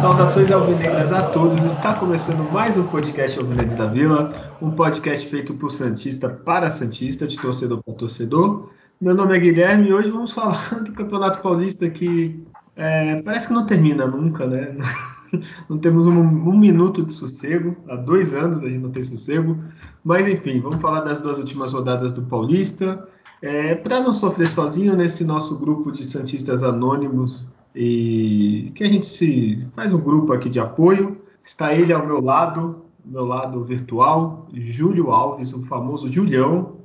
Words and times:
Saudações 0.00 0.50
alvinegras 0.50 1.12
a 1.12 1.22
todos. 1.22 1.62
Está 1.64 1.92
começando 1.94 2.50
mais 2.50 2.78
um 2.78 2.84
podcast 2.84 3.38
Alvinegros 3.38 3.76
da 3.76 3.86
Vila, 3.86 4.32
um 4.62 4.70
podcast 4.70 5.26
feito 5.26 5.52
por 5.54 5.70
Santista 5.70 6.28
para 6.30 6.70
Santista, 6.70 7.26
de 7.26 7.36
torcedor 7.36 7.82
para 7.84 7.94
torcedor. 7.94 8.70
Meu 9.00 9.14
nome 9.14 9.36
é 9.36 9.38
Guilherme 9.38 9.88
e 9.88 9.92
hoje 9.92 10.10
vamos 10.10 10.32
falar 10.34 10.82
do 10.82 10.92
Campeonato 10.92 11.40
Paulista 11.40 11.88
que 11.88 12.44
é, 12.74 13.22
parece 13.22 13.46
que 13.46 13.54
não 13.54 13.64
termina 13.64 14.06
nunca, 14.06 14.46
né? 14.46 14.76
Não 15.68 15.76
temos 15.76 16.06
um, 16.06 16.18
um, 16.18 16.58
minuto 16.58 17.04
de 17.04 17.12
sossego, 17.12 17.76
há 17.86 17.96
dois 17.96 18.32
anos 18.32 18.62
a 18.62 18.66
gente 18.66 18.78
não 18.78 18.90
tem 18.90 19.02
sossego, 19.02 19.62
mas 20.02 20.26
enfim, 20.26 20.58
vamos 20.58 20.80
falar 20.80 21.00
das 21.00 21.18
duas 21.18 21.38
últimas 21.38 21.70
rodadas 21.70 22.14
do 22.14 22.22
Paulista. 22.22 23.06
É, 23.42 23.74
para 23.74 24.00
não 24.00 24.14
sofrer 24.14 24.48
sozinho 24.48 24.96
nesse 24.96 25.24
nosso 25.24 25.58
grupo 25.58 25.92
de 25.92 26.04
Santistas 26.04 26.62
Anônimos 26.62 27.46
e 27.74 28.72
que 28.74 28.82
a 28.82 28.88
gente 28.88 29.04
se 29.04 29.68
faz 29.76 29.92
um 29.92 30.00
grupo 30.00 30.32
aqui 30.32 30.48
de 30.48 30.60
apoio. 30.60 31.20
Está 31.44 31.74
ele 31.74 31.92
ao 31.92 32.06
meu 32.06 32.22
lado, 32.22 32.86
meu 33.04 33.26
lado 33.26 33.62
virtual, 33.62 34.48
Júlio 34.54 35.10
Alves, 35.10 35.52
o 35.52 35.62
famoso 35.64 36.10
Julião. 36.10 36.77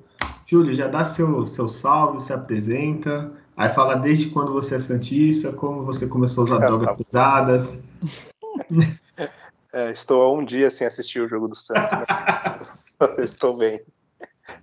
Júlio, 0.53 0.75
já 0.75 0.87
dá 0.87 1.03
seu, 1.03 1.43
seu 1.47 1.67
salve, 1.67 2.21
se 2.21 2.31
apresenta, 2.31 3.31
aí 3.57 3.69
fala 3.69 3.95
desde 3.95 4.29
quando 4.29 4.53
você 4.53 4.75
é 4.75 4.79
Santista, 4.79 5.51
como 5.51 5.83
você 5.83 6.05
começou 6.05 6.43
a 6.43 6.45
usar 6.45 6.59
drogas 6.67 6.95
pesadas. 6.95 7.77
É, 9.73 9.89
estou 9.89 10.21
há 10.21 10.31
um 10.31 10.45
dia 10.45 10.69
sem 10.69 10.85
assistir 10.85 11.21
o 11.21 11.27
jogo 11.27 11.47
do 11.47 11.55
Santos. 11.55 11.91
Né? 11.93 12.05
estou 13.17 13.57
bem. 13.57 13.83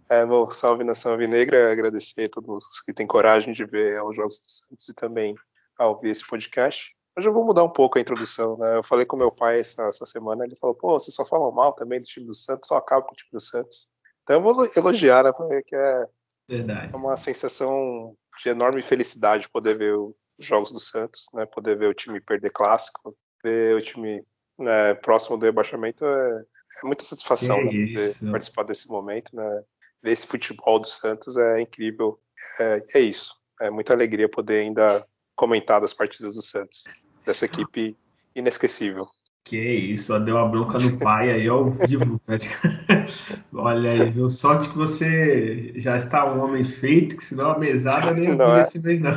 É, 0.08 0.24
bom, 0.24 0.48
salve 0.52 0.84
nação 0.84 1.16
Vinegra, 1.16 1.72
agradecer 1.72 2.26
a 2.26 2.28
todos 2.28 2.80
que 2.82 2.92
têm 2.92 3.06
coragem 3.06 3.52
de 3.52 3.64
ver 3.64 4.00
os 4.04 4.14
jogos 4.14 4.38
do 4.38 4.48
Santos 4.48 4.88
e 4.88 4.94
também 4.94 5.34
ao 5.76 5.94
ouvir 5.94 6.10
esse 6.10 6.24
podcast. 6.24 6.94
Hoje 7.18 7.28
eu 7.28 7.32
vou 7.32 7.44
mudar 7.44 7.64
um 7.64 7.68
pouco 7.68 7.98
a 7.98 8.00
introdução, 8.00 8.56
né? 8.56 8.76
Eu 8.76 8.84
falei 8.84 9.04
com 9.04 9.16
meu 9.16 9.32
pai 9.32 9.58
essa, 9.58 9.82
essa 9.88 10.06
semana, 10.06 10.44
ele 10.44 10.54
falou, 10.54 10.76
pô, 10.76 11.00
vocês 11.00 11.12
só 11.12 11.24
falam 11.24 11.50
mal 11.50 11.72
também 11.72 12.00
do 12.00 12.06
time 12.06 12.26
do 12.26 12.34
Santos, 12.34 12.68
só 12.68 12.76
acaba 12.76 13.02
com 13.02 13.12
o 13.12 13.16
time 13.16 13.30
do 13.32 13.40
Santos. 13.40 13.88
Então 14.30 14.38
eu 14.38 14.54
vou 14.54 14.68
elogiar, 14.76 15.24
né? 15.24 15.32
Que 15.66 15.74
é 15.74 16.06
Verdade. 16.48 16.94
uma 16.94 17.16
sensação 17.16 18.14
de 18.40 18.48
enorme 18.48 18.80
felicidade 18.80 19.48
poder 19.48 19.76
ver 19.76 19.96
os 19.96 20.14
jogos 20.38 20.72
do 20.72 20.78
Santos, 20.78 21.26
né? 21.34 21.44
Poder 21.46 21.76
ver 21.76 21.88
o 21.88 21.94
time 21.94 22.20
perder 22.20 22.52
clássico, 22.52 23.12
ver 23.42 23.74
o 23.74 23.82
time 23.82 24.24
né, 24.56 24.94
próximo 24.94 25.36
do 25.36 25.46
rebaixamento 25.46 26.06
é, 26.06 26.44
é 26.82 26.86
muita 26.86 27.02
satisfação 27.02 27.60
né, 27.64 28.30
participar 28.30 28.62
desse 28.62 28.86
momento, 28.86 29.34
né? 29.34 29.64
Ver 30.00 30.12
esse 30.12 30.28
futebol 30.28 30.78
do 30.78 30.86
Santos 30.86 31.36
é 31.36 31.60
incrível. 31.60 32.16
É, 32.60 32.80
é 32.94 33.00
isso. 33.00 33.34
É 33.60 33.68
muita 33.68 33.94
alegria 33.94 34.28
poder 34.28 34.60
ainda 34.60 35.04
comentar 35.34 35.80
das 35.80 35.92
partidas 35.92 36.36
do 36.36 36.42
Santos, 36.42 36.84
dessa 37.26 37.46
equipe 37.46 37.96
inesquecível. 38.36 39.08
Que 39.42 39.58
isso, 39.58 40.16
deu 40.20 40.38
a 40.38 40.46
bronca 40.46 40.78
no 40.78 41.00
pai 41.00 41.32
aí 41.32 41.48
ao 41.48 41.64
vivo. 41.64 42.20
Né? 42.28 42.38
Olha 43.52 43.90
aí, 43.90 44.10
viu? 44.10 44.30
Sorte 44.30 44.68
que 44.68 44.76
você 44.76 45.72
já 45.76 45.96
está 45.96 46.32
um 46.32 46.42
homem 46.42 46.64
feito, 46.64 47.16
que 47.16 47.24
senão 47.24 47.52
a 47.52 47.58
mesada 47.58 48.12
nem 48.12 48.34
não 48.36 48.56
é. 48.56 48.60
esse 48.62 48.78
mês, 48.82 49.00
não. 49.00 49.10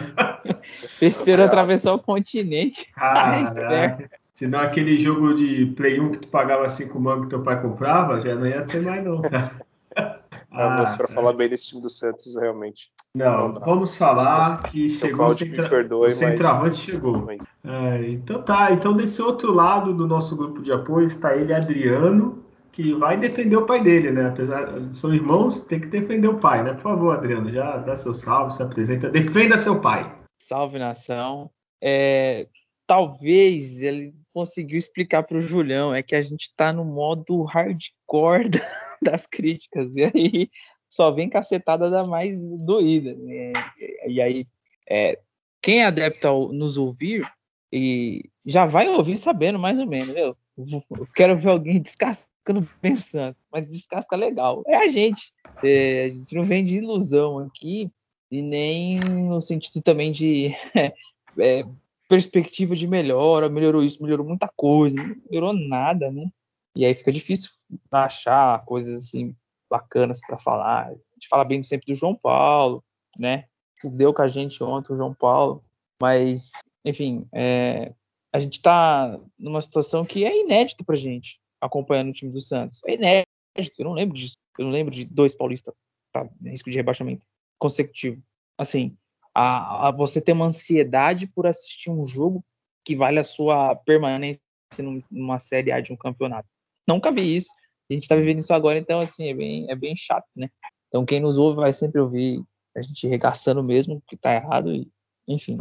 Esperou 1.02 1.46
atravessar 1.46 1.94
o 1.94 2.00
continente. 2.00 2.92
Caraca. 2.96 4.10
Senão 4.34 4.60
aquele 4.60 4.98
jogo 4.98 5.34
de 5.34 5.68
Play 5.78 6.00
1 6.00 6.12
que 6.12 6.18
tu 6.20 6.28
pagava 6.28 6.68
5 6.68 7.00
mangos 7.00 7.26
que 7.26 7.30
teu 7.30 7.44
pai 7.44 7.62
comprava, 7.62 8.20
já 8.20 8.36
não 8.36 8.48
ia 8.48 8.64
ter 8.64 8.82
mais, 8.82 9.04
não, 9.04 9.22
cara. 9.22 9.52
Ah, 10.56 10.70
mas 10.78 10.96
para 10.96 11.08
falar 11.08 11.34
bem 11.34 11.50
desse 11.50 11.68
time 11.68 11.82
do 11.82 11.90
Santos, 11.90 12.36
realmente. 12.40 12.92
Não, 13.16 13.50
não 13.50 13.62
vamos 13.62 13.96
falar 13.96 14.62
que 14.64 14.88
chegou 14.88 15.28
o, 15.28 15.34
centra... 15.36 15.68
perdoe, 15.68 16.10
o 16.10 16.16
centroavante 16.16 16.68
mas... 16.68 16.78
chegou. 16.78 17.28
É, 17.64 18.10
então 18.10 18.42
tá, 18.44 18.72
então 18.72 18.94
desse 18.96 19.20
outro 19.20 19.52
lado 19.52 19.96
do 19.96 20.08
nosso 20.08 20.36
grupo 20.36 20.62
de 20.62 20.72
apoio 20.72 21.08
está 21.08 21.36
ele, 21.36 21.54
Adriano, 21.54 22.43
que 22.74 22.92
vai 22.96 23.16
defender 23.16 23.56
o 23.56 23.66
pai 23.66 23.82
dele, 23.82 24.12
né? 24.12 24.28
Apesar 24.28 24.68
são 24.92 25.14
irmãos, 25.14 25.62
tem 25.62 25.80
que 25.80 25.88
defender 25.88 26.28
o 26.28 26.40
pai, 26.40 26.64
né? 26.64 26.74
Por 26.74 26.82
favor, 26.82 27.16
Adriano, 27.16 27.50
já 27.52 27.78
dá 27.78 27.96
seu 27.96 28.14
salve, 28.14 28.56
se 28.56 28.64
apresenta, 28.64 29.10
defenda 29.10 29.58
seu 29.58 29.80
pai. 29.80 30.12
Salve 30.42 30.80
nação. 30.80 31.52
É, 31.82 32.48
talvez 32.88 33.82
ele 33.84 34.14
conseguiu 34.34 34.78
explicar 34.78 35.24
para 35.24 35.38
o 35.38 35.42
Julião 35.42 35.94
é 35.94 36.02
que 36.02 36.16
a 36.16 36.22
gente 36.22 36.44
está 36.44 36.74
no 36.74 36.84
modo 36.84 37.44
hardcore 37.44 38.50
das 39.02 39.28
críticas. 39.28 39.96
E 39.96 40.04
aí 40.04 40.50
só 40.90 41.12
vem 41.12 41.30
cacetada 41.30 41.92
da 41.92 42.04
mais 42.04 42.40
doída. 42.42 43.14
Né? 43.14 43.54
E 44.08 44.20
aí, 44.20 44.48
é, 44.90 45.20
quem 45.62 45.82
é 45.82 45.86
adepto 45.86 46.28
ao 46.28 46.52
nos 46.52 46.76
ouvir 46.76 47.24
e 47.72 48.30
já 48.44 48.66
vai 48.66 48.88
ouvir 48.90 49.18
sabendo 49.18 49.60
mais 49.60 49.80
ou 49.80 49.86
menos. 49.86 50.16
Eu, 50.16 50.36
quero 51.16 51.38
ver 51.38 51.50
alguém 51.50 51.80
descascando 52.44 52.70
bem 52.82 52.94
o 52.94 53.02
Santos, 53.02 53.46
mas 53.52 53.68
descasca 53.68 54.16
legal. 54.16 54.64
É 54.68 54.76
a 54.76 54.88
gente. 54.88 55.34
É, 55.64 56.06
a 56.06 56.10
gente 56.10 56.36
não 56.36 56.44
vem 56.44 56.64
de 56.64 56.78
ilusão 56.78 57.40
aqui 57.40 57.90
e 58.30 58.42
nem 58.42 59.00
no 59.00 59.42
sentido 59.42 59.82
também 59.82 60.12
de 60.12 60.54
é, 61.40 61.66
perspectiva 62.10 62.76
de 62.76 62.88
melhora, 62.88 63.50
melhorou 63.50 63.84
isso, 63.84 64.04
melhorou 64.04 64.28
muita 64.28 64.50
coisa, 64.56 64.96
não 64.96 65.16
melhorou 65.30 65.54
nada, 65.54 66.12
né? 66.12 66.30
E 66.76 66.86
aí 66.86 66.94
fica 66.94 67.12
difícil 67.12 67.52
achar 67.92 68.64
coisas 68.66 69.06
assim 69.06 69.36
bacanas 69.70 70.20
para 70.26 70.38
falar. 70.38 70.88
A 70.88 70.92
gente 71.14 71.28
fala 71.30 71.46
bem 71.46 71.64
sempre 71.64 71.88
do 71.88 71.96
João 71.96 72.16
Paulo, 72.16 72.84
né? 73.18 73.46
Deu 73.84 74.14
com 74.14 74.22
a 74.22 74.28
gente 74.28 74.64
ontem 74.64 74.94
o 74.94 74.96
João 74.96 75.14
Paulo, 75.14 75.64
mas, 76.02 76.52
enfim, 76.86 77.28
é, 77.32 77.94
a 78.32 78.40
gente 78.40 78.54
está 78.54 79.20
numa 79.38 79.62
situação 79.62 80.06
que 80.06 80.24
é 80.26 80.42
inédita 80.42 80.84
para 80.84 80.96
gente 80.96 81.43
acompanhando 81.66 82.10
o 82.10 82.14
time 82.14 82.32
do 82.32 82.40
Santos. 82.40 82.80
É 82.86 82.94
inédito, 82.94 83.80
eu 83.80 83.86
não 83.86 83.94
lembro 83.94 84.16
disso. 84.16 84.36
Eu 84.58 84.66
não 84.66 84.72
lembro 84.72 84.94
de 84.94 85.06
dois 85.06 85.34
paulistas 85.34 85.74
tá, 86.12 86.30
risco 86.44 86.70
de 86.70 86.78
rebaixamento 86.78 87.26
consecutivo. 87.58 88.22
Assim, 88.58 88.96
a, 89.34 89.88
a, 89.88 89.92
você 89.92 90.22
ter 90.22 90.34
uma 90.34 90.46
ansiedade 90.46 91.26
por 91.28 91.48
assistir 91.48 91.90
um 91.90 92.06
jogo 92.06 92.44
que 92.86 92.96
vale 92.96 93.20
a 93.20 93.24
sua 93.24 93.76
permanência 93.76 94.42
numa 95.10 95.40
série 95.40 95.72
A 95.72 95.82
de 95.82 95.92
um 95.92 95.98
campeonato. 95.98 96.48
Nunca 96.88 97.12
vi 97.12 97.36
isso. 97.36 97.50
A 97.90 97.94
gente 97.94 98.04
está 98.04 98.16
vivendo 98.16 98.40
isso 98.40 98.54
agora, 98.54 98.78
então 98.78 99.00
assim, 99.00 99.28
é 99.28 99.34
bem, 99.34 99.70
é 99.70 99.76
bem 99.76 99.96
chato, 99.96 100.28
né? 100.36 100.50
Então 100.88 101.06
quem 101.06 101.20
nos 101.20 101.38
ouve 101.38 101.58
vai 101.58 101.74
sempre 101.74 102.00
ouvir 102.00 102.44
a 102.76 102.82
gente 102.82 103.08
regaçando 103.08 103.64
mesmo, 103.64 104.02
que 104.08 104.16
está 104.16 104.34
errado, 104.34 104.74
e, 104.74 104.90
enfim. 105.28 105.60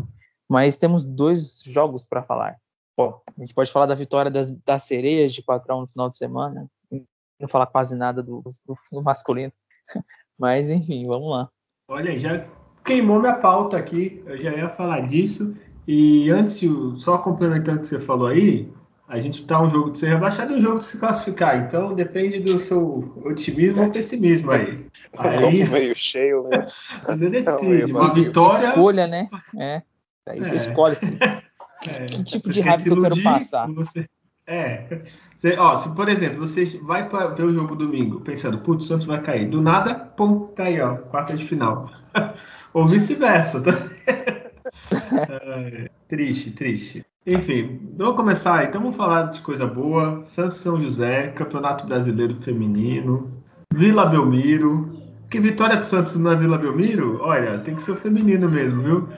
Mas 0.48 0.76
temos 0.76 1.04
dois 1.04 1.62
jogos 1.64 2.04
para 2.04 2.22
falar. 2.22 2.58
Bom, 2.96 3.20
a 3.26 3.40
gente 3.40 3.54
pode 3.54 3.72
falar 3.72 3.86
da 3.86 3.94
vitória 3.94 4.30
das, 4.30 4.50
das 4.50 4.82
sereias 4.82 5.32
de 5.32 5.42
4x1 5.42 5.80
no 5.80 5.86
final 5.86 6.10
de 6.10 6.16
semana, 6.16 6.68
não 7.40 7.48
falar 7.48 7.66
quase 7.66 7.96
nada 7.96 8.22
do, 8.22 8.42
do, 8.66 8.76
do 8.90 9.02
masculino. 9.02 9.52
Mas 10.38 10.70
enfim, 10.70 11.06
vamos 11.06 11.30
lá. 11.30 11.48
Olha, 11.88 12.18
já 12.18 12.46
queimou 12.84 13.20
minha 13.20 13.34
pauta 13.34 13.76
aqui, 13.76 14.22
eu 14.26 14.36
já 14.36 14.52
ia 14.52 14.68
falar 14.68 15.06
disso. 15.06 15.56
E 15.86 16.30
antes, 16.30 16.60
só 16.96 17.18
complementando 17.18 17.78
o 17.78 17.80
que 17.80 17.88
você 17.88 18.00
falou 18.00 18.28
aí, 18.28 18.70
a 19.08 19.18
gente 19.18 19.44
tá 19.44 19.60
um 19.60 19.68
jogo 19.68 19.90
de 19.90 19.98
ser 19.98 20.08
rebaixado 20.08 20.52
e 20.52 20.56
um 20.56 20.60
jogo 20.60 20.78
de 20.78 20.84
se 20.84 20.98
classificar. 20.98 21.58
Então 21.58 21.94
depende 21.94 22.40
do 22.40 22.58
seu 22.58 23.12
otimismo 23.24 23.82
ou 23.82 23.90
pessimismo 23.90 24.50
aí. 24.52 24.86
aí 25.18 25.68
meio 25.68 25.94
cheio, 25.94 26.48
né? 26.48 26.66
Você 27.02 27.30
decide. 27.30 27.92
Uma 27.92 28.14
vitória. 28.14 28.68
Escolha, 28.68 29.06
né? 29.06 29.28
É. 29.58 29.82
Aí 30.28 30.38
você 30.38 30.52
é. 30.52 30.54
escolhe 30.54 30.96
é. 31.86 32.06
que 32.06 32.24
tipo 32.24 32.50
de 32.50 32.60
raiva 32.60 32.82
que 32.82 32.90
eu 32.90 33.02
quero 33.02 33.22
passar. 33.22 33.68
Você... 33.72 34.06
É. 34.46 35.02
Você, 35.36 35.56
ó, 35.58 35.76
se 35.76 35.94
por 35.94 36.08
exemplo, 36.08 36.40
você 36.40 36.64
vai 36.82 37.08
para 37.08 37.28
ver 37.28 37.44
o 37.44 37.52
jogo 37.52 37.74
domingo 37.74 38.20
pensando, 38.20 38.58
putz, 38.58 38.84
o 38.84 38.88
Santos 38.88 39.06
vai 39.06 39.20
cair. 39.22 39.48
Do 39.48 39.60
nada, 39.60 39.94
pum, 39.94 40.46
tá 40.48 40.64
aí, 40.64 40.80
ó, 40.80 40.96
quarta 40.96 41.36
de 41.36 41.44
final. 41.44 41.90
ou 42.74 42.86
vice-versa. 42.86 43.62
Tá? 43.62 43.72
é, 45.30 45.90
triste, 46.08 46.50
triste. 46.50 47.04
Enfim, 47.24 47.80
vamos 47.96 48.16
começar 48.16 48.64
então 48.64 48.80
vamos 48.80 48.96
falar 48.96 49.30
de 49.30 49.40
coisa 49.42 49.64
boa. 49.64 50.20
Santos 50.22 50.56
São 50.56 50.82
José, 50.82 51.28
Campeonato 51.28 51.86
Brasileiro 51.86 52.34
Feminino, 52.42 53.30
Vila 53.72 54.06
Belmiro. 54.06 55.00
Que 55.30 55.40
vitória 55.40 55.76
do 55.76 55.84
Santos 55.84 56.16
na 56.16 56.34
Vila 56.34 56.58
Belmiro? 56.58 57.20
Olha, 57.22 57.58
tem 57.60 57.74
que 57.74 57.80
ser 57.80 57.92
o 57.92 57.96
feminino 57.96 58.50
mesmo, 58.50 58.82
viu? 58.82 59.08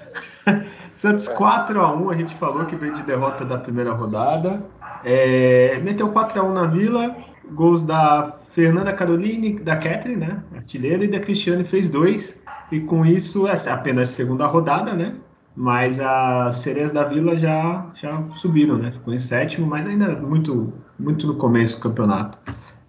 Santos 0.94 1.28
4 1.28 1.80
a 1.80 1.94
1 1.94 2.10
a 2.10 2.16
gente 2.16 2.34
falou 2.36 2.64
que 2.66 2.76
veio 2.76 2.94
de 2.94 3.02
derrota 3.02 3.44
da 3.44 3.58
primeira 3.58 3.92
rodada. 3.92 4.64
É, 5.04 5.78
meteu 5.82 6.10
4 6.10 6.40
a 6.40 6.44
1 6.44 6.52
na 6.52 6.66
Vila, 6.66 7.16
gols 7.52 7.82
da 7.82 8.38
Fernanda 8.50 8.92
Caroline, 8.92 9.58
da 9.58 9.76
Catherine, 9.76 10.16
né? 10.16 10.42
Artilheira, 10.54 11.04
e 11.04 11.08
da 11.08 11.20
Cristiane 11.20 11.64
fez 11.64 11.90
dois. 11.90 12.40
E 12.72 12.80
com 12.80 13.04
isso, 13.04 13.46
é 13.46 13.54
apenas 13.70 14.08
segunda 14.10 14.46
rodada, 14.46 14.94
né? 14.94 15.16
mas 15.56 16.00
as 16.00 16.56
Sereias 16.56 16.92
da 16.92 17.04
Vila 17.04 17.36
já, 17.36 17.92
já 17.94 18.28
subiram, 18.30 18.76
né? 18.76 18.90
Ficou 18.92 19.14
em 19.14 19.18
sétimo, 19.18 19.66
mas 19.66 19.86
ainda 19.86 20.08
muito, 20.16 20.72
muito 20.98 21.26
no 21.26 21.36
começo 21.36 21.76
do 21.76 21.82
campeonato. 21.82 22.38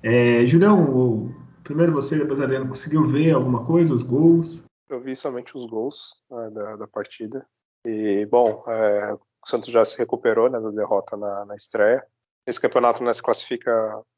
É, 0.01 0.45
Julião, 0.45 1.33
primeiro 1.63 1.93
você, 1.93 2.17
depois 2.17 2.41
Adriano, 2.41 2.67
conseguiu 2.67 3.07
ver 3.07 3.31
alguma 3.31 3.63
coisa, 3.65 3.93
os 3.93 4.03
gols? 4.03 4.63
Eu 4.89 4.99
vi 4.99 5.15
somente 5.15 5.55
os 5.55 5.65
gols 5.65 6.15
né, 6.29 6.49
da, 6.51 6.75
da, 6.75 6.87
partida. 6.87 7.45
E, 7.85 8.25
bom, 8.25 8.63
é, 8.67 9.13
o 9.13 9.19
Santos 9.45 9.69
já 9.69 9.85
se 9.85 9.97
recuperou 9.97 10.49
né, 10.49 10.59
da 10.59 10.71
derrota 10.71 11.15
na, 11.15 11.45
na 11.45 11.55
estreia. 11.55 12.05
Esse 12.45 12.59
campeonato 12.59 13.03
né, 13.03 13.13
se 13.13 13.21
classifica 13.21 13.71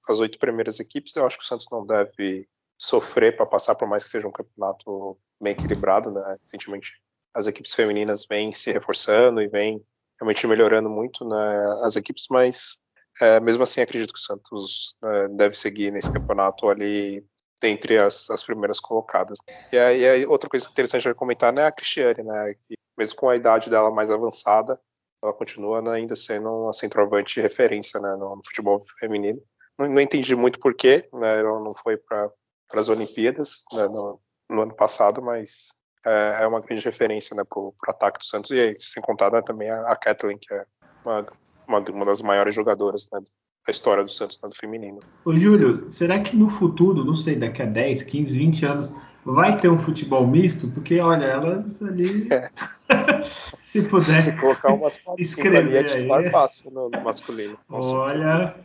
as 0.07 0.19
oito 0.19 0.39
primeiras 0.39 0.79
equipes. 0.79 1.15
Eu 1.15 1.25
acho 1.25 1.37
que 1.37 1.43
o 1.43 1.47
Santos 1.47 1.67
não 1.71 1.85
deve 1.85 2.47
sofrer 2.77 3.35
para 3.35 3.45
passar, 3.45 3.75
por 3.75 3.87
mais 3.87 4.03
que 4.03 4.09
seja 4.09 4.27
um 4.27 4.31
campeonato 4.31 5.17
bem 5.41 5.53
equilibrado. 5.53 6.11
Né? 6.11 6.37
Recentemente, 6.43 6.93
as 7.33 7.47
equipes 7.47 7.73
femininas 7.73 8.25
vêm 8.25 8.51
se 8.53 8.71
reforçando 8.71 9.41
e 9.41 9.47
vêm 9.47 9.83
realmente 10.19 10.47
melhorando 10.47 10.89
muito 10.89 11.27
né, 11.27 11.83
as 11.83 11.95
equipes, 11.95 12.25
mas 12.29 12.79
é, 13.21 13.39
mesmo 13.39 13.63
assim 13.63 13.81
acredito 13.81 14.13
que 14.13 14.19
o 14.19 14.23
Santos 14.23 14.95
né, 15.01 15.27
deve 15.29 15.55
seguir 15.55 15.91
nesse 15.91 16.11
campeonato 16.11 16.67
ali 16.67 17.23
dentre 17.61 17.97
as, 17.97 18.29
as 18.29 18.43
primeiras 18.43 18.79
colocadas. 18.79 19.39
E 19.71 19.77
aí, 19.77 20.07
aí, 20.07 20.25
outra 20.25 20.49
coisa 20.49 20.67
interessante 20.69 21.07
a 21.07 21.15
comentar 21.15 21.51
né, 21.51 21.63
é 21.63 21.65
a 21.65 21.71
Cristiane, 21.71 22.23
né, 22.23 22.53
que 22.61 22.75
mesmo 22.97 23.15
com 23.15 23.29
a 23.29 23.35
idade 23.35 23.69
dela 23.69 23.91
mais 23.91 24.09
avançada, 24.11 24.79
ela 25.23 25.33
continua 25.33 25.81
né, 25.81 25.91
ainda 25.91 26.15
sendo 26.15 26.49
uma 26.49 26.73
centroavante 26.73 27.35
de 27.35 27.41
referência 27.41 27.99
né, 27.99 28.15
no, 28.15 28.35
no, 28.35 28.41
futebol 28.45 28.79
feminino. 28.99 29.41
Não, 29.77 29.87
não, 29.87 30.01
entendi 30.01 30.35
muito 30.35 30.59
porquê, 30.59 31.07
né, 31.13 31.39
ela 31.39 31.59
não 31.59 31.73
foi 31.73 31.97
para 31.97 32.31
as 32.73 32.89
Olimpíadas 32.89 33.63
né, 33.73 33.87
no, 33.87 34.19
no, 34.49 34.61
ano 34.61 34.75
passado, 34.75 35.21
mas 35.21 35.69
é, 36.05 36.43
é 36.43 36.47
uma 36.47 36.61
grande 36.61 36.83
referência 36.83 37.35
né, 37.35 37.43
para 37.43 37.59
o 37.59 37.73
ataque 37.87 38.19
do 38.19 38.25
Santos, 38.25 38.51
e 38.51 38.59
aí, 38.59 38.79
sem 38.79 39.01
contar 39.01 39.31
né, 39.31 39.41
também 39.41 39.69
a, 39.69 39.87
a 39.87 39.95
Kathleen, 39.95 40.37
que 40.37 40.53
é 40.53 40.65
uma, 41.03 41.27
uma, 41.67 41.79
uma 41.79 42.05
das 42.05 42.21
maiores 42.21 42.53
jogadoras 42.53 43.07
né, 43.11 43.19
da 43.67 43.71
história 43.71 44.03
do 44.03 44.09
Santos 44.09 44.37
do 44.37 44.55
feminino. 44.55 44.99
Ô 45.25 45.37
Júlio, 45.37 45.85
será 45.89 46.19
que 46.19 46.35
no 46.35 46.49
futuro, 46.49 47.03
não 47.03 47.17
sei, 47.17 47.35
daqui 47.35 47.61
a 47.61 47.65
10, 47.65 48.03
15, 48.03 48.37
20 48.37 48.65
anos, 48.65 48.93
vai 49.25 49.57
ter 49.57 49.67
um 49.67 49.77
futebol 49.77 50.25
misto? 50.25 50.69
Porque, 50.69 50.97
olha, 51.01 51.25
elas 51.25 51.83
ali. 51.83 52.29
É. 52.31 52.49
se 53.61 53.81
puder. 53.81 54.21
Se 54.21 54.31
colocar 54.37 54.73
umas 54.73 55.03
escrever 55.17 55.59
ali, 55.59 55.77
é 55.77 55.83
titular 55.83 56.21
aí. 56.21 56.29
fácil 56.29 56.71
no, 56.71 56.89
no 56.89 57.01
masculino. 57.01 57.57
Olha, 57.69 58.55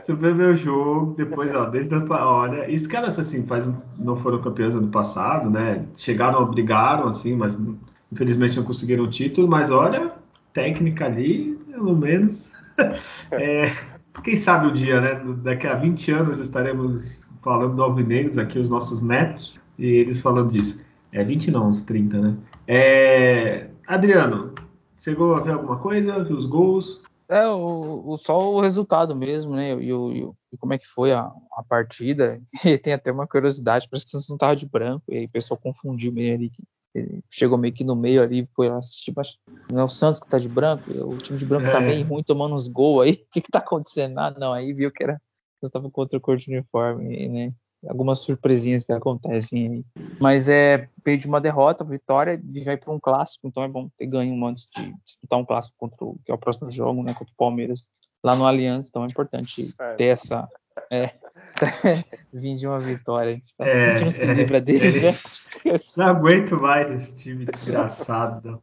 se 0.00 0.12
ver 0.12 0.32
meu 0.32 0.54
jogo, 0.54 1.14
depois, 1.16 1.52
ó, 1.52 1.64
desde 1.64 1.96
a, 1.96 2.28
olha, 2.28 2.70
isso 2.70 2.88
que 2.88 2.94
elas 2.94 3.18
assim, 3.18 3.44
faz, 3.44 3.68
não 3.98 4.16
foram 4.16 4.40
campeãs 4.40 4.76
ano 4.76 4.88
passado, 4.88 5.50
né? 5.50 5.84
Chegaram, 5.96 6.48
brigaram, 6.48 7.08
assim, 7.08 7.34
mas 7.34 7.58
infelizmente 8.12 8.56
não 8.56 8.64
conseguiram 8.64 9.02
o 9.02 9.10
título, 9.10 9.48
mas 9.48 9.72
olha, 9.72 10.12
técnica 10.52 11.06
ali, 11.06 11.58
pelo 11.68 11.96
menos. 11.96 12.52
é, 13.32 13.72
quem 14.20 14.36
sabe 14.36 14.66
o 14.66 14.72
dia, 14.72 15.00
né? 15.00 15.22
Daqui 15.42 15.66
a 15.66 15.74
20 15.74 16.10
anos 16.12 16.40
estaremos 16.40 17.22
falando 17.42 17.76
do 17.76 17.82
Alvinegros 17.82 18.38
aqui, 18.38 18.58
os 18.58 18.68
nossos 18.68 19.02
netos, 19.02 19.60
e 19.78 19.86
eles 19.86 20.20
falando 20.20 20.50
disso. 20.50 20.78
É 21.10 21.24
20 21.24 21.50
não, 21.50 21.68
uns 21.68 21.82
30, 21.82 22.20
né? 22.20 22.36
É, 22.66 23.68
Adriano, 23.86 24.54
chegou 24.96 25.34
a 25.34 25.40
ver 25.40 25.52
alguma 25.52 25.78
coisa? 25.78 26.22
Viu 26.24 26.36
os 26.36 26.46
gols? 26.46 27.00
É, 27.28 27.46
o, 27.48 28.02
o, 28.06 28.18
só 28.18 28.52
o 28.52 28.60
resultado 28.60 29.16
mesmo, 29.16 29.54
né? 29.54 29.72
E, 29.82 29.92
o, 29.92 30.34
e 30.52 30.56
como 30.56 30.74
é 30.74 30.78
que 30.78 30.86
foi 30.86 31.12
a, 31.12 31.30
a 31.56 31.62
partida. 31.68 32.40
E 32.64 32.78
tem 32.78 32.92
até 32.92 33.10
uma 33.10 33.26
curiosidade, 33.26 33.88
parece 33.90 34.04
que 34.04 34.10
Santos 34.10 34.28
não 34.28 34.36
tava 34.36 34.54
de 34.54 34.66
branco, 34.66 35.04
e 35.08 35.16
aí 35.16 35.24
o 35.24 35.30
pessoal 35.30 35.58
confundiu 35.58 36.12
meio 36.12 36.34
ali. 36.34 36.52
Ele 36.94 37.22
chegou 37.30 37.56
meio 37.56 37.72
que 37.72 37.84
no 37.84 37.96
meio 37.96 38.22
ali, 38.22 38.46
foi 38.54 38.68
assistir, 38.68 39.12
mas 39.16 39.38
não 39.70 39.80
é 39.80 39.84
o 39.84 39.88
Santos 39.88 40.20
que 40.20 40.28
tá 40.28 40.38
de 40.38 40.48
branco, 40.48 40.90
o 40.90 41.16
time 41.18 41.38
de 41.38 41.46
branco 41.46 41.64
tá 41.64 41.70
é. 41.70 41.72
tá 41.72 41.80
bem 41.80 42.04
ruim, 42.04 42.22
tomando 42.22 42.54
uns 42.54 42.68
gols 42.68 43.04
aí. 43.04 43.12
O 43.28 43.30
que 43.32 43.40
que 43.40 43.50
tá 43.50 43.60
acontecendo? 43.60 44.18
Ah, 44.18 44.30
não, 44.30 44.52
aí 44.52 44.72
viu 44.72 44.90
que 44.90 45.02
era. 45.02 45.20
Você 45.60 45.66
estava 45.66 45.90
contra 45.90 46.18
o 46.18 46.20
cor 46.20 46.36
de 46.36 46.50
uniforme, 46.50 47.28
né? 47.28 47.52
algumas 47.88 48.20
surpresinhas 48.20 48.84
que 48.84 48.92
acontecem 48.92 49.68
aí. 49.68 49.84
Mas 50.20 50.48
é 50.48 50.88
veio 51.04 51.18
de 51.18 51.26
uma 51.26 51.40
derrota, 51.40 51.84
vitória, 51.84 52.40
e 52.52 52.60
vai 52.60 52.76
para 52.76 52.92
um 52.92 53.00
clássico, 53.00 53.46
então 53.46 53.62
é 53.62 53.68
bom 53.68 53.88
ter 53.96 54.06
ganho 54.06 54.46
antes 54.46 54.68
de 54.74 54.94
disputar 55.04 55.38
um 55.38 55.44
clássico 55.44 55.74
contra 55.78 56.04
o 56.04 56.16
que 56.24 56.30
é 56.30 56.34
o 56.34 56.38
próximo 56.38 56.70
jogo, 56.70 57.02
né, 57.02 57.12
contra 57.12 57.32
o 57.32 57.36
Palmeiras 57.36 57.90
lá 58.24 58.36
no 58.36 58.46
Allianz, 58.46 58.88
então 58.88 59.04
é 59.04 59.08
importante 59.08 59.74
ter 59.96 60.04
essa 60.04 60.48
é, 60.90 61.10
vir 62.32 62.56
de 62.56 62.66
uma 62.66 62.78
vitória. 62.78 63.28
A 63.28 63.30
gente, 63.32 63.56
tá, 63.56 63.66
é, 63.66 64.00
não 64.00 64.10
se 64.10 64.24
é, 64.28 64.34
livra 64.34 64.60
deles, 64.60 64.96
é, 64.96 65.00
né? 65.00 65.80
Não 65.98 66.06
aguento 66.06 66.60
mais 66.60 66.90
esse 66.90 67.14
time 67.16 67.44
desgraçado. 67.44 68.62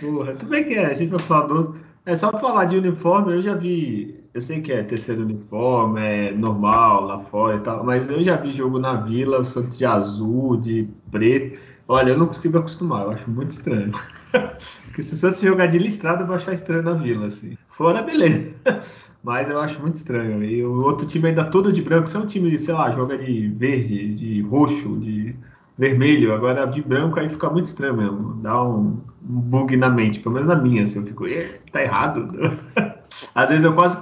Porra, 0.00 0.32
tudo 0.36 0.50
bem 0.50 0.64
que 0.64 0.74
é, 0.74 0.86
a 0.86 0.94
gente 0.94 1.10
vai 1.10 1.20
falar 1.20 1.46
do. 1.46 1.80
É 2.06 2.14
só 2.14 2.30
falar 2.38 2.66
de 2.66 2.76
uniforme, 2.76 3.32
eu 3.32 3.42
já 3.42 3.54
vi 3.54 4.24
eu 4.34 4.40
sei 4.40 4.60
que 4.60 4.72
é 4.72 4.82
terceiro 4.82 5.22
uniforme, 5.22 6.00
é 6.00 6.32
normal 6.32 7.04
lá 7.04 7.20
fora 7.20 7.56
e 7.56 7.60
tal, 7.60 7.84
mas 7.84 8.10
eu 8.10 8.22
já 8.22 8.36
vi 8.36 8.52
jogo 8.52 8.80
na 8.80 8.94
Vila, 8.94 9.38
o 9.38 9.44
Santos 9.44 9.78
de 9.78 9.86
azul, 9.86 10.56
de 10.56 10.88
preto. 11.12 11.56
Olha, 11.86 12.10
eu 12.10 12.18
não 12.18 12.26
consigo 12.26 12.58
acostumar, 12.58 13.04
eu 13.04 13.10
acho 13.12 13.30
muito 13.30 13.52
estranho. 13.52 13.92
Porque 14.84 15.02
se 15.02 15.14
o 15.14 15.16
Santos 15.16 15.40
jogar 15.40 15.66
de 15.66 15.78
listrado, 15.78 16.24
eu 16.24 16.26
vou 16.26 16.34
achar 16.34 16.52
estranho 16.52 16.82
na 16.82 16.94
Vila, 16.94 17.26
assim. 17.26 17.56
Fora, 17.76 18.02
beleza. 18.02 18.54
Mas 19.22 19.48
eu 19.48 19.58
acho 19.58 19.80
muito 19.80 19.96
estranho. 19.96 20.44
E 20.44 20.64
o 20.64 20.84
outro 20.84 21.06
time 21.08 21.28
ainda 21.28 21.44
todo 21.44 21.72
de 21.72 21.82
branco, 21.82 22.08
se 22.08 22.16
é 22.16 22.20
um 22.20 22.26
time, 22.26 22.56
sei 22.58 22.74
lá, 22.74 22.90
joga 22.90 23.16
de 23.16 23.48
verde, 23.48 24.14
de 24.14 24.42
roxo, 24.42 24.98
de 24.98 25.34
vermelho, 25.76 26.32
agora 26.32 26.66
de 26.66 26.80
branco 26.82 27.18
aí 27.18 27.28
fica 27.28 27.50
muito 27.50 27.66
estranho 27.66 27.96
mesmo. 27.96 28.34
Dá 28.34 28.62
um, 28.62 29.00
um 29.28 29.40
bug 29.40 29.76
na 29.76 29.88
mente, 29.88 30.20
pelo 30.20 30.34
menos 30.34 30.48
na 30.48 30.56
minha, 30.56 30.82
assim, 30.82 31.00
eu 31.00 31.06
fico, 31.06 31.24
tá 31.72 31.82
errado. 31.82 32.28
Às 33.34 33.48
vezes 33.48 33.64
eu 33.64 33.74
quase 33.74 33.98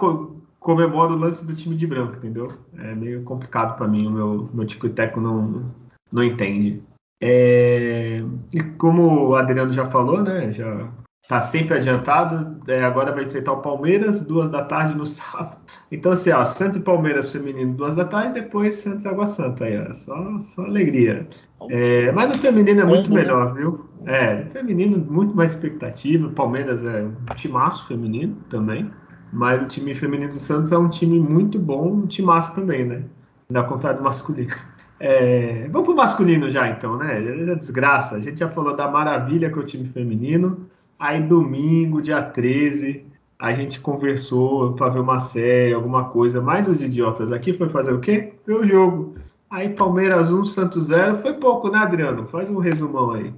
comemoro 0.58 1.14
o 1.14 1.18
lance 1.18 1.46
do 1.46 1.54
time 1.54 1.76
de 1.76 1.86
branco, 1.86 2.16
entendeu? 2.16 2.52
É 2.76 2.94
meio 2.94 3.22
complicado 3.22 3.76
para 3.76 3.88
mim, 3.88 4.06
o 4.06 4.10
meu, 4.10 4.50
meu 4.52 4.66
tico 4.66 4.86
e 4.86 4.90
teco 4.90 5.20
não, 5.20 5.64
não 6.10 6.22
entende. 6.22 6.82
É, 7.22 8.22
e 8.52 8.62
como 8.76 9.28
o 9.28 9.36
Adriano 9.36 9.72
já 9.72 9.86
falou, 9.86 10.22
né? 10.22 10.50
Já 10.52 10.88
está 11.22 11.40
sempre 11.40 11.76
adiantado. 11.76 12.60
É, 12.68 12.82
agora 12.84 13.12
vai 13.12 13.24
enfrentar 13.24 13.52
o 13.52 13.62
Palmeiras, 13.62 14.20
duas 14.20 14.50
da 14.50 14.64
tarde 14.64 14.94
no 14.94 15.06
sábado. 15.06 15.56
Então, 15.90 16.12
assim, 16.12 16.30
ó, 16.30 16.44
Santos 16.44 16.76
e 16.76 16.80
Palmeiras 16.80 17.30
feminino, 17.30 17.74
duas 17.74 17.94
da 17.94 18.04
tarde, 18.04 18.40
depois 18.40 18.76
Santos 18.76 19.04
e 19.04 19.08
Água 19.08 19.26
Santa. 19.26 19.64
Aí, 19.64 19.78
ó, 19.78 19.92
só, 19.92 20.38
só 20.40 20.64
alegria. 20.64 21.26
É, 21.70 22.10
mas 22.10 22.28
no 22.28 22.34
feminino 22.34 22.80
é 22.80 22.84
muito 22.84 23.10
né? 23.10 23.22
melhor, 23.22 23.54
viu? 23.54 23.88
É, 24.04 24.42
no 24.42 24.50
feminino, 24.50 24.98
muito 24.98 25.34
mais 25.34 25.52
expectativa. 25.52 26.28
Palmeiras 26.30 26.84
é 26.84 27.04
um 27.04 27.34
timaço 27.34 27.86
feminino 27.86 28.36
também. 28.50 28.90
Mas 29.32 29.62
o 29.62 29.66
time 29.66 29.94
feminino 29.94 30.32
do 30.32 30.40
Santos 30.40 30.72
é 30.72 30.76
um 30.76 30.90
time 30.90 31.18
muito 31.18 31.58
bom, 31.58 31.88
um 31.88 32.06
timaço 32.06 32.54
também, 32.54 32.84
né? 32.84 33.04
Da 33.48 33.62
contrário 33.62 33.98
do 33.98 34.04
masculino. 34.04 34.50
É, 35.04 35.66
vamos 35.72 35.88
pro 35.88 35.96
masculino 35.96 36.48
já, 36.48 36.68
então, 36.68 36.96
né? 36.96 37.18
É 37.18 37.56
desgraça. 37.56 38.14
A 38.14 38.20
gente 38.20 38.38
já 38.38 38.48
falou 38.48 38.76
da 38.76 38.88
maravilha 38.88 39.50
que 39.50 39.58
é 39.58 39.60
o 39.60 39.64
time 39.64 39.88
feminino. 39.88 40.68
Aí, 41.02 41.20
domingo, 41.20 42.00
dia 42.00 42.22
13, 42.22 43.04
a 43.36 43.52
gente 43.52 43.80
conversou 43.80 44.74
para 44.74 44.88
ver 44.88 45.00
uma 45.00 45.18
série, 45.18 45.74
alguma 45.74 46.08
coisa. 46.10 46.40
Mas 46.40 46.68
os 46.68 46.80
idiotas 46.80 47.32
aqui 47.32 47.52
foi 47.52 47.68
fazer 47.70 47.92
o 47.92 48.00
quê? 48.00 48.34
Ver 48.46 48.54
o 48.54 48.64
jogo. 48.64 49.16
Aí, 49.50 49.74
Palmeiras 49.74 50.30
1, 50.30 50.44
Santos 50.44 50.86
0. 50.86 51.20
Foi 51.20 51.34
pouco, 51.34 51.68
né, 51.68 51.80
Adriano? 51.80 52.28
Faz 52.28 52.48
um 52.48 52.60
resumão 52.60 53.14
aí. 53.14 53.34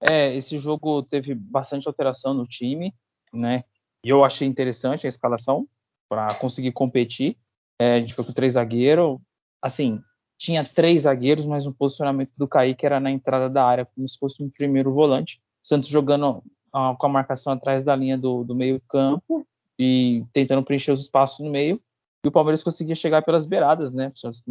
É, 0.00 0.34
esse 0.34 0.56
jogo 0.56 1.02
teve 1.02 1.34
bastante 1.34 1.86
alteração 1.86 2.32
no 2.32 2.46
time, 2.46 2.94
né? 3.30 3.62
E 4.02 4.08
eu 4.08 4.24
achei 4.24 4.48
interessante 4.48 5.04
a 5.04 5.10
escalação 5.10 5.68
para 6.08 6.34
conseguir 6.36 6.72
competir. 6.72 7.36
É, 7.78 7.96
a 7.96 8.00
gente 8.00 8.14
foi 8.14 8.24
com 8.24 8.32
três 8.32 8.54
zagueiros. 8.54 9.18
Assim, 9.60 10.00
tinha 10.38 10.64
três 10.64 11.02
zagueiros, 11.02 11.44
mas 11.44 11.66
o 11.66 11.74
posicionamento 11.74 12.32
do 12.38 12.48
Kaique 12.48 12.86
era 12.86 12.98
na 12.98 13.10
entrada 13.10 13.50
da 13.50 13.66
área, 13.66 13.84
como 13.84 14.08
se 14.08 14.18
fosse 14.18 14.42
um 14.42 14.48
primeiro 14.48 14.94
volante. 14.94 15.42
Santos 15.62 15.90
jogando 15.90 16.42
com 16.72 17.06
a 17.06 17.08
marcação 17.08 17.52
atrás 17.52 17.84
da 17.84 17.94
linha 17.94 18.16
do, 18.16 18.44
do 18.44 18.54
meio-campo 18.54 19.46
e 19.78 20.24
tentando 20.32 20.64
preencher 20.64 20.92
os 20.92 21.02
espaços 21.02 21.44
no 21.44 21.50
meio. 21.50 21.78
E 22.24 22.28
o 22.28 22.32
Palmeiras 22.32 22.62
conseguia 22.62 22.94
chegar 22.94 23.22
pelas 23.22 23.46
beiradas, 23.46 23.92
né? 23.92 24.12
Santos 24.14 24.42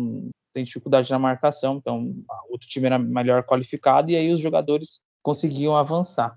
tem 0.54 0.64
dificuldade 0.64 1.10
na 1.10 1.18
marcação, 1.18 1.78
então 1.78 2.06
outro 2.50 2.68
time 2.68 2.86
era 2.86 3.00
melhor 3.00 3.44
qualificado 3.44 4.12
e 4.12 4.16
aí 4.16 4.32
os 4.32 4.40
jogadores 4.40 5.00
conseguiam 5.24 5.76
avançar. 5.76 6.34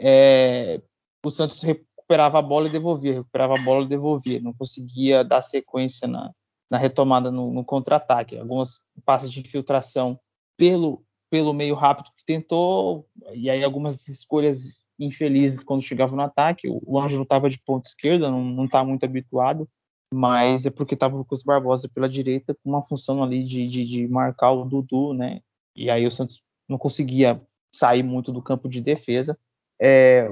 É, 0.00 0.80
o 1.24 1.30
Santos 1.30 1.60
recuperava 1.62 2.38
a 2.38 2.42
bola 2.42 2.68
e 2.68 2.72
devolvia, 2.72 3.14
recuperava 3.14 3.58
a 3.58 3.62
bola 3.62 3.84
e 3.84 3.88
devolvia, 3.88 4.40
não 4.40 4.52
conseguia 4.52 5.24
dar 5.24 5.42
sequência 5.42 6.06
na, 6.06 6.30
na 6.70 6.78
retomada 6.78 7.30
no, 7.30 7.52
no 7.52 7.64
contra-ataque. 7.64 8.38
Algumas 8.38 8.76
passes 9.04 9.32
de 9.32 9.40
infiltração 9.40 10.16
pelo, 10.56 11.02
pelo 11.28 11.52
meio 11.52 11.74
rápido 11.74 12.10
que 12.16 12.24
tentou, 12.24 13.04
e 13.34 13.50
aí 13.50 13.64
algumas 13.64 14.06
escolhas 14.06 14.84
infelizes 14.98 15.62
quando 15.62 15.82
chegava 15.82 16.14
no 16.16 16.22
ataque. 16.22 16.68
O, 16.68 16.80
o 16.84 17.00
Ângelo 17.00 17.22
estava 17.22 17.48
de 17.48 17.58
ponta 17.58 17.88
esquerda, 17.88 18.30
não 18.30 18.64
está 18.64 18.84
muito 18.84 19.04
habituado, 19.04 19.68
mas 20.12 20.66
é 20.66 20.70
porque 20.70 20.94
estava 20.94 21.14
o 21.14 21.18
Lucas 21.18 21.42
Barbosa 21.42 21.88
pela 21.88 22.08
direita 22.08 22.54
com 22.54 22.70
uma 22.70 22.82
função 22.82 23.22
ali 23.22 23.44
de, 23.44 23.68
de, 23.68 23.84
de 23.86 24.08
marcar 24.08 24.52
o 24.52 24.64
Dudu, 24.64 25.12
né? 25.12 25.40
E 25.76 25.90
aí 25.90 26.06
o 26.06 26.10
Santos 26.10 26.42
não 26.68 26.78
conseguia 26.78 27.40
sair 27.74 28.02
muito 28.02 28.32
do 28.32 28.42
campo 28.42 28.68
de 28.68 28.80
defesa 28.80 29.38
É, 29.80 30.28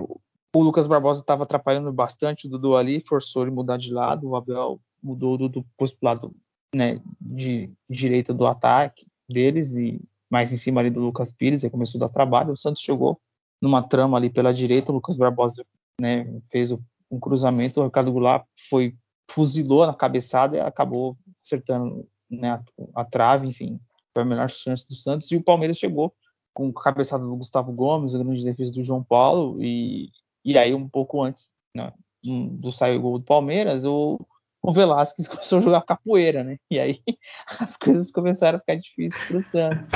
o 0.54 0.62
Lucas 0.62 0.86
Barbosa 0.86 1.20
estava 1.20 1.44
atrapalhando 1.44 1.92
bastante 1.92 2.46
o 2.46 2.50
Dudu 2.50 2.76
ali, 2.76 3.04
forçou 3.06 3.42
ele 3.42 3.50
mudar 3.50 3.76
de 3.76 3.92
lado. 3.92 4.28
O 4.28 4.36
Abel 4.36 4.80
mudou 5.02 5.34
o 5.34 5.38
Dudu 5.38 5.66
pôs 5.76 5.92
pro 5.92 6.08
lado 6.08 6.34
né, 6.74 7.00
de 7.20 7.70
direita 7.88 8.32
do 8.32 8.46
ataque 8.46 9.04
deles 9.28 9.74
e 9.74 10.00
mais 10.30 10.52
em 10.52 10.56
cima 10.56 10.80
ali 10.80 10.90
do 10.90 11.00
Lucas 11.00 11.30
Pires, 11.30 11.62
aí 11.62 11.70
começou 11.70 11.98
a 11.98 12.06
dar 12.06 12.12
trabalho. 12.12 12.52
O 12.52 12.56
Santos 12.56 12.82
chegou 12.82 13.20
numa 13.60 13.82
trama 13.82 14.16
ali 14.16 14.30
pela 14.30 14.52
direita, 14.52 14.90
o 14.90 14.94
Lucas 14.94 15.16
Barbosa 15.16 15.64
né, 16.00 16.26
fez 16.50 16.72
um 17.10 17.20
cruzamento, 17.20 17.80
o 17.80 17.84
Ricardo 17.84 18.12
Goulart 18.12 18.44
foi 18.68 18.94
fuzilou 19.30 19.86
na 19.86 19.94
cabeçada 19.94 20.56
e 20.56 20.60
acabou 20.60 21.16
acertando 21.44 22.06
né, 22.30 22.52
a, 22.94 23.00
a, 23.00 23.04
trave, 23.04 23.46
enfim, 23.46 23.80
foi 24.14 24.22
a 24.22 24.26
melhor 24.26 24.48
chance 24.48 24.86
do 24.88 24.94
Santos. 24.94 25.30
E 25.30 25.36
o 25.36 25.42
Palmeiras 25.42 25.78
chegou 25.78 26.14
com 26.54 26.68
a 26.68 26.82
cabeçada 26.82 27.24
do 27.24 27.36
Gustavo 27.36 27.72
Gomes, 27.72 28.14
a 28.14 28.18
grande 28.18 28.44
defesa 28.44 28.72
do 28.72 28.82
João 28.82 29.02
Paulo, 29.02 29.62
e, 29.62 30.10
e 30.44 30.56
aí 30.56 30.72
um 30.74 30.88
pouco 30.88 31.22
antes 31.22 31.50
né, 31.74 31.92
do 32.24 32.72
sair 32.72 32.96
o 32.96 33.00
gol 33.00 33.18
do 33.18 33.24
Palmeiras, 33.24 33.84
o, 33.84 34.18
o 34.62 34.72
Velasquez 34.72 35.28
começou 35.28 35.58
a 35.58 35.62
jogar 35.62 35.82
capoeira, 35.82 36.42
né? 36.42 36.58
E 36.70 36.78
aí 36.78 37.02
as 37.60 37.76
coisas 37.76 38.10
começaram 38.10 38.56
a 38.56 38.60
ficar 38.60 38.76
difíceis 38.76 39.24
para 39.28 39.36
o 39.36 39.42
Santos. 39.42 39.90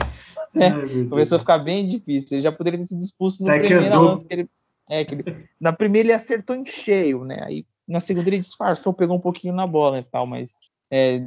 Né? 0.55 0.71
Começou 1.09 1.37
a 1.37 1.39
ficar 1.39 1.59
bem 1.59 1.87
difícil. 1.87 2.37
Ele 2.37 2.43
já 2.43 2.53
poderia 2.53 2.79
ter 2.79 2.87
sido 2.87 3.03
expulso 3.03 3.45
no 3.45 3.51
primeiro 3.51 4.03
lance 4.03 4.27
que 4.27 4.35
ele, 4.35 4.51
é, 4.89 5.05
que 5.05 5.15
ele, 5.15 5.49
na 5.61 5.73
primeira 5.73 6.09
ele 6.09 6.13
acertou 6.13 6.57
em 6.57 6.65
cheio, 6.65 7.25
né? 7.25 7.41
Aí 7.43 7.65
na 7.87 8.01
segunda 8.01 8.29
ele 8.29 8.41
disfarçou, 8.41 8.93
pegou 8.93 9.17
um 9.17 9.21
pouquinho 9.21 9.55
na 9.55 9.67
bola 9.67 9.99
e 9.99 10.03
tal, 10.05 10.27
mas 10.27 10.57
é, 10.91 11.21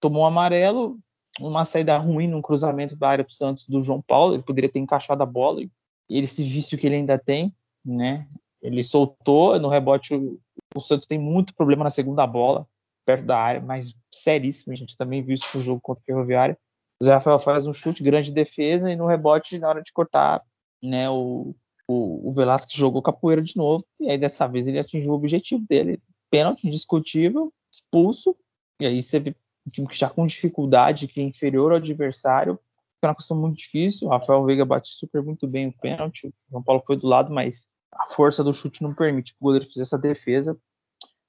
tomou 0.00 0.22
um 0.22 0.26
amarelo, 0.26 0.98
uma 1.40 1.64
saída 1.64 1.96
ruim 1.98 2.26
num 2.26 2.42
cruzamento 2.42 2.96
da 2.96 3.08
área 3.08 3.24
para 3.24 3.34
Santos 3.34 3.66
do 3.66 3.80
João 3.80 4.02
Paulo. 4.02 4.34
Ele 4.34 4.42
poderia 4.42 4.70
ter 4.70 4.78
encaixado 4.78 5.22
a 5.22 5.26
bola 5.26 5.60
e 5.60 5.70
esse 6.08 6.42
vício 6.42 6.78
que 6.78 6.86
ele 6.86 6.96
ainda 6.96 7.18
tem, 7.18 7.52
né? 7.84 8.26
Ele 8.62 8.82
soltou 8.82 9.58
no 9.58 9.68
rebote. 9.68 10.14
O, 10.14 10.40
o 10.74 10.80
Santos 10.80 11.06
tem 11.06 11.18
muito 11.18 11.54
problema 11.54 11.84
na 11.84 11.90
segunda 11.90 12.26
bola, 12.26 12.66
perto 13.04 13.24
da 13.24 13.38
área, 13.38 13.60
mas 13.60 13.94
seríssimo. 14.12 14.72
A 14.72 14.76
gente 14.76 14.96
também 14.96 15.22
viu 15.22 15.34
isso 15.34 15.46
no 15.54 15.60
jogo 15.60 15.80
contra 15.80 16.02
o 16.02 16.04
Ferroviária. 16.04 16.58
O 17.00 17.04
Zé 17.04 17.12
Rafael 17.12 17.38
faz 17.38 17.66
um 17.66 17.72
chute, 17.72 18.02
grande 18.02 18.32
defesa, 18.32 18.90
e 18.90 18.96
no 18.96 19.06
rebote, 19.06 19.58
na 19.58 19.68
hora 19.68 19.82
de 19.82 19.92
cortar, 19.92 20.42
né, 20.82 21.08
o, 21.08 21.54
o, 21.86 22.30
o 22.30 22.34
jogou 22.70 23.02
capoeira 23.02 23.40
de 23.40 23.56
novo, 23.56 23.84
e 24.00 24.10
aí 24.10 24.18
dessa 24.18 24.46
vez 24.46 24.66
ele 24.66 24.78
atingiu 24.78 25.12
o 25.12 25.14
objetivo 25.14 25.64
dele. 25.68 26.00
Pênalti 26.30 26.66
indiscutível, 26.66 27.52
expulso, 27.72 28.36
e 28.80 28.86
aí 28.86 29.02
você 29.02 29.18
vê 29.20 29.34
um 29.66 29.70
time 29.70 29.86
que 29.86 29.96
já 29.96 30.08
com 30.08 30.26
dificuldade, 30.26 31.08
que 31.08 31.20
é 31.20 31.22
inferior 31.22 31.70
ao 31.70 31.78
adversário, 31.78 32.58
foi 33.00 33.08
uma 33.08 33.14
questão 33.14 33.36
muito 33.36 33.58
difícil. 33.58 34.08
O 34.08 34.10
Rafael 34.10 34.44
Veiga 34.44 34.64
bate 34.64 34.88
super 34.90 35.22
muito 35.22 35.46
bem 35.46 35.68
o 35.68 35.72
pênalti, 35.72 36.26
o 36.26 36.32
João 36.50 36.62
Paulo 36.62 36.82
foi 36.84 36.96
do 36.96 37.06
lado, 37.06 37.32
mas 37.32 37.68
a 37.92 38.06
força 38.06 38.42
do 38.42 38.52
chute 38.52 38.82
não 38.82 38.94
permite 38.94 39.32
que 39.32 39.38
o 39.40 39.44
goleiro 39.44 39.66
fizesse 39.66 39.94
essa 39.94 39.98
defesa. 39.98 40.58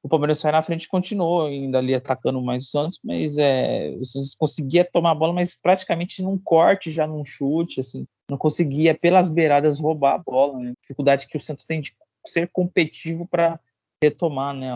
O 0.01 0.09
Palmeiras 0.09 0.39
sai 0.39 0.51
na 0.51 0.63
frente 0.63 0.83
e 0.83 0.89
continuou 0.89 1.45
ainda 1.45 1.77
ali 1.77 1.93
atacando 1.93 2.41
mais 2.41 2.65
o 2.65 2.69
Santos, 2.69 2.99
mas 3.03 3.37
é, 3.37 3.95
o 3.99 4.05
Santos 4.05 4.33
conseguia 4.33 4.89
tomar 4.89 5.11
a 5.11 5.15
bola, 5.15 5.33
mas 5.33 5.55
praticamente 5.55 6.21
num 6.21 6.37
corte, 6.37 6.89
já 6.89 7.05
num 7.05 7.25
chute, 7.25 7.81
assim 7.81 8.05
não 8.29 8.37
conseguia 8.37 8.95
pelas 8.95 9.27
beiradas 9.27 9.79
roubar 9.79 10.15
a 10.15 10.17
bola. 10.19 10.59
Né? 10.59 10.73
Dificuldade 10.81 11.27
que 11.27 11.35
o 11.35 11.41
Santos 11.41 11.65
tem 11.65 11.81
de 11.81 11.91
ser 12.25 12.49
competitivo 12.49 13.27
para 13.27 13.59
retomar 14.01 14.53
né, 14.53 14.69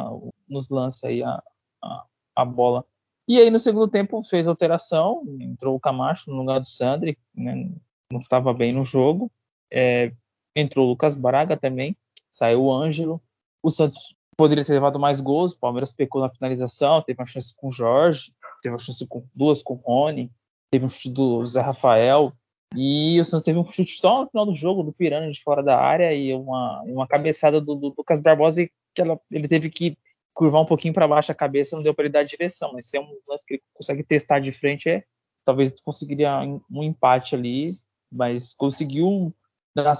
nos 0.49 0.69
lances 0.69 1.03
aí 1.03 1.23
a, 1.23 1.41
a, 1.81 2.05
a, 2.35 2.43
bola. 2.45 2.83
E 3.27 3.39
aí 3.39 3.49
no 3.49 3.59
segundo 3.59 3.87
tempo 3.87 4.23
fez 4.23 4.47
alteração, 4.47 5.23
entrou 5.39 5.75
o 5.75 5.79
Camacho 5.79 6.29
no 6.29 6.37
lugar 6.37 6.59
do 6.59 6.67
Sandri, 6.67 7.17
né, 7.33 7.69
não 8.11 8.19
estava 8.19 8.53
bem 8.53 8.73
no 8.73 8.83
jogo. 8.83 9.31
É, 9.71 10.11
entrou 10.55 10.85
o 10.85 10.89
Lucas 10.89 11.15
Braga 11.15 11.55
também, 11.55 11.95
saiu 12.29 12.63
o 12.63 12.73
Ângelo. 12.73 13.21
O 13.61 13.71
Santos 13.71 14.13
poderia 14.37 14.65
ter 14.65 14.73
levado 14.73 14.99
mais 14.99 15.19
gols, 15.19 15.53
o 15.53 15.59
Palmeiras 15.59 15.93
pecou 15.93 16.21
na 16.21 16.29
finalização, 16.29 17.01
teve 17.01 17.19
uma 17.19 17.25
chance 17.25 17.53
com 17.55 17.67
o 17.67 17.71
Jorge, 17.71 18.31
teve 18.61 18.73
uma 18.73 18.79
chance 18.79 19.05
com 19.07 19.25
duas 19.33 19.61
com 19.61 19.73
o 19.73 19.77
Rony, 19.77 20.31
teve 20.71 20.85
um 20.85 20.89
chute 20.89 21.09
do 21.09 21.45
Zé 21.45 21.61
Rafael, 21.61 22.31
e 22.75 23.19
o 23.19 23.25
Santos 23.25 23.45
teve 23.45 23.59
um 23.59 23.65
chute 23.65 23.99
só 23.99 24.23
no 24.23 24.29
final 24.29 24.45
do 24.45 24.53
jogo, 24.53 24.83
do 24.83 24.91
Piranha 24.91 25.31
de 25.31 25.41
fora 25.43 25.61
da 25.61 25.79
área, 25.79 26.13
e 26.13 26.33
uma, 26.33 26.81
uma 26.83 27.07
cabeçada 27.07 27.61
do, 27.61 27.75
do 27.75 27.93
Lucas 27.95 28.19
Barbosa 28.19 28.67
que 28.95 29.01
ela, 29.01 29.19
ele 29.31 29.47
teve 29.47 29.69
que 29.69 29.97
curvar 30.33 30.61
um 30.61 30.65
pouquinho 30.65 30.93
para 30.93 31.07
baixo 31.07 31.31
a 31.31 31.35
cabeça, 31.35 31.75
não 31.75 31.83
deu 31.83 31.93
para 31.93 32.05
ele 32.05 32.13
dar 32.13 32.23
direção. 32.23 32.71
Mas 32.73 32.87
se 32.87 32.97
é 32.97 33.01
um 33.01 33.19
lance 33.27 33.45
que 33.45 33.55
ele 33.55 33.63
consegue 33.73 34.03
testar 34.03 34.39
de 34.39 34.51
frente, 34.51 34.89
é, 34.89 35.03
talvez 35.45 35.73
conseguiria 35.81 36.39
um 36.71 36.83
empate 36.83 37.35
ali, 37.35 37.79
mas 38.11 38.53
conseguiu, 38.53 39.33
da, 39.75 39.93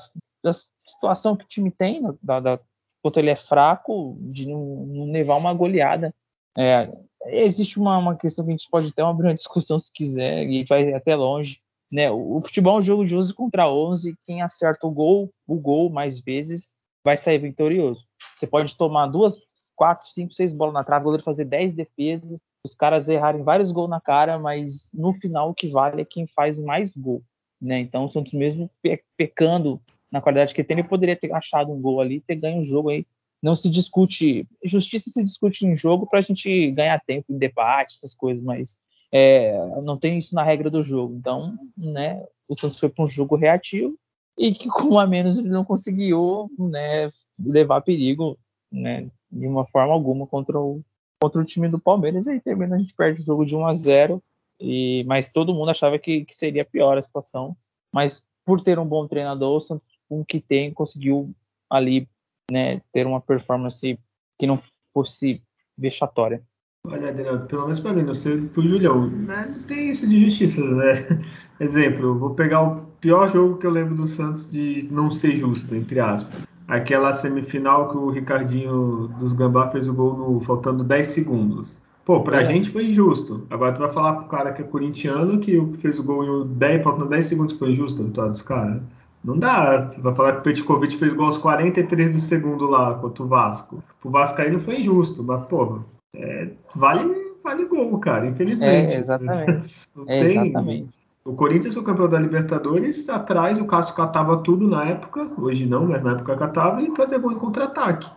da 0.43 0.51
situação 0.85 1.35
que 1.35 1.45
o 1.45 1.47
time 1.47 1.69
tem, 1.71 2.01
da, 2.21 2.39
da, 2.39 2.59
quanto 3.03 3.19
ele 3.19 3.29
é 3.29 3.35
fraco, 3.35 4.15
de 4.17 4.47
não, 4.47 4.85
não 4.87 5.11
levar 5.11 5.35
uma 5.35 5.53
goleada. 5.53 6.11
É, 6.57 6.89
existe 7.27 7.77
uma, 7.77 7.97
uma 7.97 8.17
questão 8.17 8.43
que 8.43 8.51
a 8.51 8.55
gente 8.55 8.69
pode 8.71 8.91
ter 8.91 9.03
uma 9.03 9.15
grande 9.15 9.35
discussão 9.35 9.77
se 9.77 9.91
quiser, 9.93 10.47
e 10.47 10.63
vai 10.63 10.91
até 10.93 11.15
longe 11.15 11.61
né? 11.93 12.09
O, 12.09 12.41
futebol 12.43 12.77
é 12.77 12.79
um 12.79 12.81
jogo 12.81 13.05
de 13.05 13.15
11 13.15 13.35
contra 13.35 13.71
11, 13.71 14.17
quem 14.25 14.41
acerta 14.41 14.87
o 14.87 14.91
gol, 14.91 15.31
o 15.47 15.59
gol 15.59 15.91
mais 15.91 16.19
vezes, 16.19 16.73
vai 17.05 17.15
sair 17.15 17.37
vitorioso. 17.37 18.03
Você 18.35 18.47
pode 18.47 18.75
tomar 18.75 19.05
duas, 19.05 19.37
quatro, 19.75 20.07
cinco, 20.07 20.33
seis 20.33 20.51
bolas 20.51 20.73
na 20.73 20.83
trave, 20.83 21.03
o 21.03 21.05
goleiro 21.05 21.23
fazer 21.23 21.45
10 21.45 21.75
defesas, 21.75 22.39
os 22.65 22.73
caras 22.73 23.09
errarem 23.09 23.43
vários 23.43 23.71
gols 23.71 23.91
na 23.91 24.01
cara, 24.01 24.39
mas 24.39 24.89
no 24.91 25.13
final 25.13 25.51
o 25.51 25.53
que 25.53 25.67
vale 25.67 26.01
é 26.01 26.05
quem 26.05 26.25
faz 26.25 26.57
mais 26.57 26.95
gol, 26.97 27.21
né? 27.61 27.79
Então 27.79 28.05
o 28.05 28.09
Santos 28.09 28.33
mesmo 28.33 28.67
pecando 29.15 29.79
na 30.13 30.21
qualidade 30.21 30.53
que 30.53 30.63
tem, 30.63 30.77
ele 30.77 30.87
poderia 30.87 31.15
ter 31.15 31.33
achado 31.33 31.71
um 31.71 31.81
gol 31.81 31.99
ali, 31.99 32.21
ter 32.21 32.35
ganho 32.35 32.61
o 32.61 32.63
jogo 32.63 32.91
aí. 32.91 33.03
Não 33.41 33.55
se 33.55 33.67
discute, 33.67 34.47
justiça 34.63 35.09
se 35.09 35.23
discute 35.23 35.65
em 35.65 35.75
jogo 35.75 36.05
para 36.05 36.19
a 36.19 36.21
gente 36.21 36.69
ganhar 36.69 37.01
tempo 37.01 37.33
em 37.33 37.37
debate, 37.37 37.95
essas 37.95 38.13
coisas, 38.13 38.43
mas 38.43 38.77
é, 39.11 39.57
não 39.81 39.97
tem 39.97 40.19
isso 40.19 40.35
na 40.35 40.43
regra 40.43 40.69
do 40.69 40.83
jogo. 40.83 41.15
Então, 41.15 41.57
né, 41.75 42.23
o 42.47 42.55
Santos 42.55 42.79
foi 42.79 42.89
para 42.89 43.03
um 43.03 43.07
jogo 43.07 43.35
reativo 43.35 43.97
e 44.37 44.53
que 44.53 44.69
com 44.69 44.99
a 44.99 45.07
menos 45.07 45.39
ele 45.39 45.49
não 45.49 45.65
conseguiu 45.65 46.47
né, 46.59 47.09
levar 47.43 47.81
perigo 47.81 48.37
né, 48.71 49.09
de 49.31 49.47
uma 49.47 49.65
forma 49.65 49.93
alguma 49.93 50.27
contra 50.27 50.59
o, 50.59 50.79
contra 51.19 51.41
o 51.41 51.45
time 51.45 51.67
do 51.67 51.79
Palmeiras. 51.79 52.27
E 52.27 52.33
aí 52.33 52.39
termina 52.39 52.75
a 52.75 52.79
gente 52.79 52.93
perde 52.93 53.21
o 53.21 53.25
jogo 53.25 53.45
de 53.45 53.55
1 53.55 53.65
a 53.65 53.73
0 53.73 54.23
e, 54.59 55.03
mas 55.07 55.31
todo 55.31 55.55
mundo 55.55 55.71
achava 55.71 55.97
que, 55.97 56.23
que 56.23 56.35
seria 56.35 56.63
pior 56.63 56.99
a 56.99 57.01
situação. 57.01 57.57
Mas 57.91 58.23
por 58.45 58.61
ter 58.61 58.77
um 58.77 58.85
bom 58.85 59.07
treinador, 59.07 59.57
o 59.57 59.59
Santos, 59.59 59.92
com 60.13 60.21
o 60.21 60.25
que 60.25 60.39
tem, 60.39 60.71
conseguiu 60.71 61.33
ali 61.69 62.07
né, 62.51 62.81
ter 62.91 63.07
uma 63.07 63.19
performance 63.19 63.99
que 64.39 64.45
não 64.45 64.59
fosse 64.93 65.41
vexatória. 65.75 66.41
Olha, 66.85 67.09
Adriano, 67.09 67.47
pelo 67.47 67.63
menos 67.63 67.79
para 67.79 67.93
mim, 67.93 68.03
não 68.03 68.13
sei 68.13 68.41
pro 68.41 68.61
Julião, 68.61 69.09
né? 69.09 69.47
não 69.49 69.63
tem 69.63 69.89
isso 69.89 70.07
de 70.07 70.19
justiça, 70.19 70.61
né? 70.61 71.23
Exemplo, 71.59 72.19
vou 72.19 72.35
pegar 72.35 72.61
o 72.61 72.81
pior 72.99 73.27
jogo 73.29 73.57
que 73.57 73.65
eu 73.65 73.71
lembro 73.71 73.95
do 73.95 74.05
Santos 74.05 74.51
de 74.51 74.87
não 74.91 75.09
ser 75.09 75.37
justo, 75.37 75.73
entre 75.73 75.99
aspas. 75.99 76.43
Aquela 76.67 77.13
semifinal 77.13 77.89
que 77.89 77.97
o 77.97 78.09
Ricardinho 78.09 79.07
dos 79.19 79.33
Gambá 79.33 79.69
fez 79.69 79.87
o 79.87 79.93
gol 79.93 80.17
no, 80.17 80.41
faltando 80.41 80.83
10 80.83 81.07
segundos. 81.07 81.77
Pô, 82.05 82.21
pra 82.21 82.41
é. 82.41 82.43
gente 82.43 82.69
foi 82.69 82.87
injusto. 82.87 83.47
Agora 83.49 83.73
tu 83.73 83.79
vai 83.79 83.91
falar 83.93 84.13
pro 84.15 84.27
cara 84.27 84.51
que 84.51 84.61
é 84.61 84.65
corintiano 84.65 85.39
que 85.39 85.57
fez 85.77 85.97
o 85.97 86.03
gol 86.03 86.45
em 86.45 86.47
10, 86.47 86.83
faltando 86.83 87.09
10 87.09 87.25
segundos 87.25 87.57
foi 87.57 87.71
injusto 87.71 88.01
a 88.01 88.05
vitória 88.05 88.31
dos 88.31 88.41
caras. 88.41 88.81
Não 89.23 89.37
dá. 89.37 89.87
Você 89.87 90.01
vai 90.01 90.13
falar 90.13 90.33
que 90.33 90.39
o 90.39 90.43
Petkovic 90.43 90.97
fez 90.97 91.13
gol 91.13 91.25
aos 91.25 91.37
43 91.37 92.11
do 92.11 92.19
segundo 92.19 92.67
lá 92.67 92.95
contra 92.95 93.23
o 93.23 93.27
Vasco. 93.27 93.83
Pro 94.01 94.11
Vascaíno 94.11 94.59
foi 94.59 94.81
injusto, 94.81 95.23
mas, 95.23 95.45
porra, 95.45 95.83
é, 96.15 96.49
vale, 96.75 97.35
vale 97.43 97.65
gol, 97.65 97.97
cara, 97.99 98.27
infelizmente. 98.27 98.93
É, 98.93 98.99
exatamente. 98.99 99.87
Não 99.95 100.03
é, 100.07 100.19
tem, 100.19 100.29
exatamente. 100.29 100.89
O 101.25 101.33
Corinthians 101.33 101.73
foi 101.73 101.83
campeão 101.83 102.09
da 102.09 102.19
Libertadores, 102.19 103.07
atrás 103.07 103.57
o 103.57 103.63
Cássio 103.63 103.95
catava 103.95 104.37
tudo 104.37 104.67
na 104.67 104.83
época, 104.83 105.25
hoje 105.37 105.65
não, 105.65 105.87
mas 105.87 106.03
na 106.03 106.11
época 106.11 106.35
catava 106.35 106.81
e 106.81 106.93
fazia 106.97 107.17
gol 107.17 107.31
em 107.31 107.39
contra-ataque. 107.39 108.11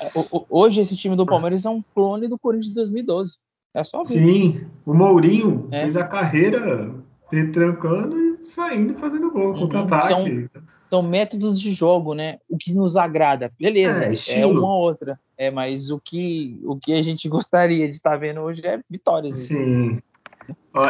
É, 0.00 0.10
hoje 0.48 0.80
esse 0.80 0.96
time 0.96 1.14
do 1.14 1.26
Palmeiras 1.26 1.66
é 1.66 1.68
um 1.68 1.84
clone 1.94 2.28
do 2.28 2.38
Corinthians 2.38 2.68
de 2.68 2.74
2012. 2.76 3.36
É 3.74 3.84
só 3.84 4.02
ver. 4.02 4.14
Sim, 4.14 4.60
o 4.86 4.94
Mourinho 4.94 5.68
é. 5.70 5.80
fez 5.80 5.98
a 5.98 6.04
carreira 6.04 6.94
retrancando 7.30 8.18
e 8.18 8.48
saindo 8.48 8.94
fazendo 8.94 9.30
gol, 9.30 9.52
uhum. 9.52 9.60
contra-ataque. 9.60 10.08
São, 10.08 10.62
são 10.88 11.02
métodos 11.02 11.60
de 11.60 11.70
jogo, 11.72 12.14
né? 12.14 12.38
O 12.48 12.56
que 12.56 12.72
nos 12.72 12.96
agrada. 12.96 13.52
Beleza, 13.58 14.04
é, 14.04 14.40
é 14.40 14.46
uma 14.46 14.62
ou 14.62 14.82
outra. 14.82 15.18
É, 15.36 15.50
mas 15.50 15.90
o 15.90 16.00
que, 16.00 16.60
o 16.64 16.76
que 16.76 16.92
a 16.92 17.02
gente 17.02 17.28
gostaria 17.28 17.86
de 17.88 17.94
estar 17.94 18.16
vendo 18.16 18.40
hoje 18.40 18.66
é 18.66 18.80
vitórias. 18.88 19.34
Sim. 19.34 20.00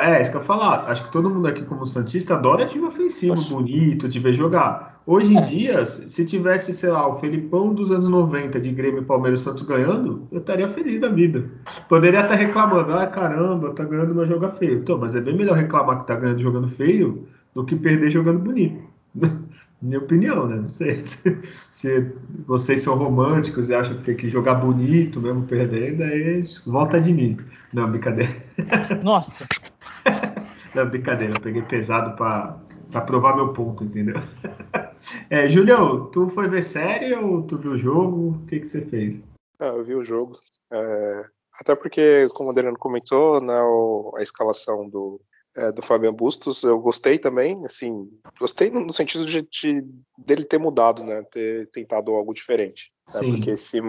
É, 0.02 0.20
isso 0.20 0.30
que 0.30 0.36
eu 0.36 0.40
ia 0.40 0.46
falar. 0.46 0.90
Acho 0.90 1.04
que 1.04 1.12
todo 1.12 1.30
mundo 1.30 1.46
aqui, 1.46 1.64
como 1.64 1.86
Santista, 1.86 2.34
adora 2.34 2.66
time 2.66 2.86
ofensivo, 2.86 3.34
Poxa. 3.34 3.54
bonito, 3.54 4.08
de 4.08 4.18
ver 4.18 4.32
jogar. 4.32 4.95
Hoje 5.06 5.34
em 5.34 5.38
é. 5.38 5.40
dia, 5.40 5.86
se 5.86 6.24
tivesse, 6.24 6.72
sei 6.72 6.90
lá, 6.90 7.06
o 7.06 7.16
Felipão 7.20 7.72
dos 7.72 7.92
anos 7.92 8.08
90 8.08 8.60
de 8.60 8.72
Grêmio 8.72 9.04
Palmeiras 9.04 9.40
Santos 9.40 9.62
ganhando, 9.62 10.26
eu 10.32 10.40
estaria 10.40 10.68
feliz 10.68 11.00
da 11.00 11.08
vida. 11.08 11.48
Poderia 11.88 12.22
estar 12.22 12.34
reclamando, 12.34 12.92
ah, 12.92 13.06
caramba, 13.06 13.70
tá 13.70 13.84
ganhando, 13.84 14.16
mas 14.16 14.28
joga 14.28 14.50
feio. 14.50 14.80
Então, 14.80 14.98
mas 14.98 15.14
é 15.14 15.20
bem 15.20 15.36
melhor 15.36 15.56
reclamar 15.56 16.00
que 16.00 16.08
tá 16.08 16.16
ganhando 16.16 16.42
jogando 16.42 16.68
feio 16.68 17.24
do 17.54 17.64
que 17.64 17.76
perder 17.76 18.10
jogando 18.10 18.40
bonito. 18.40 18.82
Minha 19.80 19.98
opinião, 19.98 20.48
né? 20.48 20.56
Não 20.56 20.68
sei 20.68 20.96
se, 21.04 21.38
se, 21.70 22.12
vocês 22.44 22.80
são 22.80 22.96
românticos 22.96 23.68
e 23.68 23.74
acham 23.74 23.96
que 23.98 24.02
tem 24.02 24.16
que 24.16 24.28
jogar 24.28 24.56
bonito 24.56 25.20
mesmo 25.20 25.44
perdendo, 25.44 26.02
aí 26.02 26.42
volta 26.66 27.00
de 27.00 27.10
início. 27.10 27.46
Não, 27.72 27.88
brincadeira. 27.88 28.32
Nossa! 29.04 29.46
Não, 30.74 30.86
brincadeira, 30.88 31.34
eu 31.34 31.40
peguei 31.40 31.62
pesado 31.62 32.16
para 32.16 33.00
provar 33.02 33.36
meu 33.36 33.48
ponto, 33.48 33.84
entendeu? 33.84 34.20
É, 35.30 35.48
Julião, 35.48 36.10
tu 36.10 36.28
foi 36.28 36.48
ver 36.48 36.62
série 36.62 37.14
ou 37.14 37.42
tu 37.42 37.58
viu 37.58 37.72
o 37.72 37.78
jogo? 37.78 38.30
O 38.30 38.46
que, 38.46 38.60
que 38.60 38.66
você 38.66 38.82
fez? 38.82 39.20
Ah, 39.58 39.68
eu 39.68 39.84
vi 39.84 39.94
o 39.94 40.04
jogo. 40.04 40.36
É, 40.70 41.24
até 41.60 41.74
porque, 41.74 42.28
como 42.34 42.48
o 42.48 42.52
Adriano 42.52 42.78
comentou, 42.78 43.40
né, 43.40 43.54
a 44.16 44.22
escalação 44.22 44.88
do, 44.88 45.20
é, 45.56 45.72
do 45.72 45.82
Fabian 45.82 46.12
Bustos, 46.12 46.62
eu 46.62 46.78
gostei 46.78 47.18
também, 47.18 47.64
assim, 47.64 48.08
gostei 48.38 48.70
no 48.70 48.92
sentido 48.92 49.24
de, 49.24 49.42
de 49.42 49.84
dele 50.18 50.44
ter 50.44 50.58
mudado, 50.58 51.02
né, 51.02 51.22
ter 51.22 51.68
tentado 51.70 52.12
algo 52.12 52.34
diferente, 52.34 52.92
né, 53.12 53.20
porque 53.20 53.56
se 53.56 53.80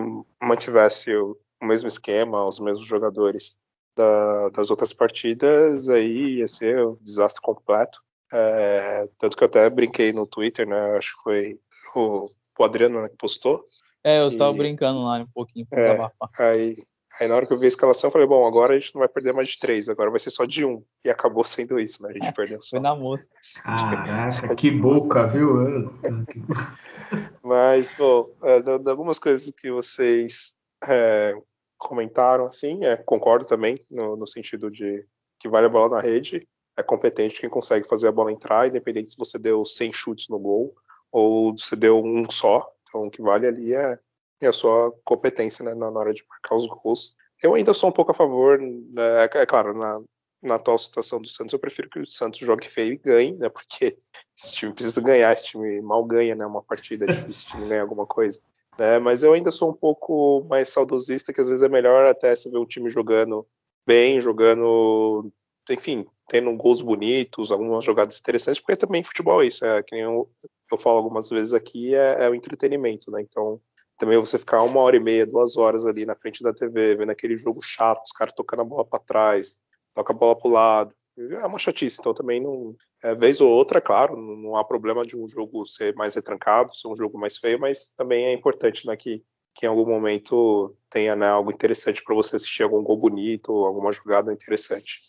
mantivesse 0.42 1.14
o, 1.14 1.38
o, 1.62 1.66
mesmo 1.66 1.88
esquema, 1.88 2.46
os 2.46 2.60
mesmos 2.60 2.88
jogadores 2.88 3.58
da, 3.98 4.50
das 4.50 4.70
outras 4.70 4.94
partidas, 4.94 5.90
aí 5.90 6.38
ia 6.38 6.48
ser 6.48 6.86
um 6.86 6.98
desastre 7.02 7.42
completo, 7.42 8.02
é, 8.32 9.10
tanto 9.20 9.38
que 9.38 9.44
eu 9.44 9.48
até 9.48 9.70
brinquei 9.70 10.12
no 10.12 10.28
Twitter, 10.28 10.68
né, 10.68 10.98
acho 10.98 11.16
que 11.16 11.24
foi 11.24 11.60
o, 11.96 12.30
o 12.60 12.64
Adriano 12.64 13.02
né, 13.02 13.10
que 13.10 13.18
postou, 13.18 13.64
é, 14.04 14.22
eu 14.22 14.38
tava 14.38 14.54
brincando 14.54 15.04
lá 15.04 15.20
um 15.20 15.28
pouquinho 15.28 15.66
pra 15.66 15.82
é, 15.82 16.12
Aí 16.38 16.78
Aí 17.20 17.28
na 17.28 17.36
hora 17.36 17.48
que 17.48 17.54
eu 17.54 17.58
vi 17.58 17.66
a 17.66 17.70
escalação, 17.70 18.10
eu 18.10 18.12
falei, 18.12 18.28
bom, 18.28 18.46
agora 18.46 18.76
a 18.76 18.80
gente 18.80 18.94
não 18.94 19.00
vai 19.00 19.08
perder 19.08 19.34
mais 19.34 19.50
de 19.50 19.58
três, 19.58 19.90
agora 19.90 20.12
vai 20.12 20.20
ser 20.20 20.30
só 20.30 20.46
de 20.46 20.64
um. 20.64 20.84
E 21.04 21.10
acabou 21.10 21.44
sendo 21.44 21.80
isso, 21.80 22.04
né? 22.04 22.10
A 22.10 22.14
gente 22.14 22.32
perdeu 22.36 22.62
só. 22.62 22.72
Foi 22.72 22.80
na 22.80 22.96
moça. 22.96 23.28
Caraca, 23.64 24.56
que 24.56 24.70
boca, 24.70 25.26
viu? 25.28 25.92
Mas, 27.42 27.94
bom, 27.98 28.30
é, 28.44 28.90
algumas 28.90 29.18
coisas 29.18 29.52
que 29.52 29.72
vocês 29.72 30.54
é, 30.88 31.34
comentaram, 31.78 32.46
assim, 32.46 32.86
é, 32.86 32.98
concordo 32.98 33.46
também, 33.46 33.76
no, 33.90 34.16
no, 34.16 34.28
sentido 34.28 34.70
de 34.70 35.04
que 35.40 35.50
vale 35.50 35.66
a 35.66 35.70
bola 35.70 35.96
na 35.96 36.02
rede, 36.02 36.40
é 36.78 36.84
competente 36.84 37.42
quem 37.42 37.50
consegue 37.50 37.88
fazer 37.88 38.08
a 38.08 38.12
bola 38.12 38.32
entrar, 38.32 38.68
independente 38.68 39.12
se 39.12 39.18
você 39.18 39.40
deu 39.40 39.66
100 39.66 39.92
chutes 39.92 40.30
no 40.30 40.40
gol 40.40 40.76
ou 41.12 41.58
você 41.58 41.76
deu 41.76 42.04
um 42.04 42.30
só. 42.30 42.72
Então, 42.88 43.08
o 43.08 43.12
que 43.12 43.22
vale 43.22 43.48
ali 43.48 43.74
é 43.74 44.00
e 44.42 44.46
a 44.46 44.54
sua 44.54 44.94
competência 45.04 45.66
né, 45.66 45.74
na 45.74 45.88
hora 45.88 46.14
de 46.14 46.24
marcar 46.30 46.56
os 46.56 46.68
gols. 46.68 47.16
Eu 47.42 47.56
ainda 47.56 47.74
sou 47.74 47.90
um 47.90 47.94
pouco 47.94 48.12
a 48.12 48.14
favor, 48.14 48.60
né, 48.60 49.26
é, 49.34 49.38
é 49.40 49.46
claro, 49.46 49.74
na, 49.74 50.00
na 50.42 50.56
atual 50.56 50.78
situação 50.78 51.22
do 51.22 51.28
Santos, 51.28 51.54
eu 51.54 51.60
prefiro 51.60 51.90
que 51.90 52.00
o 52.00 52.08
Santos 52.08 52.40
jogue 52.40 52.68
feio 52.68 52.94
e 52.94 52.98
ganhe, 52.98 53.38
né? 53.38 53.50
Porque 53.50 53.98
esse 54.38 54.54
time 54.54 54.74
precisa 54.74 55.02
ganhar, 55.02 55.34
esse 55.34 55.46
time 55.46 55.82
mal 55.82 56.04
ganha, 56.06 56.36
né? 56.36 56.46
Uma 56.46 56.64
partida 56.64 57.06
é 57.06 57.08
difícil 57.12 57.50
time 57.50 57.68
ganhar 57.68 57.82
alguma 57.82 58.06
coisa. 58.06 58.40
Né, 58.78 59.00
mas 59.00 59.24
eu 59.24 59.34
ainda 59.34 59.50
sou 59.50 59.72
um 59.72 59.74
pouco 59.74 60.46
mais 60.48 60.70
saudosista, 60.70 61.34
que 61.34 61.42
às 61.42 61.48
vezes 61.48 61.64
é 61.64 61.70
melhor 61.70 62.06
até 62.06 62.36
se 62.36 62.50
ver 62.52 62.60
o 62.60 62.66
time 62.66 62.90
jogando 62.90 63.48
bem, 63.88 64.22
jogando, 64.22 65.32
enfim, 65.70 66.06
tendo 66.28 66.56
gols 66.56 66.82
bonitos, 66.82 67.52
algumas 67.52 67.84
jogadas 67.84 68.20
interessantes, 68.20 68.60
porque 68.60 68.76
também 68.76 69.04
futebol 69.04 69.42
é 69.42 69.48
isso, 69.48 69.66
é 69.66 69.82
que 69.84 69.96
eu, 69.96 70.30
eu 70.72 70.78
falo 70.78 70.98
algumas 70.98 71.30
vezes 71.30 71.54
aqui, 71.54 71.96
é, 71.96 72.26
é 72.26 72.30
o 72.30 72.36
entretenimento, 72.36 73.10
né? 73.12 73.22
Então, 73.22 73.62
também 73.98 74.18
você 74.18 74.38
ficar 74.38 74.62
uma 74.64 74.80
hora 74.82 74.96
e 74.96 75.00
meia, 75.00 75.26
duas 75.26 75.58
horas 75.58 75.86
ali 75.86 76.06
na 76.06 76.16
frente 76.16 76.44
da 76.44 76.54
TV, 76.54 76.96
vendo 76.96 77.12
aquele 77.12 77.36
jogo 77.36 77.62
chato, 77.62 78.04
os 78.04 78.12
caras 78.12 78.34
tocando 78.34 78.62
a 78.62 78.66
bola 78.66 78.86
para 78.86 79.00
trás, 79.00 79.60
toca 79.94 80.14
a 80.14 80.16
bola 80.16 80.38
pro 80.38 80.50
lado. 80.50 80.94
É 81.18 81.46
uma 81.48 81.58
chatice, 81.58 81.98
então 82.00 82.14
também 82.14 82.40
não. 82.40 82.76
É, 83.04 83.16
vez 83.16 83.42
ou 83.42 83.50
outra, 83.50 83.82
claro, 83.82 84.16
não, 84.16 84.56
há 84.56 84.64
problema 84.64 85.04
de 85.04 85.18
um 85.18 85.28
jogo 85.28 85.66
ser 85.66 85.96
mais 85.96 86.14
retrancado, 86.14 86.76
ser 86.76 86.88
um 86.88 86.96
jogo 86.96 87.18
mais 87.18 87.38
feio, 87.38 87.60
mas 87.60 87.92
também 87.96 88.26
é 88.26 88.34
importante 88.34 88.86
né, 88.86 88.96
que, 88.96 89.24
que 89.58 89.66
em 89.66 89.70
algum 89.70 89.88
momento 89.88 90.76
tenha 90.88 91.16
né, 91.16 91.28
algo 91.28 91.52
interessante 91.52 92.04
para 92.04 92.14
você 92.14 92.36
assistir, 92.36 92.62
algum 92.62 92.84
gol 92.84 92.96
bonito, 92.96 93.52
alguma 93.66 93.92
jogada 93.92 94.32
interessante. 94.32 95.02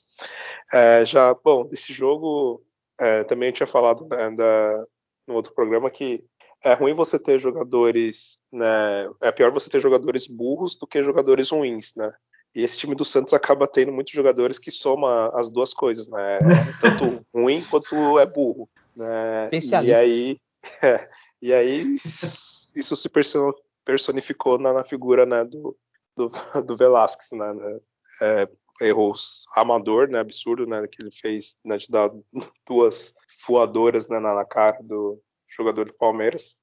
É, 0.72 1.04
já, 1.04 1.34
bom, 1.34 1.66
desse 1.66 1.92
jogo, 1.92 2.62
é, 2.98 3.24
também 3.24 3.50
eu 3.50 3.52
tinha 3.52 3.66
falado 3.66 4.08
né, 4.08 4.30
da, 4.30 4.84
no 5.26 5.34
outro 5.34 5.52
programa 5.52 5.90
que 5.90 6.24
é 6.64 6.72
ruim 6.72 6.94
você 6.94 7.18
ter 7.18 7.38
jogadores, 7.38 8.40
né? 8.50 9.08
É 9.20 9.30
pior 9.30 9.52
você 9.52 9.70
ter 9.70 9.80
jogadores 9.80 10.26
burros 10.26 10.76
do 10.76 10.86
que 10.86 11.04
jogadores 11.04 11.50
ruins, 11.50 11.94
né? 11.94 12.10
E 12.54 12.64
esse 12.64 12.78
time 12.78 12.94
do 12.94 13.04
Santos 13.04 13.34
acaba 13.34 13.68
tendo 13.68 13.92
muitos 13.92 14.12
jogadores 14.12 14.58
que 14.58 14.70
soma 14.70 15.30
as 15.34 15.50
duas 15.50 15.72
coisas, 15.74 16.08
né? 16.08 16.38
Tanto 16.80 17.24
ruim 17.32 17.62
quanto 17.70 18.18
é 18.18 18.26
burro, 18.26 18.68
né? 18.96 19.50
E 19.52 19.94
aí, 19.94 20.40
é, 20.82 21.08
e 21.40 21.52
aí 21.52 21.96
isso 22.74 22.96
se 22.96 23.08
personificou 23.88 24.58
na, 24.58 24.70
na 24.70 24.84
figura 24.84 25.24
né, 25.24 25.42
do, 25.44 25.74
do, 26.14 26.28
do 26.66 26.76
Velasquez, 26.76 27.30
né? 27.32 27.54
né? 27.54 27.80
É, 28.20 28.48
erros 28.82 29.46
amador, 29.56 30.08
né? 30.08 30.20
Absurdo, 30.20 30.66
né? 30.66 30.86
Que 30.86 31.02
ele 31.02 31.10
fez, 31.10 31.58
né, 31.64 31.78
de 31.78 31.88
dar 31.88 32.10
duas 32.68 33.14
voadoras 33.46 34.06
né, 34.10 34.20
na 34.20 34.44
cara 34.44 34.76
do, 34.82 35.18
jogador 35.48 35.86
do 35.86 35.94
Palmeiras, 35.94 36.56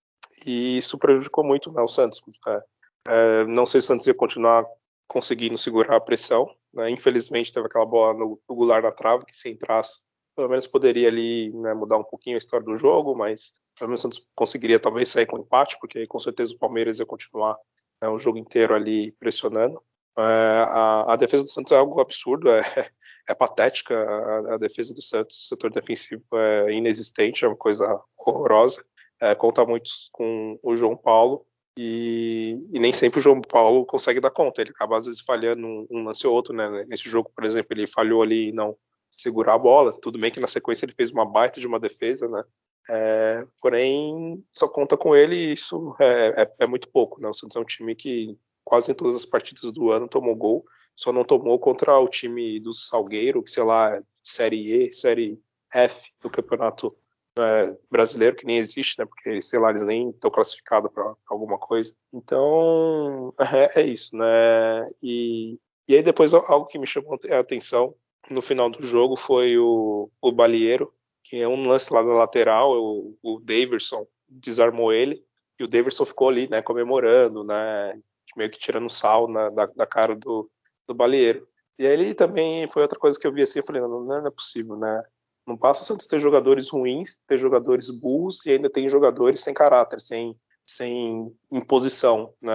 e 0.46 0.78
isso 0.78 1.00
prejudicou 1.00 1.44
muito 1.44 1.72
né, 1.72 1.82
o 1.82 1.88
Santos. 1.88 2.22
É, 2.48 2.60
é, 3.08 3.46
não 3.46 3.66
sei 3.66 3.82
se 3.82 3.86
o 3.86 3.88
Santos 3.88 4.06
ia 4.06 4.14
continuar 4.14 4.64
conseguindo 5.08 5.58
segurar 5.58 5.96
a 5.96 6.02
pressão. 6.02 6.48
Né, 6.72 6.92
infelizmente 6.92 7.52
teve 7.52 7.66
aquela 7.66 7.86
bola 7.86 8.14
no, 8.14 8.40
no 8.48 8.56
Goulart 8.56 8.84
na 8.84 8.92
trave, 8.92 9.26
que 9.26 9.36
se 9.36 9.50
entrasse, 9.50 10.04
pelo 10.36 10.50
menos 10.50 10.68
poderia 10.68 11.08
ali 11.08 11.52
né, 11.54 11.74
mudar 11.74 11.98
um 11.98 12.04
pouquinho 12.04 12.36
a 12.36 12.38
história 12.38 12.66
do 12.66 12.76
jogo, 12.76 13.16
mas 13.16 13.54
pelo 13.78 13.90
menos 13.90 14.02
o 14.02 14.04
Santos 14.04 14.28
conseguiria 14.36 14.80
talvez 14.80 15.10
sair 15.10 15.26
com 15.26 15.40
empate, 15.40 15.78
porque 15.80 16.06
com 16.08 16.20
certeza 16.20 16.54
o 16.54 16.60
Palmeiras 16.60 17.00
ia 17.00 17.06
continuar 17.06 17.58
né, 18.02 18.08
o 18.08 18.18
jogo 18.18 18.38
inteiro 18.38 18.76
ali 18.76 19.12
pressionando. 19.14 19.82
É, 20.18 20.22
a, 20.22 21.14
a, 21.14 21.16
defesa 21.16 21.44
do 21.44 21.50
Santos 21.50 21.72
é 21.74 21.78
algo 21.78 22.00
absurdo, 22.00 22.50
é, 22.50 22.62
é 23.28 23.36
patética 23.36 23.98
a, 23.98 24.56
a, 24.56 24.58
defesa 24.58 24.94
do 24.94 25.02
Santos, 25.02 25.42
o 25.42 25.46
setor 25.46 25.72
defensivo 25.72 26.24
é 26.34 26.72
inexistente, 26.74 27.44
é 27.44 27.48
uma 27.48 27.58
coisa 27.58 28.02
horrorosa. 28.18 28.84
É, 29.20 29.34
conta 29.34 29.66
muito 29.66 29.90
com 30.12 30.60
o 30.62 30.76
João 30.76 30.96
Paulo 30.96 31.46
e, 31.78 32.70
e, 32.72 32.80
nem 32.80 32.94
sempre 32.94 33.20
o 33.20 33.22
João 33.22 33.42
Paulo 33.42 33.86
consegue 33.86 34.22
dar 34.22 34.32
conta, 34.32 34.62
ele 34.62 34.72
acaba 34.72 34.98
às 34.98 35.06
vezes 35.06 35.22
falhando 35.22 35.66
um, 35.66 35.88
um 35.92 36.04
lance 36.04 36.26
ou 36.26 36.34
outro, 36.34 36.54
né? 36.54 36.86
Nesse 36.88 37.10
jogo, 37.10 37.32
por 37.36 37.44
exemplo, 37.44 37.70
ele 37.72 37.88
falhou 37.88 38.22
ali 38.22 38.50
em 38.50 38.54
não 38.54 38.78
segurar 39.22 39.56
a 39.56 39.60
bola, 39.60 39.94
tudo 40.00 40.20
bem 40.20 40.32
que 40.32 40.40
na 40.40 40.48
sequência 40.48 40.86
ele 40.86 40.94
fez 40.94 41.12
uma 41.12 41.26
baita 41.26 41.60
de 41.60 41.68
uma 41.68 41.80
defesa, 41.80 42.28
né? 42.28 42.44
É, 42.88 43.48
porém, 43.62 44.44
só 44.54 44.68
conta 44.68 44.96
com 44.96 45.16
ele 45.16 45.36
e 45.36 45.54
isso 45.54 45.96
é, 46.00 46.44
é, 46.44 46.54
é 46.60 46.68
muito 46.68 46.90
pouco, 46.90 47.20
né? 47.20 47.28
O 47.28 47.34
Santos 47.34 47.58
é 47.58 47.60
um 47.60 47.66
time 47.66 47.96
que 47.96 48.38
quase 48.64 48.92
em 48.92 48.96
todas 48.96 49.16
as 49.16 49.26
partidas 49.26 49.72
do 49.72 49.92
ano 49.92 50.08
tomou 50.08 50.36
gol, 50.36 50.66
só 50.96 51.12
não 51.12 51.24
tomou 51.24 51.60
contra 51.60 51.98
o 52.00 52.08
time 52.08 52.60
do 52.60 52.74
Salgueiro, 52.74 53.44
que 53.44 53.52
sei 53.52 53.64
lá, 53.64 54.02
Série 54.24 54.88
E, 54.88 54.92
Série 54.92 55.40
F 55.74 56.12
do 56.22 56.30
campeonato 56.30 56.96
é, 57.38 57.78
brasileiro, 57.92 58.36
que 58.36 58.46
nem 58.46 58.58
existe, 58.58 58.98
né? 58.98 59.06
Porque, 59.06 59.42
sei 59.42 59.60
lá, 59.60 59.70
eles 59.70 59.84
nem 59.84 60.10
estão 60.10 60.32
classificados 60.32 60.92
para 60.92 61.14
alguma 61.28 61.58
coisa. 61.58 61.94
Então, 62.14 63.34
é, 63.40 63.82
é, 63.82 63.86
isso, 63.86 64.16
né? 64.16 64.88
E, 65.02 65.60
e 65.88 65.96
aí 65.96 66.02
depois 66.02 66.34
algo 66.34 66.66
que 66.66 66.80
me 66.80 66.88
chamou 66.88 67.18
a 67.30 67.40
atenção 67.40 67.94
no 68.30 68.42
final 68.42 68.70
do 68.70 68.86
jogo 68.86 69.16
foi 69.16 69.58
o, 69.58 70.10
o 70.22 70.32
Balieiro, 70.32 70.94
que 71.24 71.38
é 71.38 71.48
um 71.48 71.68
lance 71.68 71.94
lá 71.94 72.04
na 72.04 72.14
lateral, 72.14 72.72
o, 72.72 73.18
o 73.22 73.40
Daverson 73.40 74.06
desarmou 74.28 74.94
ele, 74.94 75.24
e 75.60 75.64
o 75.64 75.68
Daverson 75.68 76.06
ficou 76.06 76.30
ali, 76.30 76.50
né, 76.50 76.62
comemorando, 76.62 77.44
né, 77.44 78.00
meio 78.36 78.50
que 78.50 78.60
tirando 78.60 78.90
sal 78.90 79.28
na, 79.28 79.50
da, 79.50 79.66
da, 79.66 79.86
cara 79.86 80.16
do, 80.16 80.50
do 80.88 80.94
baleeiro. 80.94 81.48
E 81.80 81.86
aí 81.86 81.94
ele 81.94 82.14
também 82.14 82.68
foi 82.68 82.82
outra 82.82 83.00
coisa 83.00 83.20
que 83.20 83.26
eu 83.26 83.34
vi 83.34 83.42
assim, 83.42 83.60
eu 83.60 83.66
falei, 83.66 83.82
não, 83.82 84.02
não 84.02 84.28
é 84.28 84.32
possível, 84.32 84.78
né? 84.78 85.04
Não 85.46 85.58
passa 85.58 85.84
o 85.84 85.86
Santos 85.86 86.08
ter 86.08 86.20
jogadores 86.20 86.70
ruins, 86.70 87.20
ter 87.28 87.38
jogadores 87.38 87.92
burros 87.92 88.44
e 88.46 88.52
ainda 88.52 88.70
tem 88.70 88.88
jogadores 88.88 89.42
sem 89.42 89.54
caráter, 89.54 90.02
sem, 90.02 90.36
sem 90.64 91.32
imposição. 91.52 92.34
Né? 92.42 92.54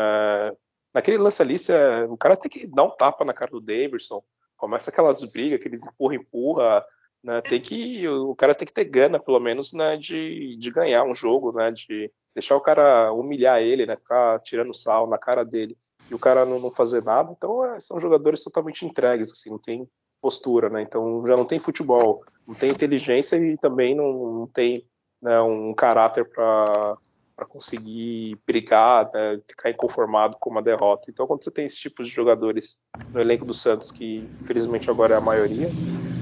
Naquele 0.92 1.18
lance 1.18 1.40
ali, 1.40 1.56
é, 1.68 2.04
o 2.04 2.16
cara 2.16 2.36
tem 2.36 2.50
que 2.50 2.66
dar 2.66 2.84
um 2.84 2.90
tapa 2.90 3.24
na 3.24 3.32
cara 3.32 3.50
do 3.50 3.60
Davidson, 3.60 4.22
começa 4.60 4.90
aquelas 4.90 5.24
brigas, 5.32 5.58
aqueles 5.58 5.84
empurra, 5.84 6.14
empurra, 6.14 6.84
né? 7.24 7.40
Tem 7.40 7.60
que, 7.60 8.06
o 8.06 8.34
cara 8.36 8.54
tem 8.54 8.66
que 8.66 8.72
ter 8.72 8.84
gana, 8.84 9.18
pelo 9.18 9.40
menos, 9.40 9.72
né, 9.72 9.96
de, 9.96 10.56
de 10.56 10.70
ganhar 10.70 11.04
um 11.04 11.14
jogo, 11.14 11.52
né? 11.52 11.72
De, 11.72 12.12
deixar 12.34 12.56
o 12.56 12.60
cara 12.60 13.12
humilhar 13.12 13.60
ele, 13.60 13.86
né? 13.86 13.96
Ficar 13.96 14.38
tirando 14.40 14.74
sal 14.74 15.08
na 15.08 15.18
cara 15.18 15.44
dele 15.44 15.76
e 16.10 16.14
o 16.14 16.18
cara 16.18 16.44
não, 16.44 16.60
não 16.60 16.70
fazer 16.70 17.02
nada. 17.02 17.32
Então 17.36 17.64
é, 17.64 17.80
são 17.80 17.98
jogadores 17.98 18.44
totalmente 18.44 18.84
entregues, 18.84 19.32
assim, 19.32 19.50
não 19.50 19.58
tem 19.58 19.88
postura, 20.20 20.68
né? 20.68 20.82
Então 20.82 21.24
já 21.26 21.36
não 21.36 21.46
tem 21.46 21.58
futebol, 21.58 22.22
não 22.46 22.54
tem 22.54 22.70
inteligência 22.70 23.36
e 23.36 23.56
também 23.56 23.94
não, 23.94 24.12
não 24.40 24.46
tem 24.46 24.86
né, 25.20 25.40
um 25.40 25.74
caráter 25.74 26.28
para 26.28 26.96
para 27.40 27.46
conseguir 27.46 28.38
brigar, 28.46 29.10
né, 29.14 29.40
ficar 29.48 29.70
inconformado 29.70 30.36
com 30.38 30.50
uma 30.50 30.62
derrota. 30.62 31.10
Então, 31.10 31.26
quando 31.26 31.42
você 31.42 31.50
tem 31.50 31.64
esse 31.64 31.78
tipo 31.78 32.02
de 32.02 32.10
jogadores 32.10 32.78
no 33.14 33.18
elenco 33.18 33.46
do 33.46 33.54
Santos, 33.54 33.90
que 33.90 34.28
infelizmente 34.42 34.90
agora 34.90 35.14
é 35.14 35.16
a 35.16 35.22
maioria, 35.22 35.68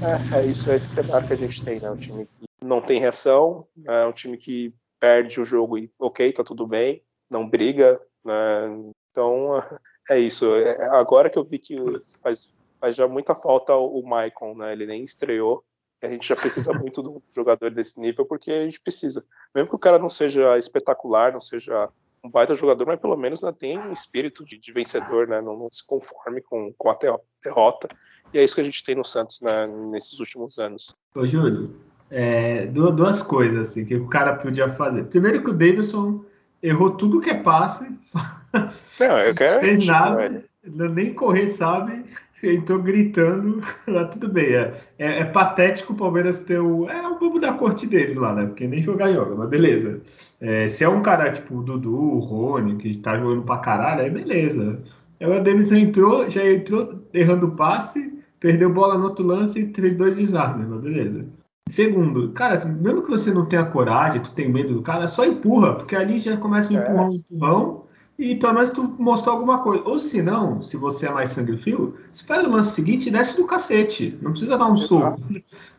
é, 0.01 0.39
é 0.39 0.45
isso, 0.45 0.71
é 0.71 0.77
esse 0.77 0.87
cenário 0.87 1.27
que 1.27 1.33
a 1.33 1.37
gente 1.37 1.61
tem, 1.61 1.77
né? 1.81 1.91
Um 1.91 1.97
time 1.97 2.25
que 2.25 2.65
não 2.65 2.81
tem 2.81 3.01
reação, 3.01 3.67
é 3.85 4.05
um 4.05 4.13
time 4.13 4.37
que 4.37 4.73
perde 4.97 5.41
o 5.41 5.45
jogo 5.45 5.77
e 5.77 5.91
ok, 5.99 6.31
tá 6.31 6.43
tudo 6.43 6.65
bem, 6.65 7.03
não 7.29 7.49
briga, 7.49 8.01
né? 8.23 8.93
Então 9.11 9.61
é 10.09 10.17
isso. 10.17 10.55
É, 10.55 10.87
agora 10.91 11.29
que 11.29 11.37
eu 11.37 11.43
vi 11.43 11.59
que 11.59 11.75
faz, 12.23 12.53
faz 12.79 12.95
já 12.95 13.09
muita 13.09 13.35
falta 13.35 13.75
o 13.75 14.01
Maicon, 14.03 14.55
né? 14.55 14.71
Ele 14.71 14.85
nem 14.85 15.03
estreou. 15.03 15.65
A 16.01 16.07
gente 16.07 16.27
já 16.27 16.35
precisa 16.35 16.71
muito 16.77 17.01
de 17.01 17.09
um 17.09 17.21
jogador 17.33 17.71
desse 17.71 17.99
nível, 17.99 18.25
porque 18.25 18.51
a 18.51 18.65
gente 18.65 18.79
precisa. 18.79 19.23
Mesmo 19.53 19.69
que 19.69 19.75
o 19.75 19.79
cara 19.79 19.99
não 19.99 20.09
seja 20.09 20.57
espetacular, 20.57 21.33
não 21.33 21.41
seja 21.41 21.89
um 22.23 22.29
baita 22.29 22.55
jogador, 22.55 22.85
mas 22.85 22.99
pelo 22.99 23.15
menos 23.15 23.41
né, 23.41 23.53
tem 23.57 23.79
um 23.79 23.91
espírito 23.91 24.43
de, 24.45 24.57
de 24.57 24.71
vencedor, 24.71 25.27
né? 25.27 25.41
Não, 25.41 25.57
não, 25.57 25.67
se 25.71 25.85
conforme 25.85 26.41
com, 26.41 26.73
com 26.77 26.89
a 26.89 26.97
derrota. 27.43 27.87
E 28.33 28.37
é 28.37 28.43
isso 28.43 28.55
que 28.55 28.61
a 28.61 28.63
gente 28.65 28.83
tem 28.83 28.95
no 28.95 29.05
Santos 29.05 29.41
né, 29.41 29.67
nesses 29.67 30.19
últimos 30.19 30.59
anos. 30.59 30.95
Ô, 31.15 31.25
Júlio, 31.25 31.75
é, 32.11 32.65
duas 32.67 33.21
coisas 33.21 33.69
assim, 33.69 33.85
que 33.85 33.95
o 33.95 34.07
cara 34.07 34.35
podia 34.35 34.69
fazer. 34.69 35.05
Primeiro 35.05 35.43
que 35.43 35.49
o 35.49 35.53
Davidson 35.53 36.25
errou 36.61 36.91
tudo 36.91 37.21
que 37.21 37.29
é 37.29 37.41
passe. 37.41 37.85
Não, 38.99 39.19
eu 39.19 39.33
quero. 39.33 39.61
Fez 39.61 39.85
nada, 39.85 40.43
nem 40.63 41.13
correr 41.13 41.47
sabe. 41.47 42.05
Entrou 42.41 42.81
gritando, 42.81 43.59
lá 43.87 44.05
tudo 44.05 44.29
bem. 44.29 44.53
É, 44.53 44.73
é, 44.97 45.19
é, 45.19 45.25
patético 45.25 45.93
o 45.93 45.95
Palmeiras 45.95 46.39
ter 46.39 46.59
o. 46.59 46.89
É 46.89 47.07
o 47.07 47.19
bobo 47.19 47.39
da 47.39 47.53
corte 47.53 47.85
deles 47.85 48.15
lá, 48.15 48.33
né? 48.33 48.45
Porque 48.45 48.65
nem 48.65 48.81
jogar 48.81 49.11
joga, 49.11 49.35
mas 49.35 49.49
beleza. 49.49 50.01
É, 50.39 50.67
se 50.67 50.83
é 50.83 50.89
um 50.89 51.01
cara 51.01 51.31
tipo 51.31 51.55
o 51.57 51.63
Dudu, 51.63 51.93
o 51.93 52.19
Rony, 52.19 52.77
que 52.77 52.97
tá 52.97 53.17
jogando 53.17 53.43
pra 53.43 53.57
caralho, 53.57 54.03
aí 54.03 54.09
beleza. 54.09 54.81
Aí 55.19 55.27
o 55.27 55.43
Davidson 55.43 55.75
entrou, 55.75 56.29
já 56.29 56.49
entrou 56.49 57.03
errando 57.13 57.47
o 57.47 57.55
passe, 57.55 58.19
perdeu 58.39 58.73
bola 58.73 58.97
no 58.97 59.05
outro 59.05 59.25
lance 59.25 59.59
e 59.59 59.73
fez 59.73 59.95
dois 59.95 60.15
desarmes, 60.15 60.67
mas 60.67 60.81
beleza. 60.81 61.25
Segundo, 61.69 62.31
cara, 62.31 62.65
mesmo 62.65 63.03
que 63.03 63.11
você 63.11 63.31
não 63.31 63.45
tenha 63.45 63.65
coragem, 63.65 64.21
tu 64.21 64.31
tem 64.31 64.51
medo 64.51 64.73
do 64.73 64.81
cara, 64.81 65.07
só 65.07 65.23
empurra, 65.23 65.75
porque 65.75 65.95
ali 65.95 66.19
já 66.19 66.35
começa 66.35 66.73
um 66.73 66.77
é. 66.77 66.83
empurrão, 66.83 67.13
empurrão, 67.13 67.83
e 68.19 68.35
pelo 68.35 68.53
menos 68.53 68.69
tu 68.71 68.83
mostrou 68.99 69.35
alguma 69.35 69.63
coisa. 69.63 69.81
Ou 69.87 69.97
se 69.97 70.21
não, 70.21 70.61
se 70.61 70.75
você 70.75 71.07
é 71.07 71.09
mais 71.09 71.29
sangue 71.29 71.57
frio, 71.57 71.97
espera 72.11 72.43
o 72.43 72.51
lance 72.51 72.75
seguinte 72.75 73.07
e 73.07 73.11
desce 73.11 73.37
do 73.37 73.47
cacete. 73.47 74.19
Não 74.21 74.31
precisa 74.31 74.57
dar 74.57 74.69
um 74.69 74.75
soco. 74.75 75.21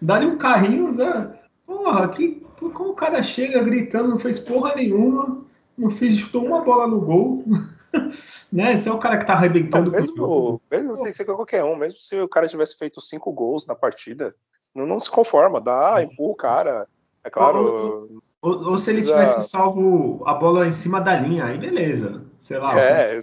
Dá-lhe 0.01 0.25
um 0.25 0.39
carrinho, 0.39 0.91
né? 0.91 1.39
Porra, 1.67 2.09
que, 2.09 2.43
como 2.59 2.91
o 2.91 2.95
cara 2.95 3.23
chega 3.23 3.63
gritando, 3.63 4.09
não 4.09 4.19
fez 4.19 4.41
porra 4.41 4.75
nenhuma, 4.75 5.45
não 5.77 5.91
fez, 5.91 6.19
chutou 6.19 6.47
uma 6.47 6.63
bola 6.63 6.87
no 6.87 6.99
gol. 7.03 7.45
né? 8.51 8.73
Esse 8.73 8.89
é 8.89 8.93
o 8.93 8.99
cara 8.99 9.19
que 9.19 9.27
tá 9.27 9.35
arrebentando. 9.35 9.91
Não, 9.91 9.99
mesmo, 9.99 10.63
mesmo 10.71 10.95
tem 10.95 11.05
que 11.05 11.13
ser 11.13 11.27
qualquer 11.27 11.63
um, 11.63 11.77
mesmo 11.77 11.99
se 11.99 12.19
o 12.19 12.29
cara 12.29 12.49
tivesse 12.49 12.79
feito 12.79 13.03
cinco 13.03 13.31
gols 13.33 13.67
na 13.67 13.75
partida, 13.75 14.35
não, 14.75 14.87
não 14.87 14.99
se 14.99 15.11
conforma, 15.11 15.61
dá, 15.61 16.03
empurra 16.03 16.33
o 16.33 16.37
cara. 16.37 16.89
É 17.23 17.29
claro. 17.29 17.59
Ou, 17.59 18.23
ou, 18.41 18.71
ou 18.71 18.79
se 18.79 18.87
precisa... 18.87 19.13
ele 19.13 19.27
tivesse 19.27 19.51
salvo 19.51 20.23
a 20.25 20.33
bola 20.33 20.67
em 20.67 20.73
cima 20.73 21.03
da 21.03 21.15
linha, 21.17 21.45
aí 21.45 21.59
beleza. 21.59 22.30
Sei 22.51 22.59
lá. 22.59 22.81
É, 22.81 23.21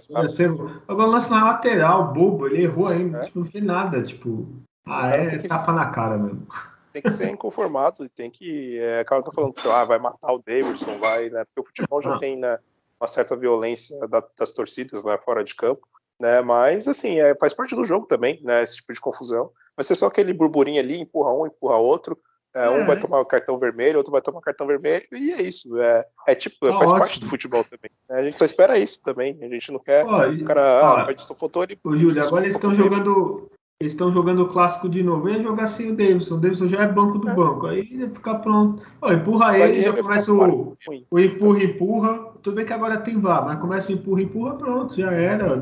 agora 0.88 1.06
o 1.06 1.10
lance 1.10 1.30
na 1.30 1.44
lateral, 1.44 2.14
bobo, 2.14 2.46
ele 2.46 2.62
errou 2.62 2.86
ainda, 2.86 3.18
é. 3.18 3.24
tipo, 3.26 3.40
não 3.40 3.46
fez 3.46 3.62
nada. 3.62 4.02
Tipo, 4.02 4.48
ah, 4.86 5.10
é 5.10 5.26
que... 5.26 5.46
tapa 5.46 5.70
na 5.72 5.90
cara 5.90 6.16
mesmo. 6.16 6.46
Tem 6.94 7.02
que 7.02 7.10
ser 7.10 7.28
inconformado 7.28 8.06
e 8.06 8.08
tem 8.08 8.30
que. 8.30 8.78
É, 8.78 9.04
claro, 9.04 9.22
tô 9.22 9.30
falando 9.30 9.52
que 9.52 9.68
ah, 9.68 9.84
vai 9.84 9.98
matar 9.98 10.32
o 10.32 10.38
Davidson, 10.38 10.98
vai, 10.98 11.28
né? 11.28 11.44
Porque 11.44 11.60
o 11.60 11.64
futebol 11.64 12.00
já 12.00 12.14
ah. 12.14 12.18
tem 12.18 12.38
né, 12.38 12.58
uma 12.98 13.06
certa 13.06 13.36
violência 13.36 14.08
da, 14.08 14.24
das 14.38 14.50
torcidas 14.50 15.04
né, 15.04 15.18
fora 15.18 15.44
de 15.44 15.54
campo. 15.54 15.86
Né, 16.18 16.40
mas 16.40 16.88
assim, 16.88 17.20
é, 17.20 17.34
faz 17.34 17.52
parte 17.52 17.76
do 17.76 17.84
jogo 17.84 18.06
também, 18.06 18.40
né? 18.42 18.62
Esse 18.62 18.76
tipo 18.76 18.94
de 18.94 19.00
confusão 19.00 19.50
vai 19.76 19.84
ser 19.84 19.94
só 19.94 20.06
aquele 20.06 20.32
burburinho 20.32 20.80
ali, 20.80 20.98
empurra 20.98 21.34
um, 21.34 21.46
empurra 21.46 21.76
outro. 21.76 22.18
É, 22.54 22.66
é. 22.66 22.70
Um 22.70 22.86
vai 22.86 22.98
tomar 22.98 23.20
o 23.20 23.26
cartão 23.26 23.58
vermelho, 23.58 23.98
outro 23.98 24.12
vai 24.12 24.20
tomar 24.20 24.40
cartão 24.40 24.66
vermelho, 24.66 25.04
e 25.12 25.32
é 25.32 25.42
isso. 25.42 25.76
É, 25.80 26.04
é 26.26 26.34
tipo, 26.34 26.56
tá 26.60 26.72
faz 26.72 26.90
ótimo. 26.90 26.98
parte 26.98 27.20
do 27.20 27.26
futebol 27.26 27.64
também. 27.64 27.90
A 28.10 28.22
gente 28.22 28.38
só 28.38 28.44
espera 28.44 28.78
isso 28.78 29.02
também. 29.02 29.38
A 29.42 29.48
gente 29.48 29.70
não 29.70 29.78
quer. 29.78 30.04
Ó, 30.06 30.28
o 30.28 30.44
cara, 30.44 30.80
ó, 30.82 30.96
ah, 31.10 31.18
só 31.18 31.34
faltou 31.34 31.62
ele. 31.62 31.78
Ô, 31.84 31.94
Júlio, 31.94 32.22
agora 32.22 32.44
eles 32.44 32.54
estão 32.54 32.74
jogando. 32.74 33.50
Eles 33.80 33.92
estão 33.92 34.10
jogando 34.10 34.42
o 34.42 34.48
clássico 34.48 34.88
de 34.88 35.04
novo. 35.04 35.28
Ia 35.28 35.40
jogar 35.40 35.68
sem 35.68 35.92
o 35.92 35.96
Davidson. 35.96 36.34
O 36.34 36.40
Davidson 36.40 36.66
já 36.66 36.82
é 36.82 36.88
banco 36.88 37.18
do 37.18 37.30
é. 37.30 37.34
banco. 37.34 37.66
Aí 37.66 37.86
ia 37.92 38.10
ficar 38.10 38.36
pronto. 38.40 38.84
Ó, 39.00 39.12
empurra 39.12 39.50
vai 39.50 39.62
ele, 39.62 39.82
já 39.82 39.92
começa 39.92 40.32
o, 40.32 40.76
o 41.08 41.18
empurra, 41.20 41.62
empurra. 41.62 42.32
Tudo 42.42 42.56
bem 42.56 42.66
que 42.66 42.72
agora 42.72 42.98
tem 42.98 43.20
VAR, 43.20 43.44
mas 43.44 43.60
começa 43.60 43.92
o 43.92 43.94
empurra, 43.94 44.22
empurra, 44.22 44.54
pronto, 44.56 44.96
já 44.96 45.12
era. 45.12 45.60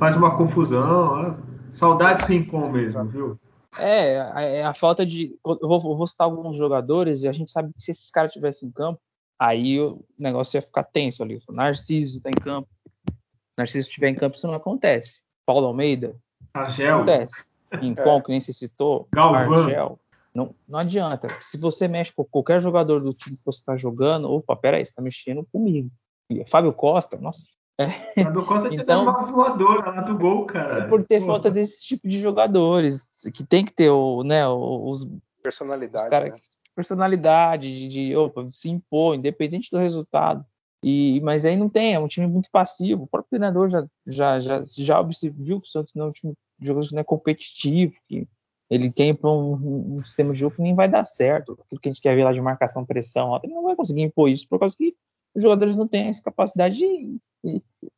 Faz 0.00 0.16
uma 0.16 0.36
confusão. 0.36 0.80
Ó. 0.80 1.34
Saudades 1.70 2.24
Rincon 2.24 2.68
mesmo, 2.72 3.04
viu? 3.04 3.38
É, 3.78 4.20
a, 4.20 4.40
é 4.42 4.64
a 4.64 4.74
falta 4.74 5.04
de. 5.04 5.36
Eu 5.44 5.68
vou, 5.68 5.76
eu 5.76 5.96
vou, 5.96 6.06
citar 6.06 6.26
alguns 6.26 6.56
jogadores 6.56 7.22
e 7.22 7.28
a 7.28 7.32
gente 7.32 7.50
sabe 7.50 7.72
que 7.72 7.82
se 7.82 7.90
esses 7.90 8.10
caras 8.10 8.30
estivessem 8.30 8.68
em 8.68 8.72
campo, 8.72 9.00
aí 9.38 9.80
o 9.80 10.04
negócio 10.18 10.56
ia 10.56 10.62
ficar 10.62 10.84
tenso 10.84 11.22
ali. 11.22 11.40
O 11.48 11.52
Narciso 11.52 12.20
tá 12.20 12.28
em 12.28 12.42
campo. 12.42 12.68
O 13.08 13.12
Narciso 13.56 13.88
estiver 13.88 14.08
em 14.08 14.14
campo, 14.14 14.36
isso 14.36 14.46
não 14.46 14.54
acontece. 14.54 15.20
Paulo 15.46 15.66
Almeida. 15.66 16.16
Argel. 16.52 16.96
Acontece. 16.96 17.50
Rincon, 17.72 18.18
é. 18.18 18.22
que 18.22 18.30
nem 18.30 18.40
se 18.40 18.52
citou. 18.52 19.08
Galvão. 19.12 19.64
Argel. 19.64 20.00
Não, 20.34 20.54
não 20.68 20.78
adianta. 20.78 21.28
Se 21.40 21.58
você 21.58 21.88
mexe 21.88 22.12
com 22.12 22.24
qualquer 22.24 22.60
jogador 22.60 23.00
do 23.00 23.12
time 23.12 23.36
que 23.36 23.44
você 23.44 23.60
está 23.60 23.76
jogando, 23.76 24.30
opa, 24.30 24.54
peraí, 24.54 24.84
você 24.84 24.90
está 24.92 25.02
mexendo 25.02 25.46
comigo. 25.52 25.90
E 26.30 26.44
Fábio 26.46 26.72
Costa, 26.72 27.16
nossa, 27.16 27.42
é. 27.78 28.24
Fábio 28.24 28.44
Costa 28.44 28.68
tinha 28.68 28.82
então, 28.82 29.02
uma 29.02 29.24
voadora 29.24 29.90
lá 29.90 30.00
do 30.00 30.18
gol, 30.18 30.46
cara. 30.46 30.84
É 30.84 30.88
por 30.88 31.04
ter 31.04 31.20
Pô. 31.20 31.26
falta 31.26 31.50
desse 31.50 31.84
tipo 31.84 32.08
de 32.08 32.18
jogadores, 32.18 33.08
que 33.32 33.44
tem 33.44 33.64
que 33.64 33.72
ter 33.72 33.88
o, 33.88 34.24
né, 34.24 34.46
os 34.48 35.08
personalidade, 35.42 36.04
os 36.04 36.10
cara, 36.10 36.26
né? 36.26 36.36
personalidade 36.74 37.72
de, 37.72 37.88
de 37.88 38.16
opa, 38.16 38.46
se 38.50 38.68
impor, 38.68 39.14
independente 39.14 39.70
do 39.70 39.78
resultado. 39.78 40.44
E, 40.82 41.20
mas 41.22 41.44
aí 41.44 41.56
não 41.56 41.68
tem, 41.68 41.94
é 41.94 41.98
um 41.98 42.08
time 42.08 42.26
muito 42.26 42.48
passivo. 42.50 43.04
O 43.04 43.06
próprio 43.06 43.30
treinador 43.30 43.68
já 43.68 43.86
já 44.06 44.40
já, 44.40 44.62
já 44.66 45.02
viu 45.02 45.60
que 45.60 45.68
o 45.68 45.70
Santos 45.70 45.94
não 45.94 46.06
é 46.06 46.08
um 46.08 46.12
time 46.12 46.34
de 46.58 46.66
jogadores 46.66 46.88
que 46.88 46.94
não 46.94 47.00
é 47.00 47.04
competitivo, 47.04 47.94
que 48.06 48.26
ele 48.70 48.90
tem 48.90 49.14
para 49.14 49.30
um, 49.30 49.96
um, 49.96 50.02
sistema 50.04 50.32
de 50.32 50.40
jogo 50.40 50.56
que 50.56 50.62
nem 50.62 50.74
vai 50.74 50.88
dar 50.88 51.04
certo. 51.04 51.52
Aquilo 51.52 51.80
que 51.80 51.88
a 51.88 51.92
gente 51.92 52.02
quer 52.02 52.14
ver 52.14 52.24
lá 52.24 52.32
de 52.32 52.40
marcação, 52.40 52.84
pressão, 52.84 53.38
ele 53.42 53.54
não 53.54 53.62
vai 53.62 53.74
conseguir 53.74 54.02
impor 54.02 54.28
isso 54.28 54.46
por 54.48 54.58
causa 54.58 54.76
que 54.76 54.94
os 55.34 55.42
jogadores 55.42 55.76
não 55.76 55.86
têm 55.86 56.08
essa 56.08 56.22
capacidade 56.22 56.76
de. 56.76 57.18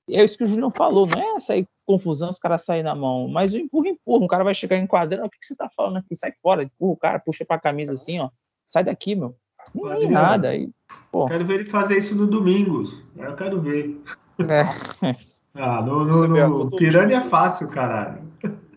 É 0.09 0.25
isso 0.25 0.37
que 0.37 0.45
o 0.45 0.47
Julião 0.47 0.71
falou, 0.71 1.07
não 1.07 1.37
é 1.37 1.41
sair 1.41 1.67
confusão, 1.87 2.29
os 2.29 2.39
caras 2.39 2.65
saírem 2.65 2.85
na 2.85 2.95
mão, 2.95 3.27
mas 3.29 3.53
o 3.53 3.59
empurra, 3.59 3.89
empurra. 3.89 4.25
Um 4.25 4.29
cara 4.29 4.45
vai 4.45 4.55
chegar 4.55 4.79
enquadrando, 4.79 5.27
o 5.27 5.31
que, 5.31 5.39
que 5.39 5.47
você 5.47 5.57
tá 5.57 5.69
falando 5.75 5.97
aqui? 5.97 6.15
Sai 6.15 6.33
fora, 6.43 6.63
empurra 6.63 6.93
o 6.93 6.97
cara, 6.97 7.19
puxa 7.19 7.45
pra 7.45 7.59
camisa 7.59 7.95
assim, 7.95 8.21
ó. 8.21 8.31
Sai 8.69 8.85
daqui, 8.85 9.15
meu. 9.15 9.35
Não 9.75 9.93
é 9.93 10.09
nada. 10.09 10.51
Aí, 10.51 10.71
pô. 11.11 11.27
Quero 11.27 11.45
ver 11.45 11.61
ele 11.61 11.71
fazer 11.71 11.99
isso 11.99 12.15
no 12.15 12.27
Domingos. 12.27 13.03
Eu 13.17 13.35
quero 13.35 13.61
ver. 13.61 14.01
É. 14.41 15.17
ah, 15.55 15.83
no, 15.83 16.05
no, 16.05 16.65
no 16.65 16.71
Piranha 16.71 17.19
é 17.19 17.23
fácil, 17.23 17.69
caralho. 17.69 18.23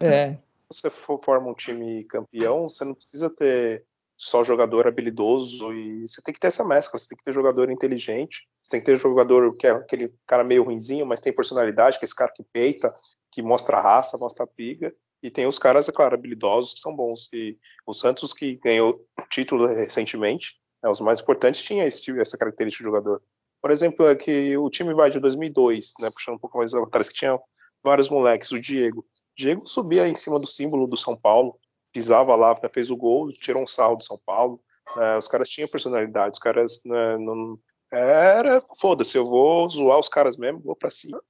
É. 0.02 0.38
Se 0.72 0.82
você 0.82 0.90
forma 0.90 1.52
um 1.52 1.54
time 1.54 2.04
campeão, 2.06 2.68
você 2.68 2.84
não 2.84 2.96
precisa 2.96 3.30
ter 3.30 3.86
só 4.24 4.42
jogador 4.42 4.88
habilidoso 4.88 5.74
e 5.74 6.08
você 6.08 6.22
tem 6.22 6.34
que 6.34 6.40
ter 6.40 6.48
essa 6.48 6.64
mescla, 6.64 6.98
você 6.98 7.10
tem 7.10 7.18
que 7.18 7.24
ter 7.26 7.34
jogador 7.34 7.70
inteligente, 7.70 8.48
você 8.62 8.72
tem 8.72 8.80
que 8.80 8.86
ter 8.86 8.96
jogador 8.96 9.54
que 9.54 9.68
é 9.68 9.72
aquele 9.72 10.14
cara 10.26 10.46
meio 10.46 10.64
ruinzinho, 10.64 11.06
mas 11.06 11.20
tem 11.20 11.34
personalidade, 11.34 12.00
que 12.00 12.06
é 12.06 12.08
esse 12.08 12.16
cara 12.16 12.32
que 12.34 12.42
peita, 12.42 12.96
que 13.30 13.42
mostra 13.42 13.82
raça, 13.82 14.18
mostra 14.18 14.48
piga, 14.48 14.96
e 15.22 15.30
tem 15.30 15.46
os 15.46 15.60
caras, 15.60 15.90
é 15.90 15.92
claro, 15.92 16.16
habilidosos 16.16 16.74
que 16.74 16.80
são 16.80 16.96
bons. 16.96 17.30
E 17.34 17.58
o 17.86 17.94
Santos 17.94 18.32
que 18.32 18.56
ganhou 18.64 19.06
título 19.30 19.68
recentemente, 19.68 20.56
né, 20.82 20.90
os 20.90 21.02
mais 21.02 21.20
importantes 21.20 21.62
tinha 21.62 21.86
esse, 21.86 22.18
essa 22.18 22.38
característica 22.38 22.82
de 22.82 22.90
jogador. 22.90 23.22
Por 23.62 23.72
exemplo, 23.72 24.08
é 24.08 24.16
que 24.16 24.58
o 24.58 24.70
time 24.70 24.94
vai 24.94 25.10
de 25.10 25.20
2002, 25.20 25.94
né, 26.00 26.10
puxando 26.10 26.36
um 26.36 26.40
pouco 26.40 26.58
mais 26.58 26.74
atrás, 26.74 27.10
que 27.10 27.16
tinha 27.16 27.38
vários 27.84 28.10
moleques, 28.10 28.52
o 28.52 28.60
Diego. 28.60 29.06
Diego 29.36 29.68
subia 29.68 30.08
em 30.08 30.16
cima 30.16 30.40
do 30.40 30.48
símbolo 30.48 30.88
do 30.88 30.96
São 30.96 31.16
Paulo, 31.18 31.60
pisava 31.94 32.36
lá, 32.36 32.56
fez 32.56 32.90
o 32.90 32.98
gol, 32.98 33.32
tirou 33.32 33.62
um 33.62 33.68
saldo 33.68 34.00
de 34.00 34.06
São 34.06 34.20
Paulo. 34.26 34.60
Né, 34.98 35.18
os 35.18 35.28
caras 35.28 35.48
tinham 35.48 35.70
personalidade, 35.70 36.34
os 36.34 36.40
caras 36.40 36.82
né, 36.84 37.18
não. 37.18 37.58
Era, 37.92 38.62
foda-se, 38.82 39.16
eu 39.16 39.24
vou 39.24 39.70
zoar 39.70 40.00
os 40.00 40.10
caras 40.10 40.36
mesmo, 40.36 40.60
vou 40.60 40.76
pra 40.76 40.90
cima. 40.90 41.22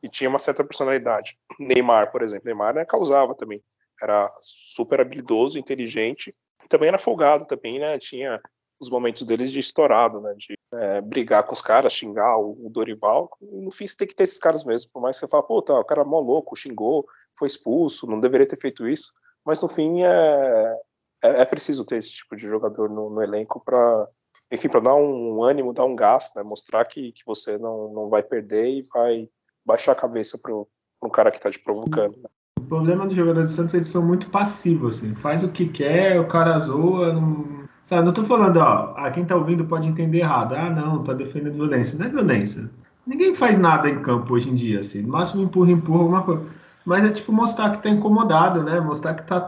E 0.00 0.08
tinha 0.08 0.30
uma 0.30 0.38
certa 0.38 0.62
personalidade. 0.62 1.36
Neymar, 1.58 2.12
por 2.12 2.22
exemplo, 2.22 2.46
Neymar 2.46 2.74
né, 2.74 2.84
causava 2.84 3.34
também. 3.34 3.60
Era 4.00 4.30
super 4.40 5.00
habilidoso, 5.00 5.58
inteligente, 5.58 6.32
e 6.64 6.68
também 6.68 6.88
era 6.88 6.98
folgado 6.98 7.46
também, 7.46 7.78
né? 7.78 7.98
Tinha 7.98 8.40
os 8.78 8.90
momentos 8.90 9.24
deles 9.24 9.50
de 9.50 9.60
estourado, 9.60 10.20
né? 10.20 10.34
De 10.36 10.56
é, 10.74 11.00
brigar 11.00 11.44
com 11.44 11.52
os 11.52 11.62
caras, 11.62 11.92
xingar 11.92 12.36
o, 12.38 12.68
Dorival. 12.70 13.30
E 13.40 13.60
no 13.60 13.70
fim 13.70 13.86
você 13.86 13.96
tem 13.96 14.06
que 14.06 14.14
ter 14.14 14.24
esses 14.24 14.38
caras 14.38 14.64
mesmo. 14.64 14.90
Por 14.92 15.00
mais 15.00 15.16
que 15.16 15.26
você 15.26 15.30
fale, 15.30 15.46
pô, 15.46 15.62
tá, 15.62 15.78
o 15.78 15.84
cara 15.84 16.02
é 16.02 16.04
mó 16.04 16.20
louco, 16.20 16.56
xingou, 16.56 17.06
foi 17.36 17.48
expulso, 17.48 18.06
não 18.06 18.20
deveria 18.20 18.46
ter 18.46 18.58
feito 18.58 18.86
isso 18.86 19.12
mas 19.44 19.62
no 19.62 19.68
fim 19.68 20.02
é, 20.02 20.78
é, 21.22 21.42
é 21.42 21.44
preciso 21.44 21.84
ter 21.84 21.96
esse 21.96 22.10
tipo 22.10 22.36
de 22.36 22.46
jogador 22.46 22.88
no, 22.88 23.10
no 23.10 23.22
elenco 23.22 23.62
para 23.64 24.08
enfim, 24.52 24.68
para 24.68 24.80
dar 24.80 24.94
um 24.94 25.42
ânimo, 25.42 25.72
dar 25.72 25.84
um 25.84 25.96
gás, 25.96 26.30
né? 26.36 26.42
mostrar 26.42 26.84
que, 26.84 27.10
que 27.12 27.22
você 27.26 27.58
não, 27.58 27.92
não 27.92 28.08
vai 28.08 28.22
perder 28.22 28.68
e 28.68 28.82
vai 28.82 29.28
baixar 29.66 29.92
a 29.92 29.96
cabeça 29.96 30.38
para 30.38 30.54
um 30.54 31.10
cara 31.10 31.30
que 31.30 31.38
está 31.38 31.50
te 31.50 31.58
provocando. 31.58 32.16
Né? 32.18 32.28
O 32.60 32.66
problema 32.66 33.06
do 33.06 33.14
jogador 33.14 33.44
de 33.44 33.52
Santos, 33.52 33.74
eles 33.74 33.88
são 33.88 34.06
muito 34.06 34.30
passivos, 34.30 34.98
assim, 34.98 35.14
faz 35.16 35.42
o 35.42 35.50
que 35.50 35.68
quer, 35.68 36.20
o 36.20 36.28
cara 36.28 36.58
zoa, 36.58 37.12
não, 37.12 37.64
Sabe, 37.84 38.06
não 38.06 38.14
tô 38.14 38.24
falando, 38.24 38.56
ó, 38.56 38.94
ah, 38.96 39.10
quem 39.10 39.26
tá 39.26 39.36
ouvindo 39.36 39.66
pode 39.66 39.86
entender 39.86 40.20
errado. 40.20 40.54
Ah, 40.54 40.70
não, 40.70 41.04
tá 41.04 41.12
defendendo 41.12 41.54
violência. 41.54 41.98
Não 41.98 42.06
é 42.06 42.08
violência. 42.08 42.70
Ninguém 43.06 43.34
faz 43.34 43.58
nada 43.58 43.90
em 43.90 44.00
campo 44.00 44.32
hoje 44.32 44.48
em 44.48 44.54
dia, 44.54 44.80
assim. 44.80 45.02
No 45.02 45.08
máximo 45.08 45.42
empurra, 45.42 45.70
empurra 45.70 45.98
alguma 45.98 46.22
coisa. 46.22 46.50
Mas 46.84 47.04
é 47.04 47.10
tipo 47.10 47.32
mostrar 47.32 47.70
que 47.70 47.82
tá 47.82 47.88
incomodado, 47.88 48.62
né? 48.62 48.80
Mostrar 48.80 49.14
que 49.14 49.26
tá, 49.26 49.40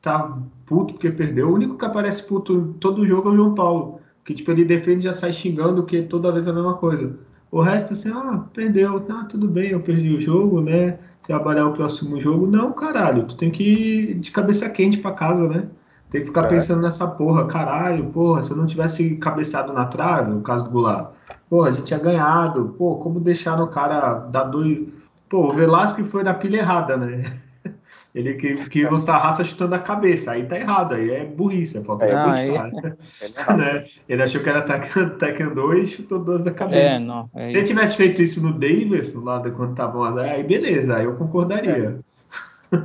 tá 0.00 0.38
puto 0.64 0.94
porque 0.94 1.10
perdeu. 1.10 1.48
O 1.48 1.54
único 1.54 1.76
que 1.76 1.84
aparece 1.84 2.22
puto 2.22 2.52
em 2.52 2.72
todo 2.74 3.06
jogo 3.06 3.28
é 3.28 3.32
o 3.32 3.36
João 3.36 3.54
Paulo. 3.54 4.00
Que 4.24 4.32
tipo, 4.32 4.50
ele 4.50 4.64
defende 4.64 5.00
e 5.00 5.04
já 5.04 5.12
sai 5.12 5.32
xingando 5.32 5.82
que 5.82 6.02
toda 6.02 6.32
vez 6.32 6.46
é 6.46 6.50
a 6.50 6.54
mesma 6.54 6.74
coisa. 6.74 7.18
O 7.50 7.60
resto, 7.60 7.92
assim, 7.92 8.10
ah, 8.10 8.44
perdeu. 8.52 9.04
Ah, 9.10 9.24
tudo 9.24 9.46
bem, 9.46 9.70
eu 9.70 9.80
perdi 9.80 10.14
o 10.14 10.20
jogo, 10.20 10.60
né? 10.60 10.98
Trabalhar 11.22 11.66
o 11.66 11.72
próximo 11.72 12.20
jogo. 12.20 12.46
Não, 12.46 12.72
caralho, 12.72 13.24
tu 13.24 13.36
tem 13.36 13.50
que 13.50 13.62
ir 13.62 14.14
de 14.14 14.30
cabeça 14.30 14.68
quente 14.68 14.98
para 14.98 15.12
casa, 15.12 15.48
né? 15.48 15.68
Tem 16.10 16.20
que 16.20 16.28
ficar 16.28 16.44
é. 16.44 16.48
pensando 16.48 16.80
nessa 16.82 17.06
porra, 17.06 17.46
caralho, 17.46 18.06
porra, 18.06 18.42
se 18.42 18.50
eu 18.50 18.56
não 18.56 18.66
tivesse 18.66 19.16
cabeçado 19.16 19.72
na 19.72 19.84
trave, 19.86 20.30
no 20.30 20.42
caso 20.42 20.64
do 20.64 20.70
Goulart, 20.70 21.10
porra, 21.50 21.70
a 21.70 21.72
gente 21.72 21.86
tinha 21.86 21.98
ganhado, 21.98 22.74
pô, 22.78 22.96
como 22.96 23.18
deixaram 23.18 23.64
o 23.64 23.68
cara 23.68 24.14
dar 24.30 24.44
dois. 24.44 24.86
Pô, 25.34 25.48
o 25.48 25.50
Velasco 25.50 26.04
foi 26.04 26.22
na 26.22 26.32
pilha 26.32 26.58
errada, 26.58 26.96
né? 26.96 27.24
Ele 28.14 28.34
que, 28.34 28.54
que 28.68 28.88
mostrar 28.88 29.16
a 29.16 29.18
raça 29.18 29.42
chutando 29.42 29.74
a 29.74 29.80
cabeça, 29.80 30.30
aí 30.30 30.46
tá 30.46 30.56
errado, 30.56 30.94
aí 30.94 31.10
é 31.10 31.24
burrice, 31.24 31.76
é 31.76 31.80
falta 31.80 32.06
de 32.06 32.12
ah, 32.12 32.26
gostar. 32.46 32.68
É. 32.68 33.56
né? 33.58 33.84
Ele 34.08 34.22
achou 34.22 34.40
que 34.40 34.48
era 34.48 34.62
Tekken 34.62 35.52
2 35.52 35.88
e 35.88 35.92
chutou 35.92 36.20
duas 36.20 36.44
da 36.44 36.52
cabeça. 36.52 36.94
É, 36.94 36.98
não, 37.00 37.26
é 37.34 37.48
Se 37.48 37.56
ele 37.56 37.66
tivesse 37.66 37.96
feito 37.96 38.22
isso 38.22 38.40
no 38.40 38.52
Davis, 38.52 39.12
lá 39.12 39.42
quando 39.50 39.74
tava 39.74 40.22
aí 40.22 40.44
beleza, 40.44 40.98
aí 40.98 41.04
eu 41.04 41.16
concordaria. 41.16 41.98
É. 42.70 42.76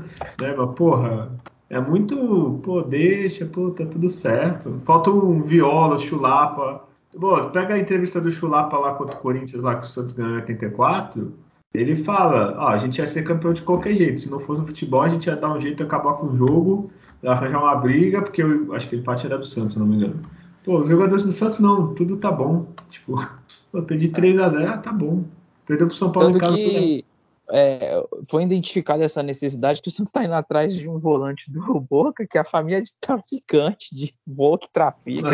né, 0.42 0.56
mas 0.58 0.72
porra, 0.76 1.30
é 1.70 1.80
muito, 1.80 2.60
pô, 2.64 2.82
deixa, 2.82 3.46
pô, 3.46 3.70
tá 3.70 3.86
tudo 3.86 4.10
certo. 4.10 4.82
Falta 4.86 5.12
um 5.12 5.44
viola, 5.44 6.00
chulapa. 6.00 6.84
Bom, 7.16 7.52
pega 7.52 7.76
a 7.76 7.80
entrevista 7.80 8.20
do 8.20 8.32
chulapa 8.32 8.76
lá 8.76 8.96
contra 8.96 9.16
o 9.16 9.20
Corinthians, 9.20 9.62
lá 9.62 9.76
que 9.76 9.86
o 9.86 9.88
Santos 9.88 10.16
ganhou 10.16 10.34
em 10.34 10.38
84. 10.38 11.32
Ele 11.74 11.96
fala, 11.96 12.56
ah, 12.58 12.74
a 12.74 12.78
gente 12.80 12.98
ia 12.98 13.06
ser 13.06 13.24
campeão 13.24 13.54
de 13.54 13.62
qualquer 13.62 13.94
jeito. 13.96 14.22
Se 14.22 14.30
não 14.30 14.40
fosse 14.40 14.62
no 14.62 14.68
futebol, 14.68 15.02
a 15.02 15.10
gente 15.10 15.28
ia 15.28 15.36
dar 15.36 15.54
um 15.54 15.60
jeito 15.60 15.78
de 15.78 15.84
acabar 15.84 16.14
com 16.14 16.28
o 16.28 16.36
jogo, 16.36 16.92
arranjar 17.24 17.60
uma 17.62 17.76
briga, 17.76 18.22
porque 18.22 18.42
eu 18.42 18.74
acho 18.74 18.90
que 18.90 18.96
o 18.96 19.00
empate 19.00 19.28
era 19.28 19.38
do 19.38 19.46
Santos, 19.46 19.74
se 19.74 19.80
não 19.80 19.86
me 19.86 19.98
engano. 19.98 20.20
Pô, 20.64 20.80
os 20.80 20.90
jogadores 20.90 21.24
do 21.24 21.32
Santos 21.32 21.60
não, 21.60 21.94
tudo 21.94 22.18
tá 22.18 22.32
bom. 22.32 22.66
Tipo, 22.90 23.14
eu 23.72 23.84
perdi 23.84 24.10
3x0, 24.10 24.68
ah, 24.68 24.78
tá 24.78 24.92
bom. 24.92 25.24
Perdeu 25.68 25.86
pro 25.86 25.96
São 25.96 26.12
Paulo 26.12 26.32
Tanto 26.32 26.56
que 26.56 27.06
é, 27.52 28.04
foi 28.30 28.44
identificada 28.44 29.04
essa 29.04 29.24
necessidade 29.24 29.82
que 29.82 29.90
o 29.90 29.92
Santos 29.92 30.10
está 30.10 30.24
indo 30.24 30.34
atrás 30.34 30.76
de 30.76 30.90
um 30.90 30.98
volante 30.98 31.52
do 31.52 31.60
Boca, 31.82 32.26
que 32.28 32.38
é 32.38 32.42
a 32.42 32.46
família 32.46 32.82
de 32.82 32.94
traficante, 33.00 33.96
de 33.96 34.14
boa 34.26 34.58
que 34.60 34.70
trafica. 34.72 35.30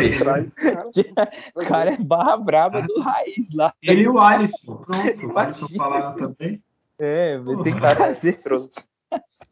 o 1.54 1.64
cara 1.66 1.94
é 1.94 1.98
barra 1.98 2.36
braba 2.36 2.82
do 2.82 3.00
raiz 3.00 3.54
lá. 3.54 3.72
Ele 3.82 4.02
e 4.02 4.08
o 4.08 4.18
Alisson, 4.18 4.76
pronto. 4.76 5.26
O 5.32 5.38
Alisson 5.38 5.68
falaram 5.76 6.16
também. 6.16 6.62
É, 6.98 7.38
tem 7.62 7.74
que 7.74 7.80
fazer. 7.80 8.36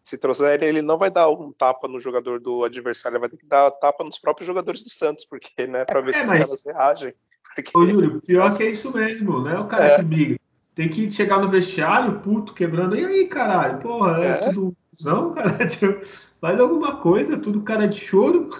Se 0.02 0.18
trouxer 0.18 0.54
ele, 0.54 0.66
ele 0.66 0.82
não 0.82 0.98
vai 0.98 1.10
dar 1.10 1.28
um 1.30 1.52
tapa 1.52 1.88
no 1.88 1.98
jogador 1.98 2.38
do 2.38 2.64
adversário, 2.64 3.16
ele 3.16 3.20
vai 3.20 3.28
ter 3.28 3.38
que 3.38 3.46
dar 3.46 3.70
tapa 3.70 4.04
nos 4.04 4.18
próprios 4.18 4.46
jogadores 4.46 4.82
do 4.82 4.90
Santos, 4.90 5.24
porque, 5.24 5.66
né, 5.66 5.84
pra 5.84 6.00
ver 6.00 6.14
é, 6.14 6.18
se 6.18 6.26
mas... 6.26 6.50
os 6.50 6.62
caras 6.62 6.64
reagem. 6.64 7.14
Porque... 7.54 7.76
Ô, 7.76 7.86
Júlio, 7.86 8.20
pior 8.20 8.54
que 8.54 8.64
é 8.64 8.70
isso 8.70 8.92
mesmo, 8.92 9.42
né? 9.42 9.58
O 9.58 9.66
cara 9.66 9.86
é. 9.86 9.96
que 9.96 10.02
briga 10.02 10.43
tem 10.74 10.88
que 10.88 11.10
chegar 11.10 11.40
no 11.40 11.50
vestiário, 11.50 12.20
puto, 12.20 12.52
quebrando. 12.52 12.96
E 12.96 13.04
aí, 13.04 13.26
caralho? 13.26 13.78
Porra, 13.78 14.20
é, 14.20 14.26
é. 14.26 14.52
tudo 14.52 14.76
cuzão, 14.96 15.34
cara? 15.34 15.66
Tipo, 15.68 16.04
faz 16.40 16.60
alguma 16.60 16.96
coisa, 16.96 17.38
tudo 17.38 17.62
cara 17.62 17.86
de 17.86 17.98
choro. 17.98 18.50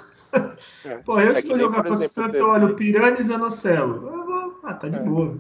É. 0.85 0.99
Porra, 1.05 1.25
eu 1.25 1.31
é 1.33 1.35
se 1.35 1.49
jogar 1.49 1.83
contra 1.83 2.05
o 2.05 2.09
Santos, 2.09 2.39
eu 2.39 2.49
olho 2.49 2.69
o 2.69 2.77
Piranha 2.77 3.19
e 3.19 3.25
Zanocelo. 3.25 4.59
Ah, 4.63 4.75
tá 4.75 4.89
de 4.89 4.97
é. 4.97 5.03
boa. 5.03 5.37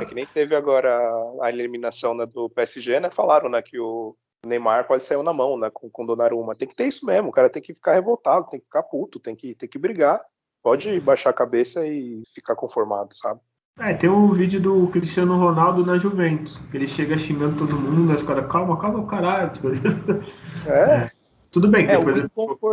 É 0.00 0.04
que 0.04 0.14
nem 0.14 0.26
teve 0.26 0.56
agora 0.56 0.98
a 1.40 1.48
eliminação 1.50 2.14
né, 2.14 2.26
do 2.26 2.48
PSG, 2.50 3.00
né? 3.00 3.10
Falaram, 3.10 3.48
né, 3.48 3.60
que 3.62 3.78
o 3.78 4.16
Neymar 4.44 4.86
quase 4.86 5.06
saiu 5.06 5.22
na 5.22 5.32
mão, 5.32 5.58
né, 5.58 5.70
com, 5.70 5.88
com 5.88 6.02
o 6.04 6.06
Donnarumma. 6.06 6.54
Tem 6.54 6.66
que 6.66 6.74
ter 6.74 6.86
isso 6.86 7.06
mesmo, 7.06 7.28
o 7.28 7.32
cara 7.32 7.50
tem 7.50 7.62
que 7.62 7.74
ficar 7.74 7.94
revoltado, 7.94 8.46
tem 8.46 8.58
que 8.58 8.64
ficar 8.64 8.82
puto, 8.82 9.20
tem 9.20 9.36
que, 9.36 9.54
tem 9.54 9.68
que 9.68 9.78
brigar. 9.78 10.20
Pode 10.62 11.00
baixar 11.00 11.30
a 11.30 11.34
cabeça 11.34 11.86
e 11.86 12.22
ficar 12.34 12.54
conformado, 12.54 13.14
sabe? 13.14 13.40
É, 13.78 13.94
tem 13.94 14.10
um 14.10 14.32
vídeo 14.32 14.60
do 14.60 14.86
Cristiano 14.88 15.38
Ronaldo 15.38 15.84
na 15.84 15.98
Juventus. 15.98 16.60
Ele 16.72 16.86
chega 16.86 17.16
xingando 17.16 17.56
todo 17.56 17.78
mundo, 17.78 18.12
os 18.12 18.22
caras, 18.22 18.46
calma, 18.50 18.78
calma 18.78 19.00
o 19.00 19.06
caralho. 19.06 19.50
Tipo, 19.50 19.68
é. 20.68 21.10
Tudo 21.50 21.68
bem 21.68 21.86
que 21.86 21.94
é, 21.94 21.98
depois 21.98 22.16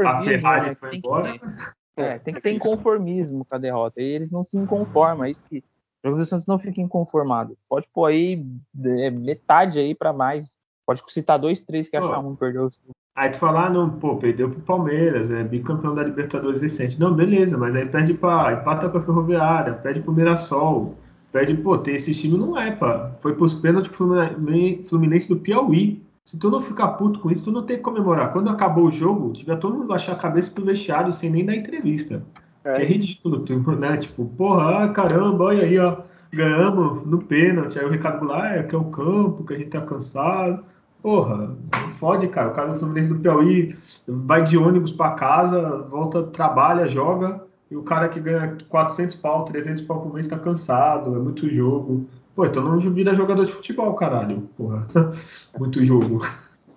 a 0.06 0.24
Ferrari 0.24 0.70
né, 0.70 0.76
foi 0.76 0.96
embora. 0.96 1.40
Que 1.40 2.02
é, 2.02 2.20
tem 2.20 2.34
que 2.34 2.42
ter 2.42 2.52
inconformismo 2.52 3.46
com 3.46 3.56
a 3.56 3.60
derrota. 3.60 4.02
E 4.02 4.06
eles 4.06 4.32
não 4.32 4.44
se 4.44 4.58
inconformam. 4.58 5.26
É 5.26 5.32
isso 5.32 5.44
que. 5.46 5.58
Os 5.58 6.04
jogadores 6.04 6.30
Santos 6.30 6.46
não 6.46 6.58
ficam 6.58 6.84
inconformados. 6.84 7.58
Pode 7.68 7.86
pôr 7.94 8.06
aí 8.06 8.46
é, 8.86 9.10
metade 9.10 9.80
aí 9.80 9.94
para 9.94 10.14
mais. 10.14 10.58
Pode 10.86 11.04
citar 11.10 11.38
dois, 11.38 11.60
três 11.60 11.90
que 11.90 11.98
achavam 11.98 12.34
que 12.34 12.40
perdeu 12.40 12.70
Aí 13.20 13.30
tu 13.32 13.38
fala, 13.38 13.66
ah, 13.66 13.70
não, 13.70 13.90
pô, 13.90 14.16
perdeu 14.16 14.50
pro 14.50 14.62
Palmeiras, 14.62 15.30
é 15.30 15.44
bicampeão 15.44 15.94
da 15.94 16.02
Libertadores 16.02 16.62
recente. 16.62 16.98
Não, 16.98 17.14
beleza, 17.14 17.58
mas 17.58 17.76
aí 17.76 17.86
perde 17.86 18.14
pra. 18.14 18.54
empata 18.54 18.88
com 18.88 18.98
a 18.98 19.02
Ferroviária, 19.02 19.74
perde 19.74 20.00
pro 20.00 20.14
Mirassol, 20.14 20.96
perde, 21.30 21.54
pô, 21.56 21.78
ter 21.78 21.96
esse 21.96 22.14
time 22.14 22.38
não 22.38 22.58
é, 22.58 22.72
pá. 22.72 23.12
Foi 23.20 23.36
pros 23.36 23.54
pênaltis 23.54 23.92
pro 23.92 24.08
Fluminense 24.88 25.28
do 25.28 25.36
Piauí. 25.36 26.02
Se 26.24 26.38
tu 26.38 26.50
não 26.50 26.62
ficar 26.62 26.88
puto 26.94 27.20
com 27.20 27.30
isso, 27.30 27.44
tu 27.44 27.52
não 27.52 27.64
tem 27.64 27.76
que 27.76 27.84
comemorar. 27.84 28.32
Quando 28.32 28.50
acabou 28.50 28.86
o 28.86 28.92
jogo, 28.92 29.34
tiver 29.34 29.58
todo 29.58 29.78
mundo 29.78 29.92
achar 29.92 30.14
a 30.14 30.16
cabeça 30.16 30.50
pro 30.52 30.64
vestiário 30.64 31.12
sem 31.12 31.30
nem 31.30 31.46
dar 31.46 31.58
entrevista. 31.58 32.24
É, 32.64 32.78
que 32.78 32.82
é 32.84 32.86
ridículo, 32.86 33.38
né? 33.76 33.98
Tipo, 33.98 34.28
porra, 34.28 34.86
ah, 34.86 34.90
caramba, 34.94 35.44
olha 35.44 35.66
aí, 35.66 35.78
ó. 35.78 35.98
Ganhamos 36.32 37.06
no 37.06 37.18
pênalti. 37.18 37.80
Aí 37.80 37.86
o 37.86 37.90
Ricardo 37.90 38.20
Goulart, 38.20 38.60
é 38.60 38.64
que 38.64 38.74
é 38.74 38.78
o 38.78 38.86
campo, 38.86 39.44
que 39.44 39.56
a 39.56 39.58
gente 39.58 39.72
tá 39.72 39.82
cansado. 39.82 40.64
Porra, 41.02 41.56
fode, 41.98 42.28
cara. 42.28 42.50
O 42.50 42.54
cara 42.54 42.74
do 42.74 42.80
Fluminense 42.80 43.10
do 43.10 43.20
Piauí 43.20 43.78
vai 44.08 44.44
de 44.44 44.58
ônibus 44.58 44.92
para 44.92 45.16
casa, 45.16 45.78
volta, 45.90 46.24
trabalha, 46.24 46.88
joga, 46.88 47.46
e 47.72 47.76
o 47.76 47.84
cara 47.84 48.10
que 48.10 48.20
ganha 48.20 48.58
400 48.68 49.16
pau, 49.18 49.46
300 49.46 49.82
pau 49.84 50.02
por 50.02 50.14
mês 50.14 50.28
tá 50.28 50.38
cansado, 50.38 51.16
é 51.16 51.20
muito 51.20 51.50
jogo. 51.50 52.06
Pô, 52.36 52.46
então 52.46 52.64
não 52.64 52.80
vira 52.80 53.16
jogador 53.16 53.46
de 53.46 53.54
futebol, 53.54 53.94
caralho. 53.96 54.50
Porra, 54.58 54.88
muito 55.58 55.84
jogo. 55.84 56.20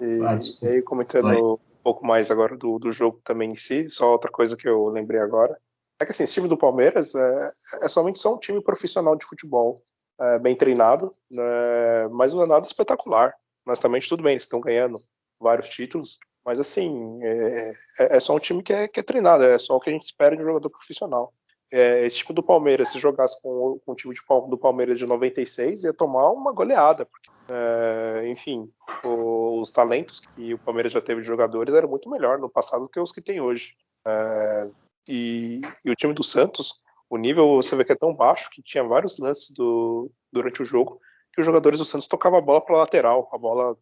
E, 0.00 0.20
e 0.62 0.68
aí, 0.68 0.82
comentando 0.82 1.24
vai. 1.24 1.36
um 1.36 1.58
pouco 1.82 2.06
mais 2.06 2.30
agora 2.30 2.56
do, 2.56 2.78
do 2.78 2.92
jogo 2.92 3.20
também 3.24 3.52
em 3.52 3.56
si, 3.56 3.88
só 3.88 4.12
outra 4.12 4.30
coisa 4.30 4.56
que 4.56 4.68
eu 4.68 4.86
lembrei 4.88 5.20
agora. 5.20 5.56
É 6.00 6.04
que 6.04 6.10
assim, 6.10 6.24
esse 6.24 6.34
time 6.34 6.48
do 6.48 6.56
Palmeiras 6.56 7.14
é, 7.14 7.50
é 7.82 7.88
somente 7.88 8.18
só 8.18 8.34
um 8.34 8.38
time 8.38 8.60
profissional 8.60 9.16
de 9.16 9.24
futebol, 9.24 9.82
é, 10.20 10.38
bem 10.38 10.54
treinado, 10.54 11.12
né, 11.30 12.08
mas 12.10 12.34
não 12.34 12.42
é 12.42 12.46
nada 12.46 12.66
espetacular 12.66 13.32
honestamente, 13.66 14.08
tudo 14.08 14.22
bem, 14.22 14.32
eles 14.32 14.44
estão 14.44 14.60
ganhando 14.60 15.00
vários 15.40 15.68
títulos, 15.68 16.18
mas 16.44 16.58
assim, 16.58 17.22
é, 17.22 17.72
é, 17.98 18.16
é, 18.16 18.20
só 18.20 18.34
um 18.34 18.38
time 18.38 18.62
que 18.62 18.72
é, 18.72 18.88
que 18.88 19.00
é 19.00 19.02
treinado, 19.02 19.44
é 19.44 19.56
só 19.58 19.76
o 19.76 19.80
que 19.80 19.90
a 19.90 19.92
gente 19.92 20.02
espera 20.02 20.36
de 20.36 20.42
um 20.42 20.46
jogador 20.46 20.70
profissional. 20.70 21.32
É, 21.70 22.04
esse 22.04 22.16
time 22.16 22.34
do 22.34 22.42
Palmeiras, 22.42 22.88
se 22.88 22.98
jogasse 22.98 23.40
com, 23.40 23.80
com 23.84 23.92
o 23.92 23.94
time 23.94 24.12
de, 24.12 24.20
do 24.50 24.58
Palmeiras 24.58 24.98
de 24.98 25.06
96, 25.06 25.84
ia 25.84 25.94
tomar 25.94 26.30
uma 26.30 26.52
goleada. 26.52 27.06
Porque, 27.06 27.30
é, 27.48 28.28
enfim, 28.28 28.70
o, 29.02 29.58
os 29.60 29.70
talentos 29.70 30.20
que 30.20 30.52
o 30.52 30.58
Palmeiras 30.58 30.92
já 30.92 31.00
teve 31.00 31.22
de 31.22 31.26
jogadores 31.26 31.72
eram 31.72 31.88
muito 31.88 32.10
melhor 32.10 32.38
no 32.38 32.50
passado 32.50 32.82
do 32.82 32.88
que 32.88 33.00
os 33.00 33.12
que 33.12 33.22
tem 33.22 33.40
hoje. 33.40 33.74
É, 34.06 34.70
e, 35.08 35.62
e, 35.84 35.90
o 35.90 35.96
time 35.96 36.12
do 36.12 36.22
Santos, 36.22 36.74
o 37.08 37.16
nível 37.16 37.56
você 37.56 37.74
vê 37.74 37.84
que 37.84 37.92
é 37.92 37.96
tão 37.96 38.14
baixo 38.14 38.50
que 38.50 38.62
tinha 38.62 38.84
vários 38.84 39.18
lances 39.18 39.50
do, 39.50 40.10
durante 40.30 40.60
o 40.60 40.64
jogo 40.66 41.00
que 41.32 41.40
os 41.40 41.46
jogadores 41.46 41.78
do 41.78 41.84
Santos 41.84 42.06
tocavam 42.06 42.38
a 42.38 42.42
bola 42.42 42.60
para 42.60 42.76
lateral, 42.76 43.28
a 43.32 43.38
bola, 43.38 43.76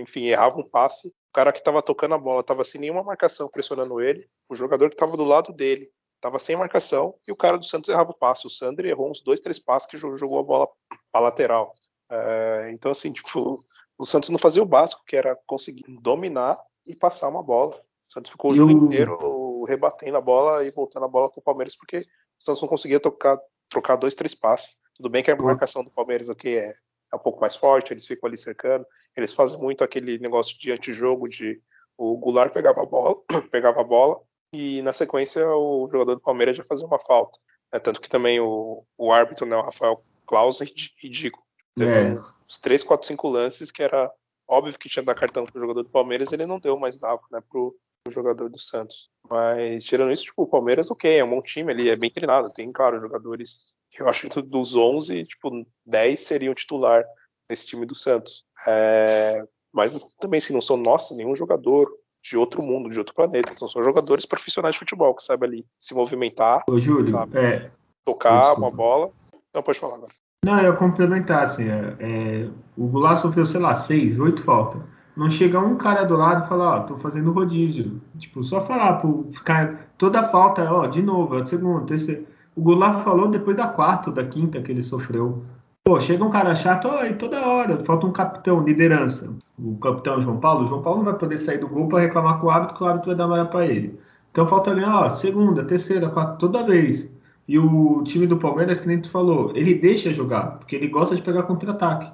enfim, 0.00 0.26
errava 0.26 0.58
um 0.58 0.68
passe, 0.68 1.08
o 1.08 1.32
cara 1.32 1.52
que 1.52 1.58
estava 1.58 1.82
tocando 1.82 2.14
a 2.14 2.18
bola 2.18 2.40
estava 2.40 2.64
sem 2.64 2.80
nenhuma 2.80 3.02
marcação 3.02 3.48
pressionando 3.48 4.00
ele, 4.00 4.28
o 4.48 4.54
jogador 4.54 4.88
que 4.88 4.94
estava 4.94 5.16
do 5.16 5.24
lado 5.24 5.52
dele 5.52 5.90
estava 6.22 6.38
sem 6.38 6.54
marcação 6.54 7.14
e 7.26 7.32
o 7.32 7.36
cara 7.36 7.58
do 7.58 7.64
Santos 7.64 7.88
errava 7.88 8.12
o 8.12 8.16
passe. 8.16 8.46
O 8.46 8.50
Sandro 8.50 8.86
errou 8.86 9.10
uns 9.10 9.20
dois, 9.20 9.40
três 9.40 9.58
passes 9.58 9.88
que 9.88 9.96
jogou 9.96 10.38
a 10.38 10.42
bola 10.42 10.68
para 11.10 11.20
lateral. 11.20 11.74
É, 12.08 12.70
então, 12.72 12.92
assim, 12.92 13.12
tipo, 13.12 13.58
o 13.98 14.06
Santos 14.06 14.30
não 14.30 14.38
fazia 14.38 14.62
o 14.62 14.66
básico, 14.66 15.02
que 15.04 15.16
era 15.16 15.36
conseguir 15.46 15.82
dominar 16.00 16.62
e 16.86 16.94
passar 16.94 17.28
uma 17.28 17.42
bola. 17.42 17.74
O 18.08 18.12
Santos 18.12 18.30
ficou 18.30 18.52
o 18.52 18.54
jogo 18.54 18.70
inteiro 18.70 19.64
rebatendo 19.64 20.16
a 20.16 20.20
bola 20.20 20.64
e 20.64 20.70
voltando 20.70 21.04
a 21.04 21.08
bola 21.08 21.30
para 21.30 21.40
o 21.40 21.42
Palmeiras, 21.42 21.74
porque 21.74 21.98
o 21.98 22.04
Santos 22.38 22.62
não 22.62 22.68
conseguia 22.68 23.00
tocar, 23.00 23.38
trocar 23.68 23.96
dois, 23.96 24.14
três 24.14 24.34
passes. 24.34 24.76
Tudo 24.94 25.08
bem 25.08 25.22
que 25.22 25.30
a 25.30 25.36
marcação 25.36 25.82
do 25.82 25.90
Palmeiras 25.90 26.30
aqui 26.30 26.56
é 26.56 26.72
é 27.12 27.16
um 27.16 27.18
pouco 27.18 27.40
mais 27.40 27.54
forte, 27.54 27.92
eles 27.92 28.06
ficam 28.06 28.26
ali 28.26 28.36
cercando. 28.36 28.86
Eles 29.16 29.32
fazem 29.32 29.58
muito 29.58 29.84
aquele 29.84 30.18
negócio 30.18 30.58
de 30.58 30.72
antijogo 30.72 31.28
de 31.28 31.60
o 31.96 32.16
Goulart 32.16 32.52
pegava 32.52 32.82
a 32.82 32.86
bola, 32.86 33.16
pegava 33.50 33.80
a 33.80 33.84
bola 33.84 34.20
e 34.52 34.82
na 34.82 34.92
sequência 34.92 35.46
o 35.46 35.88
jogador 35.90 36.14
do 36.14 36.20
Palmeiras 36.20 36.56
já 36.56 36.64
fazia 36.64 36.86
uma 36.86 36.98
falta. 36.98 37.38
É, 37.70 37.78
tanto 37.78 38.00
que 38.00 38.08
também 38.08 38.40
o, 38.40 38.84
o 38.98 39.12
árbitro, 39.12 39.46
né, 39.46 39.56
o 39.56 39.62
Rafael 39.62 40.04
Clausen, 40.26 40.68
ridículo. 40.98 41.44
Teve 41.76 41.90
é. 41.90 42.20
uns 42.46 42.58
3, 42.58 42.82
4, 42.82 43.06
5 43.06 43.28
lances 43.28 43.70
que 43.70 43.82
era 43.82 44.10
óbvio 44.46 44.78
que 44.78 44.88
tinha 44.88 45.02
que 45.02 45.06
dar 45.06 45.14
cartão 45.14 45.46
pro 45.46 45.60
jogador 45.60 45.82
do 45.82 45.88
Palmeiras, 45.88 46.32
ele 46.32 46.44
não 46.44 46.60
deu, 46.60 46.78
mas 46.78 46.96
dava, 46.96 47.22
né, 47.30 47.40
pro, 47.48 47.74
pro 48.04 48.12
jogador 48.12 48.50
do 48.50 48.58
Santos. 48.58 49.10
Mas 49.28 49.84
tirando 49.84 50.12
isso, 50.12 50.24
tipo, 50.24 50.42
o 50.42 50.46
Palmeiras, 50.46 50.90
ok, 50.90 51.18
é 51.18 51.24
um 51.24 51.30
bom 51.30 51.40
time, 51.40 51.72
ele 51.72 51.88
é 51.88 51.96
bem 51.96 52.10
treinado. 52.10 52.52
Tem, 52.52 52.70
claro, 52.70 53.00
jogadores 53.00 53.72
eu 54.00 54.08
acho 54.08 54.28
que 54.28 54.42
dos 54.42 54.74
11, 54.74 55.24
tipo, 55.24 55.50
10 55.86 56.20
seriam 56.20 56.54
titular 56.54 57.04
nesse 57.48 57.66
time 57.66 57.84
do 57.84 57.94
Santos. 57.94 58.44
É, 58.66 59.44
mas 59.72 60.04
também, 60.20 60.40
se 60.40 60.46
assim, 60.46 60.54
não 60.54 60.60
são, 60.60 60.76
nossa, 60.76 61.14
nenhum 61.14 61.34
jogador 61.34 61.88
de 62.22 62.36
outro 62.36 62.62
mundo, 62.62 62.88
de 62.88 62.98
outro 62.98 63.14
planeta. 63.14 63.52
São 63.52 63.68
só 63.68 63.82
jogadores 63.82 64.24
profissionais 64.24 64.74
de 64.74 64.78
futebol 64.78 65.14
que 65.14 65.22
sabem 65.22 65.48
ali 65.48 65.66
se 65.78 65.94
movimentar, 65.94 66.62
Ô, 66.68 66.78
Júlio, 66.78 67.10
sabe, 67.10 67.38
é, 67.38 67.70
tocar 68.04 68.54
uma 68.54 68.70
bola. 68.70 69.10
Não, 69.54 69.62
pode 69.62 69.78
falar 69.78 69.96
agora. 69.96 70.12
Não, 70.44 70.58
eu 70.60 70.76
complementar, 70.76 71.44
assim, 71.44 71.68
é, 71.68 71.96
é, 72.00 72.48
o 72.76 72.86
Goulart 72.86 73.18
sofreu, 73.18 73.46
sei 73.46 73.60
lá, 73.60 73.74
seis, 73.74 74.18
oito 74.18 74.42
faltas. 74.42 74.80
Não 75.16 75.28
chega 75.28 75.60
um 75.60 75.76
cara 75.76 76.04
do 76.04 76.16
lado 76.16 76.44
e 76.44 76.48
fala, 76.48 76.76
ó, 76.76 76.80
tô 76.80 76.96
fazendo 76.98 77.32
rodízio. 77.32 78.00
Tipo, 78.18 78.42
só 78.42 78.62
falar, 78.62 78.94
por 78.94 79.26
ficar 79.30 79.92
toda 79.98 80.24
falta, 80.24 80.64
ó, 80.72 80.86
de 80.86 81.02
novo, 81.02 81.38
é 81.38 81.42
o 81.42 81.46
segundo, 81.46 81.86
terceiro. 81.86 82.26
O 82.54 82.60
Goulart 82.60 83.02
falou 83.02 83.28
depois 83.28 83.56
da 83.56 83.66
quarta 83.66 84.10
da 84.10 84.24
quinta 84.24 84.60
que 84.60 84.70
ele 84.70 84.82
sofreu. 84.82 85.42
Pô, 85.84 85.98
chega 86.00 86.22
um 86.22 86.30
cara 86.30 86.54
chato, 86.54 86.86
e 87.04 87.14
toda 87.14 87.44
hora, 87.44 87.78
falta 87.84 88.06
um 88.06 88.12
capitão, 88.12 88.62
liderança. 88.62 89.28
O 89.58 89.76
capitão 89.78 90.20
João 90.20 90.38
Paulo, 90.38 90.64
o 90.64 90.68
João 90.68 90.82
Paulo 90.82 90.98
não 90.98 91.06
vai 91.06 91.18
poder 91.18 91.38
sair 91.38 91.58
do 91.58 91.66
gol 91.66 91.88
para 91.88 92.00
reclamar 92.00 92.38
com 92.38 92.46
o 92.46 92.50
árbitro, 92.50 92.76
que 92.76 92.84
o 92.84 92.86
árbitro 92.86 93.08
vai 93.08 93.16
dar 93.16 93.24
amarelo 93.24 93.48
para 93.48 93.66
ele. 93.66 93.98
Então 94.30 94.46
falta 94.46 94.70
ali, 94.70 94.84
ó, 94.84 95.08
segunda, 95.08 95.64
terceira, 95.64 96.08
quarta, 96.08 96.36
toda 96.36 96.62
vez. 96.62 97.10
E 97.48 97.58
o 97.58 98.02
time 98.04 98.26
do 98.26 98.36
Palmeiras, 98.36 98.80
que 98.80 98.86
nem 98.86 99.00
tu 99.00 99.10
falou, 99.10 99.50
ele 99.54 99.74
deixa 99.74 100.12
jogar, 100.12 100.58
porque 100.58 100.76
ele 100.76 100.88
gosta 100.88 101.16
de 101.16 101.22
pegar 101.22 101.42
contra-ataque. 101.42 102.12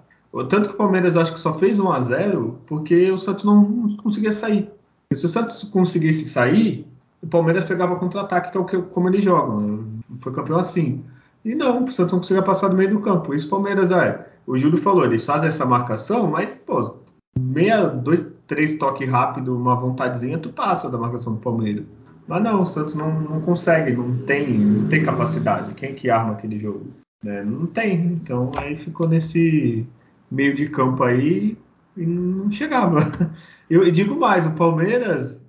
Tanto 0.49 0.69
que 0.69 0.75
o 0.75 0.79
Palmeiras 0.79 1.17
acho 1.17 1.33
que 1.33 1.41
só 1.41 1.53
fez 1.55 1.79
1 1.79 1.91
a 1.91 2.01
0 2.01 2.59
porque 2.67 3.11
o 3.11 3.19
Santos 3.19 3.45
não 3.45 3.89
conseguia 3.97 4.33
sair. 4.33 4.71
E 5.11 5.17
se 5.17 5.27
o 5.27 5.29
Santos 5.29 5.65
conseguisse 5.65 6.29
sair, 6.29 6.87
o 7.23 7.27
Palmeiras 7.27 7.65
pegava 7.65 7.97
contra-ataque, 7.97 8.53
que 8.53 8.59
é 8.59 8.61
o 8.61 8.65
que, 8.65 8.79
como 8.79 9.09
eles 9.09 9.25
jogam. 9.25 9.98
Foi 10.17 10.33
campeão 10.33 10.59
assim. 10.59 11.05
E 11.45 11.55
não, 11.55 11.85
o 11.85 11.91
Santos 11.91 12.13
não 12.13 12.21
conseguia 12.21 12.43
passar 12.43 12.69
do 12.69 12.77
meio 12.77 12.91
do 12.91 13.01
campo. 13.01 13.35
Isso 13.35 13.47
o 13.47 13.51
Palmeiras, 13.51 13.91
é. 13.91 14.27
O 14.47 14.57
Júlio 14.57 14.79
falou, 14.79 15.05
eles 15.05 15.25
fazem 15.25 15.49
essa 15.49 15.65
marcação, 15.65 16.27
mas, 16.27 16.57
pô, 16.57 16.97
meia, 17.39 17.87
dois, 17.87 18.27
três 18.47 18.77
toques 18.77 19.09
rápido, 19.09 19.57
uma 19.57 19.77
vontadezinha, 19.77 20.39
tu 20.39 20.51
passa 20.51 20.89
da 20.89 20.99
marcação 20.99 21.35
do 21.35 21.41
Palmeiras. 21.41 21.85
Mas 22.27 22.43
não, 22.43 22.63
o 22.63 22.67
Santos 22.67 22.95
não, 22.95 23.21
não 23.21 23.41
consegue, 23.41 23.93
não 23.93 24.19
tem, 24.19 24.59
não 24.59 24.89
tem 24.89 25.03
capacidade. 25.03 25.73
Quem 25.75 25.95
que 25.95 26.11
arma 26.11 26.33
aquele 26.33 26.59
jogo? 26.59 26.87
Né? 27.25 27.43
Não 27.43 27.67
tem. 27.67 27.97
Então 28.13 28.53
aí 28.57 28.77
ficou 28.77 29.09
nesse 29.09 29.87
meio 30.31 30.55
de 30.55 30.69
campo 30.69 31.03
aí 31.03 31.57
e 31.97 32.05
não 32.05 32.51
chegava. 32.51 33.01
Eu 33.69 33.91
digo 33.91 34.19
mais, 34.19 34.47
o 34.47 34.51
Palmeiras 34.53 35.43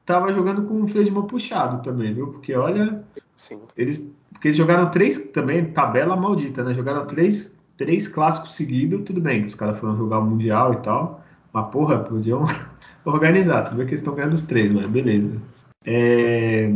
estava 0.00 0.30
é, 0.30 0.32
jogando 0.32 0.62
com 0.62 0.82
o 0.82 0.88
freio 0.88 1.04
de 1.04 1.10
mão 1.10 1.26
puxado 1.26 1.82
também, 1.82 2.14
viu? 2.14 2.28
Porque 2.28 2.54
olha, 2.54 3.04
Sim. 3.36 3.60
eles 3.76 4.06
porque 4.32 4.48
eles 4.48 4.56
jogaram 4.56 4.90
três 4.90 5.18
também 5.30 5.72
tabela 5.72 6.16
maldita, 6.16 6.64
né? 6.64 6.74
Jogaram 6.74 7.06
três 7.06 7.54
três 7.76 8.08
clássicos 8.08 8.54
seguidos, 8.54 9.02
tudo 9.04 9.20
bem, 9.20 9.44
os 9.44 9.54
caras 9.54 9.78
foram 9.78 9.96
jogar 9.96 10.18
o 10.18 10.24
mundial 10.24 10.72
e 10.72 10.76
tal, 10.78 11.22
mas 11.52 11.70
porra, 11.70 11.98
podiam 11.98 12.44
organizar. 13.04 13.64
Tudo 13.64 13.78
bem 13.78 13.86
que 13.86 13.92
eles 13.92 14.00
estão 14.00 14.14
ganhando 14.14 14.34
os 14.34 14.42
três, 14.44 14.72
mas 14.72 14.90
beleza. 14.90 15.40
É... 15.84 16.72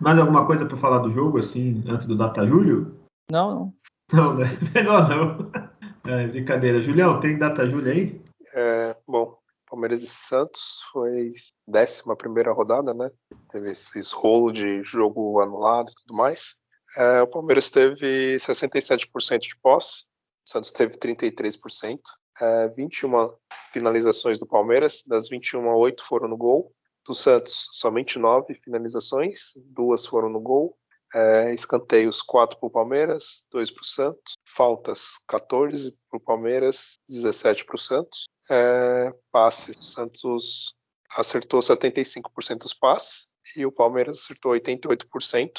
Mais 0.00 0.18
alguma 0.18 0.44
coisa 0.46 0.64
para 0.66 0.76
falar 0.76 0.98
do 0.98 1.10
jogo 1.10 1.38
assim 1.38 1.82
antes 1.88 2.06
do 2.06 2.16
Data 2.16 2.46
Júlio? 2.46 2.94
Não, 3.30 3.50
não. 3.50 3.72
Não, 4.12 4.34
né? 4.34 4.46
Melhor 4.74 5.08
não. 5.08 5.50
É, 6.08 6.28
brincadeira. 6.28 6.80
Julião, 6.80 7.18
tem 7.18 7.36
data 7.36 7.68
Júlia 7.68 7.92
aí? 7.92 8.20
É, 8.54 8.94
bom, 9.08 9.36
Palmeiras 9.76 10.02
e 10.02 10.06
Santos 10.06 10.80
foi 10.90 11.32
décima 11.68 12.16
primeira 12.16 12.50
rodada, 12.50 12.94
né? 12.94 13.10
Teve 13.50 13.72
esse 13.72 14.00
rolo 14.14 14.50
de 14.50 14.82
jogo 14.82 15.38
anulado 15.38 15.90
e 15.90 15.94
tudo 15.96 16.16
mais. 16.16 16.54
É, 16.96 17.20
o 17.20 17.26
Palmeiras 17.26 17.68
teve 17.68 18.36
67% 18.36 19.38
de 19.38 19.56
posse, 19.60 20.06
Santos 20.48 20.72
teve 20.72 20.94
33%. 20.94 22.00
É, 22.40 22.68
21 22.70 23.34
finalizações 23.70 24.38
do 24.38 24.46
Palmeiras, 24.46 25.04
das 25.06 25.28
21, 25.28 25.68
8 25.68 26.02
foram 26.02 26.26
no 26.26 26.38
gol. 26.38 26.72
Do 27.06 27.14
Santos, 27.14 27.68
somente 27.72 28.18
9 28.18 28.54
finalizações, 28.54 29.58
duas 29.66 30.06
foram 30.06 30.30
no 30.30 30.40
gol. 30.40 30.74
É, 31.14 31.52
escanteios 31.52 32.22
4 32.22 32.58
para 32.58 32.66
o 32.66 32.70
Palmeiras, 32.70 33.46
2 33.52 33.70
para 33.70 33.82
o 33.82 33.84
Santos. 33.84 34.35
Faltas 34.56 35.18
14 35.28 35.94
para 36.08 36.16
o 36.16 36.20
Palmeiras, 36.20 36.98
17 37.08 37.66
para 37.66 37.76
o 37.76 37.78
Santos. 37.78 38.24
É, 38.50 39.12
passes, 39.30 39.76
o 39.76 39.82
Santos 39.82 40.74
acertou 41.14 41.60
75% 41.60 42.60
dos 42.60 42.72
passes 42.72 43.28
e 43.54 43.66
o 43.66 43.72
Palmeiras 43.72 44.18
acertou 44.18 44.52
88%. 44.52 45.50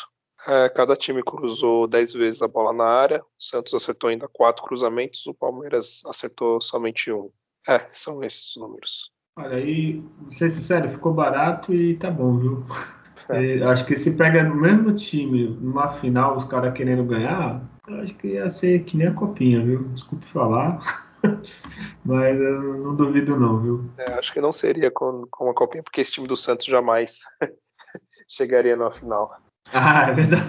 É, 0.48 0.70
cada 0.70 0.96
time 0.96 1.22
cruzou 1.22 1.88
10 1.88 2.14
vezes 2.14 2.42
a 2.42 2.48
bola 2.48 2.74
na 2.74 2.86
área. 2.86 3.22
O 3.22 3.44
Santos 3.44 3.74
acertou 3.76 4.10
ainda 4.10 4.28
4 4.28 4.64
cruzamentos, 4.66 5.28
o 5.28 5.34
Palmeiras 5.34 6.04
acertou 6.08 6.60
somente 6.60 7.12
um. 7.12 7.30
É, 7.68 7.88
são 7.92 8.24
esses 8.24 8.56
os 8.56 8.62
números. 8.62 9.12
Olha, 9.38 9.58
aí, 9.58 10.00
vou 10.20 10.32
ser 10.32 10.50
sincero, 10.50 10.90
ficou 10.90 11.14
barato 11.14 11.72
e 11.72 11.96
tá 11.98 12.10
bom, 12.10 12.38
viu? 12.40 12.64
É. 13.30 13.64
Acho 13.64 13.84
que 13.84 13.96
se 13.96 14.12
pega 14.12 14.44
no 14.44 14.56
mesmo 14.56 14.94
time, 14.94 15.50
numa 15.50 15.92
final, 15.92 16.38
os 16.38 16.46
caras 16.46 16.72
querendo 16.72 17.04
ganhar, 17.04 17.68
acho 17.88 18.14
que 18.16 18.28
ia 18.28 18.50
ser 18.50 18.84
que 18.84 18.98
nem 18.98 19.08
a 19.08 19.14
copinha, 19.14 19.64
viu? 19.64 19.84
Desculpe 19.90 20.26
falar. 20.26 20.80
Mas 22.06 22.40
eu 22.40 22.62
não 22.62 22.96
duvido 22.96 23.40
não, 23.40 23.60
viu? 23.60 23.90
É, 23.98 24.14
acho 24.14 24.34
que 24.34 24.42
não 24.42 24.52
seria 24.52 24.92
com, 24.92 25.26
com 25.30 25.50
a 25.50 25.54
copinha, 25.54 25.84
porque 25.84 26.02
esse 26.02 26.12
time 26.12 26.28
do 26.28 26.38
Santos 26.38 26.66
jamais 26.66 27.22
chegaria 28.28 28.76
na 28.76 28.92
final. 28.92 29.34
Ah, 29.74 30.10
é 30.10 30.14
verdade. 30.14 30.44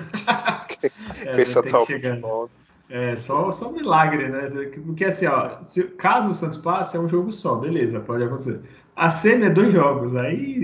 é, 1.27 1.41
esse 1.41 1.59
atual 1.59 1.87
futebol. 1.87 2.51
É, 2.91 3.17
só, 3.17 3.51
só 3.51 3.69
um 3.69 3.73
milagre, 3.73 4.29
né? 4.29 4.49
Porque 4.85 5.05
assim, 5.05 5.27
ó, 5.27 5.63
se, 5.65 5.85
caso 5.85 6.31
o 6.31 6.35
Santos 6.35 6.59
passe, 6.59 6.97
é 6.97 7.01
um 7.01 7.09
jogo 7.09 7.31
só, 7.33 7.57
beleza, 7.57 8.01
pode 8.01 8.25
acontecer. 8.25 8.61
A 8.97 9.11
cena 9.11 9.47
é 9.47 9.51
dois 9.51 9.73
jogos, 9.73 10.17
aí. 10.17 10.63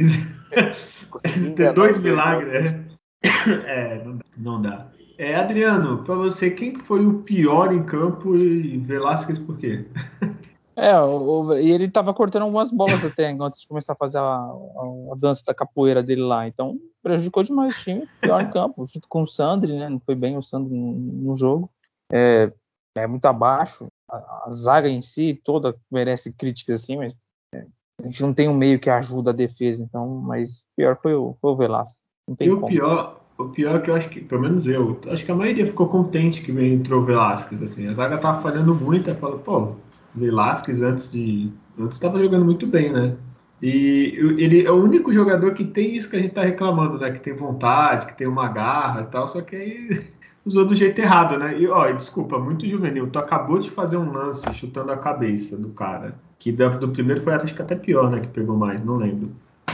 Ter 1.55 1.73
dois 1.73 1.99
milagres. 1.99 2.83
É, 3.67 4.03
não 4.05 4.17
dá. 4.17 4.25
Não 4.37 4.63
dá. 4.63 4.91
É, 5.17 5.37
Adriano, 5.37 6.03
para 6.03 6.15
você, 6.15 6.51
quem 6.51 6.77
foi 6.77 7.07
o 7.07 7.23
pior 7.23 7.73
em 7.73 7.85
campo 7.85 8.37
e 8.37 8.79
Velasquez 8.79 9.39
por 9.39 9.57
quê? 9.59 9.87
É, 10.77 10.99
o, 11.01 11.55
e 11.55 11.71
ele 11.71 11.89
tava 11.89 12.13
cortando 12.13 12.43
algumas 12.43 12.71
bolas 12.73 13.05
até 13.05 13.31
antes 13.31 13.61
de 13.61 13.69
começar 13.69 13.93
a 13.93 13.97
fazer 13.97 14.19
a, 14.19 14.23
a, 14.23 15.13
a, 15.13 15.17
dança 15.17 15.45
da 15.47 15.55
capoeira 15.55 16.03
dele 16.03 16.23
lá. 16.23 16.49
Então, 16.49 16.77
prejudicou 17.01 17.45
demais 17.45 17.77
o 17.77 17.81
time, 17.81 18.09
pior 18.21 18.43
em 18.43 18.51
campo, 18.51 18.85
junto 18.87 19.09
com 19.09 19.23
o 19.23 19.27
Sandri, 19.27 19.73
né? 19.73 19.89
Não 19.89 20.01
foi 20.01 20.17
bem 20.17 20.37
o 20.37 20.43
Sandri 20.43 20.75
no, 20.75 20.93
no 20.93 21.37
jogo. 21.37 21.71
É, 22.13 22.53
é, 22.97 23.07
muito 23.07 23.25
abaixo. 23.27 23.87
A, 24.11 24.17
a, 24.17 24.51
zaga 24.51 24.89
em 24.89 25.01
si 25.01 25.41
toda 25.45 25.77
merece 25.91 26.33
críticas 26.33 26.83
assim, 26.83 26.97
mas 26.97 27.15
é, 27.55 27.67
a 28.01 28.05
gente 28.05 28.23
não 28.23 28.35
tem 28.35 28.49
um 28.49 28.55
meio 28.55 28.81
que 28.81 28.91
ajuda 28.91 29.31
a 29.31 29.35
defesa, 29.35 29.83
então, 29.83 30.09
mas 30.09 30.65
pior 30.77 30.99
foi 31.01 31.15
o, 31.15 31.37
foi 31.41 31.53
o 31.53 31.57
Velasco. 31.57 32.05
E 32.41 32.49
como. 32.49 32.65
o 32.65 32.67
pior, 32.67 33.24
o 33.37 33.47
pior 33.47 33.77
é 33.77 33.79
que 33.81 33.91
eu 33.91 33.95
acho 33.95 34.09
que, 34.09 34.21
pelo 34.21 34.43
menos 34.43 34.67
eu, 34.67 34.99
acho 35.09 35.25
que 35.25 35.33
a 35.33 35.35
maioria 35.35 35.67
ficou 35.67 35.89
contente 35.89 36.43
que 36.43 36.53
entrou 36.53 37.03
o 37.03 37.05
Velasquez, 37.05 37.63
assim. 37.63 37.89
A 37.89 37.95
zaga 37.95 38.19
tava 38.19 38.41
falhando 38.41 38.75
muito, 38.75 39.11
aí 39.11 39.17
falou, 39.17 39.39
pô, 39.39 39.73
Velasquez 40.15 40.83
antes 40.83 41.11
de. 41.11 41.51
Antes 41.79 41.97
estava 41.97 42.21
jogando 42.21 42.45
muito 42.45 42.67
bem, 42.67 42.93
né? 42.93 43.17
E 43.61 44.17
ele 44.39 44.65
é 44.65 44.71
o 44.71 44.83
único 44.83 45.13
jogador 45.13 45.53
que 45.55 45.65
tem 45.65 45.97
isso 45.97 46.09
que 46.09 46.17
a 46.17 46.21
gente 46.21 46.35
tá 46.35 46.43
reclamando, 46.43 46.99
né? 46.99 47.11
Que 47.11 47.19
tem 47.19 47.35
vontade, 47.35 48.07
que 48.07 48.17
tem 48.17 48.27
uma 48.27 48.49
garra 48.49 49.03
e 49.03 49.07
tal, 49.07 49.27
só 49.27 49.41
que 49.41 49.57
aí 49.57 50.07
usou 50.45 50.65
do 50.65 50.75
jeito 50.75 51.01
errado, 51.01 51.37
né? 51.39 51.59
E, 51.59 51.67
ó, 51.67 51.91
desculpa, 51.91 52.39
muito 52.39 52.69
juvenil. 52.69 53.09
Tu 53.09 53.19
acabou 53.19 53.59
de 53.59 53.71
fazer 53.71 53.97
um 53.97 54.13
lance 54.13 54.45
chutando 54.53 54.93
a 54.93 54.97
cabeça 54.97 55.57
do 55.57 55.71
cara. 55.71 56.15
Que 56.39 56.53
do 56.53 56.89
primeiro 56.91 57.23
foi 57.23 57.33
acho 57.33 57.55
que 57.55 57.63
até 57.63 57.75
pior, 57.75 58.11
né? 58.11 58.21
Que 58.21 58.29
pegou 58.29 58.57
mais, 58.57 58.85
não 58.85 58.97
lembro. 58.97 59.31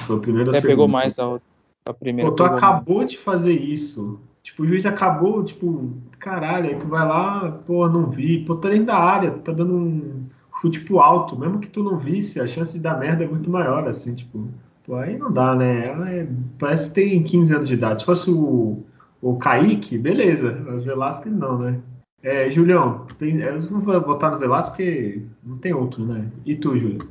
Foi 0.06 0.16
o 0.16 0.20
primeiro 0.20 0.50
ou 0.50 0.56
é, 0.56 0.60
segundo. 0.60 0.70
pegou 0.70 0.88
mais 0.88 1.18
a, 1.18 1.40
a 1.86 1.94
primeira. 1.94 2.30
Pô, 2.30 2.36
tu 2.36 2.44
acabou 2.44 3.04
de 3.04 3.16
fazer 3.18 3.52
isso. 3.52 4.20
Tipo, 4.42 4.62
o 4.62 4.66
juiz 4.66 4.86
acabou, 4.86 5.44
tipo, 5.44 5.90
caralho, 6.18 6.70
aí 6.70 6.76
tu 6.76 6.86
vai 6.86 7.06
lá, 7.06 7.50
pô, 7.66 7.88
não 7.88 8.10
vi. 8.10 8.44
Pô, 8.44 8.56
tá 8.56 8.68
dentro 8.68 8.86
da 8.86 8.96
área, 8.96 9.30
tá 9.32 9.52
dando 9.52 9.74
um 9.74 10.26
chute 10.60 10.80
pro 10.80 11.00
alto. 11.00 11.38
Mesmo 11.38 11.58
que 11.58 11.68
tu 11.68 11.82
não 11.82 11.98
visse, 11.98 12.40
a 12.40 12.46
chance 12.46 12.72
de 12.72 12.80
dar 12.80 12.98
merda 12.98 13.24
é 13.24 13.28
muito 13.28 13.50
maior, 13.50 13.86
assim, 13.88 14.14
tipo. 14.14 14.48
Pô, 14.86 14.96
aí 14.96 15.18
não 15.18 15.30
dá, 15.30 15.54
né? 15.54 15.86
É, 16.18 16.26
parece 16.58 16.88
que 16.88 16.94
tem 16.94 17.22
15 17.22 17.54
anos 17.54 17.68
de 17.68 17.74
idade. 17.74 18.00
Se 18.00 18.06
fosse 18.06 18.30
o 18.30 18.82
o 19.22 19.36
Kaique, 19.36 19.98
beleza. 19.98 20.52
Os 20.74 20.84
Velasquez 20.84 21.34
não, 21.34 21.58
né? 21.58 21.80
É, 22.22 22.50
Julião, 22.50 23.06
tem, 23.18 23.38
eu 23.38 23.62
não 23.70 23.80
vou 23.80 24.00
botar 24.00 24.30
no 24.30 24.38
Velasquez 24.38 24.70
porque 24.70 25.22
não 25.42 25.58
tem 25.58 25.72
outro, 25.72 26.04
né? 26.04 26.26
E 26.44 26.54
tu, 26.54 26.76
Júlio? 26.76 27.08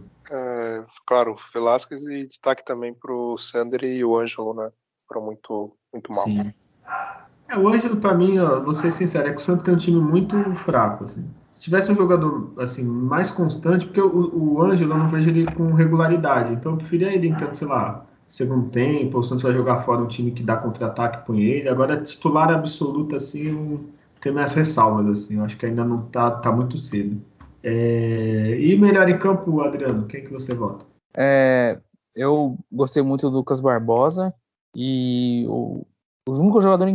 É, 0.79 0.85
claro, 1.05 1.35
Velasquez 1.53 2.05
e 2.05 2.25
destaque 2.25 2.63
também 2.65 2.93
pro 2.93 3.37
Sander 3.37 3.83
e 3.83 4.03
o 4.03 4.17
Ângelo, 4.17 4.53
né? 4.53 4.69
Foram 5.07 5.25
muito, 5.25 5.75
muito 5.93 6.11
mal. 6.11 6.25
Sim. 6.25 6.53
É, 7.47 7.57
o 7.57 7.67
Ângelo, 7.67 7.97
pra 7.97 8.13
mim, 8.13 8.37
ó, 8.37 8.59
vou 8.59 8.75
ser 8.75 8.91
sincero, 8.91 9.27
é 9.27 9.33
que 9.33 9.39
o 9.39 9.43
Santos 9.43 9.63
tem 9.63 9.73
um 9.73 9.77
time 9.77 9.99
muito 9.99 10.37
fraco, 10.55 11.05
assim. 11.05 11.25
Se 11.53 11.63
tivesse 11.63 11.91
um 11.91 11.95
jogador 11.95 12.53
assim 12.57 12.83
mais 12.83 13.29
constante, 13.31 13.85
porque 13.85 13.99
o, 13.99 14.33
o 14.33 14.61
Ângelo 14.61 14.93
eu 14.93 14.97
não 14.97 15.09
vejo 15.09 15.29
ele 15.29 15.51
com 15.51 15.73
regularidade, 15.73 16.53
então 16.53 16.73
eu 16.73 16.77
preferia 16.77 17.13
ele 17.13 17.27
entrando, 17.27 17.53
sei 17.53 17.67
lá, 17.67 18.05
segundo 18.29 18.69
tempo, 18.69 19.17
o 19.17 19.23
Santos 19.23 19.43
vai 19.43 19.51
jogar 19.51 19.79
fora 19.79 20.01
um 20.01 20.07
time 20.07 20.31
que 20.31 20.43
dá 20.43 20.55
contra-ataque 20.55 21.25
com 21.25 21.35
ele. 21.35 21.67
Agora, 21.67 22.01
titular 22.01 22.49
absoluto, 22.51 23.15
assim, 23.15 23.47
eu 23.47 23.89
tenho 24.21 24.35
minhas 24.35 24.53
ressalvas, 24.53 25.23
assim, 25.23 25.35
eu 25.37 25.43
acho 25.43 25.57
que 25.57 25.65
ainda 25.65 25.83
não 25.83 26.03
tá, 26.03 26.31
tá 26.31 26.51
muito 26.51 26.77
cedo. 26.77 27.19
É... 27.63 28.59
E 28.59 28.77
melhor 28.77 29.09
em 29.09 29.17
campo, 29.17 29.61
Adriano, 29.61 30.07
quem 30.07 30.23
que 30.23 30.31
você 30.31 30.53
vota? 30.53 30.85
É, 31.17 31.79
eu 32.15 32.57
gostei 32.71 33.01
muito 33.01 33.29
do 33.29 33.37
Lucas 33.37 33.59
Barbosa 33.59 34.33
e 34.75 35.45
o, 35.47 35.85
o 36.27 36.31
único 36.31 36.61
jogador 36.61 36.87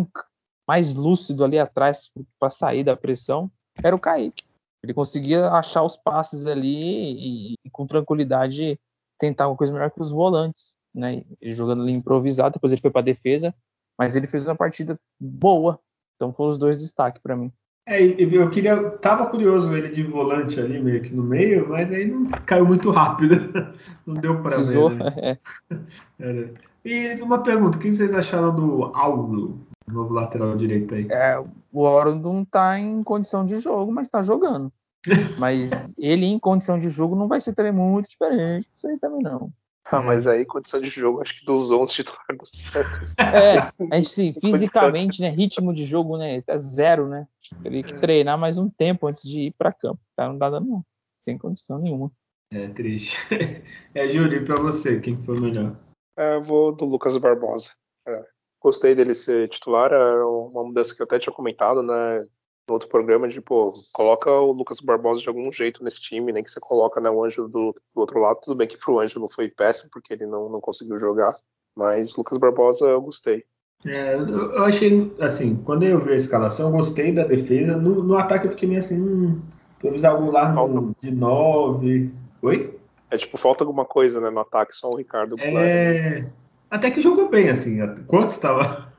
mais 0.67 0.95
lúcido 0.95 1.45
ali 1.45 1.59
atrás 1.59 2.11
para 2.39 2.51
sair 2.51 2.85
da 2.85 2.97
pressão 2.97 3.51
era 3.83 3.95
o 3.95 3.99
Kaique. 3.99 4.45
Ele 4.83 4.95
conseguia 4.95 5.49
achar 5.49 5.83
os 5.83 5.97
passes 5.97 6.47
ali 6.47 6.69
e, 6.69 7.55
e 7.65 7.71
com 7.71 7.87
tranquilidade 7.87 8.79
tentar 9.19 9.49
uma 9.49 9.57
coisa 9.57 9.73
melhor 9.73 9.91
que 9.91 10.01
os 10.01 10.13
volantes, 10.13 10.75
né? 10.95 11.25
Ele 11.41 11.55
jogando 11.55 11.83
ali 11.83 11.93
improvisado, 11.93 12.55
depois 12.55 12.73
ele 12.73 12.83
foi 12.83 12.91
para 12.91 13.01
defesa, 13.01 13.55
mas 13.99 14.15
ele 14.15 14.27
fez 14.27 14.47
uma 14.47 14.57
partida 14.57 14.99
boa. 15.19 15.81
Então 16.17 16.33
foram 16.33 16.51
os 16.51 16.59
dois 16.59 16.81
destaques 16.81 17.23
para 17.23 17.37
mim. 17.37 17.53
É, 17.87 18.03
eu 18.03 18.49
queria, 18.49 18.91
tava 18.93 19.27
curioso 19.27 19.77
ele 19.77 19.89
de 19.89 20.03
volante 20.03 20.59
ali 20.59 20.81
meio 20.81 21.03
que 21.03 21.15
no 21.15 21.23
meio, 21.23 21.69
mas 21.69 21.93
aí 21.93 22.07
não 22.07 22.25
caiu 22.47 22.67
muito 22.67 22.91
rápido, 22.91 23.37
não 24.07 24.15
deu 24.15 24.41
para 24.43 24.63
ver. 24.63 24.91
Né? 24.95 25.39
É. 26.19 26.49
E 26.85 27.23
uma 27.23 27.43
pergunta, 27.43 27.77
o 27.77 27.81
que 27.81 27.91
vocês 27.91 28.15
acharam 28.15 28.55
do 28.55 28.85
Aulo, 28.95 29.59
novo 29.87 30.13
lateral 30.15 30.57
direito 30.57 30.95
aí? 30.95 31.07
É, 31.11 31.43
o 31.73 31.87
Auro 31.87 32.15
não 32.15 32.45
tá 32.45 32.79
em 32.79 33.03
condição 33.03 33.45
de 33.45 33.59
jogo, 33.59 33.91
mas 33.93 34.09
tá 34.09 34.23
jogando. 34.23 34.73
Mas 35.39 35.95
ele 35.99 36.25
em 36.25 36.39
condição 36.39 36.79
de 36.79 36.89
jogo 36.89 37.15
não 37.15 37.29
vai 37.29 37.39
ser 37.39 37.53
também 37.53 37.73
muito 37.73 38.09
diferente, 38.09 38.67
isso 38.75 38.89
aí 38.89 38.99
também 38.99 39.23
não. 39.23 39.51
Ah, 39.87 40.01
mas 40.01 40.27
aí 40.27 40.47
condição 40.47 40.81
de 40.81 40.89
jogo, 40.89 41.21
acho 41.21 41.39
que 41.39 41.45
dos 41.45 41.71
11 41.71 41.93
titulares 41.93 42.39
do 42.39 42.47
Santos. 42.47 43.15
É, 43.21 43.59
a 43.93 43.97
gente, 43.97 44.11
sim, 44.11 44.33
fisicamente, 44.41 45.21
né, 45.21 45.29
ritmo 45.29 45.75
de 45.75 45.85
jogo, 45.85 46.17
né, 46.17 46.43
é 46.47 46.59
zero, 46.59 47.09
né? 47.09 47.27
Teria 47.63 47.83
que 47.83 48.01
treinar 48.01 48.39
mais 48.39 48.57
um 48.57 48.69
tempo 48.69 49.07
antes 49.07 49.23
de 49.23 49.49
ir 49.49 49.55
para 49.59 49.73
campo. 49.73 50.01
Tá, 50.17 50.27
não 50.27 50.39
dá 50.39 50.49
dando 50.49 50.69
não. 50.69 50.85
Sem 51.23 51.37
condição 51.37 51.79
nenhuma. 51.79 52.11
É 52.51 52.69
triste. 52.69 53.17
É, 53.97 54.09
Júlio, 54.09 54.45
para 54.45 54.61
você, 54.61 54.99
quem 54.99 55.17
foi 55.23 55.39
o 55.39 55.41
melhor? 55.41 55.77
É, 56.19 56.35
eu 56.35 56.43
vou 56.43 56.75
do 56.75 56.85
Lucas 56.85 57.17
Barbosa. 57.17 57.71
É, 58.09 58.25
gostei 58.61 58.93
dele 58.93 59.15
ser 59.15 59.49
titular, 59.49 59.93
era 59.93 60.27
uma 60.27 60.65
mudança 60.65 60.93
que 60.93 61.01
eu 61.01 61.05
até 61.05 61.17
tinha 61.17 61.33
comentado, 61.33 61.81
né? 61.81 62.27
No 62.67 62.75
outro 62.75 62.89
programa 62.89 63.29
de, 63.29 63.41
pô, 63.41 63.75
coloca 63.93 64.31
o 64.31 64.53
Lucas 64.53 64.81
Barbosa 64.81 65.21
de 65.21 65.29
algum 65.29 65.53
jeito 65.53 65.85
nesse 65.85 66.01
time, 66.01 66.33
nem 66.33 66.43
que 66.43 66.51
você 66.51 66.61
coloca 66.61 67.01
né, 67.01 67.11
o 67.11 67.23
Anjo 67.23 67.47
do, 67.47 67.73
do 67.73 68.01
outro 68.01 68.21
lado. 68.21 68.41
Tudo 68.43 68.57
bem 68.57 68.67
que 68.67 68.79
pro 68.79 68.99
Anjo 68.99 69.21
não 69.21 69.29
foi 69.29 69.49
péssimo, 69.49 69.91
porque 69.93 70.15
ele 70.15 70.27
não, 70.27 70.49
não 70.49 70.61
conseguiu 70.61 70.99
jogar, 70.99 71.35
mas 71.77 72.17
Lucas 72.17 72.39
Barbosa 72.39 72.87
eu 72.87 73.01
gostei. 73.03 73.45
É, 73.87 74.15
eu 74.15 74.65
achei, 74.65 75.15
assim, 75.21 75.57
quando 75.57 75.83
eu 75.83 76.03
vi 76.03 76.13
a 76.13 76.17
escalação, 76.17 76.69
eu 76.69 76.77
gostei 76.77 77.13
da 77.13 77.25
defesa. 77.25 77.77
No, 77.77 78.03
no 78.03 78.17
ataque 78.17 78.47
eu 78.47 78.51
fiquei 78.53 78.67
meio 78.67 78.79
assim, 78.79 78.99
hum, 78.99 79.43
talvez 79.81 80.05
algo 80.05 80.31
lá 80.31 80.51
no, 80.51 80.97
de 81.03 81.11
9. 81.11 82.11
Oi? 82.41 82.79
É 83.11 83.17
tipo, 83.19 83.37
falta 83.37 83.63
alguma 83.63 83.85
coisa 83.85 84.21
né, 84.21 84.31
no 84.31 84.41
ataque, 84.41 84.75
só 84.75 84.91
o 84.91 84.97
Ricardo. 84.97 85.37
É... 85.39 86.21
Né? 86.21 86.33
Até 86.71 86.91
que 86.91 87.01
jogou 87.01 87.29
bem, 87.29 87.51
assim. 87.51 87.79
Quanto 88.07 88.31
estava 88.31 88.93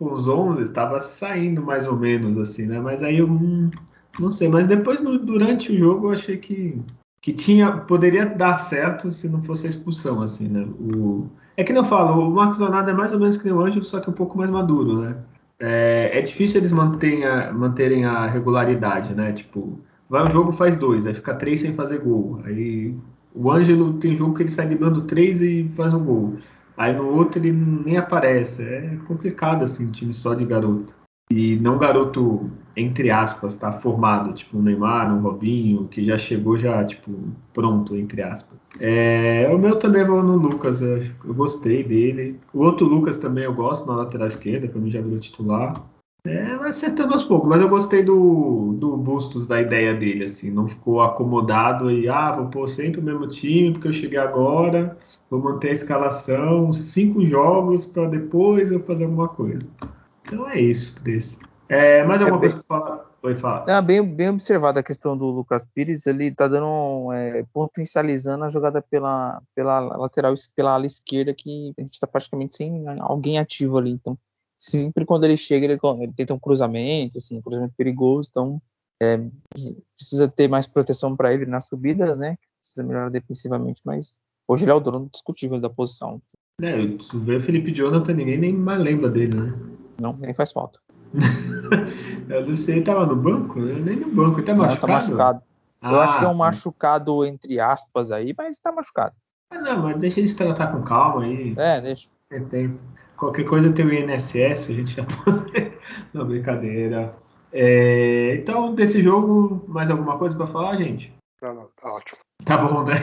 os 0.00 0.26
11 0.26 0.62
estava 0.62 0.98
saindo 0.98 1.62
mais 1.62 1.86
ou 1.86 1.94
menos 1.94 2.36
assim, 2.38 2.64
né? 2.66 2.80
Mas 2.80 3.02
aí 3.02 3.18
eu 3.18 3.26
não, 3.26 3.70
não 4.18 4.32
sei. 4.32 4.48
Mas 4.48 4.66
depois, 4.66 5.00
no, 5.00 5.18
durante 5.18 5.70
o 5.70 5.78
jogo, 5.78 6.06
eu 6.08 6.12
achei 6.12 6.38
que, 6.38 6.80
que 7.20 7.32
tinha, 7.32 7.70
poderia 7.72 8.24
dar 8.24 8.56
certo 8.56 9.12
se 9.12 9.28
não 9.28 9.42
fosse 9.42 9.66
a 9.66 9.70
expulsão, 9.70 10.22
assim, 10.22 10.48
né? 10.48 10.66
O, 10.80 11.28
é 11.56 11.62
que 11.62 11.72
não 11.72 11.84
falo, 11.84 12.26
o 12.26 12.34
Marcos 12.34 12.58
Leonardo 12.58 12.90
é 12.90 12.94
mais 12.94 13.12
ou 13.12 13.20
menos 13.20 13.36
que 13.36 13.50
o 13.50 13.60
Ângelo, 13.60 13.84
só 13.84 14.00
que 14.00 14.08
um 14.08 14.14
pouco 14.14 14.38
mais 14.38 14.48
maduro, 14.48 15.02
né? 15.02 15.16
É, 15.58 16.18
é 16.18 16.22
difícil 16.22 16.58
eles 16.58 16.72
manterem 16.72 17.26
a, 17.26 17.52
manterem 17.52 18.06
a 18.06 18.26
regularidade, 18.26 19.14
né? 19.14 19.32
Tipo, 19.32 19.78
vai 20.08 20.26
um 20.26 20.30
jogo, 20.30 20.52
faz 20.52 20.76
dois, 20.76 21.06
aí 21.06 21.14
fica 21.14 21.34
três 21.34 21.60
sem 21.60 21.74
fazer 21.74 21.98
gol. 21.98 22.40
Aí 22.44 22.94
o 23.34 23.50
Ângelo 23.50 23.92
tem 23.94 24.16
jogo 24.16 24.34
que 24.34 24.42
ele 24.42 24.50
sai 24.50 24.66
librando 24.68 25.02
três 25.02 25.42
e 25.42 25.70
faz 25.76 25.92
um 25.92 26.02
gol. 26.02 26.36
Aí 26.76 26.94
no 26.94 27.06
outro 27.16 27.40
ele 27.40 27.52
nem 27.52 27.96
aparece. 27.96 28.62
É 28.62 28.98
complicado 29.06 29.64
assim, 29.64 29.86
um 29.86 29.90
time 29.90 30.14
só 30.14 30.34
de 30.34 30.44
garoto. 30.44 30.94
E 31.32 31.54
não 31.60 31.78
garoto, 31.78 32.50
entre 32.76 33.08
aspas, 33.08 33.54
tá 33.54 33.70
formado, 33.70 34.32
tipo 34.32 34.58
o 34.58 34.62
Neymar, 34.62 35.16
o 35.16 35.20
Robinho, 35.20 35.86
que 35.86 36.04
já 36.04 36.18
chegou 36.18 36.58
já, 36.58 36.84
tipo, 36.84 37.12
pronto, 37.52 37.94
entre 37.94 38.20
aspas. 38.20 38.58
É, 38.80 39.48
o 39.52 39.56
meu 39.56 39.78
também 39.78 40.04
vou 40.04 40.24
no 40.24 40.34
Lucas, 40.34 40.80
eu 40.80 41.06
gostei 41.26 41.84
dele. 41.84 42.40
O 42.52 42.64
outro 42.64 42.84
Lucas 42.84 43.16
também 43.16 43.44
eu 43.44 43.54
gosto, 43.54 43.86
na 43.86 43.94
lateral 43.94 44.26
esquerda, 44.26 44.66
para 44.66 44.80
mim 44.80 44.90
já 44.90 45.00
virou 45.00 45.20
titular. 45.20 45.74
É, 46.24 46.56
vai 46.56 46.68
acertando 46.68 47.14
aos 47.14 47.24
poucos, 47.24 47.48
mas 47.48 47.62
eu 47.62 47.68
gostei 47.68 48.02
do, 48.02 48.74
do 48.78 48.96
Bustos, 48.96 49.46
da 49.46 49.60
ideia 49.60 49.94
dele, 49.94 50.24
assim, 50.24 50.50
não 50.50 50.68
ficou 50.68 51.00
acomodado 51.00 51.90
e, 51.90 52.08
ah, 52.08 52.32
vou 52.32 52.48
pôr 52.48 52.68
sempre 52.68 53.00
o 53.00 53.04
mesmo 53.04 53.26
time 53.26 53.72
porque 53.72 53.88
eu 53.88 53.92
cheguei 53.92 54.18
agora, 54.18 54.98
vou 55.30 55.40
manter 55.40 55.68
a 55.68 55.72
escalação, 55.72 56.72
cinco 56.72 57.24
jogos 57.24 57.86
para 57.86 58.08
depois 58.08 58.70
eu 58.70 58.80
fazer 58.80 59.04
alguma 59.04 59.28
coisa. 59.28 59.60
Então 60.26 60.48
é 60.48 60.60
isso 60.60 61.00
desse. 61.02 61.38
É, 61.68 62.02
mais 62.02 62.20
alguma 62.20 62.38
é 62.38 62.40
bem, 62.40 62.50
coisa 62.50 62.64
para 62.64 62.80
falar? 62.80 63.10
Oi, 63.22 63.36
fala. 63.36 63.70
É 63.70 63.80
bem, 63.80 64.02
bem 64.02 64.30
observada 64.30 64.80
a 64.80 64.82
questão 64.82 65.16
do 65.16 65.26
Lucas 65.26 65.64
Pires, 65.66 66.06
ele 66.06 66.34
tá 66.34 66.48
dando, 66.48 67.12
é, 67.12 67.44
potencializando 67.52 68.44
a 68.44 68.48
jogada 68.48 68.82
pela, 68.82 69.40
pela 69.54 69.78
lateral, 69.78 70.34
pela 70.56 70.72
ala 70.72 70.86
esquerda, 70.86 71.32
que 71.32 71.72
a 71.78 71.82
gente 71.82 71.94
está 71.94 72.06
praticamente 72.06 72.56
sem 72.56 72.84
alguém 72.98 73.38
ativo 73.38 73.78
ali, 73.78 73.90
então 73.90 74.18
sempre 74.58 75.04
quando 75.04 75.24
ele 75.24 75.36
chega, 75.36 75.64
ele, 75.64 75.78
ele 76.00 76.12
tenta 76.12 76.34
um 76.34 76.38
cruzamento, 76.38 77.18
assim, 77.18 77.38
um 77.38 77.42
cruzamento 77.42 77.74
perigoso, 77.76 78.28
então 78.30 78.60
é, 79.00 79.18
precisa 79.94 80.28
ter 80.28 80.48
mais 80.48 80.66
proteção 80.66 81.14
para 81.14 81.32
ele 81.32 81.46
nas 81.46 81.66
subidas, 81.66 82.18
né? 82.18 82.36
Precisa 82.60 82.82
melhorar 82.82 83.10
defensivamente, 83.10 83.80
mas 83.84 84.16
hoje 84.50 84.64
ele 84.64 84.72
é 84.72 84.74
o 84.74 84.80
dono 84.80 85.08
discutível 85.12 85.60
da 85.60 85.70
posição. 85.70 86.20
É, 86.60 86.86
tu 87.08 87.20
vê 87.20 87.36
o 87.36 87.42
Felipe 87.42 87.72
Jonathan, 87.72 88.12
ninguém 88.12 88.36
nem 88.36 88.52
mais 88.52 88.80
lembra 88.80 89.08
dele, 89.08 89.36
né? 89.36 89.54
Não, 90.00 90.12
nem 90.14 90.34
faz 90.34 90.52
falta. 90.52 90.80
eu 92.28 92.46
não 92.46 92.56
sei, 92.56 92.76
ele 92.76 92.84
tava 92.84 93.06
no 93.06 93.16
banco? 93.16 93.60
Nem 93.60 93.96
no 93.96 94.10
banco, 94.10 94.38
ele 94.38 94.46
tá 94.46 94.54
machucado? 94.54 94.74
Não, 94.74 94.80
tá 94.80 94.86
machucado. 94.86 95.42
Ah, 95.80 95.92
eu 95.92 96.00
acho 96.00 96.18
que 96.18 96.24
é 96.24 96.28
um 96.28 96.32
tá. 96.32 96.38
machucado 96.38 97.24
entre 97.24 97.60
aspas 97.60 98.10
aí, 98.10 98.34
mas 98.36 98.58
tá 98.58 98.72
machucado. 98.72 99.14
Ah, 99.50 99.58
não, 99.58 99.82
mas 99.84 99.98
deixa 99.98 100.20
ele 100.20 100.28
se 100.28 100.36
tratar 100.36 100.68
com 100.68 100.82
calma 100.82 101.24
aí. 101.24 101.54
É, 101.56 101.80
deixa. 101.80 102.08
É 102.30 102.40
tempo. 102.40 102.78
Qualquer 103.16 103.44
coisa 103.44 103.72
tem 103.72 103.84
o 103.84 103.92
INSS, 103.92 104.70
a 104.70 104.72
gente 104.72 104.96
já 104.96 105.06
Não, 106.12 106.24
brincadeira. 106.26 107.14
É, 107.52 108.34
então, 108.34 108.74
desse 108.74 109.02
jogo, 109.02 109.64
mais 109.68 109.90
alguma 109.90 110.18
coisa 110.18 110.36
para 110.36 110.46
falar, 110.46 110.76
gente? 110.76 111.12
Não, 111.42 111.54
não, 111.54 111.68
tá 111.80 111.88
ótimo. 111.88 112.18
Tá 112.44 112.58
bom, 112.58 112.84
né? 112.84 112.94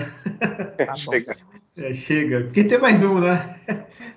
Tá 0.77 0.95
chega. 0.95 1.35
É, 1.75 1.93
chega. 1.93 2.41
Porque 2.45 2.63
tem 2.63 2.79
mais 2.79 3.03
um, 3.03 3.19
né? 3.19 3.55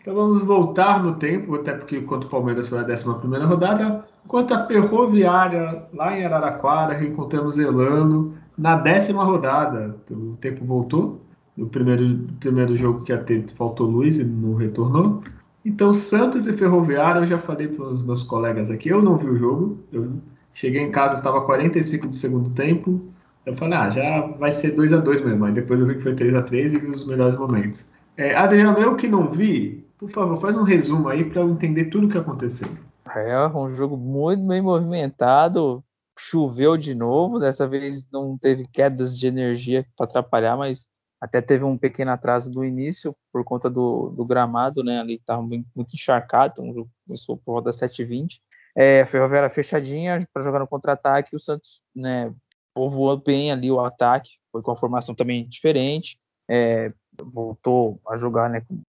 Então 0.01 0.14
vamos 0.14 0.43
voltar 0.43 1.03
no 1.03 1.16
tempo, 1.16 1.55
até 1.57 1.75
porque 1.75 2.01
quanto 2.01 2.25
o 2.25 2.31
Palmeiras 2.31 2.71
foi 2.71 2.79
a 2.79 2.85
11 2.85 3.05
rodada, 3.45 4.05
quanto 4.27 4.55
a 4.55 4.66
Ferroviária, 4.66 5.85
lá 5.93 6.18
em 6.18 6.25
Araraquara, 6.25 6.95
reencontramos 6.95 7.59
Elano 7.59 8.35
na 8.57 8.77
décima 8.77 9.25
rodada. 9.25 9.95
O 10.11 10.37
tempo 10.41 10.64
voltou. 10.64 11.21
No 11.57 11.66
primeiro, 11.66 12.27
primeiro 12.39 12.77
jogo 12.77 13.03
que 13.03 13.12
ia 13.12 13.18
ter, 13.18 13.45
faltou 13.55 13.87
Luiz 13.87 14.18
e 14.18 14.25
não 14.25 14.55
retornou. 14.55 15.23
Então, 15.62 15.93
Santos 15.93 16.47
e 16.47 16.53
Ferroviária, 16.55 17.21
eu 17.21 17.27
já 17.27 17.39
falei 17.39 17.68
para 17.68 17.85
os 17.85 18.03
meus 18.03 18.23
colegas 18.23 18.71
aqui, 18.71 18.89
eu 18.89 19.03
não 19.03 19.18
vi 19.18 19.29
o 19.29 19.37
jogo. 19.37 19.79
Eu 19.93 20.12
cheguei 20.55 20.81
em 20.81 20.91
casa, 20.91 21.16
estava 21.16 21.43
45 21.43 22.09
do 22.09 22.16
segundo 22.16 22.51
tempo. 22.51 23.10
Eu 23.47 23.57
falei, 23.57 23.78
ah, 23.78 23.91
já 23.91 24.20
vai 24.38 24.53
ser 24.53 24.72
2 24.72 24.93
a 24.93 24.99
2 24.99 25.22
mesmo. 25.22 25.45
Aí 25.45 25.53
depois 25.53 25.80
eu 25.80 25.86
vi 25.86 25.97
que 25.97 26.03
foi 26.03 26.14
3 26.14 26.34
a 26.34 26.43
3 26.43 26.74
e 26.74 26.78
vi 26.78 26.86
os 26.88 27.07
melhores 27.07 27.36
momentos. 27.36 27.84
É, 28.16 28.34
Adriano, 28.34 28.78
eu 28.78 28.97
que 28.97 29.09
não 29.09 29.30
vi, 29.30 29.86
por 29.99 30.11
favor, 30.11 30.41
faz 30.41 30.57
um 30.57 30.62
resumo 30.62 31.09
aí 31.09 31.24
para 31.24 31.41
eu 31.41 31.51
entender 31.51 31.86
tudo 31.86 32.07
o 32.07 32.11
que 32.11 32.18
aconteceu. 32.18 32.68
É 33.16 33.49
um 33.49 33.70
jogo 33.70 33.97
muito 33.97 34.47
bem 34.47 34.61
movimentado. 34.61 35.82
Choveu 36.18 36.76
de 36.76 36.95
novo, 36.95 37.38
dessa 37.38 37.66
vez 37.66 38.07
não 38.12 38.36
teve 38.36 38.66
quedas 38.70 39.18
de 39.18 39.26
energia 39.26 39.86
para 39.97 40.05
atrapalhar, 40.05 40.57
mas 40.57 40.86
até 41.20 41.41
teve 41.41 41.64
um 41.64 41.78
pequeno 41.78 42.11
atraso 42.11 42.51
do 42.51 42.64
início 42.64 43.16
por 43.32 43.43
conta 43.43 43.70
do, 43.70 44.11
do 44.11 44.24
gramado, 44.24 44.82
né? 44.84 45.01
Ali 45.01 45.14
estava 45.14 45.41
muito, 45.41 45.66
muito 45.74 45.95
encharcado, 45.95 46.62
jogo 46.74 46.91
começou 47.07 47.36
por 47.38 47.53
volta 47.53 47.66
das 47.66 47.78
7h20. 47.78 48.38
É, 48.76 49.01
a 49.01 49.07
Ferroviária 49.07 49.51
fechadinha 49.51 50.18
para 50.32 50.43
jogar 50.43 50.61
no 50.61 50.66
contra-ataque, 50.66 51.34
o 51.34 51.41
Santos, 51.41 51.82
né, 51.95 52.32
povoou 52.75 53.16
bem 53.16 53.51
ali 53.51 53.71
o 53.71 53.81
ataque, 53.81 54.33
foi 54.53 54.62
com 54.62 54.71
a 54.71 54.77
formação 54.77 55.14
também 55.14 55.49
diferente, 55.49 56.18
é, 56.49 56.93
voltou 57.23 58.01
a 58.09 58.16
jogar 58.16 58.49
né, 58.49 58.62
com 58.62 58.83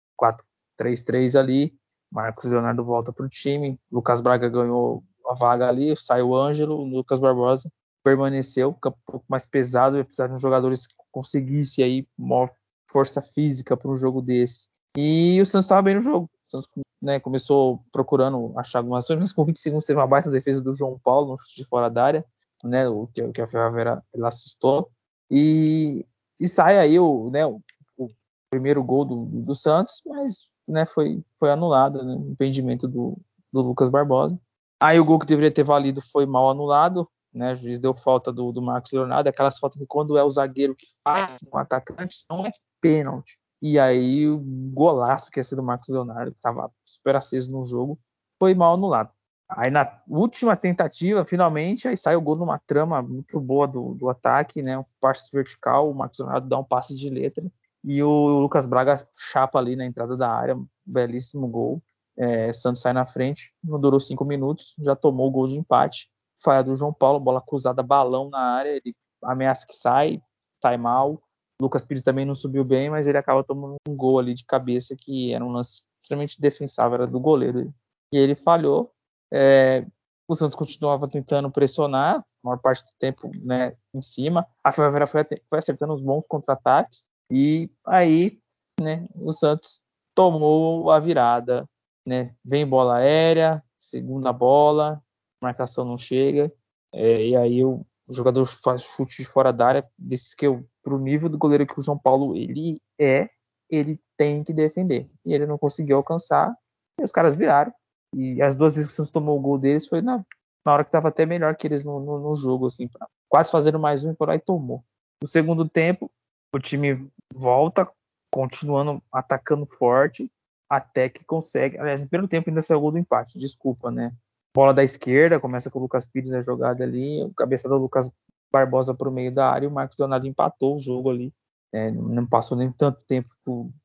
4-3-3 0.80 1.40
ali, 1.40 1.74
Marcos 2.12 2.46
Leonardo 2.46 2.84
volta 2.84 3.12
para 3.12 3.26
o 3.26 3.30
time, 3.30 3.80
Lucas 3.92 4.22
Braga 4.22 4.50
ganhou 4.50 5.04
a 5.28 5.34
vaga 5.34 5.68
ali, 5.68 5.96
saiu 5.96 6.30
o 6.30 6.36
Ângelo, 6.36 6.84
Lucas 6.84 7.20
Barbosa 7.20 7.72
permaneceu, 8.04 8.70
um 8.70 8.92
pouco 9.06 9.26
mais 9.28 9.46
pesado, 9.46 10.04
precisar 10.04 10.28
de 10.28 10.34
uns 10.34 10.42
jogadores 10.42 10.88
que 10.88 10.96
conseguisse 11.12 11.84
aí 11.84 12.08
uma 12.18 12.50
força 12.88 13.22
física 13.22 13.78
para 13.78 13.90
um 13.90 13.96
jogo 13.96 14.22
desse. 14.22 14.68
E 14.98 15.40
o 15.42 15.46
Santos 15.46 15.66
estava 15.66 15.82
bem 15.82 15.96
no 15.96 16.02
jogo. 16.02 16.30
O 16.48 16.52
Santos 16.52 16.68
né, 17.02 17.20
começou 17.20 17.84
procurando 17.92 18.54
achar 18.58 18.80
algumas 18.80 19.06
ações, 19.06 19.20
mas 19.20 19.34
com 19.34 19.46
20 19.46 19.60
segundos 19.60 19.86
teve 19.86 20.00
uma 20.00 20.08
baita 20.08 20.30
defesa 20.30 20.62
do 20.62 20.76
João 20.76 21.00
Paulo 21.00 21.32
no 21.32 21.38
chute 21.38 21.56
de 21.56 21.66
fora 21.66 21.90
da 21.90 22.04
área, 22.04 22.26
né, 22.64 22.88
o 22.88 23.08
que, 23.08 23.28
que 23.32 23.42
a 23.42 23.48
Ferroviária 23.48 24.02
assustou. 24.24 24.90
E, 25.30 26.06
e 26.40 26.48
sai 26.48 26.78
aí 26.78 27.00
o, 27.00 27.30
né, 27.30 27.46
o, 27.46 27.62
o 27.98 28.10
primeiro 28.50 28.84
gol 28.84 29.06
do, 29.06 29.26
do, 29.26 29.56
Santos, 29.56 30.02
mas 30.06 30.50
né, 30.68 30.86
foi, 30.86 31.24
foi 31.40 31.52
anulado, 31.52 32.04
né, 32.04 32.14
o 32.16 32.32
impedimento 32.32 32.88
do, 32.88 33.18
do 33.52 33.62
Lucas 33.62 33.90
Barbosa. 33.90 34.40
Aí 34.82 35.00
o 35.00 35.06
gol 35.06 35.20
que 35.20 35.26
deveria 35.26 35.52
ter 35.52 35.64
valido 35.64 36.02
foi 36.12 36.26
mal 36.26 36.50
anulado, 36.50 37.08
né? 37.34 37.54
O 37.54 37.56
juiz 37.56 37.80
deu 37.80 37.94
falta 37.94 38.32
do, 38.32 38.52
do 38.52 38.62
Marcos 38.62 38.92
Leonardo, 38.92 39.30
aquelas 39.30 39.58
faltas 39.58 39.80
que 39.80 39.86
quando 39.86 40.18
é 40.18 40.24
o 40.24 40.30
zagueiro 40.30 40.76
que 40.76 40.88
faz 41.04 41.42
um 41.52 41.58
atacante, 41.58 42.26
não 42.30 42.46
é 42.46 42.52
pênalti. 42.82 43.38
E 43.62 43.80
aí 43.80 44.28
o 44.28 44.40
golaço 44.74 45.30
que 45.30 45.40
ia 45.40 45.44
ser 45.44 45.56
do 45.56 45.64
Marcos 45.64 45.90
Leonardo, 45.90 46.32
que 46.32 46.38
estava 46.38 46.72
super 46.84 47.16
aceso 47.16 47.52
no 47.52 47.64
jogo, 47.64 48.00
foi 48.40 48.56
mal 48.56 48.74
anulado. 48.74 49.12
Aí 49.54 49.70
na 49.70 50.02
última 50.08 50.56
tentativa, 50.56 51.26
finalmente, 51.26 51.88
aí 51.88 51.98
sai 51.98 52.16
o 52.16 52.22
gol 52.22 52.38
numa 52.38 52.58
trama 52.58 53.02
muito 53.02 53.40
boa 53.40 53.68
do, 53.68 53.94
do 53.96 54.10
ataque, 54.10 54.62
né? 54.62 54.78
Um 54.78 54.86
passe 55.00 55.30
vertical, 55.32 55.90
o 55.90 55.94
Marcos 55.94 56.20
Leonardo 56.20 56.48
dá 56.48 56.58
um 56.58 56.64
passe 56.64 56.96
de 56.96 57.10
letra 57.10 57.44
e 57.84 58.02
o 58.02 58.40
Lucas 58.40 58.66
Braga 58.66 59.08
chapa 59.16 59.60
ali 59.60 59.76
na 59.76 59.86
entrada 59.86 60.16
da 60.16 60.30
área, 60.30 60.58
belíssimo 60.86 61.48
gol. 61.48 61.82
É, 62.18 62.54
Santos 62.54 62.82
sai 62.82 62.94
na 62.94 63.06
frente, 63.06 63.54
não 63.64 63.80
durou 63.80 64.00
cinco 64.00 64.24
minutos, 64.24 64.76
já 64.80 64.96
tomou 64.96 65.28
o 65.28 65.32
gol 65.32 65.48
de 65.48 65.58
empate. 65.58 66.10
Falha 66.44 66.64
do 66.64 66.76
João 66.76 66.94
Paulo, 66.94 67.20
bola 67.20 67.42
cruzada, 67.42 67.84
balão 67.84 68.30
na 68.30 68.40
área, 68.40 68.70
ele 68.70 68.96
ameaça 69.24 69.66
que 69.66 69.74
sai, 69.74 70.20
sai 70.62 70.78
mal. 70.78 71.22
Lucas 71.62 71.84
Pires 71.84 72.04
também 72.04 72.26
não 72.26 72.34
subiu 72.34 72.64
bem, 72.64 72.90
mas 72.90 73.06
ele 73.06 73.18
acaba 73.18 73.44
tomando 73.44 73.76
um 73.88 73.96
gol 73.96 74.20
ali 74.20 74.34
de 74.34 74.46
cabeça 74.46 74.96
que 74.98 75.34
era 75.34 75.44
um 75.44 75.52
lance 75.52 75.84
extremamente 75.94 76.40
defensável, 76.40 76.96
era 76.96 77.08
do 77.08 77.20
goleiro. 77.20 77.74
E 78.12 78.18
ele 78.18 78.36
falhou. 78.36 78.92
É, 79.34 79.86
o 80.28 80.36
Santos 80.36 80.56
continuava 80.56 81.10
tentando 81.10 81.52
pressionar, 81.52 82.20
a 82.20 82.24
maior 82.44 82.58
parte 82.58 82.84
do 82.84 82.92
tempo 83.00 83.30
né, 83.44 83.76
em 83.94 84.02
cima. 84.02 84.48
A 84.64 84.72
Ferroviária 84.72 85.08
foi, 85.08 85.24
foi 85.50 85.60
acertando 85.60 85.94
uns 85.94 86.02
bons 86.02 86.26
contra-ataques. 86.28 87.10
E 87.30 87.70
aí 87.86 88.40
né, 88.80 89.08
o 89.16 89.32
Santos 89.32 89.82
tomou 90.16 90.90
a 90.92 91.00
virada. 91.00 91.68
Né? 92.06 92.34
Vem 92.44 92.66
bola 92.66 92.98
aérea, 92.98 93.64
segunda 93.78 94.34
bola, 94.34 95.02
marcação 95.42 95.86
não 95.86 95.98
chega. 95.98 96.52
É, 96.94 97.28
e 97.28 97.36
aí 97.36 97.64
o, 97.64 97.86
o 98.08 98.14
jogador 98.14 98.46
faz 98.46 98.84
chute 98.84 99.22
de 99.22 99.26
fora 99.26 99.52
da 99.54 99.68
área, 99.68 99.90
desses 99.98 100.34
que 100.34 100.48
eu, 100.48 100.66
pro 100.84 101.00
nível 101.00 101.30
do 101.30 101.38
goleiro 101.38 101.66
que 101.66 101.80
o 101.80 101.84
João 101.84 101.98
Paulo 101.98 102.36
ele 102.36 102.82
é, 103.00 103.30
ele 103.70 104.00
tem 104.18 104.44
que 104.44 104.54
defender. 104.54 105.10
E 105.26 105.34
ele 105.34 105.46
não 105.46 105.58
conseguiu 105.58 105.98
alcançar, 105.98 106.54
e 107.00 107.04
os 107.04 107.12
caras 107.12 107.36
viraram. 107.36 107.72
E 108.14 108.42
as 108.42 108.56
duas 108.56 108.76
vezes 108.76 108.90
que 108.90 108.94
o 108.94 108.96
Santos 108.98 109.12
tomou 109.12 109.38
o 109.38 109.42
gol 109.42 109.58
deles 109.58 109.88
foi 109.88 110.02
na, 110.02 110.24
na 110.66 110.74
hora 110.74 110.84
que 110.84 110.90
estava 110.90 111.08
até 111.08 111.26
melhor 111.26 111.56
que 111.56 111.68
eles 111.68 111.84
no, 111.84 112.00
no, 112.00 112.20
no 112.20 112.36
jogo, 112.36 112.68
assim, 112.68 112.88
pra, 112.88 113.08
quase 113.30 113.52
fazendo 113.52 113.80
mais 113.80 114.04
um 114.04 114.12
e 114.12 114.16
por 114.16 114.30
aí 114.30 114.40
tomou. 114.40 114.84
No 115.22 115.28
segundo 115.28 115.68
tempo, 115.68 116.12
o 116.54 116.60
time 116.60 117.08
volta, 117.34 117.88
continuando 118.30 119.02
atacando 119.12 119.66
forte, 119.66 120.30
até 120.70 121.10
que 121.10 121.24
consegue. 121.24 121.78
Aliás, 121.78 122.02
no 122.02 122.08
primeiro 122.08 122.28
tempo 122.28 122.50
ainda 122.50 122.62
saiu 122.62 122.80
o 122.80 122.82
gol 122.82 122.92
do 122.92 122.98
empate, 122.98 123.38
desculpa, 123.38 123.92
né? 123.92 124.12
bola 124.54 124.74
da 124.74 124.84
esquerda, 124.84 125.40
começa 125.40 125.70
com 125.70 125.80
o 125.80 125.82
Lucas 125.82 126.06
Pires 126.06 126.30
na 126.30 126.42
jogada 126.42 126.84
ali, 126.84 127.24
o 127.24 127.34
cabeça 127.34 127.68
do 127.68 127.78
Lucas 127.78 128.12
Barbosa 128.52 128.94
para 128.94 129.08
o 129.08 129.12
meio 129.12 129.34
da 129.34 129.50
área, 129.50 129.66
e 129.66 129.68
o 129.68 129.72
Marcos 129.72 129.98
Leonardo 129.98 130.28
empatou 130.28 130.76
o 130.76 130.80
jogo 130.80 131.10
ali. 131.10 131.34
É, 131.74 131.90
não 131.90 132.28
passou 132.28 132.58
nem 132.58 132.70
tanto 132.72 133.04
tempo 133.06 133.34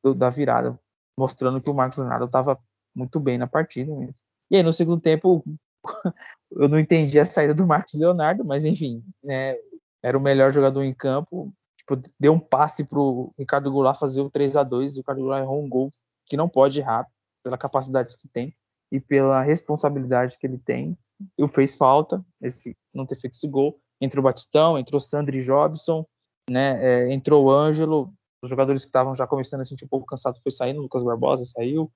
do, 0.03 0.13
da 0.13 0.27
virada, 0.27 0.77
mostrando 1.17 1.61
que 1.61 1.69
o 1.69 1.73
Marcos 1.73 1.97
Leonardo 1.97 2.25
estava 2.25 2.59
muito 2.97 3.19
bem 3.19 3.37
na 3.37 3.47
partida. 3.47 3.93
Mesmo. 3.93 4.15
E 4.49 4.57
aí 4.57 4.63
no 4.63 4.73
segundo 4.73 4.99
tempo 4.99 5.43
eu 6.51 6.67
não 6.67 6.79
entendi 6.79 7.19
a 7.19 7.25
saída 7.25 7.53
do 7.53 7.67
Marcos 7.67 7.93
Leonardo, 7.93 8.43
mas 8.43 8.65
enfim, 8.65 9.03
né, 9.23 9.55
era 10.03 10.17
o 10.17 10.21
melhor 10.21 10.51
jogador 10.51 10.83
em 10.83 10.93
campo. 10.93 11.53
Tipo, 11.77 12.01
deu 12.19 12.33
um 12.33 12.39
passe 12.39 12.83
pro 12.83 13.31
Ricardo 13.37 13.71
Goulart 13.71 13.99
fazer 13.99 14.21
o 14.21 14.29
3 14.29 14.55
a 14.55 14.63
2 14.63 14.91
e 14.91 14.93
o 14.95 14.97
Ricardo 14.97 15.21
Goulart 15.21 15.43
errou 15.43 15.63
um 15.63 15.69
gol 15.69 15.91
que 16.25 16.35
não 16.35 16.49
pode 16.49 16.79
errar 16.79 17.07
pela 17.43 17.57
capacidade 17.57 18.17
que 18.17 18.27
tem 18.27 18.53
e 18.91 18.99
pela 18.99 19.41
responsabilidade 19.41 20.37
que 20.37 20.45
ele 20.45 20.57
tem. 20.57 20.97
Eu 21.37 21.47
fez 21.47 21.75
falta 21.75 22.23
esse 22.41 22.75
não 22.93 23.05
ter 23.05 23.19
feito 23.19 23.35
esse 23.35 23.47
gol. 23.47 23.79
Entrou 24.01 24.21
o 24.21 24.25
Batistão, 24.25 24.77
entrou 24.77 24.99
Sandri 24.99 25.41
Jobson, 25.41 26.05
né? 26.49 26.77
É, 26.83 27.13
entrou 27.13 27.45
o 27.45 27.51
Ângelo. 27.51 28.13
Os 28.43 28.49
jogadores 28.49 28.83
que 28.83 28.89
estavam 28.89 29.15
já 29.15 29.25
começando 29.25 29.61
a 29.61 29.65
sentir 29.65 29.85
um 29.85 29.89
pouco 29.89 30.05
cansado 30.05 30.37
foi 30.43 30.51
saindo. 30.51 30.81
Lucas 30.81 31.03
Barbosa 31.03 31.45
saiu, 31.45 31.91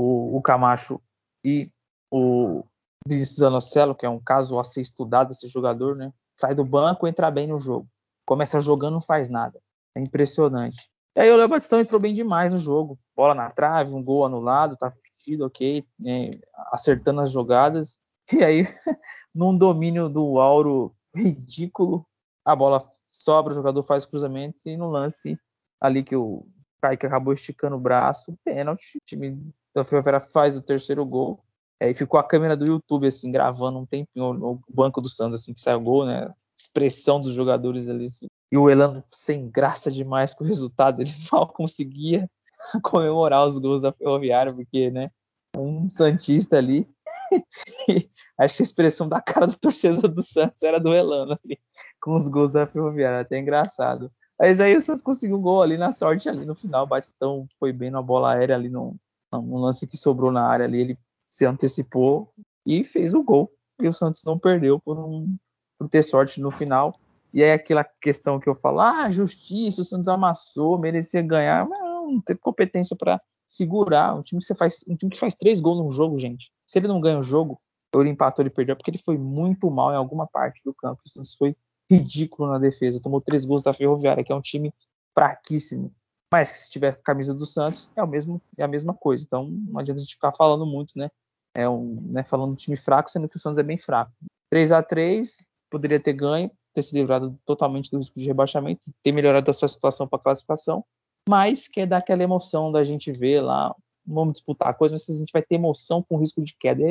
o, 0.00 0.36
o 0.36 0.42
Camacho 0.42 1.00
e 1.44 1.70
o 2.10 2.64
Vinícius 3.06 3.42
Anocelo, 3.42 3.94
que 3.94 4.06
é 4.06 4.08
um 4.08 4.18
caso 4.18 4.58
a 4.58 4.64
ser 4.64 4.80
estudado 4.80 5.30
esse 5.30 5.46
jogador, 5.46 5.94
né? 5.94 6.12
Sai 6.38 6.54
do 6.54 6.64
banco, 6.64 7.06
entra 7.06 7.30
bem 7.30 7.46
no 7.46 7.58
jogo. 7.58 7.86
Começa 8.26 8.60
jogando, 8.60 8.94
não 8.94 9.00
faz 9.00 9.28
nada. 9.28 9.60
É 9.94 10.00
impressionante. 10.00 10.90
E 11.14 11.20
aí 11.20 11.30
o 11.30 11.36
Léo 11.36 11.48
Batistão 11.48 11.80
entrou 11.80 12.00
bem 12.00 12.14
demais 12.14 12.52
no 12.52 12.58
jogo. 12.58 12.98
Bola 13.14 13.34
na 13.34 13.50
trave, 13.50 13.92
um 13.92 14.02
gol 14.02 14.24
anulado, 14.24 14.76
tá 14.76 14.90
partido, 14.90 15.44
ok, 15.44 15.84
né, 15.98 16.30
acertando 16.72 17.20
as 17.20 17.30
jogadas. 17.30 17.98
E 18.32 18.42
aí, 18.42 18.62
num 19.34 19.56
domínio 19.56 20.08
do 20.08 20.38
Auro 20.38 20.94
ridículo, 21.14 22.06
a 22.44 22.56
bola 22.56 22.90
sobra, 23.10 23.52
o 23.52 23.56
jogador 23.56 23.82
faz 23.82 24.04
o 24.04 24.08
cruzamento 24.08 24.62
e 24.66 24.76
no 24.76 24.88
lance 24.88 25.38
ali 25.80 26.02
que 26.02 26.14
o 26.14 26.46
Kaique 26.80 27.06
acabou 27.06 27.32
esticando 27.32 27.76
o 27.76 27.80
braço, 27.80 28.34
pênalti, 28.44 28.98
time 29.04 29.52
da 29.74 29.84
Ferroviária 29.84 30.20
faz 30.20 30.56
o 30.56 30.62
terceiro 30.62 31.04
gol. 31.04 31.42
Aí 31.80 31.94
ficou 31.94 32.20
a 32.20 32.24
câmera 32.24 32.56
do 32.56 32.66
YouTube, 32.66 33.06
assim, 33.06 33.32
gravando 33.32 33.78
um 33.78 33.86
tempinho 33.86 34.34
no 34.34 34.60
banco 34.68 35.00
do 35.00 35.08
Santos, 35.08 35.40
assim, 35.40 35.54
que 35.54 35.60
saiu 35.60 35.78
o 35.78 35.82
gol, 35.82 36.04
né? 36.04 36.32
Expressão 36.58 37.20
dos 37.20 37.32
jogadores 37.32 37.88
ali. 37.88 38.04
Assim. 38.04 38.26
E 38.52 38.56
o 38.58 38.68
Elano 38.68 39.02
sem 39.06 39.48
graça 39.48 39.90
demais 39.90 40.34
com 40.34 40.44
o 40.44 40.46
resultado, 40.46 41.00
ele 41.00 41.10
mal 41.32 41.46
conseguia 41.48 42.28
comemorar 42.82 43.46
os 43.46 43.58
gols 43.58 43.82
da 43.82 43.92
Ferroviária, 43.92 44.52
porque, 44.52 44.90
né, 44.90 45.10
um 45.56 45.88
Santista 45.88 46.58
ali. 46.58 46.88
Acho 48.38 48.56
que 48.56 48.62
a 48.62 48.64
expressão 48.64 49.08
da 49.08 49.20
cara 49.20 49.46
do 49.46 49.56
torcedor 49.56 50.08
do 50.08 50.22
Santos 50.22 50.62
era 50.62 50.80
do 50.80 50.94
Elano 50.94 51.38
ali, 51.44 51.58
com 52.00 52.14
os 52.14 52.26
gols 52.28 52.52
da 52.52 52.66
Ferroviária, 52.66 53.20
até 53.20 53.38
engraçado. 53.38 54.10
Mas 54.38 54.60
aí 54.60 54.74
o 54.74 54.80
Santos 54.80 55.02
conseguiu 55.02 55.36
um 55.36 55.42
gol 55.42 55.62
ali 55.62 55.76
na 55.76 55.92
sorte 55.92 56.28
ali 56.28 56.46
no 56.46 56.54
final, 56.54 56.84
o 56.84 56.86
Batistão 56.86 57.46
foi 57.58 57.72
bem 57.72 57.90
na 57.90 58.00
bola 58.00 58.32
aérea 58.32 58.56
ali 58.56 58.70
no, 58.70 58.96
no 59.32 59.58
lance 59.58 59.86
que 59.86 59.96
sobrou 59.96 60.32
na 60.32 60.46
área 60.46 60.64
ali, 60.64 60.80
ele 60.80 60.98
se 61.28 61.44
antecipou 61.46 62.32
e 62.66 62.82
fez 62.84 63.14
o 63.14 63.22
gol. 63.22 63.52
E 63.80 63.88
o 63.88 63.92
Santos 63.92 64.22
não 64.24 64.38
perdeu 64.38 64.78
por, 64.78 64.98
um, 64.98 65.36
por 65.78 65.88
ter 65.88 66.02
sorte 66.02 66.40
no 66.40 66.50
final. 66.50 66.94
E 67.32 67.42
aí 67.42 67.52
aquela 67.52 67.84
questão 67.84 68.40
que 68.40 68.48
eu 68.48 68.54
falo, 68.54 68.80
ah, 68.80 69.08
justiça, 69.10 69.80
o 69.80 69.84
Santos 69.84 70.08
amassou, 70.08 70.78
merecia 70.78 71.22
ganhar. 71.22 71.66
Mas 71.68 71.78
não 71.78 72.20
teve 72.20 72.40
competência 72.40 72.96
para 72.96 73.20
segurar. 73.46 74.14
Um 74.14 74.22
time 74.22 74.40
que 74.40 74.54
faz, 74.54 74.84
um 74.88 74.96
time 74.96 75.12
que 75.12 75.18
faz 75.18 75.34
três 75.34 75.60
gols 75.60 75.78
num 75.78 75.90
jogo, 75.90 76.18
gente. 76.18 76.52
Se 76.66 76.78
ele 76.78 76.88
não 76.88 77.00
ganha 77.00 77.18
o 77.18 77.22
jogo, 77.22 77.60
ele 77.94 78.10
empatou, 78.10 78.42
ele 78.42 78.50
perdeu, 78.50 78.76
porque 78.76 78.90
ele 78.90 79.02
foi 79.04 79.18
muito 79.18 79.70
mal 79.70 79.92
em 79.92 79.96
alguma 79.96 80.26
parte 80.26 80.60
do 80.64 80.74
campo. 80.74 81.00
Isso 81.04 81.36
foi 81.38 81.56
ridículo 81.90 82.48
na 82.50 82.58
defesa. 82.58 83.00
Tomou 83.00 83.20
três 83.20 83.44
gols 83.44 83.62
da 83.62 83.72
Ferroviária, 83.72 84.22
que 84.22 84.32
é 84.32 84.34
um 84.34 84.40
time 84.40 84.72
fraquíssimo. 85.14 85.92
Mas 86.32 86.50
que 86.50 86.58
se 86.58 86.70
tiver 86.70 86.88
a 86.88 86.96
camisa 86.96 87.34
do 87.34 87.44
Santos, 87.44 87.90
é, 87.96 88.02
o 88.02 88.06
mesmo, 88.06 88.40
é 88.56 88.62
a 88.62 88.68
mesma 88.68 88.94
coisa. 88.94 89.24
Então 89.24 89.50
não 89.50 89.80
adianta 89.80 90.00
a 90.00 90.04
gente 90.04 90.14
ficar 90.14 90.32
falando 90.32 90.64
muito, 90.64 90.96
né? 90.96 91.10
É 91.54 91.68
um, 91.68 92.00
né, 92.12 92.22
falando 92.22 92.54
de 92.54 92.62
time 92.62 92.76
fraco, 92.76 93.10
sendo 93.10 93.28
que 93.28 93.36
o 93.36 93.40
Santos 93.40 93.58
é 93.58 93.62
bem 93.62 93.76
fraco. 93.76 94.12
3 94.50 94.72
a 94.72 94.82
3 94.82 95.44
poderia 95.68 95.98
ter 95.98 96.12
ganho, 96.12 96.50
ter 96.72 96.82
se 96.82 96.94
livrado 96.94 97.38
totalmente 97.44 97.90
do 97.90 97.98
risco 97.98 98.18
de 98.18 98.26
rebaixamento, 98.26 98.92
ter 99.02 99.12
melhorado 99.12 99.50
a 99.50 99.54
sua 99.54 99.68
situação 99.68 100.06
para 100.06 100.18
classificação, 100.18 100.84
mas 101.28 101.68
que 101.68 101.80
é 101.80 101.86
dar 101.86 101.98
aquela 101.98 102.22
emoção 102.22 102.72
da 102.72 102.82
gente 102.84 103.12
ver 103.12 103.40
lá, 103.40 103.74
vamos 104.06 104.34
disputar 104.34 104.68
a 104.68 104.74
coisa, 104.74 104.94
mas 104.94 105.08
a 105.08 105.16
gente 105.16 105.32
vai 105.32 105.42
ter 105.42 105.56
emoção 105.56 106.02
com 106.02 106.18
risco 106.18 106.42
de 106.42 106.56
queda, 106.56 106.82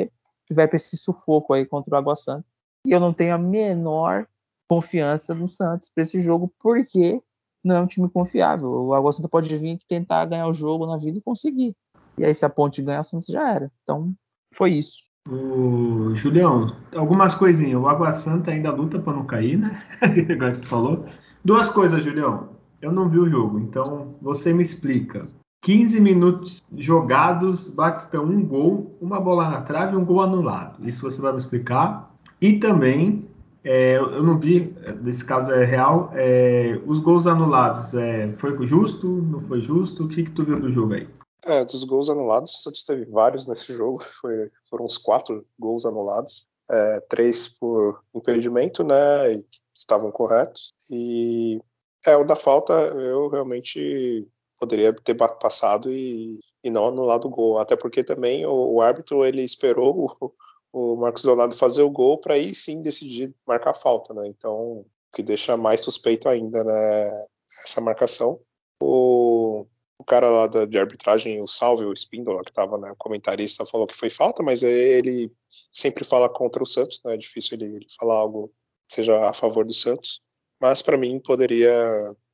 e 0.50 0.54
vai 0.54 0.66
para 0.66 0.76
esse 0.76 0.96
sufoco 0.96 1.52
aí 1.52 1.64
contra 1.64 1.94
o 1.94 1.98
Água 1.98 2.16
Santa. 2.16 2.46
E 2.86 2.92
eu 2.92 2.98
não 2.98 3.12
tenho 3.12 3.34
a 3.34 3.38
menor 3.38 4.26
confiança 4.68 5.34
no 5.34 5.46
Santos 5.46 5.90
para 5.94 6.02
esse 6.02 6.20
jogo, 6.20 6.52
porque 6.58 7.22
não 7.64 7.76
é 7.76 7.80
um 7.80 7.86
time 7.86 8.08
confiável. 8.08 8.70
O 8.70 8.94
Água 8.94 9.12
Santa 9.12 9.28
pode 9.28 9.54
vir 9.56 9.74
aqui 9.74 9.86
tentar 9.86 10.24
ganhar 10.26 10.46
o 10.46 10.54
jogo 10.54 10.86
na 10.86 10.96
vida 10.96 11.18
e 11.18 11.22
conseguir. 11.22 11.74
E 12.18 12.24
aí, 12.24 12.34
se 12.34 12.44
a 12.44 12.50
ponte 12.50 12.82
ganhar, 12.82 13.00
o 13.00 13.04
Santos 13.04 13.26
já 13.26 13.48
era. 13.48 13.70
Então, 13.82 14.12
foi 14.52 14.72
isso. 14.72 14.98
O 15.28 16.14
Julião, 16.14 16.74
algumas 16.96 17.34
coisinhas. 17.34 17.80
O 17.80 17.88
Água 17.88 18.12
Santa 18.12 18.50
ainda 18.50 18.72
luta 18.72 18.98
para 18.98 19.12
não 19.12 19.24
cair, 19.24 19.58
né? 19.58 19.82
Agora 20.00 20.54
que 20.54 20.60
tu 20.60 20.68
falou. 20.68 21.04
Duas 21.44 21.68
coisas, 21.68 22.02
Julião. 22.02 22.48
Eu 22.80 22.90
não 22.90 23.08
vi 23.08 23.18
o 23.18 23.28
jogo, 23.28 23.58
então 23.58 24.14
você 24.22 24.52
me 24.52 24.62
explica. 24.62 25.28
15 25.62 26.00
minutos 26.00 26.62
jogados, 26.74 27.68
Batistão 27.68 28.24
um 28.24 28.42
gol, 28.42 28.96
uma 29.00 29.20
bola 29.20 29.50
na 29.50 29.60
trave 29.60 29.92
e 29.92 29.96
um 29.96 30.04
gol 30.04 30.22
anulado. 30.22 30.86
Isso 30.88 31.02
você 31.02 31.20
vai 31.20 31.32
me 31.32 31.38
explicar. 31.38 32.10
E 32.40 32.54
também, 32.54 33.28
é, 33.62 33.96
eu 33.96 34.22
não 34.22 34.38
vi, 34.38 34.60
desse 35.02 35.24
caso 35.24 35.52
é 35.52 35.64
real, 35.64 36.10
é, 36.14 36.80
os 36.86 36.98
gols 36.98 37.26
anulados, 37.26 37.92
é, 37.94 38.32
foi 38.38 38.66
justo, 38.66 39.06
não 39.06 39.40
foi 39.40 39.60
justo? 39.60 40.04
O 40.04 40.08
que, 40.08 40.24
que 40.24 40.30
tu 40.30 40.44
viu 40.44 40.58
do 40.58 40.70
jogo 40.70 40.94
aí? 40.94 41.08
É, 41.44 41.64
dos 41.64 41.84
gols 41.84 42.10
anulados, 42.10 42.62
Santos 42.62 42.84
teve 42.84 43.04
vários 43.06 43.46
nesse 43.46 43.72
jogo. 43.72 44.02
Foi, 44.20 44.50
foram 44.68 44.84
uns 44.84 44.98
quatro 44.98 45.46
gols 45.58 45.84
anulados. 45.84 46.46
É, 46.70 47.00
três 47.08 47.48
por 47.48 48.04
impedimento, 48.14 48.84
né? 48.84 49.34
E 49.34 49.46
estavam 49.74 50.12
corretos. 50.12 50.72
E 50.90 51.60
é, 52.06 52.16
o 52.16 52.24
da 52.24 52.36
falta 52.36 52.72
eu 52.74 53.28
realmente 53.28 54.28
poderia 54.58 54.92
ter 54.92 55.14
passado 55.14 55.90
e, 55.90 56.38
e 56.62 56.70
não 56.70 56.88
anulado 56.88 57.26
o 57.26 57.30
gol. 57.30 57.58
Até 57.58 57.74
porque 57.74 58.04
também 58.04 58.44
o, 58.44 58.74
o 58.74 58.80
árbitro 58.82 59.24
ele 59.24 59.42
esperou 59.42 60.10
o, 60.20 60.32
o 60.72 60.96
Marcos 60.96 61.24
Leonardo 61.24 61.56
fazer 61.56 61.82
o 61.82 61.90
gol 61.90 62.18
para 62.18 62.34
aí 62.34 62.54
sim 62.54 62.82
decidir 62.82 63.34
marcar 63.46 63.70
a 63.70 63.74
falta, 63.74 64.14
né? 64.14 64.26
Então, 64.28 64.54
o 64.54 64.86
que 65.12 65.22
deixa 65.22 65.56
mais 65.56 65.80
suspeito 65.80 66.28
ainda, 66.28 66.62
né? 66.62 67.26
Essa 67.64 67.80
marcação. 67.80 68.40
O, 68.82 69.66
o 69.98 70.04
cara 70.04 70.30
lá 70.30 70.46
da, 70.46 70.64
de 70.64 70.78
arbitragem, 70.78 71.42
o 71.42 71.46
Salve, 71.46 71.84
o 71.84 71.92
Spindola, 71.92 72.42
que 72.42 72.50
estava, 72.50 72.78
né, 72.78 72.94
comentarista, 72.96 73.66
falou 73.66 73.86
que 73.86 73.94
foi 73.94 74.08
falta, 74.08 74.42
mas 74.42 74.62
ele 74.62 75.32
sempre 75.72 76.04
fala 76.04 76.28
contra 76.28 76.62
o 76.62 76.66
Santos, 76.66 77.00
né? 77.04 77.14
É 77.14 77.16
difícil 77.16 77.58
ele, 77.58 77.76
ele 77.76 77.86
falar 77.98 78.14
algo 78.14 78.48
que 78.88 78.94
seja 78.94 79.28
a 79.28 79.32
favor 79.32 79.64
do 79.64 79.72
Santos. 79.72 80.20
Mas 80.60 80.82
para 80.82 80.96
mim 80.96 81.18
poderia 81.20 81.74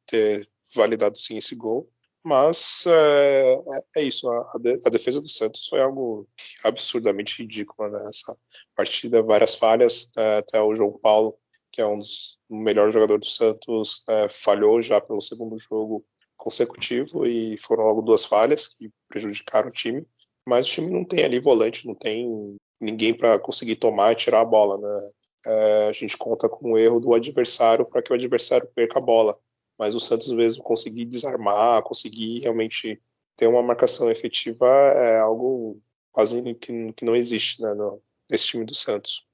ter 0.07 0.49
validado 0.74 1.16
sim 1.16 1.37
esse 1.37 1.55
gol. 1.55 1.89
Mas 2.27 2.85
é, 2.89 3.53
é, 3.55 4.01
é 4.01 4.03
isso, 4.03 4.29
a, 4.29 4.53
a, 4.85 4.91
defesa 4.91 5.22
do 5.22 5.29
Santos 5.29 5.68
foi 5.68 5.81
algo 5.81 6.29
absurdamente 6.64 7.41
ridículo 7.41 7.89
nessa 7.89 8.33
né? 8.33 8.39
partida, 8.74 9.22
várias 9.22 9.55
falhas, 9.55 10.11
é, 10.18 10.39
até 10.39 10.61
o 10.61 10.74
João 10.74 10.99
Paulo, 10.99 11.39
que 11.70 11.81
é 11.81 11.87
um 11.87 11.97
dos 11.97 12.37
melhores 12.51 12.93
jogadores 12.93 13.29
do 13.29 13.33
Santos, 13.33 14.03
é, 14.09 14.29
falhou 14.29 14.83
já 14.83 15.01
pelo 15.01 15.20
segundo 15.20 15.57
jogo 15.57 16.05
consecutivo 16.37 17.24
e 17.24 17.57
foram 17.59 17.85
logo 17.85 18.03
duas 18.03 18.24
falhas 18.24 18.66
que 18.66 18.91
prejudicaram 19.09 19.68
o 19.68 19.72
time. 19.72 20.05
Mas 20.49 20.66
o 20.66 20.70
time 20.70 20.91
não 20.91 21.05
tem 21.05 21.22
ali 21.22 21.39
volante, 21.39 21.87
não 21.87 21.95
tem 21.95 22.57
ninguém 22.81 23.14
para 23.14 23.39
conseguir 23.39 23.77
tomar 23.77 24.11
e 24.11 24.16
tirar 24.16 24.41
a 24.41 24.45
bola, 24.45 24.79
né? 24.79 25.11
É, 25.47 25.87
a 25.87 25.93
gente 25.93 26.16
conta 26.16 26.49
com 26.49 26.72
o 26.72 26.79
erro 26.79 26.99
do 26.99 27.14
adversário 27.14 27.87
para 27.87 28.03
que 28.03 28.11
o 28.11 28.16
adversário 28.16 28.68
perca 28.74 28.99
a 28.99 29.03
bola 29.03 29.39
mas 29.79 29.95
o 29.95 30.01
Santos 30.01 30.31
mesmo 30.33 30.62
conseguir 30.62 31.05
desarmar, 31.07 31.83
conseguir 31.83 32.41
realmente 32.41 33.01
ter 33.37 33.47
uma 33.47 33.62
marcação 33.62 34.11
efetiva 34.11 34.66
é 34.66 35.18
algo 35.18 35.81
quase 36.11 36.55
que, 36.55 36.93
que 36.93 37.05
não 37.05 37.14
existe 37.14 37.61
né, 37.61 37.74
no, 37.74 38.01
nesse 38.31 38.47
time 38.47 38.64
do 38.64 38.74
Santos. 38.74 39.24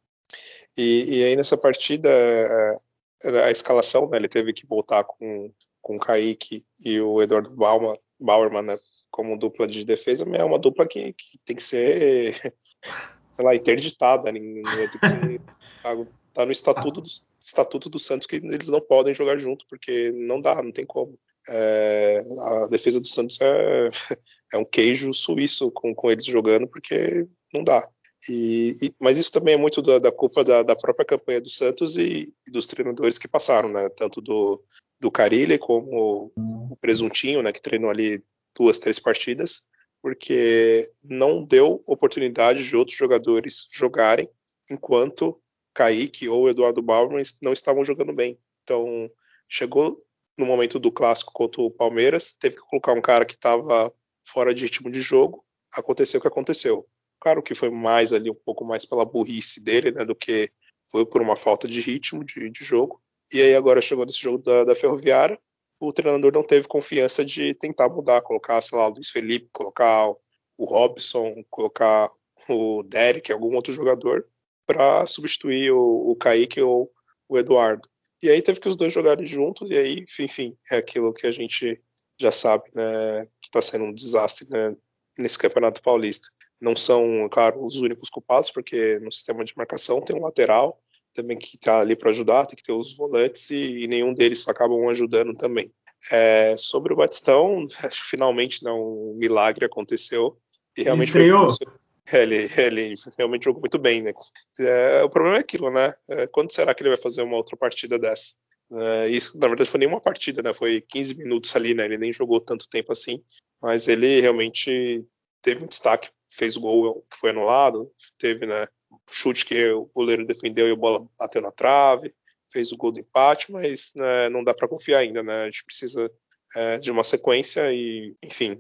E, 0.77 1.19
e 1.19 1.25
aí 1.25 1.37
nessa 1.37 1.57
partida, 1.57 2.09
é, 2.11 2.77
é, 3.25 3.45
a 3.45 3.51
escalação, 3.51 4.09
né, 4.09 4.19
ele 4.19 4.29
teve 4.29 4.53
que 4.53 4.67
voltar 4.67 5.05
com, 5.05 5.53
com 5.81 5.97
o 5.97 5.99
Kaique 6.01 6.65
e 6.85 7.01
o 7.01 7.23
Eduardo 7.23 7.51
Bauman, 7.51 7.97
Bauerman 8.19 8.63
né, 8.63 8.79
como 9.11 9.39
dupla 9.39 9.67
de 9.67 9.85
defesa, 9.85 10.25
mas 10.25 10.41
é 10.41 10.45
uma 10.45 10.59
dupla 10.59 10.87
que, 10.89 11.13
que 11.13 11.39
tem 11.45 11.55
que 11.55 11.63
ser, 11.63 12.35
sei 13.37 13.45
lá, 13.45 13.55
interditada, 13.55 14.33
né, 14.33 14.41
tem 14.41 15.01
que 15.01 15.09
ser, 15.09 15.41
tá 16.35 16.47
no 16.47 16.53
estatuto 16.53 17.01
dos, 17.01 17.29
estatuto 17.45 17.89
do 17.89 17.99
Santos 17.99 18.27
que 18.27 18.37
eles 18.37 18.69
não 18.69 18.81
podem 18.81 19.15
jogar 19.15 19.39
junto, 19.39 19.65
porque 19.69 20.13
não 20.13 20.41
dá, 20.41 20.63
não 20.63 20.73
tem 20.73 20.85
como. 20.85 21.19
É, 21.49 22.23
a 22.39 22.69
defesa 22.69 23.01
do 23.01 23.07
Santos 23.07 23.39
é, 23.41 23.91
é, 24.55 24.59
um 24.59 24.65
queijo 24.65 25.13
suíço 25.13 25.71
com, 25.73 25.95
com 25.95 26.11
eles 26.11 26.25
jogando, 26.25 26.69
porque 26.69 27.27
não 27.53 27.65
dá. 27.65 27.89
E, 28.29 28.77
e, 28.81 28.95
mas 29.01 29.19
isso 29.19 29.33
também 29.33 29.55
é 29.55 29.59
muito 29.59 29.83
da, 29.83 29.99
da 29.99 30.13
culpa 30.13 30.45
da, 30.45 30.63
da, 30.63 30.77
própria 30.77 31.05
campanha 31.05 31.41
do 31.41 31.49
Santos 31.49 31.97
e, 31.97 32.33
e, 32.47 32.51
dos 32.51 32.69
treinadores 32.69 33.19
que 33.19 33.27
passaram, 33.27 33.69
né? 33.73 33.89
Tanto 33.89 34.21
do, 34.21 34.63
do 35.01 35.11
Carilli 35.11 35.59
como 35.59 36.33
o 36.37 36.77
Presuntinho, 36.77 37.43
né? 37.43 37.51
Que 37.51 37.61
treinou 37.61 37.91
ali 37.91 38.23
duas, 38.57 38.79
três 38.79 39.01
partidas, 39.01 39.65
porque 40.01 40.89
não 41.03 41.45
deu 41.45 41.83
oportunidade 41.87 42.63
de 42.63 42.77
outros 42.77 42.97
jogadores 42.97 43.67
jogarem 43.73 44.29
enquanto 44.71 45.41
Kaique 45.75 46.29
ou 46.29 46.49
Eduardo 46.49 46.83
Bauerman 46.83 47.23
não 47.43 47.53
estavam 47.53 47.85
jogando 47.85 48.13
bem. 48.13 48.39
Então, 48.63 49.09
chegou 49.49 50.03
no 50.37 50.47
momento 50.47 50.79
do 50.79 50.93
clássico 50.93 51.33
contra 51.33 51.61
o 51.61 51.71
Palmeiras, 51.71 52.35
teve 52.35 52.57
que 52.57 52.63
colocar 52.63 52.93
um 52.93 53.01
cara 53.01 53.25
que 53.25 53.35
estava 53.35 53.93
fora 54.25 54.55
de 54.55 54.65
ritmo 54.65 54.91
de 54.91 55.01
jogo. 55.01 55.45
Aconteceu 55.73 56.19
o 56.19 56.21
que 56.21 56.29
aconteceu. 56.29 56.87
Claro 57.21 57.43
que 57.43 57.55
foi 57.55 57.71
mais 57.71 58.13
ali, 58.13 58.31
um 58.31 58.35
pouco 58.35 58.65
mais 58.65 58.85
pela 58.85 59.05
burrice 59.05 59.63
dele, 59.63 59.93
né, 59.93 60.05
do 60.05 60.15
que 60.15 60.51
foi 60.91 61.07
por 61.07 61.23
uma 61.23 61.37
falta 61.37 61.69
de 61.69 61.81
ritmo 61.81 62.25
de, 62.25 62.51
de 62.51 62.65
jogo. 62.65 63.01
E 63.33 63.41
aí 63.41 63.55
agora 63.55 63.81
chegou 63.81 64.05
nesse 64.05 64.21
jogo 64.21 64.39
da, 64.39 64.65
da 64.65 64.75
Ferroviária, 64.75 65.39
o 65.81 65.93
treinador 65.93 66.33
não 66.33 66.45
teve 66.45 66.69
confiança 66.69 67.25
de 67.25 67.55
tentar 67.55 67.89
mudar, 67.89 68.23
colocar, 68.23 68.61
sei 68.61 68.79
lá, 68.79 68.87
o 68.87 68.91
Luiz 68.91 69.09
Felipe, 69.09 69.49
colocar 69.53 70.09
o 70.57 70.65
Robson, 70.65 71.43
colocar 71.51 72.09
o 72.49 72.83
Derek, 72.85 73.33
algum 73.33 73.55
outro 73.57 73.73
jogador, 73.73 74.25
para 74.67 75.07
substituir 75.07 75.73
o, 75.73 76.11
o 76.11 76.17
Kaique 76.17 76.61
ou 76.61 76.91
o 77.29 77.39
Eduardo. 77.39 77.89
E 78.23 78.31
aí 78.31 78.41
teve 78.41 78.61
que 78.61 78.69
os 78.69 78.77
dois 78.77 78.93
jogarem 78.93 79.27
juntos, 79.27 79.69
e 79.71 79.77
aí, 79.77 80.05
enfim, 80.21 80.57
é 80.71 80.77
aquilo 80.77 81.13
que 81.13 81.27
a 81.27 81.33
gente 81.33 81.81
já 82.21 82.31
sabe, 82.31 82.65
né, 82.75 83.27
que 83.41 83.49
está 83.49 83.61
sendo 83.61 83.85
um 83.85 83.93
desastre 83.93 84.49
né, 84.49 84.77
nesse 85.19 85.39
Campeonato 85.39 85.83
Paulista. 85.83 86.29
Não 86.61 86.77
são, 86.77 87.29
claro, 87.29 87.65
os 87.65 87.77
únicos 87.81 88.09
culpados, 88.09 88.51
porque 88.51 89.01
no 89.01 89.11
sistema 89.11 89.45
de 89.45 89.53
marcação 89.57 90.01
tem 90.01 90.15
um 90.15 90.23
lateral 90.23 90.81
também 91.13 91.37
que 91.37 91.57
está 91.57 91.81
ali 91.81 91.97
para 91.97 92.11
ajudar, 92.11 92.47
tem 92.47 92.57
que 92.57 92.63
ter 92.63 92.73
os 92.73 92.97
volantes, 92.97 93.51
e, 93.51 93.83
e 93.83 93.89
nenhum 93.89 94.15
deles 94.15 94.47
acabam 94.49 94.89
ajudando 94.89 95.35
também. 95.35 95.71
É, 96.11 96.57
sobre 96.57 96.93
o 96.93 96.97
Batistão, 96.97 97.67
acho 97.83 98.03
que 98.03 98.09
finalmente 98.09 98.65
né, 98.65 98.71
um 98.71 99.17
milagre 99.19 99.65
aconteceu. 99.65 100.39
E 100.77 100.83
realmente 100.83 101.17
Ele 101.17 101.31
foi, 101.31 101.67
ele, 102.13 102.49
ele 102.57 102.95
realmente 103.17 103.45
jogou 103.45 103.61
muito 103.61 103.79
bem, 103.79 104.03
né? 104.03 104.13
É, 104.59 105.03
o 105.03 105.11
problema 105.11 105.37
é 105.37 105.41
aquilo, 105.41 105.71
né? 105.71 105.93
É, 106.09 106.27
quando 106.27 106.53
será 106.53 106.75
que 106.75 106.83
ele 106.83 106.91
vai 106.91 106.99
fazer 106.99 107.23
uma 107.23 107.37
outra 107.37 107.57
partida 107.57 107.99
dessa? 107.99 108.35
É, 108.73 109.09
isso, 109.09 109.39
na 109.39 109.49
verdade, 109.49 109.69
foi 109.69 109.81
nenhuma 109.81 110.01
partida, 110.01 110.43
né? 110.43 110.53
Foi 110.53 110.81
15 110.81 111.17
minutos 111.17 111.55
ali, 111.55 111.75
né? 111.75 111.85
Ele 111.85 111.99
nem 111.99 112.13
jogou 112.13 112.41
tanto 112.41 112.69
tempo 112.69 112.93
assim, 112.93 113.23
mas 113.61 113.87
ele 113.87 114.21
realmente 114.21 115.05
teve 115.43 115.63
um 115.63 115.69
destaque, 115.69 116.11
fez 116.31 116.57
o 116.57 116.61
gol 116.61 117.05
que 117.11 117.19
foi 117.19 117.31
anulado, 117.31 117.91
teve, 118.19 118.47
né? 118.47 118.67
Chute 119.11 119.45
que 119.45 119.71
o 119.73 119.87
goleiro 119.95 120.27
defendeu 120.27 120.69
e 120.69 120.73
a 120.73 120.77
bola 120.77 121.07
bateu 121.19 121.43
na 121.43 121.51
trave, 121.51 122.13
fez 122.51 122.73
o 122.73 122.77
gol 122.77 122.93
do 122.93 123.01
empate, 123.01 123.51
mas 123.51 123.93
né, 123.97 124.29
não 124.29 124.45
dá 124.45 124.55
para 124.55 124.69
confiar 124.69 124.99
ainda, 124.99 125.23
né? 125.23 125.43
A 125.43 125.45
gente 125.47 125.65
precisa 125.65 126.11
é, 126.55 126.79
de 126.79 126.91
uma 126.91 127.03
sequência 127.03 127.73
e, 127.73 128.15
enfim, 128.23 128.59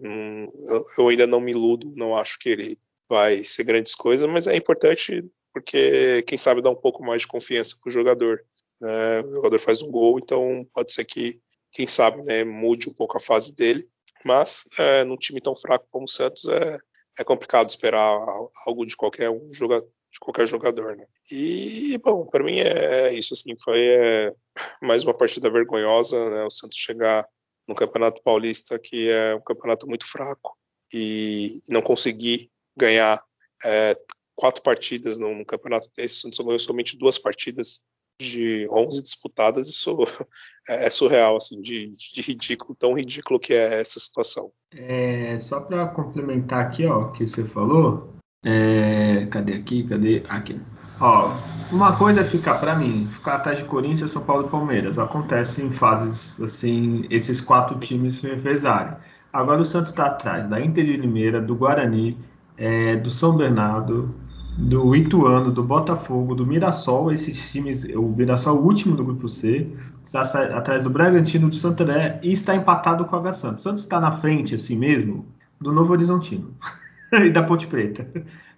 eu, 0.64 0.84
eu 0.98 1.08
ainda 1.08 1.26
não 1.26 1.40
me 1.40 1.52
iludo, 1.52 1.92
não 1.94 2.16
acho 2.16 2.38
que 2.38 2.48
ele 2.48 2.78
vai 3.12 3.44
ser 3.44 3.64
grandes 3.64 3.94
coisas, 3.94 4.26
mas 4.26 4.46
é 4.46 4.56
importante 4.56 5.22
porque, 5.52 6.22
quem 6.22 6.38
sabe, 6.38 6.62
dá 6.62 6.70
um 6.70 6.74
pouco 6.74 7.04
mais 7.04 7.20
de 7.20 7.28
confiança 7.28 7.76
para 7.78 7.90
o 7.90 7.92
jogador. 7.92 8.42
Né? 8.80 9.20
O 9.20 9.34
jogador 9.34 9.58
faz 9.58 9.82
um 9.82 9.90
gol, 9.90 10.18
então 10.18 10.66
pode 10.72 10.94
ser 10.94 11.04
que, 11.04 11.38
quem 11.70 11.86
sabe, 11.86 12.22
né, 12.22 12.42
mude 12.42 12.88
um 12.88 12.94
pouco 12.94 13.18
a 13.18 13.20
fase 13.20 13.52
dele. 13.54 13.86
Mas, 14.24 14.64
é, 14.78 15.04
num 15.04 15.18
time 15.18 15.42
tão 15.42 15.54
fraco 15.54 15.86
como 15.90 16.06
o 16.06 16.08
Santos, 16.08 16.46
é, 16.46 16.78
é 17.18 17.22
complicado 17.22 17.68
esperar 17.68 18.18
algo 18.66 18.86
de 18.86 18.96
qualquer 18.96 19.28
um 19.28 19.52
jogador 19.52 19.86
de 20.10 20.20
qualquer 20.20 20.46
jogador, 20.46 20.94
né? 20.94 21.06
E 21.30 21.96
bom, 22.04 22.26
para 22.26 22.44
mim 22.44 22.58
é 22.58 23.14
isso 23.14 23.32
assim, 23.32 23.56
foi 23.64 23.80
é, 23.82 24.34
mais 24.82 25.02
uma 25.04 25.16
partida 25.16 25.50
vergonhosa, 25.50 26.28
né? 26.28 26.44
O 26.44 26.50
Santos 26.50 26.76
chegar 26.76 27.26
no 27.66 27.74
Campeonato 27.74 28.22
Paulista, 28.22 28.78
que 28.78 29.08
é 29.08 29.34
um 29.34 29.40
campeonato 29.40 29.86
muito 29.86 30.04
fraco, 30.06 30.54
e 30.92 31.62
não 31.70 31.80
conseguir 31.80 32.50
ganhar 32.76 33.22
é, 33.64 33.96
quatro 34.34 34.62
partidas 34.62 35.18
no, 35.18 35.44
campeonato 35.44 35.88
desse, 35.96 36.16
o 36.16 36.20
Santos 36.22 36.38
ganhou 36.38 36.58
somente 36.58 36.96
duas 36.96 37.18
partidas 37.18 37.82
de 38.20 38.66
11 38.70 39.02
disputadas, 39.02 39.68
isso 39.68 39.96
é, 40.68 40.86
é 40.86 40.90
surreal, 40.90 41.36
assim, 41.36 41.60
de, 41.60 41.94
de, 41.96 42.20
ridículo, 42.20 42.74
tão 42.74 42.94
ridículo 42.94 43.40
que 43.40 43.52
é 43.52 43.80
essa 43.80 43.98
situação. 43.98 44.50
É, 44.74 45.38
só 45.38 45.60
para 45.60 45.86
complementar 45.88 46.60
aqui, 46.60 46.86
ó, 46.86 47.10
que 47.10 47.26
você 47.26 47.44
falou, 47.44 48.14
é, 48.44 49.26
cadê 49.26 49.54
aqui, 49.54 49.86
cadê, 49.86 50.22
aqui, 50.28 50.60
ó, 51.00 51.36
uma 51.70 51.96
coisa 51.96 52.24
ficar, 52.24 52.58
para 52.58 52.76
mim, 52.76 53.08
ficar 53.08 53.36
atrás 53.36 53.58
de 53.58 53.64
Corinthians, 53.64 54.12
São 54.12 54.24
Paulo 54.24 54.46
e 54.46 54.50
Palmeiras, 54.50 54.98
acontece 54.98 55.62
em 55.62 55.72
fases, 55.72 56.38
assim, 56.40 57.06
esses 57.10 57.40
quatro 57.40 57.78
times 57.78 58.16
se 58.16 58.26
revezarem. 58.26 58.96
Agora 59.32 59.62
o 59.62 59.64
Santos 59.64 59.90
está 59.90 60.06
atrás 60.06 60.48
da 60.48 60.60
Inter 60.60 60.84
de 60.84 60.96
Limeira, 60.96 61.40
do 61.40 61.56
Guarani, 61.56 62.18
é, 62.62 62.94
do 62.94 63.10
São 63.10 63.36
Bernardo, 63.36 64.14
do 64.56 64.94
Ituano, 64.94 65.50
do 65.50 65.64
Botafogo, 65.64 66.32
do 66.32 66.46
Mirassol, 66.46 67.10
esses 67.10 67.50
times, 67.50 67.82
o 67.82 68.02
Mirassol 68.02 68.56
é 68.56 68.60
o 68.60 68.62
último 68.62 68.94
do 68.94 69.04
grupo 69.04 69.28
C, 69.28 69.68
está 70.04 70.20
atrás 70.20 70.84
do 70.84 70.90
Bragantino, 70.90 71.50
do 71.50 71.56
Santander 71.56 72.20
e 72.22 72.32
está 72.32 72.54
empatado 72.54 73.04
com 73.04 73.16
o 73.16 73.18
H 73.18 73.32
Santos. 73.32 73.64
Santos 73.64 73.82
está 73.82 73.98
na 73.98 74.12
frente, 74.12 74.54
assim 74.54 74.76
mesmo, 74.76 75.26
do 75.60 75.72
Novo 75.72 75.92
Horizontino 75.92 76.54
e 77.12 77.30
da 77.30 77.42
Ponte 77.42 77.66
Preta. 77.66 78.06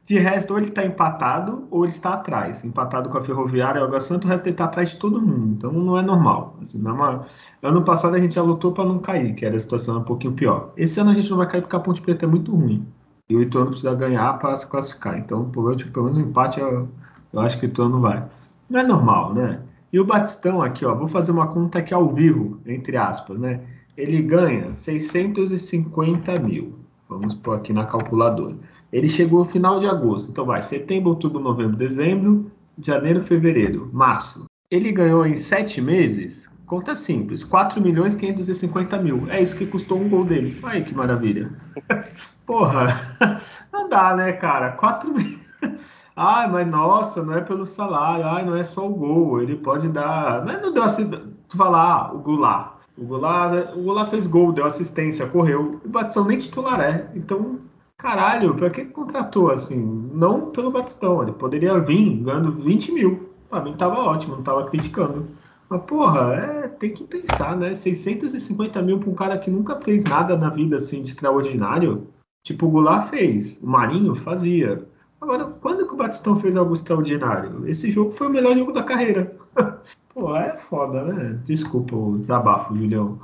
De 0.05 0.18
resto, 0.18 0.50
ou 0.50 0.59
ele 0.59 0.68
está 0.68 0.84
empatado 0.84 1.66
ou 1.70 1.84
ele 1.84 1.92
está 1.92 2.12
atrás. 2.12 2.62
Empatado 2.62 3.09
com 3.09 3.16
a 3.16 3.24
Ferroviária 3.24 3.78
e 3.78 3.82
o 3.82 3.86
Água 3.86 4.00
Santa, 4.00 4.26
o 4.26 4.30
resto 4.30 4.44
ele 4.44 4.52
está 4.52 4.66
atrás 4.66 4.90
de 4.90 4.96
todo 4.98 5.18
mundo. 5.18 5.55
Então 5.57 5.72
não 5.72 5.96
é 5.96 6.02
normal. 6.02 6.59
Assim, 6.61 6.76
não 6.76 6.90
é 6.90 6.94
uma... 6.94 7.26
Ano 7.62 7.82
passado 7.82 8.14
a 8.14 8.18
gente 8.18 8.34
já 8.34 8.42
lutou 8.42 8.72
para 8.72 8.84
não 8.84 8.98
cair, 8.98 9.34
que 9.34 9.46
era 9.46 9.57
a 9.57 9.59
situação 9.59 9.96
um 9.96 10.05
pouquinho 10.05 10.34
pior. 10.34 10.74
Esse 10.76 11.00
ano 11.00 11.09
a 11.09 11.14
gente 11.14 11.30
não 11.30 11.38
vai 11.38 11.48
cair 11.48 11.62
porque 11.62 11.74
a 11.74 11.80
Ponte 11.80 12.02
Preta 12.02 12.26
é 12.26 12.28
muito 12.28 12.55
ruim. 12.55 12.86
E 13.29 13.37
o 13.37 13.43
Ituano 13.43 13.68
precisa 13.68 13.95
ganhar 13.95 14.39
para 14.39 14.57
se 14.57 14.66
classificar. 14.66 15.18
Então, 15.18 15.51
pelo 15.51 15.66
menos, 15.66 15.83
pelo 15.85 16.05
menos 16.07 16.18
um 16.18 16.29
empate, 16.29 16.61
eu, 16.61 16.89
eu 17.33 17.41
acho 17.41 17.59
que 17.59 17.66
o 17.66 17.68
Ituano 17.68 18.01
vai. 18.01 18.29
Não 18.68 18.81
é 18.81 18.83
normal, 18.83 19.35
né? 19.35 19.62
E 19.93 20.01
o 20.01 20.05
Batistão 20.05 20.61
aqui, 20.61 20.85
ó, 20.85 20.95
vou 20.95 21.07
fazer 21.07 21.31
uma 21.31 21.47
conta 21.47 21.79
aqui 21.79 21.95
ao 21.95 22.12
vivo, 22.12 22.61
entre 22.66 22.97
aspas, 22.97 23.39
né? 23.39 23.61
Ele 23.97 24.20
ganha 24.20 24.75
650 24.75 26.39
mil. 26.41 26.75
Vamos 27.09 27.35
pôr 27.35 27.57
aqui 27.57 27.72
na 27.72 27.87
calculadora. 27.87 28.57
Ele 28.93 29.09
chegou 29.09 29.45
no 29.45 29.51
final 29.51 29.79
de 29.79 29.87
agosto. 29.87 30.31
Então 30.31 30.45
vai, 30.45 30.62
setembro, 30.62 31.11
outubro, 31.11 31.41
novembro, 31.41 31.77
dezembro, 31.77 32.51
janeiro, 32.79 33.22
fevereiro, 33.22 33.89
março. 33.93 34.45
Ele 34.70 34.90
ganhou 34.92 35.26
em 35.26 35.36
sete 35.36 35.80
meses, 35.80 36.48
conta 36.66 36.96
simples, 36.96 37.44
4 37.44 37.80
milhões 37.80 38.14
550 38.14 38.96
mil. 38.98 39.28
É 39.28 39.42
isso 39.42 39.56
que 39.56 39.66
custou 39.66 39.98
um 39.98 40.08
gol 40.08 40.24
dele. 40.24 40.58
Aí 40.62 40.82
que 40.82 40.94
maravilha. 40.94 41.50
Porra, 42.46 43.16
não 43.72 43.88
dá, 43.88 44.14
né, 44.14 44.32
cara? 44.32 44.72
4 44.72 45.12
milhões. 45.12 45.40
Ai, 46.16 46.48
mas 46.48 46.66
nossa, 46.68 47.22
não 47.22 47.34
é 47.34 47.40
pelo 47.40 47.66
salário. 47.66 48.26
Ai, 48.26 48.44
não 48.44 48.56
é 48.56 48.62
só 48.64 48.86
o 48.86 48.94
gol. 48.94 49.42
Ele 49.42 49.56
pode 49.56 49.88
dar. 49.88 50.44
Mas 50.44 50.62
não 50.62 50.72
deu 50.72 50.82
assim. 50.82 51.10
Tu 51.10 51.56
falar, 51.56 51.82
ah, 51.82 52.12
o 52.12 52.18
Goulart. 52.18 52.74
O 52.96 53.04
Goulart, 53.04 53.74
o 53.74 53.82
Goulart 53.82 54.10
fez 54.10 54.26
gol, 54.26 54.52
deu 54.52 54.64
assistência, 54.64 55.26
correu. 55.26 55.80
O 55.84 55.88
Batistão 55.88 56.24
nem 56.24 56.38
titular 56.38 56.80
é. 56.80 57.10
Então, 57.16 57.58
Caralho, 57.96 58.54
pra 58.54 58.70
que 58.70 58.84
contratou 58.84 59.50
assim? 59.50 60.10
Não 60.12 60.50
pelo 60.50 60.70
Batistão, 60.70 61.22
ele 61.22 61.32
poderia 61.32 61.78
vir 61.78 62.18
ganhando 62.22 62.52
20 62.52 62.92
mil. 62.92 63.24
Pra 63.55 63.62
mim 63.62 63.76
tava 63.76 64.00
ótimo, 64.00 64.34
não 64.34 64.42
tava 64.42 64.68
criticando. 64.68 65.28
Mas, 65.68 65.82
porra, 65.82 66.34
é, 66.34 66.66
tem 66.66 66.92
que 66.92 67.05
pensar, 67.05 67.57
né? 67.57 67.72
650 67.72 68.82
mil 68.82 68.98
pra 68.98 69.09
um 69.09 69.14
cara 69.14 69.38
que 69.38 69.48
nunca 69.48 69.80
fez 69.80 70.02
nada 70.02 70.36
na 70.36 70.50
vida 70.50 70.74
assim 70.74 71.00
de 71.00 71.11
extraordinário. 71.11 72.09
Tipo, 72.44 72.66
o 72.66 72.70
Goulart 72.70 73.11
fez, 73.11 73.57
o 73.62 73.66
Marinho 73.68 74.16
fazia. 74.16 74.84
Agora, 75.20 75.44
quando 75.44 75.86
que 75.86 75.94
o 75.94 75.96
Batistão 75.96 76.36
fez 76.40 76.57
algo 76.57 76.74
extraordinário? 76.74 77.64
Esse 77.68 77.92
jogo 77.92 78.11
foi 78.11 78.26
o 78.26 78.30
melhor 78.30 78.57
jogo 78.57 78.72
da 78.72 78.82
carreira. 78.82 79.36
Pô, 80.12 80.34
é 80.34 80.57
foda, 80.57 81.05
né? 81.05 81.40
Desculpa 81.44 81.94
o 81.94 82.18
desabafo, 82.18 82.74
Julião. 82.74 83.20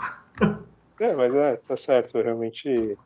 É, 1.01 1.17
mas 1.17 1.35
é, 1.35 1.57
tá 1.57 1.77
certo. 1.77 2.17
Realmente, 2.23 2.97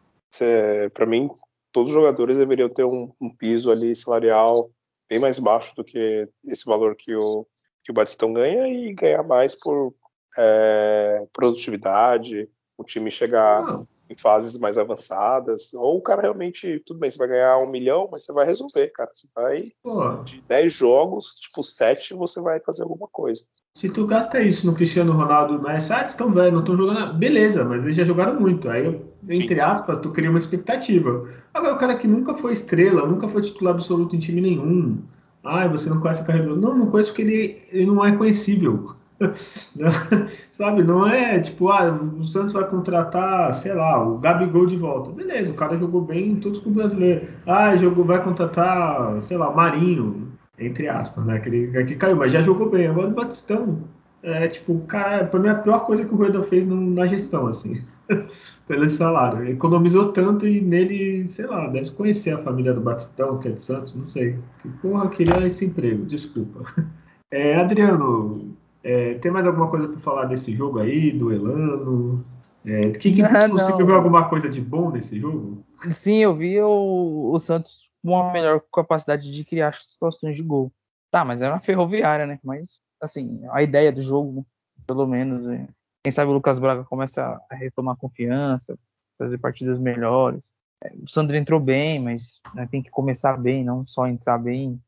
para 0.92 1.06
mim, 1.06 1.30
todos 1.72 1.90
os 1.90 1.94
jogadores 1.94 2.36
deveriam 2.36 2.68
ter 2.68 2.84
um, 2.84 3.10
um, 3.18 3.30
piso 3.30 3.72
ali 3.72 3.96
salarial 3.96 4.68
bem 5.08 5.18
mais 5.18 5.38
baixo 5.38 5.74
do 5.76 5.84
que 5.84 6.28
esse 6.44 6.64
valor 6.64 6.96
que 6.96 7.14
o, 7.14 7.46
que 7.82 7.90
o 7.92 7.94
Batistão 7.94 8.32
ganha 8.32 8.66
e 8.66 8.92
ganhar 8.94 9.22
mais 9.22 9.54
por 9.54 9.94
é, 10.36 11.26
produtividade, 11.32 12.48
o 12.76 12.84
time 12.84 13.10
chegar 13.10 13.64
Não. 13.64 13.88
em 14.08 14.16
fases 14.16 14.58
mais 14.58 14.76
avançadas, 14.76 15.72
ou 15.74 15.98
o 15.98 16.02
cara 16.02 16.22
realmente, 16.22 16.82
tudo 16.84 17.00
bem, 17.00 17.10
você 17.10 17.18
vai 17.18 17.28
ganhar 17.28 17.58
um 17.58 17.70
milhão, 17.70 18.08
mas 18.10 18.24
você 18.24 18.32
vai 18.32 18.46
resolver, 18.46 18.88
cara. 18.88 19.10
Você 19.12 19.28
vai 19.34 19.72
Pô. 19.82 20.22
de 20.24 20.40
10 20.42 20.72
jogos, 20.72 21.34
tipo, 21.34 21.62
7 21.62 22.14
você 22.14 22.40
vai 22.40 22.60
fazer 22.60 22.82
alguma 22.82 23.08
coisa. 23.08 23.44
Se 23.76 23.88
tu 23.88 24.06
gasta 24.06 24.40
isso 24.40 24.66
no 24.66 24.74
Cristiano 24.74 25.12
Ronaldo, 25.12 25.60
mas 25.60 25.90
ah, 25.90 26.04
estão 26.04 26.32
velho, 26.32 26.52
não 26.52 26.60
estão 26.60 26.76
jogando. 26.76 27.18
Beleza, 27.18 27.64
mas 27.64 27.82
eles 27.82 27.96
já 27.96 28.04
jogaram 28.04 28.38
muito. 28.38 28.70
Aí, 28.70 29.04
entre 29.28 29.58
sim, 29.58 29.66
aspas, 29.66 29.96
sim. 29.96 30.02
tu 30.02 30.10
cria 30.10 30.30
uma 30.30 30.38
expectativa. 30.38 31.28
Agora, 31.52 31.74
o 31.74 31.78
cara 31.78 31.96
que 31.96 32.06
nunca 32.06 32.34
foi 32.34 32.52
estrela, 32.52 33.06
nunca 33.06 33.28
foi 33.28 33.42
titular 33.42 33.74
absoluto 33.74 34.14
em 34.14 34.18
time 34.18 34.40
nenhum. 34.40 34.98
Ah, 35.42 35.66
você 35.68 35.90
não 35.90 36.00
conhece 36.00 36.22
a 36.22 36.24
carreira 36.24 36.56
Não, 36.56 36.76
não 36.76 36.86
conheço 36.86 37.10
porque 37.10 37.22
ele, 37.22 37.62
ele 37.70 37.86
não 37.86 38.04
é 38.04 38.16
conhecível. 38.16 38.94
Sabe, 40.50 40.82
não 40.82 41.06
é 41.06 41.38
tipo, 41.38 41.68
ah, 41.68 41.92
o 41.92 42.24
Santos 42.24 42.52
vai 42.52 42.68
contratar, 42.68 43.54
sei 43.54 43.72
lá, 43.72 44.02
o 44.06 44.18
Gabigol 44.18 44.66
de 44.66 44.76
volta. 44.76 45.10
Beleza, 45.10 45.52
o 45.52 45.54
cara 45.54 45.78
jogou 45.78 46.00
bem 46.00 46.32
em 46.32 46.36
todos 46.36 46.64
os 46.64 46.72
brasileiros. 46.72 47.28
Ah, 47.46 47.76
jogou, 47.76 48.04
vai 48.04 48.22
contratar, 48.22 49.20
sei 49.22 49.36
lá, 49.36 49.48
o 49.50 49.56
Marinho 49.56 50.34
entre 50.58 50.88
aspas, 50.88 51.24
né? 51.24 51.36
Aquele 51.36 51.84
que 51.84 51.96
caiu, 51.96 52.16
mas 52.16 52.32
já 52.32 52.40
jogou 52.40 52.70
bem. 52.70 52.86
Agora 52.86 53.08
o 53.08 53.14
Batistão, 53.14 53.80
é 54.22 54.46
tipo, 54.48 54.78
cara, 54.86 55.26
pra 55.26 55.40
mim 55.40 55.48
a 55.48 55.54
pior 55.56 55.84
coisa 55.84 56.04
que 56.04 56.14
o 56.14 56.16
Rueda 56.16 56.42
fez 56.42 56.66
na 56.66 57.06
gestão, 57.06 57.46
assim, 57.46 57.82
pelo 58.66 58.88
salário. 58.88 59.48
Economizou 59.48 60.12
tanto 60.12 60.46
e 60.46 60.60
nele, 60.60 61.28
sei 61.28 61.46
lá, 61.46 61.66
deve 61.68 61.90
conhecer 61.92 62.30
a 62.34 62.38
família 62.38 62.72
do 62.72 62.80
Batistão, 62.80 63.38
que 63.38 63.48
é 63.48 63.52
de 63.52 63.60
Santos, 63.60 63.94
não 63.94 64.08
sei. 64.08 64.38
Que 64.62 64.68
porra, 64.80 65.08
queria 65.08 65.46
esse 65.46 65.64
emprego, 65.64 66.04
desculpa. 66.06 66.62
É, 67.30 67.56
Adriano, 67.56 68.56
é, 68.84 69.14
tem 69.14 69.32
mais 69.32 69.44
alguma 69.44 69.68
coisa 69.68 69.88
para 69.88 69.98
falar 69.98 70.26
desse 70.26 70.54
jogo 70.54 70.78
aí, 70.78 71.10
do 71.10 71.32
Elano? 71.32 72.24
É, 72.64 72.90
que, 72.90 73.12
que, 73.12 73.22
ah, 73.24 73.48
conseguiu 73.48 73.86
ver 73.86 73.94
alguma 73.94 74.28
coisa 74.28 74.48
de 74.48 74.60
bom 74.60 74.92
nesse 74.92 75.18
jogo? 75.18 75.64
Sim, 75.90 76.18
eu 76.18 76.36
vi 76.36 76.60
o, 76.60 77.32
o 77.32 77.38
Santos 77.40 77.90
uma 78.04 78.32
melhor 78.32 78.62
capacidade 78.72 79.32
de 79.32 79.44
criar 79.44 79.74
situações 79.82 80.36
de 80.36 80.42
gol. 80.42 80.70
Tá, 81.10 81.24
mas 81.24 81.40
é 81.42 81.48
uma 81.48 81.58
ferroviária, 81.58 82.26
né? 82.26 82.38
Mas, 82.44 82.80
assim, 83.00 83.40
a 83.50 83.62
ideia 83.62 83.90
do 83.90 84.02
jogo, 84.02 84.46
pelo 84.86 85.06
menos, 85.06 85.48
é... 85.48 85.66
quem 86.04 86.12
sabe 86.12 86.30
o 86.30 86.34
Lucas 86.34 86.58
Braga 86.58 86.84
começa 86.84 87.40
a 87.48 87.54
retomar 87.54 87.96
confiança, 87.96 88.78
fazer 89.18 89.38
partidas 89.38 89.78
melhores. 89.78 90.52
É, 90.84 90.92
o 91.02 91.08
Sandro 91.08 91.34
entrou 91.34 91.58
bem, 91.58 91.98
mas 91.98 92.42
né, 92.54 92.68
tem 92.70 92.82
que 92.82 92.90
começar 92.90 93.38
bem, 93.38 93.64
não 93.64 93.86
só 93.86 94.06
entrar 94.06 94.36
bem. 94.36 94.78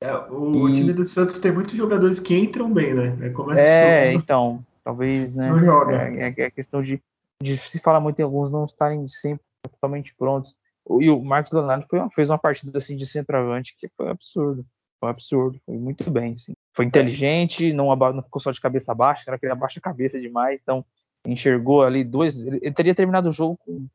É, 0.00 0.14
o, 0.14 0.68
e... 0.68 0.72
time 0.74 0.92
do 0.92 1.04
Santos 1.04 1.40
tem 1.40 1.50
muitos 1.50 1.74
jogadores 1.74 2.20
que 2.20 2.38
entram 2.38 2.72
bem, 2.72 2.94
né? 2.94 3.16
É, 3.56 4.10
é 4.10 4.14
então, 4.14 4.64
talvez, 4.84 5.32
né? 5.32 5.50
Não 5.50 5.58
joga. 5.58 5.96
É, 5.96 6.28
é, 6.28 6.42
é 6.42 6.50
questão 6.50 6.80
de, 6.80 7.02
de 7.42 7.56
se 7.68 7.80
fala 7.80 7.98
muito 7.98 8.20
em 8.20 8.22
alguns 8.22 8.48
não 8.48 8.64
estarem 8.64 9.08
sempre 9.08 9.44
totalmente 9.60 10.14
prontos. 10.14 10.54
E 11.00 11.10
o 11.10 11.20
Marcos 11.20 11.52
Leonardo 11.52 11.84
foi, 11.88 11.98
fez 12.10 12.30
uma 12.30 12.38
partida 12.38 12.78
assim 12.78 12.94
de 12.94 13.06
centroavante 13.06 13.74
que 13.76 13.88
foi 13.96 14.08
absurdo. 14.08 14.64
Foi 15.00 15.10
absurdo, 15.10 15.58
foi 15.66 15.76
muito 15.76 16.08
bem, 16.08 16.34
assim. 16.34 16.54
Foi 16.74 16.84
inteligente, 16.84 17.72
não, 17.72 17.94
não 17.94 18.22
ficou 18.22 18.42
só 18.42 18.50
de 18.50 18.60
cabeça 18.60 18.92
baixa, 18.94 19.24
era 19.28 19.38
que 19.38 19.46
ele 19.46 19.52
abaixa 19.52 19.78
a 19.78 19.82
cabeça 19.82 20.20
demais, 20.20 20.60
então 20.60 20.84
enxergou 21.26 21.82
ali 21.82 22.02
dois. 22.04 22.44
Ele, 22.44 22.72
teria 22.72 22.94
terminado 22.94 23.28
o 23.28 23.32
jogo 23.32 23.58
com, 23.64 23.88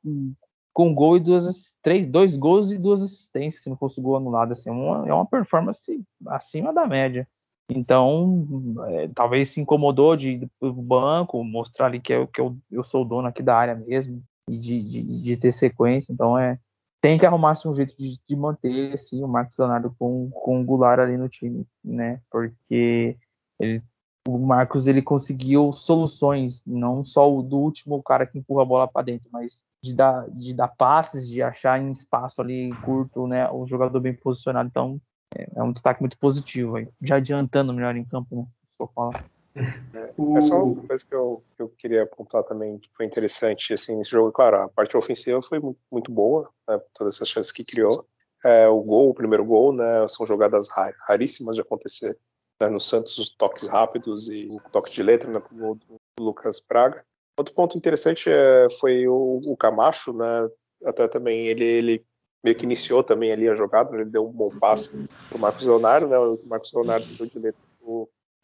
com, 0.74 0.88
um 0.88 0.96
gol 0.96 1.18
e 1.18 1.20
duas, 1.20 1.76
três, 1.82 2.08
dois 2.08 2.38
gols 2.38 2.72
e 2.72 2.78
duas 2.78 3.04
assistências, 3.04 3.64
se 3.64 3.70
não 3.70 3.78
fosse 3.78 4.00
o 4.00 4.04
gol 4.04 4.16
anulado. 4.16 4.54
Assim, 4.54 4.70
uma, 4.70 5.08
é 5.08 5.14
uma 5.14 5.26
performance 5.26 6.02
acima 6.28 6.74
da 6.74 6.88
média. 6.88 7.28
Então, 7.70 8.48
é, 8.88 9.10
talvez 9.10 9.50
se 9.50 9.62
incomodou 9.62 10.16
de 10.16 10.32
ir 10.32 10.50
pro 10.60 10.74
banco, 10.74 11.44
mostrar 11.44 11.88
ali 11.88 12.00
que, 12.00 12.14
eu, 12.14 12.28
que 12.28 12.42
eu, 12.42 12.58
eu 12.72 12.84
sou 12.84 13.04
o 13.04 13.06
dono 13.06 13.28
aqui 13.28 13.44
da 13.44 13.56
área 13.56 13.76
mesmo, 13.76 14.24
e 14.50 14.58
de, 14.58 14.82
de, 14.82 15.04
de 15.04 15.38
ter 15.38 15.52
sequência. 15.52 16.12
Então, 16.12 16.38
é, 16.38 16.58
tem 17.02 17.18
que 17.18 17.26
arrumar-se 17.26 17.68
um 17.68 17.74
jeito 17.74 17.96
de, 17.98 18.20
de, 18.28 18.36
manter 18.36 18.94
assim, 18.94 19.24
o 19.24 19.28
Marcos 19.28 19.58
Leonardo 19.58 19.96
com, 19.98 20.30
com 20.32 20.62
o 20.62 20.66
Goulart 20.66 21.00
ali 21.00 21.18
no 21.18 21.30
time, 21.30 21.66
né? 21.84 22.22
Porque 22.30 23.18
ele, 23.60 23.82
o 24.28 24.38
Marcos 24.38 24.86
ele 24.86 25.02
conseguiu 25.02 25.72
soluções, 25.72 26.62
não 26.66 27.04
só 27.04 27.32
o 27.34 27.42
do 27.42 27.58
último 27.58 28.02
cara 28.04 28.26
que 28.26 28.38
empurra 28.38 28.64
a 28.64 28.66
bola 28.66 28.88
para 28.88 29.06
dentro, 29.06 29.30
mas 29.32 29.64
de 29.82 29.96
dar, 29.96 30.30
de 30.30 30.54
dar 30.54 30.68
passes, 30.68 31.28
de 31.28 31.42
achar 31.42 31.82
em 31.82 31.90
espaço 31.92 32.42
ali 32.42 32.72
curto, 32.84 33.28
né? 33.28 33.50
O 33.50 33.66
jogador 33.66 34.00
bem 34.00 34.14
posicionado. 34.14 34.68
Então 34.68 35.02
é, 35.36 35.48
é 35.56 35.64
um 35.64 35.72
destaque 35.72 36.02
muito 36.02 36.18
positivo, 36.18 36.76
aí. 36.76 36.88
já 37.02 37.16
adiantando 37.16 37.74
melhor 37.74 37.96
em 37.96 38.04
campo, 38.04 38.36
né? 38.36 38.46
Vou 38.78 38.88
falar. 38.88 39.24
É, 39.56 40.38
é, 40.38 40.42
só 40.42 40.64
uma 40.64 40.86
coisa 40.86 41.06
que 41.06 41.16
eu, 41.16 41.44
que 41.56 41.62
eu 41.64 41.70
queria 41.70 42.04
apontar 42.04 42.44
também, 42.44 42.78
que 42.78 42.90
foi 42.96 43.06
interessante 43.06 43.74
assim, 43.74 43.96
nesse 43.96 44.12
jogo. 44.12 44.32
Claro, 44.32 44.58
a 44.58 44.70
parte 44.70 44.96
ofensiva 44.96 45.42
foi 45.42 45.60
muito 45.92 46.12
boa, 46.12 46.50
né, 46.68 46.80
todas 46.94 47.16
essas 47.16 47.30
chances 47.30 47.52
que 47.52 47.64
criou. 47.64 48.06
É, 48.46 48.68
o 48.68 48.82
gol, 48.82 49.10
o 49.10 49.14
primeiro 49.14 49.44
gol, 49.44 49.74
né, 49.74 50.08
são 50.08 50.26
jogadas 50.26 50.70
raríssimas 51.08 51.56
de 51.56 51.62
acontecer. 51.62 52.18
Né, 52.60 52.70
no 52.70 52.80
Santos, 52.80 53.18
os 53.18 53.32
toques 53.32 53.68
rápidos 53.68 54.28
e 54.28 54.48
o 54.50 54.60
toque 54.72 54.92
de 54.92 55.02
letra 55.02 55.32
né, 55.32 55.42
gol 55.52 55.76
do 55.76 55.96
Lucas 56.20 56.60
Braga. 56.60 57.06
Outro 57.38 57.54
ponto 57.54 57.78
interessante 57.78 58.30
é, 58.30 58.68
foi 58.80 59.08
o, 59.08 59.40
o, 59.46 59.56
Camacho, 59.56 60.14
né, 60.14 60.50
até 60.86 61.08
também 61.08 61.48
ele, 61.48 61.64
ele 61.64 62.06
meio 62.44 62.56
que 62.56 62.66
iniciou 62.66 63.02
também 63.02 63.32
ali 63.32 63.50
a 63.50 63.56
jogada, 63.56 63.96
ele 63.96 64.06
deu 64.06 64.28
um 64.28 64.32
bom 64.32 64.50
passe 64.60 65.08
para 65.30 65.38
o 65.38 65.40
Marcos 65.40 65.66
Leonardo, 65.66 66.08
né, 66.08 66.18
o 66.18 66.40
Marcos 66.46 66.74
Leonardo 66.74 67.06
deu 67.06 67.26
de 67.28 67.40
letra 67.40 67.62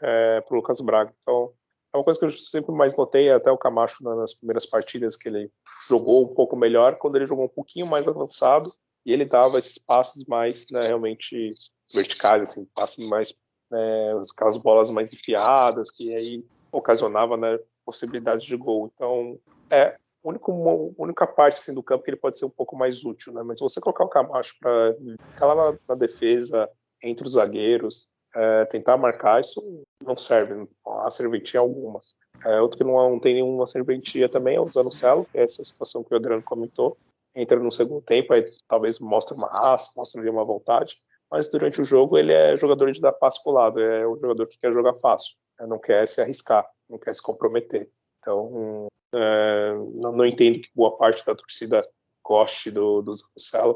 é, 0.02 0.42
para 0.42 0.54
o 0.54 0.58
Lucas 0.58 0.82
Braga. 0.82 1.14
Então, 1.22 1.52
é 1.94 1.98
uma 1.98 2.04
coisa 2.04 2.20
que 2.20 2.26
eu 2.26 2.32
sempre 2.32 2.74
mais 2.74 2.98
notei, 2.98 3.32
até 3.32 3.50
o 3.52 3.58
Camacho 3.58 4.04
nas 4.04 4.34
primeiras 4.34 4.66
partidas 4.66 5.16
que 5.16 5.30
ele 5.30 5.50
jogou 5.88 6.26
um 6.26 6.34
pouco 6.34 6.56
melhor, 6.56 6.98
quando 6.98 7.16
ele 7.16 7.28
jogou 7.28 7.46
um 7.46 7.50
pouquinho 7.50 7.88
mais 7.88 8.08
avançado 8.08 8.72
e 9.06 9.14
ele 9.14 9.24
dava 9.24 9.58
esses 9.58 9.78
passes 9.78 10.26
mais 10.26 10.68
né, 10.72 10.88
realmente 10.88 11.54
verticais, 11.94 12.42
assim, 12.42 12.66
passes 12.76 13.08
mais 13.08 13.34
né, 13.72 14.14
aquelas 14.32 14.58
bolas 14.58 14.90
mais 14.90 15.14
enfiadas 15.14 15.90
que 15.92 16.14
aí 16.14 16.44
ocasionava 16.72 17.38
né, 17.38 17.58
possibilidades 17.86 18.44
de 18.44 18.58
gol. 18.58 18.92
Então, 18.94 19.40
é 19.72 19.96
único, 20.24 20.94
única 20.98 21.28
parte 21.28 21.60
assim, 21.60 21.74
do 21.74 21.84
campo 21.84 22.04
que 22.04 22.10
ele 22.10 22.18
pode 22.18 22.38
ser 22.38 22.46
um 22.46 22.50
pouco 22.50 22.76
mais 22.76 23.06
útil, 23.06 23.32
né? 23.32 23.44
Mas 23.44 23.60
se 23.60 23.64
você 23.64 23.80
colocar 23.80 24.04
o 24.04 24.10
Camacho 24.10 24.56
para 24.60 24.96
ficar 25.32 25.54
lá 25.54 25.72
na, 25.72 25.80
na, 25.88 25.96
defesa, 25.96 26.70
entre 27.02 27.28
os 27.28 27.34
zagueiros, 27.34 28.10
é, 28.36 28.66
tentar 28.66 28.98
marcar, 28.98 29.40
isso 29.40 29.84
não 30.04 30.18
serve, 30.18 30.54
não 30.54 30.68
há 31.00 31.10
serventia 31.10 31.60
alguma. 31.60 32.02
É, 32.46 32.60
outro 32.62 32.78
que 32.78 32.84
não, 32.84 32.94
não, 33.10 33.20
tem 33.20 33.36
nenhuma 33.36 33.66
serventia 33.66 34.28
também 34.28 34.58
é 34.58 34.62
o 34.62 34.70
Zanocelo, 34.70 35.26
que 35.26 35.38
é 35.38 35.44
essa 35.44 35.64
situação 35.64 36.04
que 36.04 36.14
o 36.14 36.18
Adriano 36.18 36.44
comentou. 36.44 36.98
Entra 37.34 37.60
no 37.60 37.72
segundo 37.72 38.02
tempo, 38.02 38.34
aí 38.34 38.46
talvez 38.68 39.00
mostra 39.00 39.36
uma 39.36 39.48
raça, 39.48 39.92
mostra 39.96 40.22
ali 40.22 40.30
uma 40.30 40.46
vontade, 40.46 40.98
mas 41.30 41.50
durante 41.50 41.82
o 41.82 41.86
jogo 41.86 42.18
ele 42.18 42.32
é 42.32 42.56
jogador 42.56 42.92
de 42.92 43.02
dar 43.02 43.12
passo 43.14 43.44
para 43.44 43.52
o 43.52 43.56
lado, 43.56 43.82
é 43.82 44.08
um 44.08 44.18
jogador 44.20 44.48
que 44.48 44.58
quer 44.58 44.72
jogar 44.72 44.94
fácil, 44.94 45.36
né? 45.60 45.66
não 45.66 45.80
quer 45.80 46.08
se 46.08 46.22
arriscar, 46.22 46.66
não 46.90 46.98
quer 46.98 47.14
se 47.14 47.22
comprometer. 47.22 47.90
Então, 48.20 48.88
é, 49.14 49.74
não, 49.96 50.12
não, 50.12 50.26
entendo 50.26 50.62
que 50.62 50.70
boa 50.74 50.96
parte 50.96 51.26
da 51.26 51.36
torcida 51.36 51.88
goste 52.24 52.72
do, 52.72 53.02
do 53.02 53.14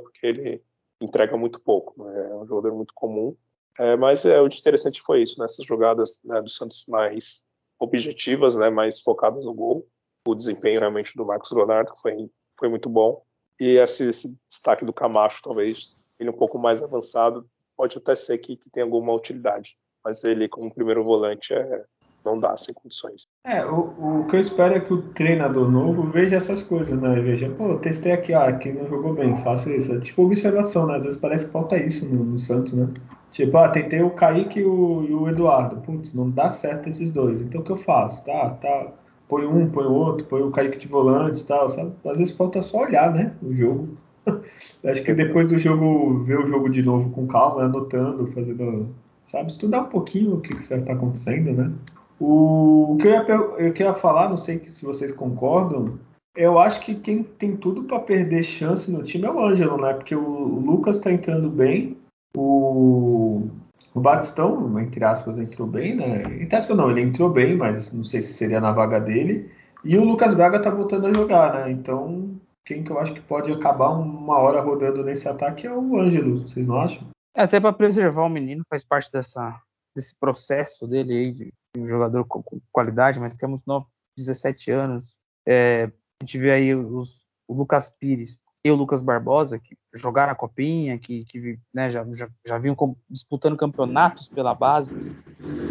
porque 0.04 0.26
ele 0.26 0.64
entrega 1.02 1.36
muito 1.36 1.60
pouco, 1.62 2.04
né? 2.04 2.30
é 2.30 2.36
um 2.36 2.46
jogador 2.46 2.74
muito 2.74 2.94
comum. 2.94 3.36
É, 3.80 3.96
mas 3.96 4.26
é, 4.26 4.42
o 4.42 4.48
interessante 4.48 5.02
foi 5.02 5.22
isso, 5.22 5.40
nessas 5.40 5.60
né? 5.60 5.66
jogadas 5.66 6.20
né, 6.26 6.42
do 6.42 6.50
Santos 6.50 6.86
mais 6.86 7.46
objetivas, 7.80 8.58
né, 8.58 8.70
mais 8.70 9.00
focadas 9.00 9.46
no 9.46 9.54
gol. 9.54 9.88
O 10.28 10.36
desempenho 10.36 10.82
realmente 10.82 11.16
do 11.16 11.26
Marcos 11.26 11.50
Leonardo 11.52 11.94
foi, 11.96 12.30
foi 12.60 12.68
muito 12.68 12.90
bom. 12.90 13.24
E 13.58 13.78
esse, 13.78 14.10
esse 14.10 14.38
destaque 14.46 14.84
do 14.84 14.92
Camacho, 14.92 15.42
talvez 15.42 15.98
ele 16.20 16.30
um 16.30 16.38
pouco 16.38 16.60
mais 16.60 16.84
avançado, 16.84 17.50
pode 17.78 17.98
até 17.98 18.16
ser 18.16 18.38
que, 18.40 18.58
que 18.58 18.70
tenha 18.70 18.86
alguma 18.86 19.14
utilidade. 19.14 19.78
Mas 20.04 20.26
ele, 20.26 20.50
como 20.50 20.74
primeiro 20.74 21.02
volante, 21.02 21.54
é, 21.54 21.86
não 22.24 22.40
dá 22.40 22.56
sem 22.58 22.74
condições. 22.74 23.28
É, 23.46 23.66
o, 23.66 24.22
o 24.22 24.28
que 24.28 24.36
eu 24.36 24.40
espero 24.42 24.76
é 24.76 24.80
que 24.80 24.94
o 24.94 25.02
treinador 25.14 25.70
novo 25.70 26.04
veja 26.04 26.36
essas 26.36 26.62
coisas, 26.62 27.00
né? 27.00 27.20
Veja, 27.22 27.50
pô, 27.50 27.76
testei 27.78 28.12
aqui, 28.12 28.34
ah, 28.34 28.48
aqui 28.48 28.72
não 28.72 28.88
jogou 28.88 29.14
bem, 29.14 29.42
faço 29.44 29.70
isso. 29.70 29.94
É 29.94 30.00
tipo 30.00 30.24
observação, 30.24 30.86
né? 30.86 30.98
Às 30.98 31.04
vezes 31.04 31.18
parece 31.18 31.46
que 31.46 31.52
falta 31.52 31.78
isso 31.78 32.08
no, 32.08 32.24
no 32.24 32.40
Santos, 32.40 32.74
né? 32.74 32.88
Tipo, 33.32 33.58
ah, 33.58 33.70
tentei 33.70 34.02
o 34.02 34.12
Kaique 34.12 34.60
e 34.60 34.66
o, 34.66 35.04
e 35.04 35.14
o 35.14 35.30
Eduardo. 35.30 35.78
Putz, 35.78 36.14
não 36.14 36.30
dá 36.30 36.50
certo 36.50 36.90
esses 36.90 37.12
dois. 37.12 37.40
Então 37.42 37.62
o 37.62 37.64
que 37.64 37.72
eu 37.72 37.78
faço? 37.78 38.24
Tá, 38.26 38.50
tá. 38.62 38.88
Põe 39.28 39.46
um, 39.46 39.70
põe 39.70 39.86
o 39.86 39.94
outro, 39.94 40.26
põe 40.26 40.42
o 40.42 40.52
Kaique 40.52 40.80
de 40.80 40.88
volante 40.88 41.42
e 41.42 41.46
tal, 41.46 41.70
sabe? 41.70 41.92
Às 42.06 42.18
vezes 42.18 42.34
falta 42.34 42.62
só 42.62 42.80
olhar, 42.80 43.14
né? 43.14 43.34
O 43.42 43.54
jogo. 43.54 43.90
Acho 44.84 45.04
que 45.04 45.14
depois 45.14 45.48
do 45.48 45.60
jogo, 45.60 46.24
ver 46.24 46.40
o 46.40 46.48
jogo 46.48 46.70
de 46.70 46.82
novo 46.82 47.10
com 47.12 47.28
calma, 47.28 47.64
anotando, 47.64 48.28
fazendo. 48.34 48.90
Sabe? 49.32 49.52
Estudar 49.52 49.82
um 49.82 49.90
pouquinho 49.90 50.36
o 50.36 50.42
que 50.42 50.54
está 50.56 50.76
acontecendo, 50.92 51.54
né? 51.54 51.72
O, 52.20 52.98
que 53.00 53.08
eu 53.08 53.60
ia, 53.60 53.74
eu 53.88 53.96
falar, 53.96 54.30
não 54.30 54.38
sei 54.38 54.60
se 54.70 54.86
vocês 54.86 55.12
concordam, 55.12 55.98
eu 56.36 56.60
acho 56.60 56.82
que 56.82 56.96
quem 56.96 57.24
tem 57.24 57.56
tudo 57.56 57.84
para 57.84 58.00
perder 58.00 58.44
chance 58.44 58.92
no 58.92 59.04
time 59.04 59.26
é 59.26 59.32
o 59.32 59.40
Ângelo, 59.40 59.78
né? 59.78 59.94
Porque 59.94 60.16
o, 60.16 60.22
Lucas 60.22 60.98
está 60.98 61.12
entrando 61.12 61.50
bem, 61.50 61.98
o, 62.36 63.48
o 63.94 64.00
Batistão, 64.00 64.80
entre 64.80 65.04
aspas, 65.04 65.38
entrou 65.38 65.68
bem, 65.68 65.96
né? 65.96 66.24
Entre 66.42 66.56
aspas, 66.56 66.76
não, 66.76 66.92
ele 66.92 67.02
entrou 67.02 67.30
bem, 67.30 67.56
mas 67.56 67.92
não 67.94 68.04
sei 68.04 68.22
se 68.22 68.34
seria 68.34 68.60
na 68.60 68.72
vaga 68.72 69.00
dele. 69.00 69.50
E 69.84 69.98
o 69.98 70.04
Lucas 70.04 70.34
Braga 70.34 70.62
tá 70.62 70.70
voltando 70.70 71.08
a 71.08 71.14
jogar, 71.14 71.54
né? 71.54 71.72
Então, 71.72 72.38
quem 72.66 72.84
que 72.84 72.92
eu 72.92 73.00
acho 73.00 73.14
que 73.14 73.22
pode 73.22 73.52
acabar 73.52 73.90
uma 73.90 74.38
hora 74.38 74.62
rodando 74.62 75.04
nesse 75.04 75.28
ataque 75.28 75.66
é 75.66 75.74
o 75.74 76.00
Ângelo, 76.00 76.40
vocês 76.40 76.68
não 76.68 76.82
acham? 76.82 77.08
Até 77.36 77.60
para 77.60 77.74
preservar 77.74 78.24
o 78.24 78.30
menino, 78.30 78.64
faz 78.70 78.84
parte 78.84 79.10
dessa, 79.12 79.60
desse 79.96 80.14
processo 80.20 80.88
dele 80.88 81.14
aí 81.14 81.34
de 81.34 81.54
um 81.78 81.86
jogador 81.86 82.26
com, 82.26 82.44
qualidade, 82.72 83.20
mas 83.20 83.38
que 83.38 83.46
é 83.46 83.48
muito 83.48 83.64
novo, 83.66 83.88
17 84.18 84.72
anos. 84.72 85.16
É, 85.48 85.86
a 86.22 86.26
gente 86.26 86.38
vê 86.38 86.52
aí 86.52 86.76
os, 86.76 87.28
o 87.48 87.54
Lucas 87.54 87.90
Pires 87.90 88.42
e 88.64 88.72
o 88.72 88.76
Lucas 88.76 89.02
Barbosa, 89.02 89.58
que 89.58 89.78
jogaram 89.94 90.34
a 90.34 90.36
copinha, 90.36 90.98
que, 90.98 91.24
que 91.26 91.58
né, 91.74 91.90
já, 91.90 92.06
já, 92.12 92.30
já 92.46 92.58
vinham 92.58 92.76
disputando 93.10 93.56
campeonatos 93.56 94.28
pela 94.28 94.54
base, 94.54 94.96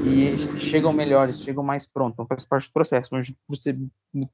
e 0.05 0.39
chegam 0.59 0.93
melhores, 0.93 1.43
chegam 1.43 1.63
mais 1.63 1.87
prontos, 1.87 2.15
então 2.15 2.27
faz 2.27 2.45
parte 2.47 2.69
do 2.69 2.73
processo. 2.73 3.11
Mas 3.13 3.33
você 3.47 3.77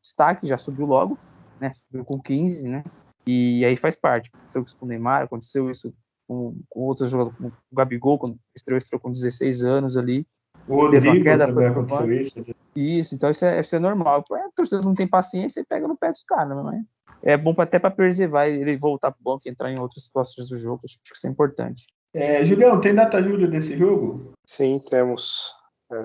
destaque 0.00 0.46
já 0.46 0.56
subiu 0.56 0.86
logo, 0.86 1.18
né, 1.60 1.72
subiu 1.74 2.04
com 2.04 2.20
15, 2.20 2.68
né, 2.68 2.84
e 3.26 3.64
aí 3.64 3.76
faz 3.76 3.96
parte. 3.96 4.30
Aconteceu 4.32 4.62
isso 4.62 4.76
com 4.76 4.86
o 4.86 4.88
Neymar, 4.88 5.22
aconteceu 5.22 5.68
isso 5.68 5.92
com, 6.28 6.56
com 6.68 6.80
outros 6.80 7.10
jogadores, 7.10 7.36
com 7.38 7.48
o 7.48 7.76
Gabigol, 7.76 8.18
quando 8.18 8.38
estreou, 8.54 8.78
estreou 8.78 9.00
com 9.00 9.10
16 9.10 9.64
anos 9.64 9.96
ali, 9.96 10.26
o 10.66 10.76
Rodrigo 10.76 11.22
queda, 11.22 11.46
também 11.46 11.66
aconteceu 11.66 12.12
isso. 12.12 12.40
Né? 12.40 12.54
Isso, 12.74 13.14
então 13.14 13.30
isso 13.30 13.44
é, 13.44 13.60
isso 13.60 13.76
é 13.76 13.78
normal. 13.78 14.24
A 14.32 14.50
torcida 14.54 14.80
não 14.82 14.94
tem 14.94 15.06
paciência 15.06 15.60
e 15.60 15.64
pega 15.64 15.86
no 15.86 15.96
pé 15.96 16.10
dos 16.10 16.22
caras, 16.22 16.64
né? 16.64 16.84
É 17.22 17.36
bom 17.36 17.54
até 17.58 17.78
para 17.78 17.90
preservar 17.90 18.48
ele 18.48 18.76
voltar 18.76 19.10
pro 19.10 19.22
banco 19.22 19.42
e 19.46 19.50
entrar 19.50 19.70
em 19.70 19.78
outras 19.78 20.04
situações 20.04 20.48
do 20.48 20.56
jogo. 20.56 20.82
Acho 20.84 20.98
que 21.02 21.16
isso 21.16 21.26
é 21.26 21.30
importante. 21.30 21.86
É, 22.12 22.44
Julião, 22.44 22.80
tem 22.80 22.94
data 22.94 23.22
Júlio 23.22 23.50
desse 23.50 23.76
jogo? 23.76 24.32
Sim, 24.46 24.78
temos. 24.78 25.54
É, 25.90 25.96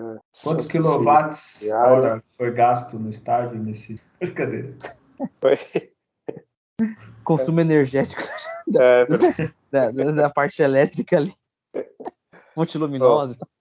Quantos 0.43 0.67
quilowatts 0.67 1.61
hora 1.71 2.23
foi 2.37 2.51
gasto 2.51 2.97
no 2.97 3.09
estádio 3.09 3.61
nesse. 3.61 3.99
Brincadeira. 4.19 4.75
Foi. 5.39 5.57
Consumo 7.23 7.59
é. 7.59 7.63
energético 7.63 8.21
da, 8.67 8.83
é, 8.83 9.05
da, 9.71 9.91
da, 9.91 10.11
da, 10.11 10.29
parte 10.29 10.61
elétrica 10.61 11.17
ali. 11.17 11.33
Fonte 12.55 12.77
luminosa. 12.77 13.37
Oh. 13.41 13.58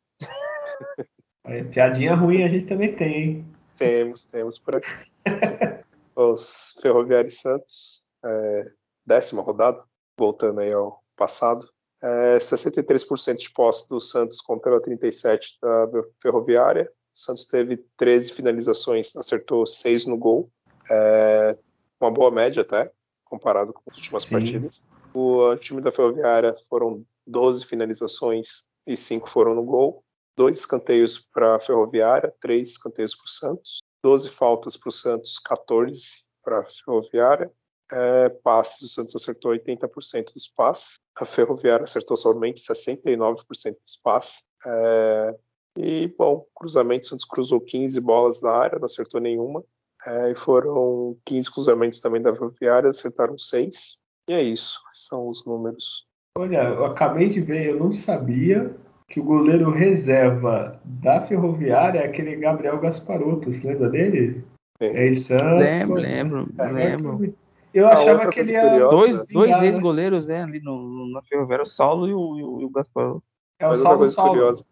Piadinha 1.72 2.14
ruim 2.14 2.42
a 2.42 2.48
gente 2.48 2.66
também 2.66 2.94
tem, 2.94 3.14
hein? 3.14 3.46
Temos, 3.76 4.24
temos 4.24 4.58
por 4.58 4.76
aqui. 4.76 4.88
Os 6.14 6.76
Ferroviários 6.82 7.40
Santos, 7.40 8.04
é, 8.24 8.62
décima 9.06 9.40
rodada, 9.40 9.82
voltando 10.16 10.60
aí 10.60 10.72
ao 10.72 11.00
passado. 11.16 11.66
É, 12.02 12.38
63% 12.38 13.36
de 13.36 13.50
posse 13.52 13.88
do 13.88 14.00
Santos 14.00 14.40
contra 14.40 14.80
37% 14.80 15.58
da 15.62 16.02
Ferroviária. 16.20 16.90
O 17.14 17.16
Santos 17.16 17.46
teve 17.46 17.84
13 17.96 18.32
finalizações, 18.32 19.16
acertou 19.16 19.64
6 19.64 20.06
no 20.06 20.18
gol. 20.18 20.50
É, 20.90 21.56
uma 22.00 22.10
boa 22.10 22.30
média 22.30 22.62
até, 22.62 22.90
comparado 23.24 23.72
com 23.72 23.82
as 23.90 23.96
últimas 23.96 24.24
Sim. 24.24 24.30
partidas. 24.30 24.84
O 25.14 25.56
time 25.56 25.80
da 25.80 25.92
Ferroviária 25.92 26.54
foram 26.68 27.04
12 27.26 27.64
finalizações 27.64 28.68
e 28.86 28.96
5 28.96 29.30
foram 29.30 29.54
no 29.54 29.62
gol 29.62 30.04
dois 30.38 30.58
escanteios 30.58 31.18
para 31.18 31.56
a 31.56 31.60
Ferroviária, 31.60 32.32
três 32.40 32.70
escanteios 32.70 33.12
para 33.12 33.24
o 33.24 33.28
Santos, 33.28 33.78
12 34.04 34.30
faltas 34.30 34.76
para 34.76 34.88
o 34.88 34.92
Santos, 34.92 35.40
14 35.40 36.24
para 36.44 36.60
a 36.60 36.64
Ferroviária. 36.64 37.50
É, 37.90 38.28
passes, 38.28 38.82
o 38.82 38.88
Santos 38.88 39.16
acertou 39.16 39.50
80% 39.50 40.32
dos 40.32 40.46
passes, 40.48 41.00
a 41.16 41.24
Ferroviária 41.24 41.84
acertou 41.84 42.16
somente 42.16 42.62
69% 42.62 43.78
dos 43.80 43.96
passes. 43.96 44.44
É, 44.64 45.36
e, 45.76 46.06
bom, 46.16 46.46
cruzamento, 46.54 47.06
o 47.06 47.08
Santos 47.08 47.24
cruzou 47.24 47.60
15 47.60 48.00
bolas 48.00 48.40
na 48.40 48.52
área, 48.52 48.78
não 48.78 48.86
acertou 48.86 49.20
nenhuma. 49.20 49.64
É, 50.06 50.30
e 50.30 50.34
foram 50.36 51.16
15 51.24 51.52
cruzamentos 51.52 52.00
também 52.00 52.22
da 52.22 52.32
Ferroviária, 52.32 52.90
acertaram 52.90 53.36
6. 53.36 53.98
E 54.28 54.34
é 54.34 54.42
isso, 54.42 54.80
são 54.94 55.28
os 55.28 55.44
números. 55.44 56.06
Olha, 56.36 56.62
eu 56.62 56.84
acabei 56.84 57.28
de 57.28 57.40
ver, 57.40 57.70
eu 57.70 57.78
não 57.80 57.92
sabia, 57.92 58.76
que 59.08 59.18
o 59.18 59.24
goleiro 59.24 59.70
reserva 59.70 60.78
da 60.84 61.26
Ferroviária 61.26 62.00
é 62.00 62.06
aquele 62.06 62.36
Gabriel 62.36 62.78
Gasparotto, 62.78 63.50
você 63.50 63.66
lembra 63.66 63.88
dele? 63.88 64.44
É, 64.80 65.12
Santos, 65.14 65.58
lembro, 65.58 65.94
lembro, 65.94 66.46
é, 66.58 66.72
lembro. 66.72 67.34
Eu 67.74 67.88
achava 67.88 68.28
que 68.28 68.40
ele 68.40 68.52
ia. 68.52 68.86
Dois, 68.88 69.24
dois 69.26 69.62
ex-goleiros, 69.62 70.28
né, 70.28 70.42
ali 70.42 70.60
no, 70.60 71.10
na 71.10 71.22
Ferroviária, 71.22 71.64
o 71.64 71.66
Saulo 71.66 72.06
e 72.06 72.14
o, 72.14 72.60
e 72.60 72.64
o 72.64 72.70
Gasparotto. 72.70 73.24
É 73.58 73.66
o 73.66 73.70
Mas 73.70 73.80
Saulo 73.80 74.06
Saulo. 74.08 74.30
Curiosa. 74.30 74.64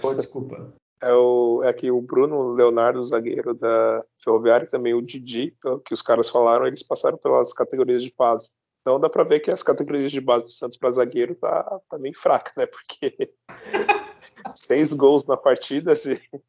Pô, 0.00 0.14
desculpa. 0.14 0.74
É, 1.02 1.12
o, 1.12 1.60
é 1.62 1.70
que 1.70 1.90
o 1.90 2.00
Bruno 2.00 2.52
Leonardo, 2.52 3.04
zagueiro 3.04 3.52
da 3.52 4.02
Ferroviária, 4.22 4.64
e 4.64 4.70
também 4.70 4.94
o 4.94 5.02
Didi, 5.02 5.54
que 5.84 5.92
os 5.92 6.00
caras 6.00 6.30
falaram, 6.30 6.66
eles 6.66 6.82
passaram 6.82 7.18
pelas 7.18 7.52
categorias 7.52 8.02
de 8.02 8.14
base. 8.16 8.52
Então 8.84 9.00
dá 9.00 9.08
para 9.08 9.24
ver 9.24 9.40
que 9.40 9.50
as 9.50 9.62
categorias 9.62 10.12
de 10.12 10.20
base 10.20 10.44
do 10.44 10.50
Santos 10.50 10.76
para 10.76 10.90
zagueiro 10.90 11.34
tá, 11.36 11.80
tá 11.88 11.98
bem 11.98 12.12
fraca, 12.12 12.52
né? 12.54 12.66
Porque 12.66 13.32
seis 14.52 14.92
gols 14.92 15.26
na 15.26 15.38
partida 15.38 15.94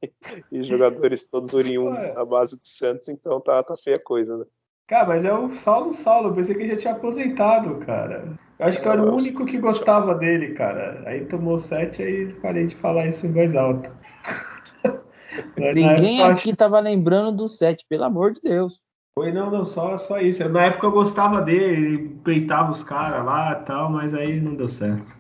e, 0.02 0.12
e 0.52 0.64
jogadores 0.66 1.30
todos 1.30 1.54
oriundos 1.54 2.06
na 2.08 2.26
base 2.26 2.58
do 2.58 2.66
Santos, 2.66 3.08
então 3.08 3.40
tá, 3.40 3.64
tá 3.64 3.78
feia 3.78 3.96
a 3.96 4.04
coisa, 4.04 4.38
né? 4.38 4.44
Cara, 4.86 5.08
mas 5.08 5.24
é 5.24 5.34
o 5.34 5.50
Saulo 5.60 5.94
Saulo, 5.94 6.28
eu 6.28 6.36
pensei 6.36 6.56
que 6.56 6.64
ele 6.64 6.72
já 6.72 6.76
tinha 6.76 6.94
aposentado, 6.94 7.78
cara. 7.78 8.38
Eu 8.60 8.66
acho 8.66 8.82
que 8.82 8.88
eu 8.88 8.92
era 8.92 9.02
o 9.02 9.16
único 9.16 9.46
que 9.46 9.58
gostava 9.58 10.14
dele, 10.16 10.56
cara. 10.56 11.04
Aí 11.06 11.24
tomou 11.28 11.58
sete, 11.58 12.04
aí 12.04 12.34
parei 12.42 12.68
de 12.68 12.76
falar 12.76 13.08
isso 13.08 13.26
em 13.26 13.32
voz 13.32 13.56
alta. 13.56 13.90
Ninguém 15.58 16.22
aqui 16.22 16.50
acho... 16.50 16.56
tava 16.58 16.82
lembrando 16.82 17.38
do 17.38 17.48
sete, 17.48 17.86
pelo 17.88 18.04
amor 18.04 18.34
de 18.34 18.42
Deus. 18.42 18.85
Foi, 19.18 19.32
não, 19.32 19.50
não, 19.50 19.66
só, 19.66 19.98
só 19.98 20.20
isso. 20.20 20.48
Na 20.50 20.64
época 20.64 20.88
eu 20.88 20.92
gostava 20.92 21.42
dele, 21.42 21.64
ele 21.64 22.10
peitava 22.24 22.72
os 22.72 22.84
caras 22.84 23.26
lá 23.26 23.54
e 23.54 23.64
tal, 23.64 23.90
mas 23.90 24.14
aí 24.14 24.42
não 24.42 24.56
deu 24.56 24.68
certo. 24.68 25.16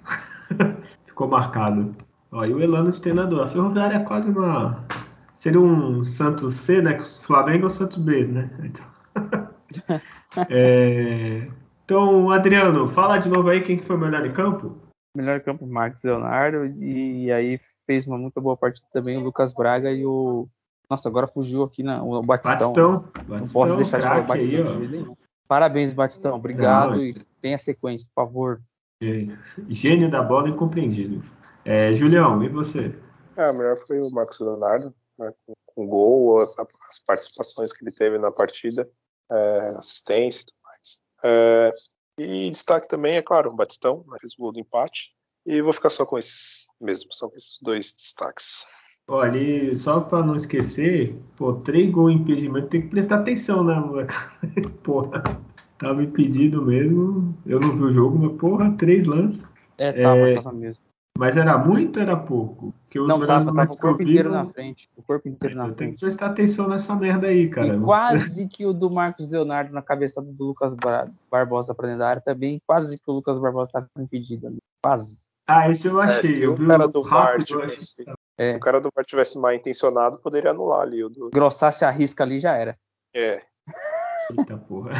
Ficou 1.07 1.29
marcado. 1.29 1.95
Ó, 2.29 2.43
e 2.43 2.53
o 2.53 2.61
Elano 2.61 2.91
de 2.91 2.99
treinador. 2.99 3.43
A 3.43 3.47
Ferroviária 3.47 3.95
é 3.95 4.03
quase 4.03 4.29
uma. 4.29 4.85
Seria 5.37 5.61
um 5.61 6.03
Santos 6.03 6.55
C, 6.57 6.81
né? 6.81 7.01
Flamengo 7.01 7.63
ou 7.63 7.69
Santos 7.69 7.97
B, 7.97 8.25
né? 8.25 8.49
Então... 8.63 8.85
É, 10.49 11.47
então, 11.85 12.29
Adriano, 12.29 12.89
fala 12.89 13.19
de 13.19 13.29
novo 13.29 13.47
aí 13.47 13.61
quem 13.61 13.77
que 13.77 13.85
foi 13.85 13.95
o 13.95 13.99
melhor 13.99 14.25
em 14.25 14.33
campo. 14.33 14.75
Melhor 15.15 15.39
campo, 15.39 15.65
Marcos 15.65 16.03
Leonardo, 16.03 16.65
e 16.83 17.31
aí 17.31 17.57
fez 17.85 18.05
uma 18.05 18.17
muito 18.17 18.41
boa 18.41 18.57
partida 18.57 18.85
também 18.91 19.17
o 19.17 19.23
Lucas 19.23 19.53
Braga 19.53 19.89
e 19.91 20.05
o. 20.05 20.49
Nossa, 20.89 21.09
agora 21.09 21.27
fugiu 21.27 21.63
aqui 21.63 21.83
na, 21.83 22.03
o 22.03 22.21
Batistão. 22.21 22.73
Batistão. 22.73 23.11
Não 23.27 23.47
posso 23.47 23.75
deixar 23.75 23.99
de 23.99 24.05
falar 24.05 24.21
o 24.21 24.27
Batistão 24.27 24.57
aí, 24.57 24.63
de 24.63 24.77
jeito 24.77 24.91
nenhum. 24.91 25.17
Parabéns, 25.47 25.93
Batistão. 25.93 26.35
Obrigado 26.35 26.91
Não, 26.91 27.01
e 27.01 27.13
tenha 27.39 27.57
sequência, 27.57 28.07
por 28.13 28.23
favor. 28.23 28.61
Gênio 29.69 30.09
da 30.09 30.21
bola 30.21 30.49
incompreendido. 30.49 31.23
É, 31.63 31.93
Julião, 31.93 32.43
e 32.43 32.49
você? 32.49 32.95
É, 33.35 33.51
melhor 33.51 33.77
foi 33.77 33.99
o 33.99 34.09
Marcos 34.09 34.39
Leonardo, 34.39 34.93
né, 35.17 35.33
com, 35.45 35.53
com 35.65 35.87
gol, 35.87 36.41
as, 36.41 36.57
as, 36.57 36.99
participações 36.99 37.73
que 37.73 37.83
ele 37.83 37.91
teve 37.91 38.17
na 38.17 38.31
partida, 38.31 38.89
é, 39.31 39.69
assistência 39.77 40.41
e 40.41 40.45
tudo 40.45 40.57
mais. 40.63 41.03
É, 41.23 41.73
e 42.17 42.49
destaque 42.49 42.87
também, 42.87 43.15
é 43.15 43.21
claro, 43.21 43.51
o 43.51 43.55
Batistão, 43.55 44.05
né, 44.07 44.17
fez 44.21 44.33
o 44.33 44.41
gol 44.41 44.51
do 44.53 44.59
empate. 44.59 45.13
E 45.45 45.61
vou 45.61 45.73
ficar 45.73 45.89
só 45.91 46.05
com 46.05 46.17
esses 46.17 46.65
mesmo, 46.81 47.13
só 47.13 47.29
com 47.29 47.35
esses 47.35 47.59
dois 47.61 47.93
destaques. 47.93 48.65
Olha, 49.07 49.37
e 49.37 49.77
só 49.77 49.99
para 49.99 50.25
não 50.25 50.35
esquecer, 50.35 51.15
pô, 51.35 51.53
três 51.53 51.91
gols 51.91 52.11
em 52.11 52.15
impedimento, 52.15 52.67
tem 52.67 52.81
que 52.81 52.87
prestar 52.87 53.17
atenção, 53.17 53.63
né, 53.63 53.75
moleque? 53.75 54.13
Porra, 54.83 55.21
tava 55.77 56.03
impedido 56.03 56.61
mesmo. 56.63 57.35
Eu 57.45 57.59
não 57.59 57.75
vi 57.75 57.83
o 57.83 57.93
jogo, 57.93 58.17
mas 58.17 58.37
porra, 58.37 58.71
três 58.77 59.05
lances. 59.05 59.45
É, 59.77 59.91
tava, 60.01 60.17
é, 60.17 60.33
tava 60.35 60.51
mesmo. 60.51 60.83
Mas 61.17 61.37
era 61.37 61.57
muito 61.57 61.97
ou 61.97 62.03
era 62.03 62.17
pouco? 62.17 62.73
Porque 62.83 62.99
os 62.99 63.07
não, 63.07 63.25
tava, 63.25 63.53
tava 63.53 63.71
o 63.71 63.77
corpo 63.77 64.01
inteiro 64.01 64.31
na 64.31 64.45
frente. 64.45 64.89
O 64.97 65.03
corpo 65.03 65.29
inteiro 65.29 65.55
então 65.55 65.69
na 65.69 65.75
frente. 65.75 65.77
Tem 65.77 65.93
que 65.93 65.99
prestar 66.01 66.25
atenção 66.25 66.67
nessa 66.67 66.93
merda 66.95 67.27
aí, 67.27 67.47
cara. 67.47 67.75
E 67.75 67.79
quase 67.79 68.47
que 68.47 68.65
o 68.65 68.73
do 68.73 68.89
Marcos 68.89 69.31
Leonardo 69.31 69.71
na 69.71 69.81
cabeçada 69.81 70.29
do 70.29 70.45
Lucas 70.45 70.75
Barbosa 71.31 71.73
pra 71.73 71.87
dentro 71.87 71.99
da 71.99 72.09
área 72.09 72.21
também, 72.21 72.61
quase 72.67 72.97
que 72.97 73.09
o 73.09 73.13
Lucas 73.13 73.39
Barbosa 73.39 73.71
tava 73.71 73.87
impedido 73.97 74.47
ali. 74.47 74.57
Quase. 74.83 75.25
Ah, 75.47 75.69
esse 75.69 75.87
eu 75.87 76.01
achei. 76.01 76.41
É, 76.41 76.45
eu 76.45 76.53
o 76.53 76.67
cara 76.67 76.87
do 76.87 77.03
VAR 77.03 77.41
tivesse, 77.43 78.03
é. 78.37 78.51
se 78.51 78.57
o 78.57 78.61
cara 78.61 78.81
do 78.81 78.89
VAR 78.93 79.05
tivesse 79.05 79.39
mal 79.39 79.53
intencionado, 79.53 80.19
poderia 80.19 80.51
anular 80.51 80.81
ali 80.81 81.03
o 81.03 81.09
do. 81.09 81.29
Grossasse 81.33 81.85
a 81.85 81.91
risca 81.91 82.23
ali 82.23 82.39
já 82.39 82.55
era. 82.55 82.77
É. 83.13 83.41
Eita 84.37 84.57
porra. 84.57 84.93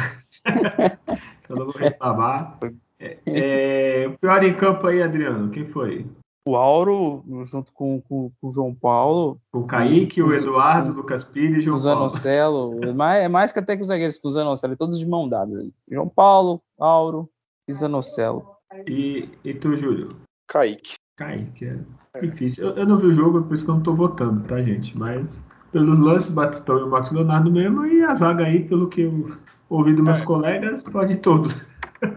então 1.44 1.56
não 1.56 1.66
vou 1.66 1.76
reclamar. 1.76 2.58
É, 2.98 3.18
é, 3.26 4.08
o 4.08 4.18
pior 4.18 4.42
em 4.42 4.56
campo 4.56 4.86
aí, 4.86 5.02
Adriano, 5.02 5.50
quem 5.50 5.66
foi? 5.66 6.06
O 6.48 6.56
Auro, 6.56 7.24
junto 7.42 7.72
com, 7.72 8.00
com, 8.00 8.30
com 8.40 8.46
o 8.46 8.50
João 8.50 8.72
Paulo. 8.72 9.40
O 9.52 9.64
Kaique, 9.64 10.22
o 10.22 10.32
Eduardo, 10.32 10.92
o 10.92 10.94
Lucas 10.94 11.24
Pires 11.24 11.58
e 11.58 11.62
João 11.62 11.76
o 11.76 11.78
Zanocelo. 11.78 12.84
É 12.84 12.92
mais, 12.92 13.24
é 13.24 13.28
mais 13.28 13.52
que 13.52 13.58
até 13.58 13.74
que 13.74 13.82
os 13.82 13.88
zagueiros 13.88 14.18
com 14.18 14.28
o 14.28 14.30
Zanocelo, 14.30 14.76
todos 14.76 14.98
de 14.98 15.06
mão 15.06 15.28
dada. 15.28 15.52
João 15.90 16.08
Paulo, 16.08 16.62
Auro 16.78 17.28
e 17.66 17.72
Zanocelo. 17.72 18.56
E, 18.86 19.28
e 19.44 19.54
tu, 19.54 19.76
Júlio? 19.76 20.16
Kaique. 20.46 20.94
Kaique, 21.16 21.64
é, 21.64 21.78
é. 22.14 22.20
difícil. 22.20 22.68
Eu, 22.68 22.76
eu, 22.76 22.86
não 22.86 22.98
vi 22.98 23.06
o 23.06 23.14
jogo, 23.14 23.42
por 23.42 23.54
isso 23.54 23.64
que 23.64 23.70
eu 23.70 23.76
não 23.76 23.82
tô 23.82 23.94
votando, 23.94 24.44
tá, 24.44 24.60
gente? 24.62 24.96
Mas 24.96 25.40
pelos 25.72 25.98
lances, 25.98 26.30
Batistão 26.30 26.78
e 26.78 26.82
o 26.82 26.90
Max 26.90 27.10
Leonardo 27.10 27.50
mesmo, 27.50 27.86
e 27.86 28.02
a 28.02 28.14
zaga 28.14 28.44
aí, 28.44 28.64
pelo 28.64 28.88
que 28.88 29.02
eu 29.02 29.36
ouvi 29.68 29.94
dos 29.94 30.04
meus 30.04 30.20
é. 30.20 30.24
colegas, 30.24 30.82
pode 30.82 31.16
todos. 31.16 31.54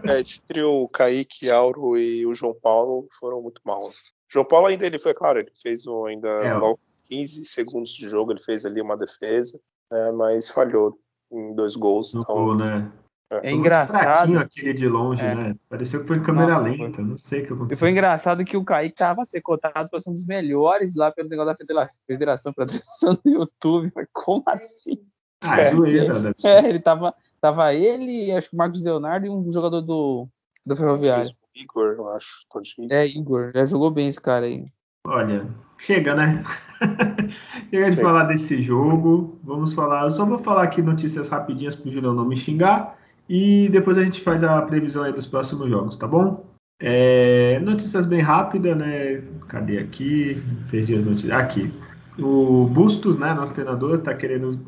É, 0.06 0.20
esse 0.20 0.42
trio, 0.42 0.82
o 0.82 0.88
Kaique, 0.88 1.50
Auro 1.50 1.96
e 1.96 2.26
o 2.26 2.34
João 2.34 2.54
Paulo 2.54 3.08
foram 3.18 3.40
muito 3.42 3.60
mal. 3.64 3.88
O 3.88 3.92
João 4.30 4.44
Paulo 4.44 4.66
ainda, 4.66 4.86
ele 4.86 4.98
foi, 4.98 5.14
claro, 5.14 5.38
ele 5.38 5.50
fez 5.60 5.86
um, 5.86 6.04
ainda 6.04 6.28
é. 6.28 6.54
logo 6.54 6.78
15 7.08 7.44
segundos 7.46 7.90
de 7.92 8.08
jogo, 8.08 8.32
ele 8.32 8.42
fez 8.42 8.64
ali 8.64 8.80
uma 8.80 8.96
defesa, 8.96 9.58
né, 9.90 10.12
mas 10.12 10.48
falhou 10.48 10.98
em 11.32 11.54
dois 11.54 11.76
gols. 11.76 12.14
No 12.14 12.20
então, 12.22 12.34
gol, 12.34 12.54
né? 12.54 12.90
É, 13.30 13.50
é 13.50 13.52
engraçado. 13.52 14.38
aquele 14.38 14.74
de 14.74 14.88
longe, 14.88 15.24
é. 15.24 15.34
né? 15.34 15.56
Pareceu 15.68 16.00
que 16.00 16.08
foi 16.08 16.16
em 16.16 16.22
câmera 16.22 16.52
Nossa, 16.52 16.64
lenta, 16.64 16.96
foi. 16.96 17.04
não 17.04 17.16
sei 17.16 17.42
o 17.42 17.46
que 17.46 17.52
aconteceu. 17.52 17.76
E 17.76 17.78
foi 17.78 17.90
engraçado 17.90 18.44
que 18.44 18.56
o 18.56 18.64
Kaique 18.64 18.96
tava 18.96 19.24
ser 19.24 19.40
cotado 19.40 19.88
para 19.88 20.00
ser 20.00 20.10
um 20.10 20.14
dos 20.14 20.26
melhores 20.26 20.96
lá 20.96 21.12
pelo 21.12 21.28
negócio 21.28 21.64
da 21.64 21.88
Federação 22.06 22.52
para 22.52 22.66
transmissão 22.66 23.16
do 23.24 23.30
YouTube. 23.30 23.92
Mas 23.94 24.08
como 24.12 24.42
assim? 24.48 24.98
Ah, 25.42 25.60
é 25.60 25.70
zoeira, 25.70 26.18
né? 26.20 26.32
É, 26.44 26.68
ele 26.68 26.80
tava, 26.80 27.14
tava 27.40 27.72
ele, 27.72 28.32
acho 28.32 28.50
que 28.50 28.56
o 28.56 28.58
Marcos 28.58 28.84
Leonardo 28.84 29.26
e 29.26 29.30
um 29.30 29.52
jogador 29.52 29.80
do, 29.80 30.28
do 30.66 30.76
Ferroviário. 30.76 31.30
Igor, 31.54 31.94
eu 31.96 32.08
acho. 32.08 32.46
É, 32.90 33.06
Igor. 33.06 33.52
Já 33.54 33.64
jogou 33.64 33.90
bem 33.90 34.08
esse 34.08 34.20
cara 34.20 34.46
aí. 34.46 34.64
Olha, 35.06 35.46
chega, 35.78 36.14
né? 36.14 36.42
chega 37.70 37.90
de 37.90 38.02
falar 38.02 38.24
desse 38.24 38.60
jogo. 38.60 39.38
Vamos 39.42 39.72
falar. 39.72 40.04
Eu 40.04 40.10
só 40.10 40.24
vou 40.24 40.38
falar 40.38 40.64
aqui 40.64 40.82
notícias 40.82 41.28
rapidinhas 41.28 41.74
pro 41.74 41.90
Julião 41.90 42.14
não 42.14 42.24
me 42.24 42.36
xingar. 42.36 42.99
E 43.30 43.68
depois 43.68 43.96
a 43.96 44.02
gente 44.02 44.20
faz 44.22 44.42
a 44.42 44.60
previsão 44.60 45.04
aí 45.04 45.12
dos 45.12 45.24
próximos 45.24 45.70
jogos, 45.70 45.94
tá 45.94 46.04
bom? 46.04 46.44
É, 46.80 47.60
notícias 47.60 48.04
bem 48.04 48.20
rápidas, 48.20 48.76
né? 48.76 49.22
Cadê 49.46 49.78
aqui? 49.78 50.42
Perdi 50.68 50.96
as 50.96 51.04
notícias. 51.04 51.30
Aqui. 51.30 51.72
O 52.18 52.66
Bustos, 52.66 53.16
né? 53.16 53.32
Nosso 53.32 53.54
treinador, 53.54 53.94
está 53.94 54.12
querendo 54.14 54.58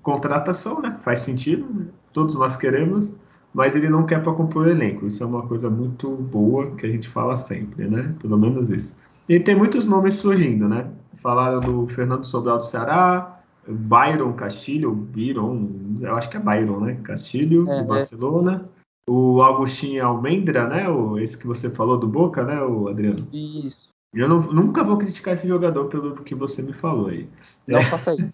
contratação, 0.00 0.80
né? 0.80 0.98
Faz 1.04 1.20
sentido, 1.20 1.66
né? 1.74 1.88
todos 2.14 2.36
nós 2.36 2.56
queremos, 2.56 3.14
mas 3.52 3.76
ele 3.76 3.90
não 3.90 4.06
quer 4.06 4.22
para 4.22 4.32
compor 4.32 4.66
o 4.66 4.70
elenco. 4.70 5.04
Isso 5.04 5.22
é 5.22 5.26
uma 5.26 5.42
coisa 5.42 5.68
muito 5.68 6.08
boa 6.08 6.70
que 6.70 6.86
a 6.86 6.88
gente 6.88 7.10
fala 7.10 7.36
sempre, 7.36 7.86
né? 7.86 8.14
Pelo 8.22 8.38
menos 8.38 8.70
isso. 8.70 8.96
E 9.28 9.38
tem 9.38 9.54
muitos 9.54 9.86
nomes 9.86 10.14
surgindo, 10.14 10.66
né? 10.66 10.86
Falaram 11.16 11.60
do 11.60 11.86
Fernando 11.88 12.24
Sobral 12.24 12.60
do 12.60 12.66
Ceará, 12.66 13.35
Byron 13.68 14.32
Castilho, 14.34 14.92
Byron, 14.92 15.68
eu 16.00 16.14
acho 16.14 16.30
que 16.30 16.36
é 16.36 16.40
Byron, 16.40 16.80
né? 16.80 16.98
Castilho, 17.02 17.62
é, 17.62 17.76
do 17.76 17.80
é. 17.80 17.84
Barcelona. 17.84 18.64
É. 18.72 18.76
O 19.08 19.42
Agostinho 19.42 20.04
Almendra, 20.04 20.68
né? 20.68 20.88
O, 20.88 21.18
esse 21.18 21.38
que 21.38 21.46
você 21.46 21.70
falou 21.70 21.98
do 21.98 22.08
Boca, 22.08 22.44
né, 22.44 22.60
o 22.62 22.88
Adriano? 22.88 23.28
Isso. 23.32 23.90
Eu 24.12 24.28
não, 24.28 24.40
nunca 24.40 24.82
vou 24.82 24.96
criticar 24.96 25.34
esse 25.34 25.46
jogador 25.46 25.86
pelo 25.86 26.12
que 26.14 26.34
você 26.34 26.62
me 26.62 26.72
falou 26.72 27.08
aí. 27.08 27.28
Não 27.66 27.78
é. 27.78 27.84
faça 27.84 28.12
aí. 28.12 28.28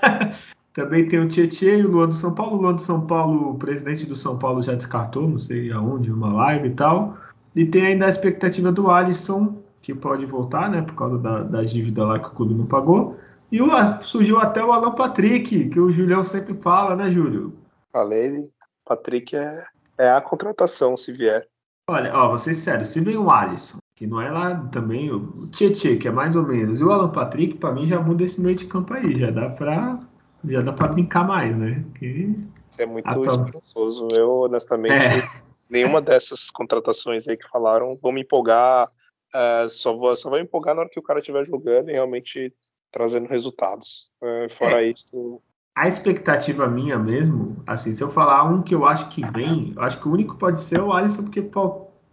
Também 0.72 1.08
tem 1.08 1.18
o 1.18 1.28
Tietchan 1.28 1.78
e 1.78 1.84
o 1.84 1.90
Luan 1.90 2.08
do 2.08 2.14
São 2.14 2.32
Paulo. 2.32 2.56
O 2.56 2.62
Luan 2.62 2.74
do 2.74 2.82
São 2.82 3.06
Paulo, 3.06 3.50
o 3.50 3.58
presidente 3.58 4.06
do 4.06 4.14
São 4.14 4.38
Paulo 4.38 4.62
já 4.62 4.74
descartou, 4.74 5.28
não 5.28 5.38
sei 5.38 5.72
aonde, 5.72 6.12
uma 6.12 6.32
live 6.32 6.68
e 6.68 6.74
tal. 6.74 7.18
E 7.56 7.66
tem 7.66 7.86
ainda 7.86 8.06
a 8.06 8.08
expectativa 8.08 8.70
do 8.70 8.88
Alisson, 8.88 9.56
que 9.82 9.92
pode 9.92 10.24
voltar, 10.26 10.70
né? 10.70 10.80
Por 10.80 10.94
causa 10.94 11.18
da, 11.18 11.42
da 11.42 11.62
dívida 11.64 12.04
lá 12.04 12.18
que 12.18 12.28
o 12.28 12.30
clube 12.30 12.54
não 12.54 12.66
pagou. 12.66 13.18
E 13.50 13.60
o, 13.60 13.68
surgiu 14.02 14.38
até 14.38 14.64
o 14.64 14.72
Alan 14.72 14.92
Patrick, 14.92 15.68
que 15.68 15.80
o 15.80 15.90
Julião 15.90 16.22
sempre 16.22 16.54
fala, 16.54 16.94
né, 16.94 17.10
Júlio? 17.10 17.52
Falei, 17.92 18.50
Patrick 18.84 19.34
é, 19.34 19.64
é 19.98 20.08
a 20.08 20.20
contratação, 20.20 20.96
se 20.96 21.12
vier. 21.12 21.46
Olha, 21.88 22.14
ó, 22.14 22.28
vou 22.28 22.38
ser 22.38 22.54
sério, 22.54 22.84
se 22.84 23.00
vem 23.00 23.16
o 23.16 23.28
Alisson, 23.28 23.78
que 23.96 24.06
não 24.06 24.20
é 24.20 24.30
lá 24.30 24.54
também, 24.70 25.10
o 25.10 25.48
Tietchan, 25.48 25.98
que 25.98 26.06
é 26.06 26.10
mais 26.12 26.36
ou 26.36 26.44
menos, 26.44 26.80
e 26.80 26.84
o 26.84 26.92
Alan 26.92 27.10
Patrick, 27.10 27.58
para 27.58 27.72
mim, 27.72 27.86
já 27.88 28.00
muda 28.00 28.22
esse 28.22 28.40
meio 28.40 28.54
de 28.54 28.66
campo 28.66 28.94
aí, 28.94 29.18
já 29.18 29.32
dá 29.32 29.50
pra, 29.50 29.98
já 30.44 30.60
dá 30.60 30.72
pra 30.72 30.86
brincar 30.88 31.26
mais, 31.26 31.56
né? 31.56 31.84
Que... 31.98 32.32
é 32.78 32.86
muito 32.86 33.08
esperançoso. 33.26 34.06
Eu, 34.12 34.30
honestamente, 34.42 35.04
é. 35.04 35.28
nenhuma 35.68 36.00
dessas 36.00 36.50
contratações 36.50 37.26
aí 37.26 37.36
que 37.36 37.48
falaram 37.48 37.96
vão 38.00 38.12
me 38.12 38.20
empolgar. 38.20 38.88
Uh, 39.34 39.68
só, 39.68 39.96
vou, 39.96 40.14
só 40.16 40.30
vai 40.30 40.40
me 40.40 40.46
empolgar 40.46 40.74
na 40.74 40.82
hora 40.82 40.90
que 40.90 40.98
o 40.98 41.02
cara 41.02 41.20
estiver 41.20 41.44
jogando 41.44 41.88
e 41.90 41.92
realmente 41.92 42.52
trazendo 42.90 43.28
resultados. 43.28 44.10
É, 44.22 44.48
fora 44.48 44.84
é. 44.84 44.90
isso. 44.90 45.40
A 45.74 45.88
expectativa 45.88 46.66
minha 46.66 46.98
mesmo, 46.98 47.62
assim, 47.66 47.92
se 47.92 48.02
eu 48.02 48.10
falar 48.10 48.44
um 48.44 48.62
que 48.62 48.74
eu 48.74 48.84
acho 48.84 49.08
que 49.08 49.24
vem, 49.30 49.72
eu 49.74 49.82
acho 49.82 50.00
que 50.00 50.08
o 50.08 50.12
único 50.12 50.36
pode 50.36 50.60
ser 50.60 50.80
o 50.80 50.92
Alisson, 50.92 51.22
porque 51.22 51.42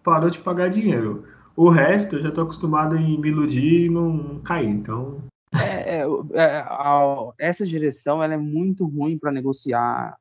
parou 0.03 0.29
de 0.29 0.39
pagar 0.39 0.69
dinheiro. 0.69 1.25
O 1.55 1.69
resto 1.69 2.15
eu 2.15 2.21
já 2.21 2.29
estou 2.29 2.43
acostumado 2.43 2.95
em 2.95 3.19
me 3.19 3.29
iludir 3.29 3.85
e 3.85 3.89
não, 3.89 4.09
não 4.09 4.39
cair, 4.39 4.69
então. 4.69 5.23
É, 5.53 5.97
é, 5.97 6.05
é, 6.33 6.59
a, 6.59 7.31
essa 7.39 7.65
direção 7.65 8.23
ela 8.23 8.35
é 8.35 8.37
muito 8.37 8.85
ruim 8.85 9.17
para 9.17 9.31
negociar 9.31 10.15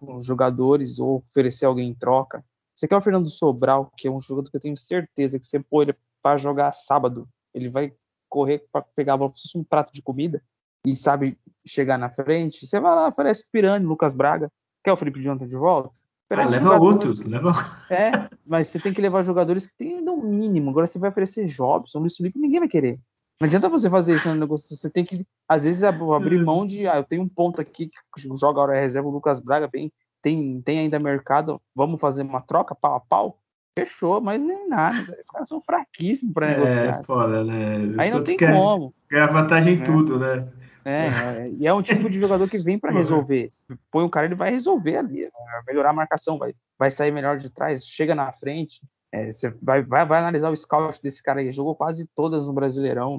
com 0.00 0.16
os 0.16 0.24
jogadores 0.24 0.98
ou 0.98 1.16
oferecer 1.16 1.66
alguém 1.66 1.88
em 1.88 1.94
troca. 1.94 2.44
Você 2.74 2.86
quer 2.86 2.96
o 2.96 3.00
Fernando 3.00 3.28
Sobral, 3.28 3.90
que 3.96 4.06
é 4.06 4.10
um 4.10 4.20
jogador 4.20 4.50
que 4.50 4.56
eu 4.56 4.60
tenho 4.60 4.76
certeza 4.76 5.38
que 5.38 5.46
você 5.46 5.58
pôr 5.58 5.82
ele 5.82 5.96
para 6.22 6.36
jogar 6.36 6.72
sábado, 6.72 7.28
ele 7.54 7.68
vai 7.68 7.92
correr 8.28 8.64
para 8.70 8.82
pegar 8.94 9.16
um 9.16 9.64
prato 9.64 9.92
de 9.92 10.02
comida 10.02 10.42
e 10.84 10.94
sabe 10.94 11.38
chegar 11.66 11.98
na 11.98 12.08
frente, 12.08 12.66
você 12.66 12.78
vai 12.78 12.94
lá, 12.94 13.08
oferece 13.08 13.44
Pirani, 13.50 13.84
Lucas 13.84 14.14
Braga, 14.14 14.50
quer 14.84 14.92
o 14.92 14.96
Felipe 14.96 15.20
Jonathan 15.20 15.48
de 15.48 15.56
volta? 15.56 15.90
Ah, 16.30 16.46
leva 16.46 16.78
outros, 16.78 17.24
leva. 17.24 17.52
É, 17.88 18.10
mas 18.46 18.66
você 18.68 18.80
tem 18.80 18.92
que 18.92 19.00
levar 19.00 19.22
jogadores 19.22 19.66
que 19.66 19.76
tem 19.76 20.00
no 20.00 20.16
mínimo. 20.16 20.70
Agora 20.70 20.86
você 20.86 20.98
vai 20.98 21.10
oferecer 21.10 21.46
Jobson, 21.46 22.00
Luiz 22.00 22.16
Felipe, 22.16 22.38
ninguém 22.38 22.60
vai 22.60 22.68
querer. 22.68 22.98
Não 23.40 23.46
adianta 23.46 23.68
você 23.68 23.88
fazer 23.90 24.14
isso 24.14 24.28
no 24.28 24.34
negócio. 24.34 24.74
Você 24.74 24.90
tem 24.90 25.04
que, 25.04 25.24
às 25.48 25.64
vezes, 25.64 25.84
abrir 25.84 26.42
mão 26.42 26.66
de. 26.66 26.88
Ah, 26.88 26.96
eu 26.96 27.04
tenho 27.04 27.22
um 27.22 27.28
ponto 27.28 27.60
aqui 27.60 27.88
que 27.88 28.28
joga 28.34 28.58
a 28.58 28.62
hora 28.62 28.80
reserva 28.80 29.08
o 29.08 29.12
Lucas 29.12 29.38
Braga, 29.38 29.68
bem, 29.68 29.92
tem, 30.22 30.60
tem 30.62 30.80
ainda 30.80 30.98
mercado, 30.98 31.60
vamos 31.74 32.00
fazer 32.00 32.22
uma 32.22 32.40
troca 32.40 32.74
pau 32.74 32.96
a 32.96 33.00
pau? 33.00 33.38
Fechou, 33.78 34.20
mas 34.20 34.42
nem 34.42 34.68
nada. 34.68 35.16
Os 35.20 35.26
caras 35.26 35.48
são 35.48 35.60
fraquíssimos 35.60 36.32
para 36.32 36.48
negociar. 36.48 37.00
É 37.00 37.02
foda, 37.02 37.44
né? 37.44 37.94
Aí 37.98 38.10
não 38.10 38.24
tem 38.24 38.36
quer, 38.36 38.52
como. 38.52 38.94
Ganhar 39.08 39.26
vantagem 39.26 39.74
em 39.74 39.80
é. 39.80 39.84
tudo, 39.84 40.18
né? 40.18 40.48
É, 40.84 41.08
é, 41.08 41.50
e 41.58 41.66
é 41.66 41.74
um 41.74 41.82
tipo 41.82 42.08
de 42.08 42.18
jogador 42.18 42.48
que 42.48 42.58
vem 42.58 42.78
para 42.78 42.92
resolver. 42.94 43.50
Põe 43.90 44.04
o 44.04 44.10
cara, 44.10 44.26
ele 44.26 44.34
vai 44.34 44.50
resolver 44.50 44.96
ali, 44.96 45.28
vai 45.32 45.62
melhorar 45.66 45.90
a 45.90 45.92
marcação, 45.92 46.38
vai, 46.38 46.54
vai 46.78 46.90
sair 46.90 47.10
melhor 47.10 47.36
de 47.36 47.50
trás, 47.50 47.84
chega 47.84 48.14
na 48.14 48.32
frente. 48.32 48.80
É, 49.12 49.32
você 49.32 49.54
vai, 49.62 49.82
vai, 49.82 50.04
vai 50.04 50.18
analisar 50.18 50.50
o 50.50 50.56
scout 50.56 51.00
desse 51.02 51.22
cara 51.22 51.40
aí, 51.40 51.50
jogou 51.50 51.74
quase 51.74 52.06
todas 52.14 52.46
no 52.46 52.52
Brasileirão, 52.52 53.16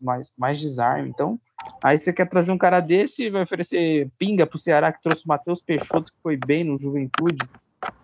mais, 0.00 0.32
mais 0.36 0.60
desarme. 0.60 1.08
Então, 1.08 1.38
aí 1.82 1.98
você 1.98 2.12
quer 2.12 2.28
trazer 2.28 2.52
um 2.52 2.58
cara 2.58 2.80
desse, 2.80 3.30
vai 3.30 3.42
oferecer 3.42 4.08
pinga 4.18 4.46
pro 4.46 4.58
Ceará, 4.58 4.92
que 4.92 5.02
trouxe 5.02 5.24
o 5.24 5.28
Matheus 5.28 5.60
Peixoto, 5.60 6.12
que 6.12 6.18
foi 6.22 6.36
bem 6.36 6.64
no 6.64 6.78
Juventude, 6.78 7.38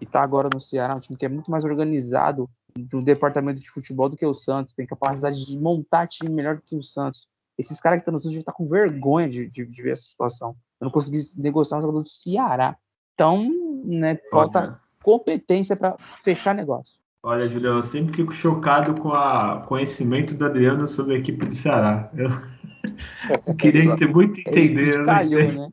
e 0.01 0.07
tá 0.07 0.23
agora 0.23 0.49
no 0.53 0.61
Ceará, 0.61 0.95
um 0.95 1.01
time 1.01 1.17
que 1.17 1.27
é 1.27 1.29
muito 1.29 1.51
mais 1.51 1.65
organizado 1.65 2.49
do 2.77 3.03
departamento 3.03 3.61
de 3.61 3.71
futebol 3.71 4.09
do 4.09 4.17
que 4.17 4.25
o 4.25 4.35
Santos, 4.35 4.75
tem 4.75 4.87
capacidade 4.87 5.45
de 5.45 5.59
montar 5.59 6.07
time 6.07 6.31
melhor 6.31 6.57
do 6.57 6.63
que 6.63 6.77
o 6.77 6.83
Santos. 6.83 7.29
Esses 7.59 7.81
caras 7.81 7.99
que 7.99 8.03
estão 8.03 8.13
no 8.13 8.21
Santos 8.21 8.39
estão 8.39 8.53
tá 8.53 8.57
com 8.57 8.67
vergonha 8.67 9.29
de, 9.29 9.49
de, 9.49 9.67
de, 9.67 9.83
ver 9.83 9.93
essa 9.93 10.03
situação. 10.03 10.57
Eu 10.81 10.87
não 10.87 10.91
consegui 10.91 11.21
negociar 11.37 11.79
um 11.79 11.83
jogador 11.83 12.03
do 12.03 12.09
Ceará. 12.09 12.77
Então, 13.15 13.51
né, 13.85 14.19
falta 14.31 14.61
Olha. 14.61 14.81
competência 15.03 15.77
para 15.77 15.97
fechar 16.23 16.55
negócio. 16.55 16.99
Olha, 17.23 17.47
Julião, 17.49 17.77
eu 17.77 17.83
sempre 17.83 18.17
fico 18.17 18.33
chocado 18.33 18.95
com 18.95 19.11
o 19.11 19.61
conhecimento 19.67 20.35
do 20.35 20.47
Adriano 20.47 20.87
sobre 20.87 21.17
a 21.17 21.19
equipe 21.19 21.45
do 21.45 21.55
Ceará. 21.55 22.11
Eu, 22.15 22.31
eu 23.29 23.57
queria 23.59 23.95
ter 23.97 24.09
muito 24.09 24.41
entender. 24.41 24.95
Ele 24.95 25.05
calhou, 25.05 25.53
né? 25.53 25.71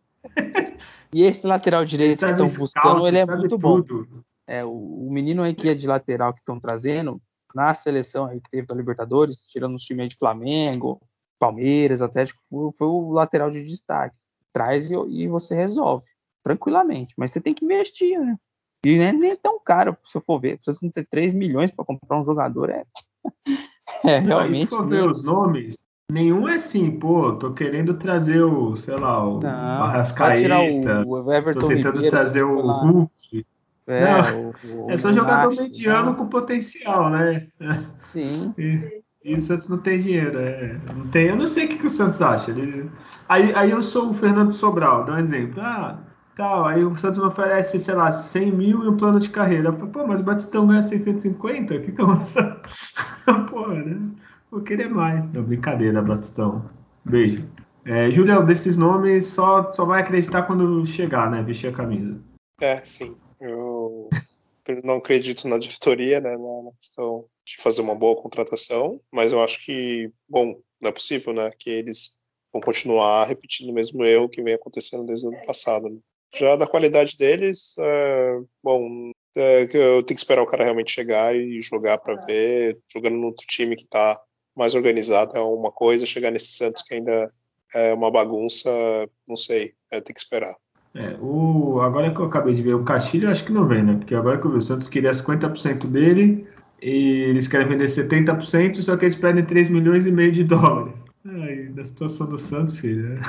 E 1.14 1.24
esse 1.24 1.47
lateral 1.47 1.86
direito 1.86 2.20
que 2.20 2.26
estão 2.26 2.47
buscando, 2.47 3.08
ele 3.08 3.20
é 3.20 3.26
muito 3.26 3.58
tudo. 3.58 4.05
bom. 4.05 4.22
É, 4.47 4.64
o, 4.64 4.72
o, 4.72 5.12
menino 5.12 5.43
aí 5.43 5.53
que 5.53 5.70
é 5.70 5.74
de 5.74 5.88
lateral 5.88 6.34
que 6.34 6.39
estão 6.39 6.60
trazendo, 6.60 7.22
na 7.53 7.74
seleção 7.74 8.26
aí 8.26 8.39
que 8.39 8.49
teve 8.49 8.68
da 8.68 8.76
Libertadores, 8.76 9.45
tirando 9.47 9.76
os 9.76 9.84
times 9.84 10.10
de 10.10 10.18
Flamengo, 10.18 11.01
Palmeiras, 11.39 12.01
Atlético, 12.01 12.41
foi, 12.49 12.72
foi 12.78 12.88
o 12.88 13.12
lateral 13.12 13.49
de 13.49 13.62
destaque. 13.62 14.16
Traz 14.53 14.89
e, 14.89 14.95
e, 14.95 15.28
você 15.28 15.55
resolve 15.55 16.05
tranquilamente, 16.43 17.14
mas 17.18 17.32
você 17.32 17.41
tem 17.41 17.53
que 17.53 17.66
investir, 17.66 18.18
né? 18.20 18.38
E 18.86 18.97
nem, 18.97 19.12
nem 19.12 19.32
é 19.32 19.36
tão 19.36 19.60
caro, 19.60 19.97
se 20.03 20.18
eu 20.18 20.22
for 20.22 20.39
ver. 20.39 20.60
Não 20.82 20.89
ter 20.89 21.05
3 21.05 21.34
milhões 21.34 21.72
para 21.72 21.84
comprar 21.84 22.20
um 22.20 22.26
jogador 22.26 22.70
é. 22.70 22.86
é 24.05 24.20
realmente. 24.20 24.70
Se 24.70 24.78
for 24.78 24.88
ver 24.88 25.10
os 25.10 25.24
nomes, 25.24 25.86
nenhum 26.12 26.47
é 26.47 26.55
assim, 26.55 26.91
pô, 26.91 27.34
tô 27.34 27.53
querendo 27.53 27.93
trazer 27.95 28.41
o, 28.41 28.76
sei 28.76 28.95
lá, 28.95 29.28
o 29.28 29.39
não, 29.39 29.84
Arrascaeta, 29.84 31.03
o 31.05 31.32
Everton 31.32 31.60
tô 31.60 31.68
tentando 31.68 31.95
Ribeiro, 31.95 32.16
trazer 32.16 32.43
o 32.43 32.62
Hulk. 32.62 33.45
É, 33.88 34.03
não, 34.03 34.53
o, 34.66 34.88
o 34.88 34.91
é 34.91 34.97
só 34.97 35.12
jogador 35.12 35.55
mediano 35.55 36.16
com 36.16 36.28
potencial, 36.28 37.10
né? 37.10 37.47
Sim. 38.12 38.53
E... 38.58 39.01
E 39.26 39.36
o 39.36 39.41
Santos 39.41 39.68
não 39.68 39.78
tem 39.80 39.97
dinheiro. 39.97 40.39
É, 40.39 40.80
não 40.95 41.05
tem, 41.08 41.28
eu 41.28 41.36
não 41.36 41.47
sei 41.47 41.66
o 41.66 41.68
que, 41.68 41.80
que 41.80 41.88
o 41.88 41.89
Santos 41.89 42.22
acha. 42.22 42.49
Ele, 42.49 42.89
aí, 43.28 43.53
aí 43.55 43.72
eu 43.72 43.84
sou 43.84 44.10
o 44.10 44.14
Fernando 44.14 44.53
Sobral, 44.53 45.03
dá 45.03 45.16
um 45.16 45.20
exemplo. 45.20 45.60
Ah, 45.62 45.99
tal. 46.34 46.66
Aí 46.66 46.82
o 46.86 46.95
Santos 46.95 47.20
me 47.20 47.26
oferece, 47.26 47.78
sei 47.78 47.93
lá, 47.93 48.10
100 48.10 48.51
mil 48.53 48.86
e 48.86 48.88
um 48.88 48.95
plano 48.95 49.20
de 49.20 49.30
carreira. 49.30 49.68
Eu 49.68 49.74
falo, 49.74 49.91
Pô, 49.91 50.08
mas 50.08 50.22
o 50.22 50.24
Batistão 50.24 50.66
ganha 50.66 50.82
650? 50.82 51.76
O 51.76 51.82
que 51.82 51.91
que 51.91 52.01
eu 52.01 52.08
Pô, 53.49 53.68
né? 53.68 53.99
Vou 54.52 54.62
querer 54.62 54.89
mais. 54.89 55.24
Não, 55.34 55.43
brincadeira, 55.43 56.02
Batistão. 56.02 56.70
Beijo. 57.04 57.48
É, 57.86 58.12
Julião, 58.12 58.45
desses 58.45 58.76
nomes 58.76 59.28
só, 59.28 59.72
só 59.72 59.86
vai 59.86 60.02
acreditar 60.02 60.43
quando 60.43 60.86
chegar, 60.86 61.32
né? 61.32 61.41
Vestir 61.41 61.70
a 61.70 61.76
camisa. 61.76 62.20
É, 62.62 62.84
sim. 62.86 63.18
Eu 63.39 64.10
não 64.84 64.98
acredito 64.98 65.48
na 65.48 65.58
diretoria, 65.58 66.20
né? 66.20 66.38
Na 66.38 66.72
questão 66.80 67.26
de 67.45 67.58
fazer 67.58 67.82
uma 67.82 67.95
boa 67.95 68.22
contratação, 68.22 69.00
mas 69.12 69.32
eu 69.32 69.41
acho 69.41 69.64
que, 69.64 70.12
bom, 70.28 70.60
não 70.82 70.89
é 70.89 70.91
possível, 70.91 71.34
né, 71.34 71.50
que 71.58 71.70
eles 71.70 72.20
vão 72.52 72.62
continuar 72.62 73.26
repetindo 73.26 73.70
o 73.70 73.74
mesmo 73.74 74.04
erro 74.04 74.30
que 74.30 74.43
vem 74.43 74.54
acontecendo 74.54 75.06
desde 75.06 75.28
o 75.28 75.30
ano 75.30 75.45
passado. 75.45 75.89
Né? 75.89 75.98
Já 76.36 76.58
da 76.58 76.68
qualidade 76.68 77.18
deles, 77.18 77.76
é, 77.80 78.39
bom, 78.62 79.12
é, 79.36 79.64
eu 79.64 80.04
tenho 80.04 80.06
que 80.06 80.14
esperar 80.14 80.41
o 80.41 80.45
cara 80.45 80.66
realmente 80.66 80.91
chegar 80.91 81.34
e 81.36 81.62
jogar 81.62 82.00
para 82.00 82.16
ver, 82.26 82.78
jogando 82.91 83.16
no 83.16 83.28
outro 83.28 83.48
time 83.48 83.76
que 83.76 83.84
está 83.84 84.22
mais 84.58 84.74
organizado 84.74 85.38
é 85.38 85.41
uma 85.41 85.72
coisa, 85.72 86.05
chegar 86.05 86.32
nesse 86.32 86.51
Santos 86.51 86.84
que 86.84 86.95
ainda 86.95 87.32
é 87.74 87.93
uma 87.93 88.10
bagunça, 88.10 88.70
não 89.28 89.38
sei, 89.38 89.74
é, 89.91 90.01
tem 90.01 90.14
que 90.14 90.20
esperar. 90.20 90.55
É, 90.95 91.16
o, 91.22 91.80
agora 91.82 92.12
que 92.12 92.20
eu 92.20 92.26
acabei 92.26 92.53
de 92.53 92.64
ver 92.64 92.74
o 92.74 92.84
Castilho, 92.84 93.30
acho 93.30 93.45
que 93.45 93.51
não 93.51 93.68
vem, 93.68 93.84
né? 93.84 93.95
Porque 93.95 94.16
agora 94.16 94.39
que 94.39 94.45
eu 94.47 94.51
vi 94.51 94.58
o 94.58 94.62
Santos 94.62 94.89
queria 94.89 95.12
50% 95.12 95.86
dele, 95.86 96.47
e 96.82 97.26
eles 97.30 97.47
querem 97.47 97.68
vender 97.68 97.86
70%, 97.86 98.82
só 98.82 98.97
que 98.97 99.05
eles 99.05 99.16
pedem 99.16 99.45
3 99.45 99.70
milhões 99.70 100.05
e 100.05 100.12
meio 100.12 100.32
de 100.32 100.43
dólares. 100.43 101.03
Aí, 101.26 101.70
da 101.70 101.84
situação 101.84 102.28
do 102.28 102.38
Santos, 102.38 102.78
filho. 102.78 103.20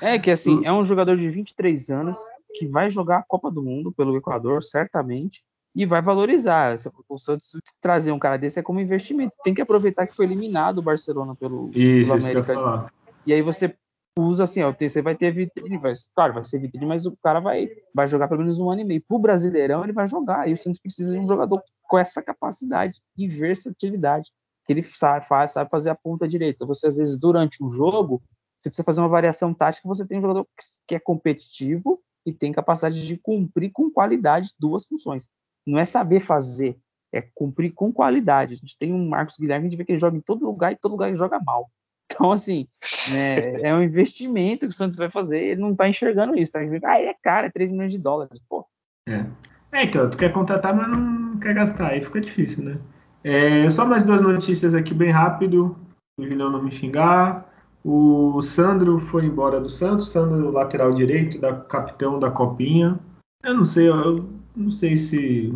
É 0.00 0.18
que 0.18 0.30
assim, 0.30 0.60
é 0.66 0.72
um 0.72 0.84
jogador 0.84 1.16
de 1.16 1.28
23 1.28 1.90
anos 1.90 2.18
que 2.54 2.66
vai 2.66 2.90
jogar 2.90 3.18
a 3.18 3.24
Copa 3.26 3.50
do 3.50 3.62
Mundo 3.62 3.92
pelo 3.92 4.16
Equador, 4.16 4.62
certamente, 4.62 5.42
e 5.74 5.86
vai 5.86 6.02
valorizar. 6.02 6.74
O 7.08 7.18
Santos 7.18 7.52
trazer 7.80 8.12
um 8.12 8.18
cara 8.18 8.36
desse 8.36 8.58
é 8.58 8.62
como 8.62 8.80
investimento. 8.80 9.36
Tem 9.42 9.54
que 9.54 9.62
aproveitar 9.62 10.06
que 10.06 10.16
foi 10.16 10.24
eliminado 10.24 10.78
o 10.78 10.82
Barcelona 10.82 11.34
pelo, 11.34 11.70
isso, 11.74 12.10
pelo 12.10 12.24
América. 12.24 12.92
E 13.26 13.32
aí 13.32 13.42
você 13.42 13.74
usa 14.18 14.44
assim, 14.44 14.62
ó, 14.62 14.72
você 14.72 15.00
vai 15.00 15.14
ter 15.14 15.30
vitrine, 15.30 15.78
vai, 15.78 15.92
claro, 16.14 16.34
vai 16.34 16.44
ser 16.44 16.58
vitrine, 16.58 16.86
mas 16.86 17.06
o 17.06 17.16
cara 17.22 17.40
vai, 17.40 17.68
vai 17.94 18.06
jogar 18.06 18.26
pelo 18.26 18.40
menos 18.40 18.58
um 18.58 18.70
ano 18.70 18.80
e 18.80 18.84
meio. 18.84 19.02
Pro 19.06 19.18
Brasileirão 19.18 19.84
ele 19.84 19.92
vai 19.92 20.08
jogar, 20.08 20.48
e 20.48 20.52
o 20.52 20.56
Santos 20.56 20.80
precisa 20.80 21.12
de 21.12 21.20
um 21.20 21.26
jogador 21.26 21.62
com 21.82 21.98
essa 21.98 22.20
capacidade 22.20 23.00
e 23.16 23.28
versatilidade, 23.28 24.30
que 24.64 24.72
ele 24.72 24.82
sabe, 24.82 25.26
faz, 25.26 25.52
sabe 25.52 25.70
fazer 25.70 25.90
a 25.90 25.94
ponta 25.94 26.26
direita. 26.26 26.66
Você, 26.66 26.86
às 26.86 26.96
vezes, 26.96 27.16
durante 27.18 27.62
um 27.62 27.70
jogo, 27.70 28.20
você 28.58 28.68
precisa 28.68 28.84
fazer 28.84 29.00
uma 29.00 29.08
variação 29.08 29.54
tática, 29.54 29.86
você 29.86 30.04
tem 30.04 30.18
um 30.18 30.22
jogador 30.22 30.46
que 30.86 30.94
é 30.94 30.98
competitivo 30.98 32.00
e 32.26 32.32
tem 32.32 32.52
capacidade 32.52 33.06
de 33.06 33.16
cumprir 33.16 33.70
com 33.70 33.90
qualidade 33.90 34.52
duas 34.58 34.84
funções. 34.84 35.28
Não 35.68 35.78
é 35.78 35.84
saber 35.84 36.20
fazer, 36.20 36.78
é 37.12 37.20
cumprir 37.20 37.72
com 37.72 37.92
qualidade. 37.92 38.54
A 38.54 38.56
gente 38.56 38.76
tem 38.78 38.92
um 38.92 39.08
Marcos 39.08 39.36
Guilherme, 39.36 39.66
a 39.66 39.70
gente 39.70 39.78
vê 39.78 39.84
que 39.84 39.92
ele 39.92 39.98
joga 39.98 40.16
em 40.16 40.20
todo 40.20 40.46
lugar 40.46 40.72
e 40.72 40.76
todo 40.76 40.92
lugar 40.92 41.08
ele 41.08 41.16
joga 41.16 41.38
mal. 41.44 41.70
Então, 42.10 42.32
assim, 42.32 42.66
né, 43.12 43.52
é 43.60 43.74
um 43.74 43.82
investimento 43.82 44.66
que 44.66 44.72
o 44.72 44.76
Santos 44.76 44.96
vai 44.96 45.10
fazer, 45.10 45.38
ele 45.38 45.60
não 45.60 45.72
está 45.72 45.88
enxergando 45.88 46.34
isso, 46.36 46.52
tá 46.52 46.62
dizendo, 46.62 46.86
ah, 46.86 46.98
é 46.98 47.14
caro, 47.22 47.46
é 47.46 47.50
3 47.50 47.70
milhões 47.70 47.92
de 47.92 47.98
dólares, 47.98 48.40
pô. 48.48 48.66
É. 49.06 49.26
é. 49.72 49.84
então, 49.84 50.08
tu 50.08 50.16
quer 50.16 50.32
contratar, 50.32 50.74
mas 50.74 50.88
não 50.88 51.38
quer 51.38 51.54
gastar, 51.54 51.90
aí 51.90 52.02
fica 52.02 52.20
difícil, 52.20 52.64
né? 52.64 52.78
É, 53.22 53.68
só 53.68 53.84
mais 53.84 54.02
duas 54.02 54.22
notícias 54.22 54.74
aqui 54.74 54.94
bem 54.94 55.10
rápido, 55.10 55.76
o 56.18 56.24
Julião 56.24 56.50
não 56.50 56.62
me 56.62 56.70
xingar. 56.70 57.46
O 57.84 58.40
Sandro 58.42 58.98
foi 58.98 59.24
embora 59.24 59.60
do 59.60 59.68
Santos, 59.68 60.10
Sandro 60.10 60.50
lateral 60.50 60.92
direito, 60.92 61.38
da 61.40 61.54
capitão 61.54 62.18
da 62.18 62.30
Copinha. 62.30 62.98
Eu 63.42 63.54
não 63.54 63.64
sei, 63.64 63.88
eu 63.88 64.28
não 64.58 64.70
sei 64.70 64.96
se 64.96 65.52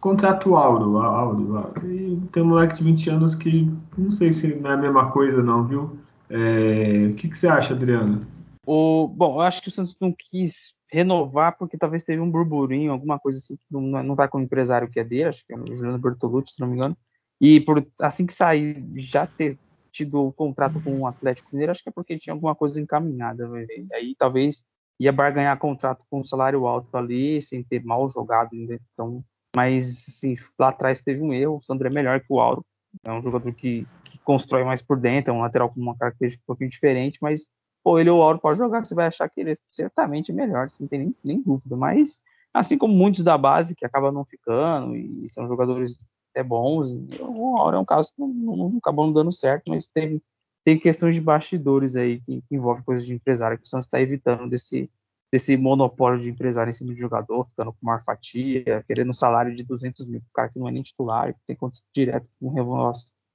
contrato 0.00 0.54
Auro, 0.54 0.98
Auro, 0.98 1.56
Auro. 1.56 1.92
E 1.92 2.16
tem 2.30 2.42
um 2.42 2.46
moleque 2.46 2.76
de 2.76 2.84
20 2.84 3.10
anos 3.10 3.34
que 3.34 3.68
não 3.98 4.10
sei 4.10 4.32
se 4.32 4.54
não 4.54 4.70
é 4.70 4.74
a 4.74 4.76
mesma 4.76 5.10
coisa 5.10 5.42
não, 5.42 5.66
viu? 5.66 5.98
É, 6.30 7.08
o 7.10 7.14
que, 7.14 7.28
que 7.28 7.36
você 7.36 7.48
acha, 7.48 7.74
Adriano? 7.74 8.24
O, 8.64 9.08
bom, 9.08 9.36
eu 9.36 9.40
acho 9.40 9.60
que 9.62 9.68
o 9.68 9.72
Santos 9.72 9.96
não 10.00 10.14
quis 10.16 10.74
renovar 10.88 11.58
porque 11.58 11.76
talvez 11.76 12.04
teve 12.04 12.20
um 12.20 12.30
burburinho, 12.30 12.92
alguma 12.92 13.18
coisa 13.18 13.38
assim 13.38 13.56
que 13.56 13.64
não, 13.70 13.80
não 14.02 14.14
tá 14.14 14.28
com 14.28 14.38
o 14.38 14.42
empresário 14.42 14.88
que 14.88 15.00
é 15.00 15.04
dele, 15.04 15.24
acho 15.24 15.44
que 15.44 15.52
é 15.52 15.58
o 15.58 15.74
Juliano 15.74 15.98
Bertolucci, 15.98 16.54
se 16.54 16.60
não 16.60 16.68
me 16.68 16.74
engano. 16.74 16.96
E 17.40 17.60
por, 17.60 17.84
assim 18.00 18.26
que 18.26 18.32
sair, 18.32 18.84
já 18.94 19.26
ter 19.26 19.58
tido 19.90 20.20
o 20.26 20.32
contrato 20.32 20.80
com 20.80 21.00
o 21.00 21.06
Atlético 21.06 21.48
Mineiro, 21.52 21.72
acho 21.72 21.82
que 21.82 21.88
é 21.88 21.92
porque 21.92 22.18
tinha 22.18 22.32
alguma 22.32 22.54
coisa 22.54 22.80
encaminhada. 22.80 23.50
Aí 23.92 24.14
talvez 24.16 24.64
ia 24.98 25.12
barganhar 25.12 25.58
contrato 25.58 26.04
com 26.10 26.20
um 26.20 26.24
salário 26.24 26.66
alto 26.66 26.94
ali, 26.96 27.40
sem 27.42 27.62
ter 27.62 27.84
mal 27.84 28.08
jogado. 28.08 28.50
Então, 28.54 29.24
mas 29.54 30.06
assim, 30.08 30.34
lá 30.58 30.68
atrás 30.68 31.00
teve 31.00 31.22
um 31.22 31.32
erro. 31.32 31.56
O 31.56 31.62
Sandro 31.62 31.86
é 31.86 31.90
melhor 31.90 32.20
que 32.20 32.26
o 32.30 32.40
Auro. 32.40 32.64
É 33.04 33.12
um 33.12 33.22
jogador 33.22 33.54
que, 33.54 33.86
que 34.04 34.18
constrói 34.18 34.64
mais 34.64 34.82
por 34.82 34.98
dentro, 34.98 35.32
é 35.32 35.34
um 35.34 35.40
lateral 35.40 35.70
com 35.70 35.80
uma 35.80 35.96
característica 35.96 36.42
um 36.44 36.46
pouquinho 36.46 36.70
diferente, 36.70 37.18
mas 37.20 37.46
pô, 37.84 37.98
ele 37.98 38.10
ou 38.10 38.18
o 38.18 38.22
Auro 38.22 38.38
pode 38.38 38.58
jogar, 38.58 38.84
você 38.84 38.94
vai 38.94 39.06
achar 39.06 39.28
que 39.28 39.40
ele 39.40 39.52
é 39.52 39.58
certamente 39.70 40.32
melhor, 40.32 40.68
você 40.68 40.82
não 40.82 40.88
tem 40.88 40.98
nem, 40.98 41.16
nem 41.24 41.42
dúvida. 41.42 41.76
Mas, 41.76 42.20
assim 42.52 42.76
como 42.76 42.92
muitos 42.92 43.22
da 43.22 43.38
base 43.38 43.76
que 43.76 43.84
acabam 43.84 44.12
não 44.12 44.24
ficando 44.24 44.96
e 44.96 45.28
são 45.28 45.46
jogadores 45.46 45.98
é 46.34 46.42
bons, 46.42 46.90
o 47.20 47.56
Auro 47.56 47.76
é 47.76 47.80
um 47.80 47.84
caso 47.84 48.12
que 48.12 48.20
não, 48.20 48.28
não, 48.28 48.56
não 48.56 48.78
acabou 48.78 49.06
não 49.06 49.12
dando 49.12 49.32
certo, 49.32 49.68
mas 49.68 49.86
teve, 49.86 50.20
tem 50.66 50.76
questões 50.76 51.14
de 51.14 51.20
bastidores 51.20 51.94
aí 51.94 52.20
que, 52.22 52.42
que 52.42 52.56
envolvem 52.56 52.82
coisas 52.82 53.06
de 53.06 53.14
empresário 53.14 53.56
que 53.56 53.62
o 53.62 53.68
Santos 53.68 53.86
está 53.86 54.00
evitando 54.00 54.50
desse, 54.50 54.90
desse 55.32 55.56
monopólio 55.56 56.18
de 56.18 56.28
empresário 56.28 56.70
em 56.70 56.72
cima 56.72 56.92
de 56.92 56.98
jogador, 56.98 57.44
ficando 57.44 57.72
com 57.72 57.78
uma 57.82 58.00
fatia, 58.00 58.82
querendo 58.84 59.10
um 59.10 59.12
salário 59.12 59.54
de 59.54 59.62
200 59.62 60.04
mil, 60.06 60.18
o 60.18 60.34
cara 60.34 60.48
que 60.48 60.58
não 60.58 60.66
é 60.66 60.72
nem 60.72 60.82
titular, 60.82 61.32
que 61.32 61.38
tem 61.46 61.54
contato 61.54 61.84
direto 61.94 62.28
com 62.40 62.52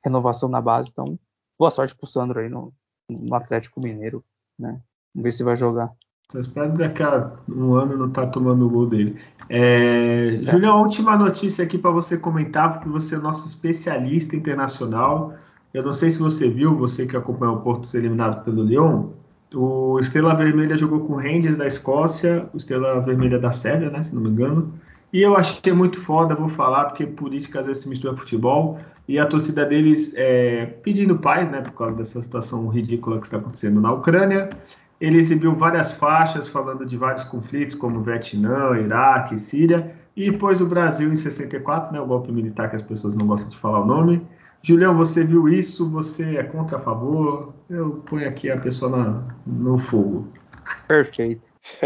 renovação 0.03 0.49
na 0.49 0.59
base. 0.59 0.89
Então, 0.91 1.17
boa 1.57 1.71
sorte 1.71 1.95
pro 1.95 2.05
Sandro 2.05 2.37
aí 2.37 2.49
no, 2.49 2.73
no 3.09 3.33
Atlético 3.33 3.79
Mineiro, 3.79 4.21
né? 4.59 4.81
Vamos 5.15 5.23
ver 5.23 5.31
se 5.31 5.41
vai 5.41 5.55
jogar. 5.55 5.89
Só 6.33 6.39
espero 6.41 6.73
daqui 6.73 7.01
a 7.01 7.31
um 7.47 7.75
ano 7.75 7.95
não 7.95 8.09
tá 8.09 8.27
tomando 8.27 8.67
o 8.67 8.69
gol 8.69 8.87
dele. 8.87 9.17
É, 9.47 10.35
é. 10.35 10.51
Julião, 10.51 10.81
última 10.81 11.17
notícia 11.17 11.63
aqui 11.63 11.77
para 11.77 11.91
você 11.91 12.17
comentar, 12.17 12.73
porque 12.73 12.89
você 12.89 13.15
é 13.15 13.17
nosso 13.17 13.47
especialista 13.47 14.35
internacional. 14.35 15.33
Eu 15.73 15.83
não 15.83 15.93
sei 15.93 16.09
se 16.09 16.19
você 16.19 16.49
viu, 16.49 16.75
você 16.75 17.05
que 17.05 17.15
acompanhou 17.15 17.55
o 17.55 17.61
Porto 17.61 17.87
ser 17.87 17.99
eliminado 17.99 18.43
pelo 18.43 18.63
Lyon, 18.63 19.09
O 19.53 19.99
Estrela 19.99 20.33
Vermelha 20.33 20.77
jogou 20.77 21.01
com 21.01 21.13
o 21.13 21.17
Rangers 21.17 21.57
da 21.57 21.67
Escócia, 21.67 22.49
o 22.53 22.57
Estrela 22.57 23.01
Vermelha 23.01 23.37
da 23.39 23.51
Sérvia, 23.51 23.89
né, 23.89 24.03
se 24.03 24.13
não 24.13 24.21
me 24.21 24.29
engano. 24.29 24.73
E 25.13 25.21
eu 25.21 25.35
achei 25.35 25.73
muito 25.73 25.99
foda, 25.99 26.33
vou 26.35 26.47
falar, 26.47 26.85
porque 26.85 27.05
política 27.05 27.59
às 27.59 27.67
vezes 27.67 27.83
se 27.83 27.89
mistura 27.89 28.15
futebol. 28.15 28.79
E 29.07 29.19
a 29.19 29.25
torcida 29.25 29.65
deles 29.65 30.13
é, 30.15 30.65
pedindo 30.83 31.17
paz, 31.17 31.49
né, 31.49 31.61
por 31.61 31.73
causa 31.73 31.95
dessa 31.95 32.21
situação 32.21 32.67
ridícula 32.69 33.19
que 33.19 33.25
está 33.25 33.37
acontecendo 33.37 33.81
na 33.81 33.91
Ucrânia. 33.91 34.49
Ele 35.01 35.17
exibiu 35.17 35.53
várias 35.55 35.91
faixas 35.91 36.47
falando 36.47 36.85
de 36.85 36.95
vários 36.95 37.25
conflitos, 37.25 37.75
como 37.75 38.01
Vietnã, 38.01 38.77
Iraque, 38.79 39.37
Síria. 39.37 39.93
E 40.15 40.31
pôs 40.31 40.61
o 40.61 40.65
Brasil 40.65 41.11
em 41.11 41.15
64, 41.15 41.91
né, 41.91 41.99
o 41.99 42.05
golpe 42.05 42.31
militar 42.31 42.69
que 42.69 42.75
as 42.75 42.81
pessoas 42.81 43.15
não 43.15 43.27
gostam 43.27 43.49
de 43.49 43.57
falar 43.57 43.81
o 43.81 43.85
nome. 43.85 44.21
Julião, 44.63 44.95
você 44.95 45.23
viu 45.23 45.49
isso? 45.49 45.89
Você 45.89 46.37
é 46.37 46.43
contra, 46.43 46.77
a 46.77 46.81
favor? 46.81 47.53
Eu 47.69 47.97
ponho 48.01 48.27
aqui 48.29 48.49
a 48.51 48.59
pessoa 48.59 48.91
na, 48.91 49.37
no 49.45 49.77
fogo. 49.79 50.31
Perfeito. 50.87 51.49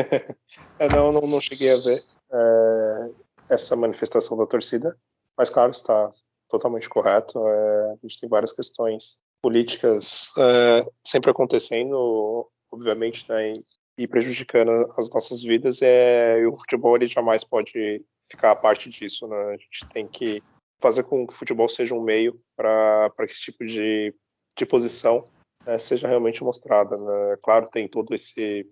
é, 0.80 0.90
não, 0.90 1.12
não, 1.12 1.22
não, 1.22 1.42
cheguei 1.42 1.72
a 1.72 1.78
ver 1.78 2.04
é, 2.32 3.10
essa 3.50 3.76
manifestação 3.76 4.38
da 4.38 4.46
torcida, 4.46 4.98
mas 5.38 5.50
claro, 5.50 5.72
está 5.72 6.12
totalmente 6.50 6.90
correto. 6.90 7.40
É, 7.40 7.92
a 7.92 7.98
gente 8.02 8.20
tem 8.20 8.30
várias 8.30 8.52
questões 8.52 9.20
políticas 9.42 10.34
é, 10.38 10.84
sempre 11.04 11.32
acontecendo, 11.32 12.50
obviamente, 12.70 13.26
né, 13.30 13.58
e 13.98 14.08
prejudicando 14.08 14.72
as 14.98 15.10
nossas 15.12 15.42
vidas. 15.42 15.82
É, 15.82 16.40
e 16.40 16.46
o 16.46 16.58
futebol 16.58 16.96
ele 16.98 17.08
jamais 17.08 17.46
pode 17.46 18.04
ficar 18.30 18.52
a 18.52 18.56
parte 18.56 18.90
disso. 18.90 19.28
Né? 19.28 19.38
A 19.38 19.58
gente 19.58 19.88
tem 19.94 20.08
que 20.08 20.44
fazer 20.80 21.04
com 21.04 21.26
que 21.26 21.34
o 21.34 21.36
futebol 21.36 21.70
seja 21.70 21.96
um 21.96 22.02
meio 22.02 22.40
para 22.56 23.12
esse 23.22 23.40
tipo 23.40 23.66
de, 23.66 24.14
de 24.56 24.66
posição 24.66 25.28
né, 25.66 25.78
seja 25.78 26.08
realmente 26.08 26.44
mostrada. 26.44 26.98
Né? 26.98 27.38
Claro, 27.42 27.68
tem 27.70 27.88
todo 27.88 28.14
esse, 28.14 28.70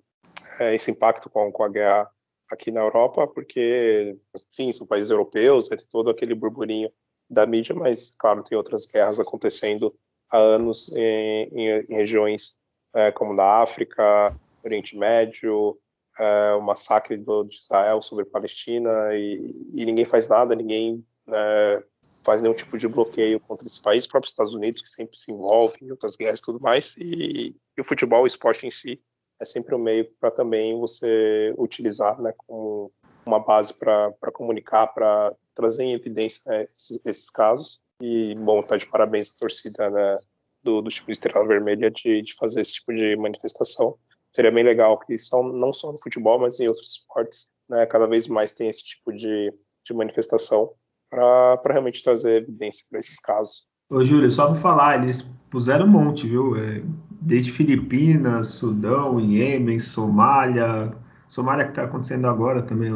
é, 0.59 0.75
esse 0.75 0.91
impacto 0.91 1.29
com, 1.29 1.51
com 1.51 1.63
a 1.63 1.69
guerra 1.69 2.09
aqui 2.49 2.71
na 2.71 2.81
Europa, 2.81 3.27
porque, 3.27 4.15
enfim, 4.35 4.71
são 4.71 4.85
países 4.85 5.09
europeus, 5.09 5.69
né, 5.69 5.77
tem 5.77 5.87
todo 5.89 6.09
aquele 6.09 6.35
burburinho 6.35 6.91
da 7.29 7.47
mídia, 7.47 7.73
mas, 7.73 8.15
claro, 8.15 8.43
tem 8.43 8.57
outras 8.57 8.85
guerras 8.85 9.19
acontecendo 9.19 9.95
há 10.29 10.37
anos 10.37 10.91
em, 10.93 11.49
em, 11.51 11.83
em 11.89 11.95
regiões 11.95 12.59
é, 12.93 13.11
como 13.11 13.33
na 13.33 13.61
África, 13.61 14.37
Oriente 14.63 14.95
Médio, 14.95 15.79
é, 16.19 16.53
o 16.53 16.61
massacre 16.61 17.17
do, 17.17 17.43
de 17.43 17.55
Israel 17.55 18.01
sobre 18.01 18.25
Palestina, 18.25 19.15
e, 19.15 19.71
e 19.73 19.85
ninguém 19.85 20.05
faz 20.05 20.29
nada, 20.29 20.55
ninguém 20.55 21.03
é, 21.27 21.83
faz 22.23 22.41
nenhum 22.41 22.53
tipo 22.53 22.77
de 22.77 22.87
bloqueio 22.87 23.39
contra 23.39 23.67
esse 23.67 23.81
país, 23.81 24.03
os 24.03 24.07
próprios 24.07 24.31
Estados 24.31 24.53
Unidos, 24.53 24.81
que 24.81 24.87
sempre 24.87 25.17
se 25.17 25.31
envolve 25.31 25.77
em 25.81 25.91
outras 25.91 26.15
guerras 26.15 26.39
e 26.39 26.43
tudo 26.43 26.59
mais, 26.59 26.95
e, 26.97 27.59
e 27.77 27.81
o 27.81 27.83
futebol, 27.83 28.23
o 28.23 28.27
esporte 28.27 28.65
em 28.65 28.71
si, 28.71 29.01
é 29.39 29.45
sempre 29.45 29.75
um 29.75 29.79
meio 29.79 30.09
para 30.19 30.31
também 30.31 30.79
você 30.79 31.53
utilizar 31.57 32.19
né, 32.21 32.33
como 32.37 32.91
uma 33.25 33.39
base 33.39 33.73
para 33.73 34.31
comunicar, 34.33 34.87
para 34.87 35.35
trazer 35.53 35.83
em 35.83 35.93
evidência 35.93 36.51
né, 36.51 36.61
esses, 36.63 36.99
esses, 37.05 37.29
casos. 37.29 37.81
E, 38.01 38.35
bom, 38.35 38.61
tá 38.61 38.77
de 38.77 38.87
parabéns 38.87 39.29
à 39.29 39.37
torcida 39.37 39.89
né, 39.89 40.17
do, 40.61 40.81
do 40.81 40.89
tipo 40.89 41.11
Estrela 41.11 41.47
Vermelha 41.47 41.89
de, 41.89 42.21
de 42.21 42.33
fazer 42.35 42.61
esse 42.61 42.73
tipo 42.73 42.93
de 42.93 43.15
manifestação. 43.15 43.97
Seria 44.31 44.51
bem 44.51 44.63
legal 44.63 44.99
que 44.99 45.17
são, 45.17 45.43
não 45.43 45.71
só 45.71 45.91
no 45.91 46.01
futebol, 46.01 46.39
mas 46.39 46.59
em 46.59 46.67
outros 46.67 46.97
esportes, 46.97 47.51
né, 47.69 47.85
cada 47.85 48.07
vez 48.07 48.27
mais 48.27 48.53
tem 48.53 48.69
esse 48.69 48.83
tipo 48.83 49.11
de, 49.13 49.53
de 49.85 49.93
manifestação 49.93 50.73
para 51.13 51.73
realmente 51.73 52.03
trazer 52.03 52.41
evidência 52.41 52.85
para 52.89 52.99
esses 52.99 53.19
casos. 53.19 53.65
Ô, 53.89 54.03
Júlio, 54.03 54.29
só 54.31 54.47
para 54.47 54.55
falar, 54.55 55.03
eles 55.03 55.25
puseram 55.51 55.85
um 55.85 55.89
monte, 55.89 56.27
viu? 56.27 56.55
É, 56.55 56.81
desde 57.21 57.51
Filipinas, 57.51 58.47
Sudão, 58.47 59.19
Iêmen, 59.19 59.79
Somália, 59.79 60.91
Somália 61.27 61.65
que 61.65 61.71
está 61.71 61.83
acontecendo 61.83 62.27
agora 62.27 62.61
também, 62.61 62.91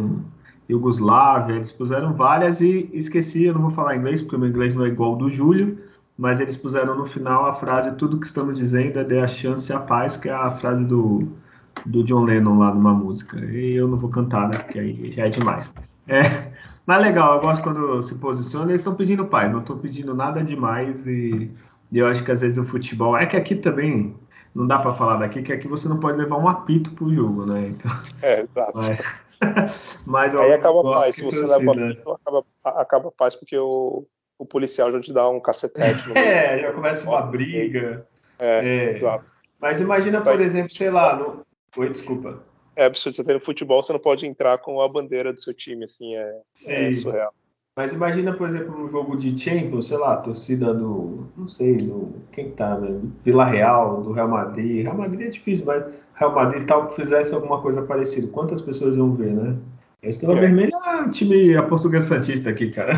Iugoslávia, 0.69 1.55
eles 1.55 1.71
puseram 1.71 2.13
várias 2.13 2.59
e 2.59 2.89
esqueci, 2.93 3.45
eu 3.45 3.53
não 3.53 3.61
vou 3.61 3.71
falar 3.71 3.95
inglês 3.95 4.21
porque 4.21 4.35
o 4.35 4.39
meu 4.39 4.49
inglês 4.49 4.73
não 4.73 4.85
é 4.85 4.89
igual 4.89 5.11
ao 5.11 5.17
do 5.17 5.29
Júlio, 5.29 5.77
mas 6.17 6.39
eles 6.39 6.57
puseram 6.57 6.97
no 6.97 7.05
final 7.05 7.45
a 7.45 7.53
frase 7.53 7.95
tudo 7.95 8.19
que 8.19 8.25
estamos 8.25 8.57
dizendo 8.57 8.99
é 8.99 9.03
dê 9.03 9.19
a 9.19 9.27
chance 9.27 9.71
a 9.71 9.79
paz, 9.79 10.17
que 10.17 10.27
é 10.27 10.33
a 10.33 10.51
frase 10.51 10.83
do, 10.83 11.27
do 11.85 12.03
John 12.03 12.23
Lennon 12.23 12.57
lá 12.57 12.73
numa 12.73 12.93
música. 12.93 13.39
E 13.39 13.75
eu 13.75 13.87
não 13.87 13.97
vou 13.97 14.09
cantar, 14.09 14.47
né? 14.47 14.57
Porque 14.57 14.79
aí 14.79 15.11
já 15.11 15.27
é 15.27 15.29
demais. 15.29 15.71
É, 16.07 16.51
mas 16.87 17.01
legal, 17.01 17.35
eu 17.35 17.41
gosto 17.41 17.61
quando 17.61 18.01
se 18.01 18.15
posiciona, 18.15 18.71
eles 18.71 18.79
estão 18.79 18.95
pedindo 18.95 19.25
paz, 19.25 19.51
não 19.51 19.59
estão 19.59 19.77
pedindo 19.77 20.15
nada 20.15 20.41
demais 20.41 21.05
e, 21.05 21.51
e, 21.91 21.97
eu 21.99 22.07
acho 22.07 22.23
que 22.23 22.31
às 22.31 22.39
vezes 22.39 22.57
o 22.57 22.63
futebol. 22.63 23.17
É 23.17 23.25
que 23.25 23.35
aqui 23.35 23.55
também 23.55 24.15
não 24.55 24.65
dá 24.65 24.79
para 24.79 24.93
falar 24.93 25.17
daqui, 25.17 25.43
que 25.43 25.51
aqui 25.51 25.67
você 25.67 25.89
não 25.89 25.99
pode 25.99 26.17
levar 26.17 26.37
um 26.37 26.47
apito 26.47 26.91
pro 26.91 27.13
jogo, 27.13 27.45
né? 27.45 27.67
Então, 27.67 27.91
é, 28.21 28.39
exato. 28.39 28.71
Mas, 28.73 29.19
mas 30.05 30.35
Aí 30.35 30.53
acaba 30.53 30.79
a 30.79 30.95
paz, 30.95 31.15
se 31.15 31.23
você 31.23 31.45
leva 31.45 31.75
né? 31.75 31.91
apito, 31.91 32.11
acaba, 32.11 32.45
acaba 32.63 33.07
a 33.09 33.11
paz 33.11 33.35
porque 33.35 33.57
o, 33.57 34.05
o 34.39 34.45
policial 34.45 34.89
já 34.89 35.01
te 35.01 35.11
dá 35.11 35.27
um 35.27 35.41
cacetete. 35.41 36.09
É, 36.15 36.57
já 36.61 36.71
começa 36.71 37.05
uma 37.05 37.21
briga. 37.21 38.07
É, 38.39 38.65
é, 38.65 38.91
exato. 38.93 39.25
Mas 39.59 39.81
imagina, 39.81 40.21
por 40.21 40.39
exemplo, 40.39 40.73
sei 40.73 40.89
lá. 40.89 41.17
No... 41.17 41.45
Oi, 41.75 41.89
desculpa 41.89 42.46
é 42.77 42.85
absurdo. 42.85 43.15
Você 43.15 43.23
tem 43.23 43.33
no 43.33 43.41
futebol, 43.41 43.81
você 43.81 43.91
não 43.91 43.99
pode 43.99 44.25
entrar 44.25 44.57
com 44.59 44.79
a 44.79 44.87
bandeira 44.87 45.33
do 45.33 45.41
seu 45.41 45.53
time, 45.53 45.83
assim, 45.83 46.15
é, 46.15 46.41
é 46.67 46.93
surreal. 46.93 47.33
Mas 47.75 47.93
imagina, 47.93 48.33
por 48.33 48.49
exemplo, 48.49 48.75
um 48.75 48.89
jogo 48.89 49.17
de 49.17 49.37
Champions, 49.37 49.87
sei 49.87 49.97
lá, 49.97 50.13
a 50.13 50.17
torcida 50.17 50.73
do, 50.73 51.27
não 51.37 51.47
sei, 51.47 51.77
do, 51.77 52.11
quem 52.31 52.51
tá, 52.51 52.77
né? 52.77 52.99
Vila 53.23 53.45
Real, 53.45 54.01
do 54.01 54.11
Real 54.13 54.27
Madrid. 54.27 54.83
Real 54.83 54.97
Madrid 54.97 55.27
é 55.27 55.29
difícil, 55.29 55.65
mas 55.65 55.83
Real 56.15 56.33
Madrid 56.33 56.63
tal, 56.65 56.91
fizesse 56.93 57.33
alguma 57.35 57.61
coisa 57.61 57.83
parecida. 57.83 58.27
Quantas 58.29 58.61
pessoas 58.61 58.95
iam 58.95 59.13
ver, 59.13 59.31
né? 59.31 59.55
A 60.03 60.07
Estrela 60.07 60.37
é. 60.37 60.41
Vermelha 60.41 60.71
é 60.73 60.95
um 61.01 61.11
time 61.11 61.55
a 61.55 61.63
portuguesa 61.63 62.15
santista 62.15 62.49
aqui, 62.49 62.71
cara. 62.71 62.93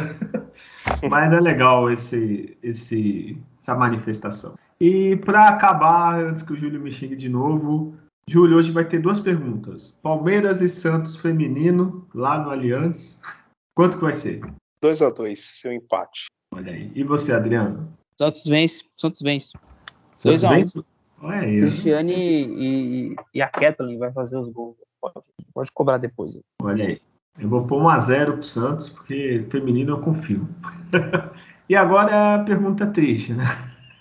mas 1.10 1.32
é 1.34 1.40
legal 1.42 1.92
esse, 1.92 2.58
esse, 2.64 3.38
essa 3.60 3.76
manifestação. 3.76 4.56
E 4.80 5.18
para 5.18 5.50
acabar, 5.50 6.24
antes 6.24 6.42
que 6.42 6.54
o 6.54 6.56
Júlio 6.56 6.80
me 6.80 6.90
xingue 6.90 7.18
de 7.18 7.28
novo, 7.28 7.96
Júlio, 8.30 8.58
hoje 8.58 8.72
vai 8.72 8.86
ter 8.86 9.00
duas 9.00 9.20
perguntas. 9.20 9.98
Palmeiras 10.04 10.62
e 10.62 10.70
Santos 10.70 11.18
feminino, 11.18 12.08
lá 12.14 12.38
no 12.38 12.52
Allianz. 12.52 13.20
Quanto 13.76 13.98
que 13.98 14.04
vai 14.04 14.14
ser? 14.14 14.42
2 14.84 15.02
a 15.02 15.10
2 15.10 15.40
seu 15.40 15.74
empate. 15.74 16.28
Olha 16.54 16.72
aí. 16.72 16.92
E 16.94 17.04
você, 17.04 17.34
Adriano? 17.34 17.92
Santos 18.20 18.46
vence. 18.46 18.86
Santos 18.96 19.22
vence. 19.24 19.54
2 20.24 20.44
a 20.44 20.52
1 20.52 20.60
um. 20.60 20.84
Olha 21.24 21.40
aí. 21.40 21.62
Cristiane 21.62 22.14
e, 22.14 23.16
e, 23.34 23.42
a 23.42 23.48
Kathleen 23.48 23.98
vai 23.98 24.12
fazer 24.14 24.38
os 24.38 24.52
gols. 24.52 24.76
Pode, 25.02 25.26
pode 25.52 25.72
cobrar 25.72 25.98
depois. 25.98 26.38
Olha 26.62 26.86
aí. 26.86 27.02
Eu 27.40 27.50
vou 27.50 27.66
pôr 27.66 27.82
1 27.82 27.90
a 27.90 28.00
0 28.00 28.34
pro 28.34 28.44
Santos, 28.44 28.90
porque 28.90 29.44
feminino 29.50 29.94
eu 29.94 30.02
confio. 30.02 30.48
e 31.68 31.76
agora 31.76 32.36
a 32.36 32.44
pergunta 32.44 32.86
triste, 32.86 33.34
né? 33.34 33.46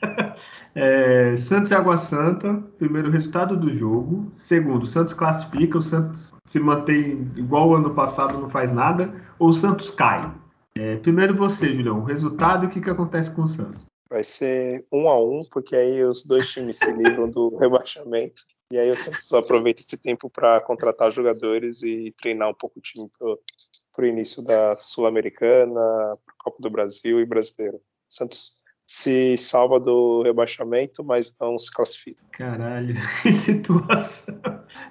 É, 0.81 1.37
Santos 1.37 1.73
e 1.73 1.75
Água 1.75 1.97
Santa, 1.97 2.55
primeiro 2.79 3.11
resultado 3.11 3.57
do 3.57 3.73
jogo. 3.73 4.31
Segundo, 4.37 4.87
Santos 4.87 5.13
classifica, 5.13 5.77
o 5.77 5.83
Santos 5.83 6.33
se 6.45 6.61
mantém 6.61 7.29
igual 7.35 7.71
o 7.71 7.75
ano 7.75 7.93
passado, 7.97 8.39
não 8.39 8.49
faz 8.49 8.71
nada, 8.71 9.13
ou 9.41 9.49
o 9.49 9.53
Santos 9.53 9.91
cai. 9.91 10.33
É, 10.77 10.95
primeiro 10.99 11.35
você, 11.35 11.75
Julião, 11.75 11.99
o 11.99 12.05
resultado 12.05 12.65
e 12.65 12.69
o 12.69 12.71
que, 12.71 12.81
que 12.81 12.91
acontece 12.91 13.29
com 13.33 13.43
o 13.43 13.49
Santos? 13.49 13.85
Vai 14.09 14.23
ser 14.23 14.87
um 14.93 15.09
a 15.09 15.21
um, 15.21 15.43
porque 15.51 15.75
aí 15.75 16.05
os 16.05 16.25
dois 16.25 16.49
times 16.49 16.77
se 16.77 16.93
livram 16.93 17.29
do 17.29 17.57
rebaixamento. 17.59 18.43
E 18.71 18.79
aí 18.79 18.89
o 18.89 18.97
Santos 18.97 19.33
aproveita 19.33 19.81
esse 19.81 20.01
tempo 20.01 20.31
para 20.31 20.61
contratar 20.61 21.11
jogadores 21.11 21.83
e 21.83 22.15
treinar 22.23 22.51
um 22.51 22.55
pouco 22.55 22.79
o 22.79 22.83
time 22.83 23.11
para 23.19 24.05
o 24.05 24.07
início 24.07 24.45
da 24.45 24.77
Sul-Americana, 24.77 26.17
Copa 26.39 26.59
do 26.61 26.71
Brasil 26.71 27.19
e 27.19 27.27
Brasileiro. 27.27 27.81
Santos 28.09 28.58
se 28.89 29.37
salva 29.37 29.79
do 29.79 30.23
rebaixamento, 30.23 31.05
mas 31.05 31.35
não 31.39 31.59
se 31.59 31.71
classifica. 31.71 32.23
Caralho, 32.33 32.97
que 33.21 33.31
situação. 33.31 34.35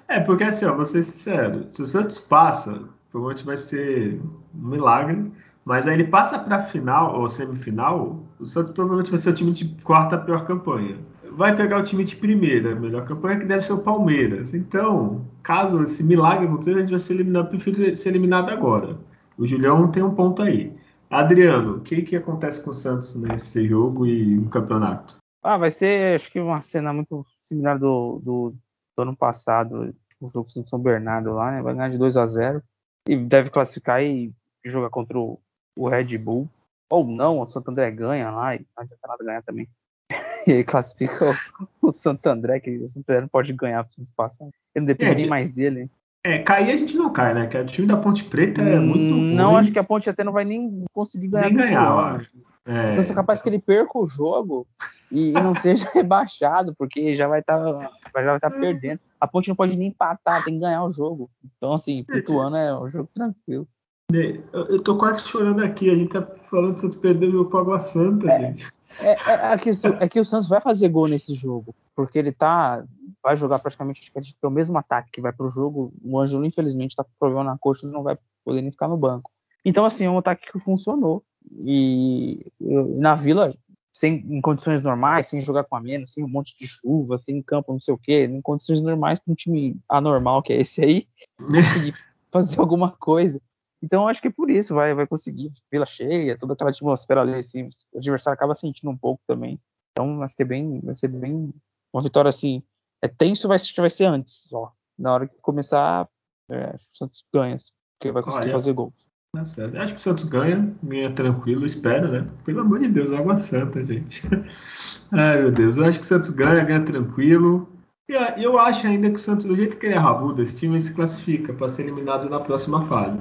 É, 0.06 0.20
porque 0.20 0.44
assim, 0.44 0.66
ó, 0.66 0.74
vou 0.74 0.86
ser 0.86 1.02
sincero, 1.02 1.66
se 1.72 1.82
o 1.82 1.86
Santos 1.86 2.16
passa, 2.16 2.80
provavelmente 3.10 3.44
vai 3.44 3.56
ser 3.56 4.20
um 4.54 4.68
milagre, 4.68 5.32
mas 5.64 5.88
aí 5.88 5.94
ele 5.94 6.04
passa 6.04 6.38
para 6.38 6.62
final 6.62 7.20
ou 7.20 7.28
semifinal, 7.28 8.22
o 8.38 8.46
Santos 8.46 8.72
provavelmente 8.72 9.10
vai 9.10 9.18
ser 9.18 9.30
o 9.30 9.34
time 9.34 9.50
de 9.50 9.64
quarta 9.82 10.16
pior 10.16 10.46
campanha. 10.46 10.96
Vai 11.32 11.56
pegar 11.56 11.80
o 11.80 11.82
time 11.82 12.04
de 12.04 12.14
primeira, 12.14 12.76
melhor 12.76 13.04
campanha 13.04 13.40
que 13.40 13.46
deve 13.46 13.62
ser 13.62 13.72
o 13.72 13.78
Palmeiras. 13.78 14.54
Então, 14.54 15.26
caso 15.42 15.82
esse 15.82 16.04
milagre 16.04 16.46
aconteça, 16.46 16.78
a 16.78 16.80
gente 16.82 16.90
vai 16.90 16.98
ser 17.00 17.14
eliminado, 17.14 17.48
prefiro 17.48 17.96
ser 17.96 18.08
eliminado 18.10 18.50
agora. 18.50 18.96
O 19.36 19.44
Julião 19.44 19.90
tem 19.90 20.02
um 20.02 20.14
ponto 20.14 20.40
aí. 20.40 20.72
Adriano, 21.10 21.76
o 21.76 21.80
que, 21.80 22.02
que 22.02 22.16
acontece 22.16 22.62
com 22.62 22.70
o 22.70 22.74
Santos 22.74 23.14
nesse 23.14 23.66
jogo 23.66 24.06
e 24.06 24.36
no 24.36 24.50
campeonato? 24.50 25.16
Ah, 25.42 25.56
vai 25.56 25.70
ser, 25.70 26.16
acho 26.16 26.30
que 26.30 26.40
uma 26.40 26.60
cena 26.60 26.92
muito 26.92 27.24
similar 27.40 27.78
do, 27.78 28.20
do, 28.24 28.52
do 28.96 29.02
ano 29.02 29.16
passado, 29.16 29.94
o 30.20 30.28
jogo 30.28 30.48
com 30.52 30.66
São 30.66 30.80
Bernardo 30.80 31.32
lá, 31.32 31.52
né? 31.52 31.62
Vai 31.62 31.74
ganhar 31.74 31.90
de 31.90 31.98
2 31.98 32.16
a 32.16 32.26
0 32.26 32.62
e 33.08 33.16
deve 33.16 33.48
classificar 33.48 34.02
e 34.02 34.34
jogar 34.64 34.90
contra 34.90 35.18
o, 35.18 35.40
o 35.74 35.88
Red 35.88 36.18
Bull. 36.18 36.48
Ou 36.90 37.06
não, 37.06 37.40
o 37.40 37.46
Santander 37.46 37.94
ganha 37.94 38.30
lá 38.30 38.56
e 38.56 38.66
a 38.76 38.84
Jantarada 38.84 39.24
ganha 39.24 39.42
também. 39.42 39.68
E 40.46 40.52
aí 40.52 40.64
classifica 40.64 41.36
o, 41.82 41.88
o 41.88 41.92
Santo 41.92 42.26
André, 42.26 42.58
que 42.60 42.70
o 42.78 42.88
Santo 42.88 43.06
André 43.10 43.20
não 43.20 43.28
pode 43.28 43.52
ganhar 43.52 43.84
para 43.84 44.02
o 44.02 44.06
passar. 44.16 44.46
Ele 44.74 44.80
não 44.80 44.86
depende 44.86 45.12
é, 45.12 45.14
nem 45.16 45.26
mais 45.26 45.54
dele. 45.54 45.90
É, 46.28 46.38
cair 46.40 46.70
a 46.70 46.76
gente 46.76 46.94
não 46.94 47.10
cai, 47.10 47.32
né? 47.32 47.46
Que 47.46 47.56
o 47.56 47.64
time 47.64 47.86
da 47.86 47.96
Ponte 47.96 48.22
Preta 48.22 48.60
é 48.60 48.78
muito 48.78 49.14
hum, 49.14 49.34
Não, 49.34 49.52
ruim. 49.52 49.60
acho 49.60 49.72
que 49.72 49.78
a 49.78 49.84
Ponte 49.84 50.10
até 50.10 50.22
não 50.22 50.32
vai 50.32 50.44
nem 50.44 50.84
conseguir 50.92 51.28
ganhar. 51.28 51.46
Nem 51.46 51.56
ganhar, 51.56 51.86
eu 51.86 51.98
acho. 51.98 52.36
É, 52.66 52.90
então, 52.90 53.02
é 53.02 53.14
capaz 53.14 53.40
que 53.40 53.48
ele 53.48 53.58
perca 53.58 53.98
o 53.98 54.06
jogo 54.06 54.66
e, 55.10 55.32
não 55.32 55.54
seja 55.54 55.88
rebaixado, 55.94 56.74
porque 56.76 57.16
já 57.16 57.26
vai 57.26 57.40
estar 57.40 57.56
tá, 57.56 57.90
já 58.16 58.26
vai 58.26 58.36
estar 58.36 58.50
tá 58.50 58.58
perdendo. 58.58 59.00
A 59.18 59.26
Ponte 59.26 59.48
não 59.48 59.56
pode 59.56 59.74
nem 59.74 59.88
empatar, 59.88 60.44
tem 60.44 60.54
que 60.54 60.60
ganhar 60.60 60.84
o 60.84 60.92
jogo. 60.92 61.30
Então, 61.56 61.72
assim, 61.72 62.04
ano 62.10 62.56
é 62.56 62.78
um 62.78 62.90
jogo 62.90 63.08
tranquilo. 63.14 63.66
Eu 64.12 64.82
tô 64.82 64.98
quase 64.98 65.22
chorando 65.22 65.64
aqui. 65.64 65.90
A 65.90 65.94
gente 65.94 66.10
tá 66.10 66.22
falando 66.50 66.74
que 66.74 66.78
o 66.78 66.80
Santos 66.80 66.98
perdeu 66.98 67.40
o 67.40 67.56
Água 67.56 67.80
Santa, 67.80 68.30
é, 68.30 68.40
gente. 68.40 68.66
É, 69.00 69.12
é, 69.12 69.52
é, 69.54 69.58
que, 69.58 69.70
é 70.00 70.08
que 70.08 70.20
o 70.20 70.24
Santos 70.24 70.48
vai 70.48 70.60
fazer 70.60 70.90
gol 70.90 71.08
nesse 71.08 71.34
jogo, 71.34 71.74
porque 71.96 72.18
ele 72.18 72.32
tá. 72.32 72.84
Vai 73.22 73.36
jogar 73.36 73.58
praticamente 73.58 74.12
acho 74.14 74.32
que 74.32 74.38
é 74.42 74.46
o 74.46 74.50
mesmo 74.50 74.78
ataque 74.78 75.10
que 75.12 75.20
vai 75.20 75.32
pro 75.32 75.50
jogo. 75.50 75.92
O 76.02 76.18
Ângelo, 76.18 76.44
infelizmente, 76.44 76.96
tá 76.96 77.04
com 77.04 77.10
problema 77.18 77.44
na 77.44 77.58
coxa 77.58 77.86
e 77.86 77.90
não 77.90 78.02
vai 78.02 78.16
poder 78.44 78.62
nem 78.62 78.70
ficar 78.70 78.88
no 78.88 78.98
banco. 78.98 79.30
Então, 79.64 79.84
assim, 79.84 80.04
é 80.04 80.10
um 80.10 80.18
ataque 80.18 80.50
que 80.52 80.58
funcionou. 80.60 81.22
E 81.50 82.36
na 82.60 83.14
Vila, 83.14 83.54
sem, 83.92 84.24
em 84.30 84.40
condições 84.40 84.82
normais, 84.82 85.26
sem 85.26 85.40
jogar 85.40 85.64
com 85.64 85.76
a 85.76 85.80
menos, 85.80 86.12
sem 86.12 86.24
um 86.24 86.28
monte 86.28 86.56
de 86.58 86.68
chuva, 86.68 87.18
sem 87.18 87.42
campo, 87.42 87.72
não 87.72 87.80
sei 87.80 87.92
o 87.92 87.98
quê, 87.98 88.26
em 88.26 88.40
condições 88.40 88.80
normais, 88.80 89.18
com 89.18 89.32
um 89.32 89.34
time 89.34 89.76
anormal 89.88 90.42
que 90.42 90.52
é 90.52 90.60
esse 90.60 90.84
aí, 90.84 91.08
conseguir 91.38 91.94
fazer 92.30 92.60
alguma 92.60 92.92
coisa. 92.92 93.40
Então 93.82 94.08
acho 94.08 94.20
que 94.20 94.28
é 94.28 94.32
por 94.32 94.50
isso 94.50 94.74
vai, 94.74 94.94
vai 94.94 95.06
conseguir 95.06 95.52
vila 95.70 95.86
cheia, 95.86 96.38
toda 96.38 96.52
aquela 96.52 96.70
atmosfera 96.70 97.22
ali, 97.22 97.34
assim, 97.34 97.70
o 97.92 97.98
adversário 97.98 98.34
acaba 98.34 98.54
sentindo 98.54 98.90
um 98.90 98.96
pouco 98.96 99.20
também. 99.26 99.58
Então 99.92 100.22
acho 100.22 100.34
que 100.34 100.42
é 100.42 100.46
bem, 100.46 100.80
vai 100.80 100.94
ser 100.94 101.08
bem 101.08 101.52
uma 101.92 102.02
vitória 102.02 102.28
assim. 102.28 102.62
É 103.02 103.08
tenso, 103.08 103.48
vai, 103.48 103.58
vai 103.76 103.90
ser 103.90 104.06
antes, 104.06 104.52
ó. 104.52 104.72
Na 104.98 105.14
hora 105.14 105.28
que 105.28 105.40
começar, 105.40 106.08
é, 106.50 106.74
o 106.74 106.96
Santos 106.96 107.24
ganha, 107.32 107.56
porque 107.98 108.12
vai 108.12 108.22
conseguir 108.22 108.46
Olha, 108.46 108.52
fazer 108.52 108.72
gol. 108.72 108.92
Tá 109.34 109.44
certo. 109.44 109.76
Acho 109.76 109.94
que 109.94 110.00
o 110.00 110.02
Santos 110.02 110.24
ganha, 110.24 110.74
ganha 110.82 111.12
tranquilo, 111.12 111.66
espero, 111.66 112.08
né? 112.08 112.26
Pelo 112.44 112.60
amor 112.60 112.80
de 112.80 112.88
Deus, 112.88 113.12
água 113.12 113.36
santa, 113.36 113.84
gente. 113.84 114.22
Ai, 115.12 115.42
meu 115.42 115.52
Deus, 115.52 115.76
eu 115.76 115.84
acho 115.84 115.98
que 115.98 116.04
o 116.04 116.08
Santos 116.08 116.30
ganha, 116.30 116.64
ganha 116.64 116.82
tranquilo. 116.82 117.68
E 118.08 118.42
eu 118.42 118.58
acho 118.58 118.86
ainda 118.86 119.10
que 119.10 119.16
o 119.16 119.18
Santos, 119.18 119.44
do 119.44 119.54
jeito 119.54 119.76
que 119.76 119.84
ele 119.84 119.94
é 119.94 119.98
rabudo, 119.98 120.42
esse 120.42 120.56
time 120.56 120.80
se 120.80 120.94
classifica 120.94 121.52
para 121.52 121.68
ser 121.68 121.82
eliminado 121.82 122.28
na 122.30 122.40
próxima 122.40 122.86
fase. 122.86 123.18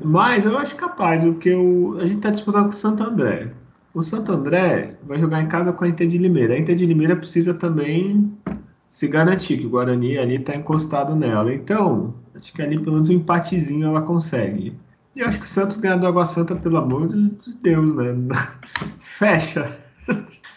Mas 0.00 0.44
eu 0.44 0.58
acho 0.58 0.74
capaz, 0.74 1.22
porque 1.22 1.54
o, 1.54 1.98
a 1.98 2.04
gente 2.04 2.16
está 2.16 2.30
disputando 2.30 2.64
com 2.64 2.70
o 2.70 2.72
Santo 2.72 3.04
André. 3.04 3.52
O 3.94 4.02
Santo 4.02 4.32
André 4.32 4.96
vai 5.04 5.20
jogar 5.20 5.40
em 5.40 5.46
casa 5.46 5.72
com 5.72 5.84
a 5.84 5.88
Inter 5.88 6.08
de 6.08 6.18
Limeira. 6.18 6.54
A 6.54 6.58
Inter 6.58 6.74
de 6.74 6.84
Limeira 6.84 7.14
precisa 7.14 7.54
também 7.54 8.36
se 8.94 9.08
garantir 9.08 9.58
que 9.58 9.66
o 9.66 9.70
Guarani 9.70 10.16
ali 10.16 10.36
está 10.36 10.54
encostado 10.54 11.16
nela. 11.16 11.52
Então, 11.52 12.14
acho 12.32 12.52
que 12.52 12.62
ali 12.62 12.78
pelo 12.78 12.92
menos 12.92 13.08
um 13.08 13.14
empatezinho 13.14 13.88
ela 13.88 14.00
consegue. 14.00 14.72
E 15.16 15.20
acho 15.20 15.40
que 15.40 15.46
o 15.46 15.48
Santos 15.48 15.76
ganhar 15.76 15.96
do 15.96 16.06
Água 16.06 16.24
Santa, 16.24 16.54
pelo 16.54 16.76
amor 16.76 17.08
de 17.08 17.54
Deus, 17.60 17.92
né? 17.92 18.14
Fecha. 19.00 19.76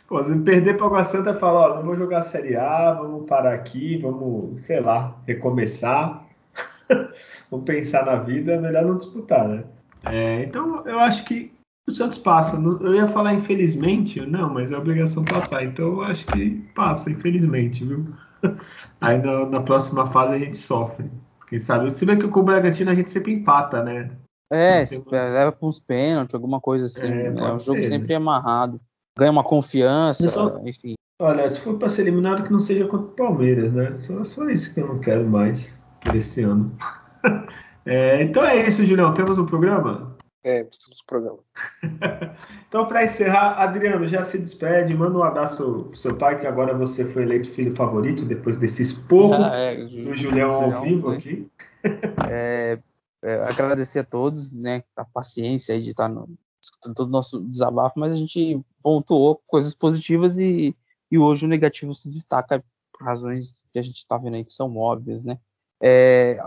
Pô, 0.08 0.24
se 0.24 0.38
perder 0.38 0.78
para 0.78 0.86
Água 0.86 1.04
Santa, 1.04 1.34
fala, 1.34 1.62
ó, 1.62 1.76
não 1.78 1.84
vou 1.84 1.96
jogar 1.96 2.20
a 2.20 2.22
Série 2.22 2.56
A, 2.56 2.94
vamos 2.94 3.28
parar 3.28 3.56
aqui, 3.56 3.98
vamos, 3.98 4.62
sei 4.62 4.82
lá, 4.82 5.16
recomeçar. 5.26 6.24
vamos 7.50 7.66
pensar 7.66 8.06
na 8.06 8.18
vida, 8.18 8.52
é 8.52 8.62
melhor 8.62 8.86
não 8.86 9.00
disputar, 9.00 9.48
né? 9.48 9.64
É, 10.06 10.44
então, 10.44 10.84
eu 10.86 11.00
acho 11.00 11.26
que 11.26 11.52
o 11.88 11.92
Santos 11.92 12.20
passa. 12.20 12.56
Eu 12.56 12.94
ia 12.94 13.08
falar 13.08 13.34
infelizmente, 13.34 14.24
não, 14.24 14.54
mas 14.54 14.72
é 14.72 14.78
obrigação 14.78 15.26
passar. 15.26 15.64
Então, 15.64 15.88
eu 15.88 16.04
acho 16.04 16.24
que 16.28 16.52
passa, 16.76 17.10
infelizmente, 17.10 17.84
viu? 17.84 18.06
Aí 19.02 19.18
na, 19.18 19.46
na 19.46 19.62
próxima 19.62 20.08
fase 20.08 20.36
a 20.36 20.40
gente 20.40 20.58
sofre. 20.58 21.10
Quem 21.48 21.60
sabe? 21.60 21.98
Se 21.98 22.06
bem 22.06 22.20
que 22.20 22.28
com 22.28 22.42
o 22.42 22.44
Bragantino 22.44 22.92
a 22.92 22.96
gente 22.96 23.12
sempre 23.12 23.34
empata, 23.34 23.84
né? 23.84 24.12
É, 24.52 24.84
uma... 25.06 25.12
leva 25.12 25.52
para 25.52 25.68
uns 25.68 25.80
pênaltis, 25.80 26.36
alguma 26.36 26.60
coisa 26.60 26.86
assim. 26.86 27.08
É, 27.08 27.32
né? 27.32 27.52
O 27.52 27.60
jogo 27.60 27.82
ser, 27.82 27.88
sempre 27.88 28.08
né? 28.08 28.14
é 28.14 28.18
amarrado. 28.18 28.80
Ganha 29.18 29.32
uma 29.32 29.44
confiança, 29.44 30.28
só... 30.30 30.60
enfim. 30.66 30.96
Olha, 31.20 31.50
se 31.50 31.60
for 31.60 31.78
para 31.78 31.90
ser 31.90 32.04
eliminado, 32.04 32.44
que 32.44 32.52
não 32.52 32.62
seja 32.62 32.86
contra 32.86 33.08
o 33.08 33.12
Palmeiras, 33.12 33.74
né? 33.74 33.96
Só, 33.98 34.24
só 34.24 34.50
isso 34.50 34.74
que 34.74 34.82
eu 34.82 34.88
não 34.88 35.00
quero 35.00 35.28
mais 35.28 35.76
por 36.02 36.16
esse 36.16 36.42
ano. 36.44 36.72
É, 37.90 38.22
então 38.22 38.44
é 38.44 38.68
isso, 38.68 38.86
Julião. 38.86 39.14
Temos 39.14 39.38
um 39.38 39.46
programa? 39.46 40.07
É, 40.44 40.64
um 40.64 41.06
programa. 41.06 41.40
então, 42.68 42.86
para 42.88 43.04
encerrar, 43.04 43.62
Adriano, 43.62 44.08
já 44.08 44.24
se 44.24 44.38
despede. 44.38 44.94
Manda 44.94 45.18
um 45.18 45.24
abraço 45.24 45.86
pro 45.90 45.98
seu 45.98 46.16
pai, 46.16 46.40
que 46.40 46.48
agora 46.48 46.74
você 46.78 47.04
foi 47.06 47.24
eleito 47.24 47.52
filho 47.52 47.76
favorito 47.76 48.24
depois 48.24 48.58
desse 48.58 48.82
esporro 48.82 49.44
ah, 49.44 49.56
é, 49.56 49.76
do 49.76 50.16
Julião 50.16 50.50
ao 50.50 50.82
vivo 50.82 51.12
né? 51.12 51.18
aqui. 51.18 51.52
É, 52.30 52.80
é, 53.24 53.36
agradecer 53.44 54.00
a 54.00 54.04
todos, 54.04 54.52
né, 54.52 54.84
a 54.96 55.06
paciência 55.06 55.74
aí 55.74 55.82
de 55.82 55.92
estar 55.92 56.10
no, 56.10 56.28
escutando 56.62 56.96
todo 56.96 57.08
o 57.08 57.12
nosso 57.12 57.40
desabafo, 57.42 58.00
mas 58.00 58.14
a 58.14 58.16
gente 58.18 58.60
pontuou 58.82 59.42
coisas 59.48 59.74
positivas 59.74 60.38
e, 60.38 60.76
e 61.10 61.18
hoje 61.18 61.46
o 61.46 61.48
negativo 61.48 61.96
se 61.96 62.10
destaca 62.10 62.64
por 62.92 63.06
razões 63.06 63.62
que 63.72 63.80
a 63.80 63.82
gente 63.82 63.98
está 63.98 64.18
vendo 64.18 64.36
aí 64.36 64.44
que 64.44 64.54
são 64.54 64.76
óbvias, 64.76 65.24
né? 65.24 65.40
É, 65.82 66.38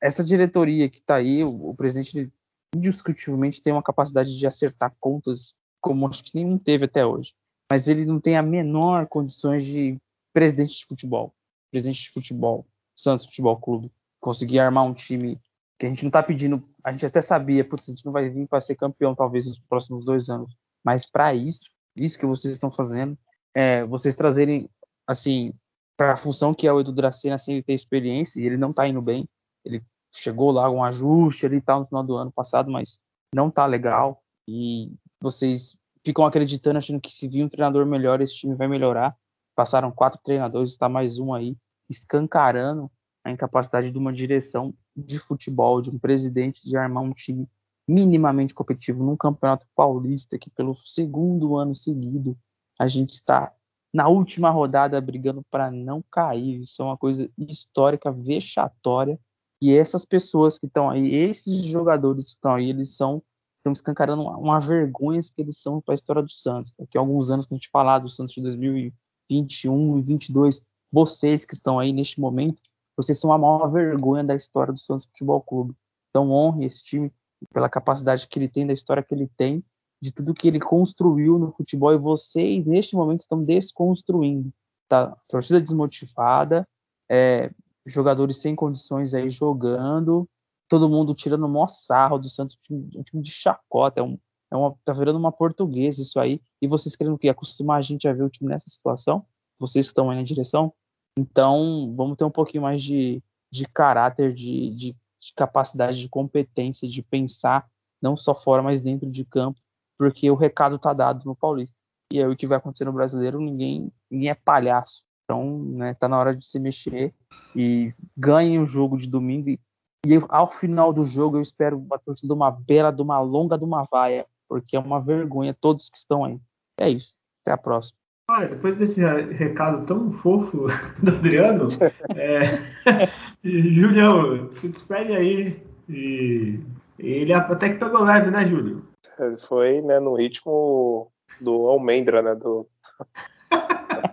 essa 0.00 0.24
diretoria 0.24 0.88
que 0.88 0.98
está 0.98 1.16
aí, 1.16 1.44
o, 1.44 1.50
o 1.50 1.76
presidente 1.76 2.26
indiscutivelmente 2.74 3.62
tem 3.62 3.72
uma 3.72 3.82
capacidade 3.82 4.36
de 4.36 4.46
acertar 4.46 4.94
contas 5.00 5.54
como 5.80 6.06
acho 6.06 6.22
que 6.22 6.34
nenhum 6.34 6.58
teve 6.58 6.84
até 6.84 7.04
hoje, 7.04 7.32
mas 7.70 7.88
ele 7.88 8.04
não 8.04 8.20
tem 8.20 8.36
a 8.36 8.42
menor 8.42 9.06
condições 9.08 9.64
de 9.64 9.98
presidente 10.32 10.78
de 10.78 10.86
futebol, 10.86 11.34
presidente 11.70 12.02
de 12.02 12.10
futebol, 12.10 12.66
Santos 12.94 13.24
Futebol 13.24 13.58
Clube, 13.58 13.90
conseguir 14.20 14.58
armar 14.58 14.84
um 14.84 14.94
time 14.94 15.36
que 15.78 15.86
a 15.86 15.88
gente 15.88 16.02
não 16.02 16.08
está 16.08 16.22
pedindo, 16.22 16.60
a 16.84 16.92
gente 16.92 17.06
até 17.06 17.22
sabia, 17.22 17.64
putz, 17.64 17.88
a 17.88 17.92
gente 17.92 18.04
não 18.04 18.12
vai 18.12 18.28
vir 18.28 18.46
para 18.46 18.60
ser 18.60 18.76
campeão 18.76 19.14
talvez 19.14 19.46
nos 19.46 19.58
próximos 19.58 20.04
dois 20.04 20.28
anos, 20.28 20.54
mas 20.84 21.06
para 21.06 21.34
isso, 21.34 21.70
isso 21.96 22.18
que 22.18 22.26
vocês 22.26 22.52
estão 22.52 22.70
fazendo, 22.70 23.18
é, 23.54 23.84
vocês 23.84 24.14
trazerem, 24.14 24.68
assim, 25.06 25.52
para 25.96 26.12
a 26.12 26.16
função 26.16 26.54
que 26.54 26.66
é 26.66 26.72
o 26.72 26.80
Edu 26.80 26.92
Dracena, 26.92 27.36
assim, 27.36 27.54
ele 27.54 27.62
tem 27.62 27.74
experiência 27.74 28.40
e 28.40 28.44
ele 28.44 28.58
não 28.58 28.70
está 28.70 28.86
indo 28.86 29.00
bem, 29.00 29.26
ele 29.64 29.82
chegou 30.12 30.50
lá 30.50 30.70
um 30.70 30.82
ajuste 30.82 31.46
ali 31.46 31.60
tal 31.60 31.80
no 31.80 31.86
final 31.86 32.04
do 32.04 32.16
ano 32.16 32.32
passado, 32.32 32.70
mas 32.70 32.98
não 33.34 33.48
está 33.48 33.66
legal 33.66 34.22
e 34.48 34.92
vocês 35.20 35.76
ficam 36.04 36.24
acreditando, 36.24 36.78
achando 36.78 37.00
que 37.00 37.12
se 37.12 37.28
vir 37.28 37.44
um 37.44 37.48
treinador 37.48 37.86
melhor, 37.86 38.20
esse 38.20 38.34
time 38.34 38.54
vai 38.54 38.66
melhorar. 38.66 39.16
Passaram 39.54 39.90
quatro 39.90 40.20
treinadores, 40.22 40.70
está 40.70 40.88
mais 40.88 41.18
um 41.18 41.34
aí, 41.34 41.54
escancarando 41.88 42.90
a 43.24 43.30
incapacidade 43.30 43.90
de 43.90 43.98
uma 43.98 44.12
direção 44.12 44.74
de 44.96 45.18
futebol, 45.18 45.82
de 45.82 45.90
um 45.90 45.98
presidente 45.98 46.66
de 46.66 46.76
armar 46.76 47.02
um 47.02 47.12
time 47.12 47.48
minimamente 47.88 48.54
competitivo 48.54 49.04
num 49.04 49.16
campeonato 49.16 49.66
paulista 49.74 50.38
que 50.38 50.48
pelo 50.50 50.76
segundo 50.84 51.56
ano 51.56 51.74
seguido 51.74 52.38
a 52.78 52.86
gente 52.88 53.12
está 53.12 53.52
na 53.92 54.08
última 54.08 54.48
rodada 54.50 55.00
brigando 55.00 55.44
para 55.50 55.70
não 55.70 56.02
cair. 56.10 56.62
Isso 56.62 56.80
é 56.80 56.84
uma 56.84 56.96
coisa 56.96 57.28
histórica, 57.36 58.12
vexatória. 58.12 59.18
E 59.60 59.74
essas 59.74 60.04
pessoas 60.04 60.58
que 60.58 60.66
estão 60.66 60.88
aí, 60.88 61.14
esses 61.14 61.64
jogadores 61.66 62.26
que 62.26 62.30
estão 62.30 62.54
aí, 62.54 62.70
eles 62.70 62.96
são 62.96 63.22
estão 63.56 63.72
escancarando 63.74 64.22
uma, 64.22 64.38
uma 64.38 64.58
vergonha 64.58 65.20
que 65.20 65.42
eles 65.42 65.58
são 65.58 65.82
para 65.82 65.92
a 65.92 65.96
história 65.96 66.22
do 66.22 66.30
Santos. 66.30 66.74
Daqui 66.78 66.96
a 66.96 67.00
alguns 67.00 67.30
anos 67.30 67.44
que 67.44 67.52
a 67.52 67.56
gente 67.58 67.68
falar 67.70 67.98
do 67.98 68.08
Santos 68.08 68.34
de 68.34 68.40
2021 68.40 68.92
e 69.30 70.02
2022, 70.06 70.66
vocês 70.90 71.44
que 71.44 71.52
estão 71.52 71.78
aí 71.78 71.92
neste 71.92 72.18
momento 72.18 72.62
vocês 73.00 73.18
são 73.18 73.32
a 73.32 73.38
maior 73.38 73.66
vergonha 73.72 74.22
da 74.22 74.34
história 74.34 74.72
do 74.72 74.78
Santos 74.78 75.06
Futebol 75.06 75.40
Clube. 75.40 75.74
Então 76.10 76.30
honre 76.30 76.66
esse 76.66 76.84
time 76.84 77.10
pela 77.52 77.68
capacidade 77.68 78.26
que 78.28 78.38
ele 78.38 78.48
tem, 78.48 78.66
da 78.66 78.74
história 78.74 79.02
que 79.02 79.14
ele 79.14 79.26
tem, 79.36 79.62
de 80.02 80.12
tudo 80.12 80.34
que 80.34 80.46
ele 80.46 80.60
construiu 80.60 81.38
no 81.38 81.52
futebol 81.52 81.94
e 81.94 81.98
vocês 81.98 82.66
neste 82.66 82.94
momento 82.94 83.20
estão 83.20 83.42
desconstruindo. 83.42 84.52
Tá? 84.88 85.16
Torcida 85.28 85.60
desmotivada, 85.60 86.66
é, 87.08 87.50
jogadores 87.86 88.36
sem 88.38 88.54
condições 88.54 89.14
aí 89.14 89.30
jogando, 89.30 90.28
todo 90.68 90.88
mundo 90.88 91.14
tirando 91.14 91.44
o 91.44 91.48
maior 91.48 91.68
sarro 91.68 92.18
do 92.18 92.28
Santos, 92.28 92.56
um 92.70 93.02
time, 93.02 93.22
de 93.22 93.30
chacota, 93.30 94.00
é 94.00 94.02
um, 94.02 94.18
é 94.50 94.56
uma, 94.56 94.74
tá 94.84 94.92
virando 94.92 95.18
uma 95.18 95.32
portuguesa 95.32 96.02
isso 96.02 96.18
aí, 96.20 96.40
e 96.60 96.66
vocês 96.66 96.94
querendo 96.94 97.14
o 97.14 97.18
quê? 97.18 97.28
Acostumar 97.28 97.78
a 97.78 97.82
gente 97.82 98.06
a 98.06 98.12
ver 98.12 98.22
o 98.22 98.30
time 98.30 98.50
nessa 98.50 98.68
situação? 98.68 99.24
Vocês 99.58 99.86
que 99.86 99.90
estão 99.90 100.10
aí 100.10 100.16
na 100.16 100.22
direção? 100.22 100.72
Então, 101.18 101.92
vamos 101.96 102.16
ter 102.16 102.24
um 102.24 102.30
pouquinho 102.30 102.62
mais 102.62 102.82
de, 102.82 103.22
de 103.50 103.66
caráter, 103.66 104.32
de, 104.32 104.70
de, 104.70 104.96
de 105.20 105.34
capacidade, 105.34 105.98
de 105.98 106.08
competência, 106.08 106.88
de 106.88 107.02
pensar 107.02 107.68
não 108.00 108.16
só 108.16 108.34
fora, 108.34 108.62
mas 108.62 108.80
dentro 108.80 109.10
de 109.10 109.24
campo, 109.24 109.60
porque 109.98 110.30
o 110.30 110.34
recado 110.34 110.76
está 110.76 110.92
dado 110.92 111.24
no 111.24 111.36
Paulista. 111.36 111.76
E 112.12 112.18
aí 112.18 112.26
o 112.26 112.36
que 112.36 112.46
vai 112.46 112.58
acontecer 112.58 112.84
no 112.84 112.92
brasileiro, 112.92 113.40
ninguém, 113.40 113.92
ninguém 114.10 114.30
é 114.30 114.34
palhaço. 114.34 115.04
Então, 115.30 115.60
né, 115.60 115.94
tá 115.94 116.08
na 116.08 116.18
hora 116.18 116.34
de 116.34 116.44
se 116.44 116.58
mexer 116.58 117.14
e 117.54 117.92
ganhem 118.18 118.58
o 118.58 118.66
jogo 118.66 118.98
de 118.98 119.06
domingo. 119.06 119.48
E, 119.48 119.60
e 120.04 120.18
ao 120.28 120.50
final 120.50 120.92
do 120.92 121.04
jogo, 121.04 121.36
eu 121.36 121.40
espero 121.40 121.78
uma 121.78 122.00
torcida 122.00 122.34
uma 122.34 122.50
bela, 122.50 122.90
de 122.90 123.00
uma 123.00 123.20
longa, 123.20 123.56
de 123.56 123.62
uma 123.62 123.86
vaia, 123.88 124.26
porque 124.48 124.74
é 124.74 124.80
uma 124.80 125.00
vergonha 125.00 125.54
todos 125.54 125.88
que 125.88 125.96
estão 125.96 126.24
aí. 126.24 126.40
É 126.80 126.88
isso. 126.90 127.12
Até 127.42 127.52
a 127.52 127.56
próxima. 127.56 127.96
Olha, 128.28 128.48
depois 128.48 128.74
desse 128.74 129.00
recado 129.04 129.86
tão 129.86 130.10
fofo 130.10 130.66
do 131.00 131.12
Adriano, 131.12 131.68
é, 132.16 133.06
Julião, 133.44 134.50
se 134.50 134.68
despede 134.68 135.12
aí. 135.12 135.62
E, 135.88 136.58
ele 136.98 137.32
até 137.32 137.68
que 137.68 137.78
pegou 137.78 138.02
leve, 138.02 138.32
né, 138.32 138.44
Júlio? 138.48 138.84
Ele 139.20 139.38
foi 139.38 139.80
né, 139.80 140.00
no 140.00 140.14
ritmo 140.14 141.08
do 141.40 141.68
Almendra, 141.68 142.20
né? 142.20 142.34
Do... 142.34 142.66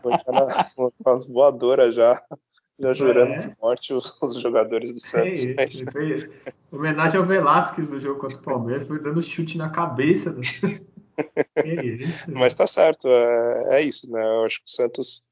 Foi 0.02 0.12
na, 0.12 0.92
umas 1.06 1.26
voadoras 1.26 1.96
já, 1.96 2.22
já 2.80 2.94
jurando 2.94 3.34
é. 3.34 3.40
de 3.40 3.56
morte 3.62 3.94
os, 3.94 4.22
os, 4.22 4.40
jogadores 4.40 4.94
do 4.94 5.00
Santos. 5.00 5.44
É 5.58 5.66
isso, 5.66 5.86
Foi 5.92 6.30
homenagem 6.72 7.20
ao 7.20 7.26
Velasquez 7.26 7.90
no 7.90 8.00
jogo 8.00 8.20
contra 8.20 8.38
o 8.38 8.42
Palmeiras, 8.42 8.88
foi 8.88 9.02
dando 9.02 9.22
chute 9.22 9.58
na 9.58 9.70
cabeça. 9.70 10.32
Do... 10.38 10.42
Mas 12.34 12.54
tá 12.54 12.68
certo, 12.68 13.08
é, 13.08 13.80
é, 13.80 13.82
isso, 13.82 14.10
né? 14.12 14.24
Eu 14.24 14.46
acho 14.46 14.60
que 14.60 14.68
o 14.68 14.70
Santos 14.70 15.24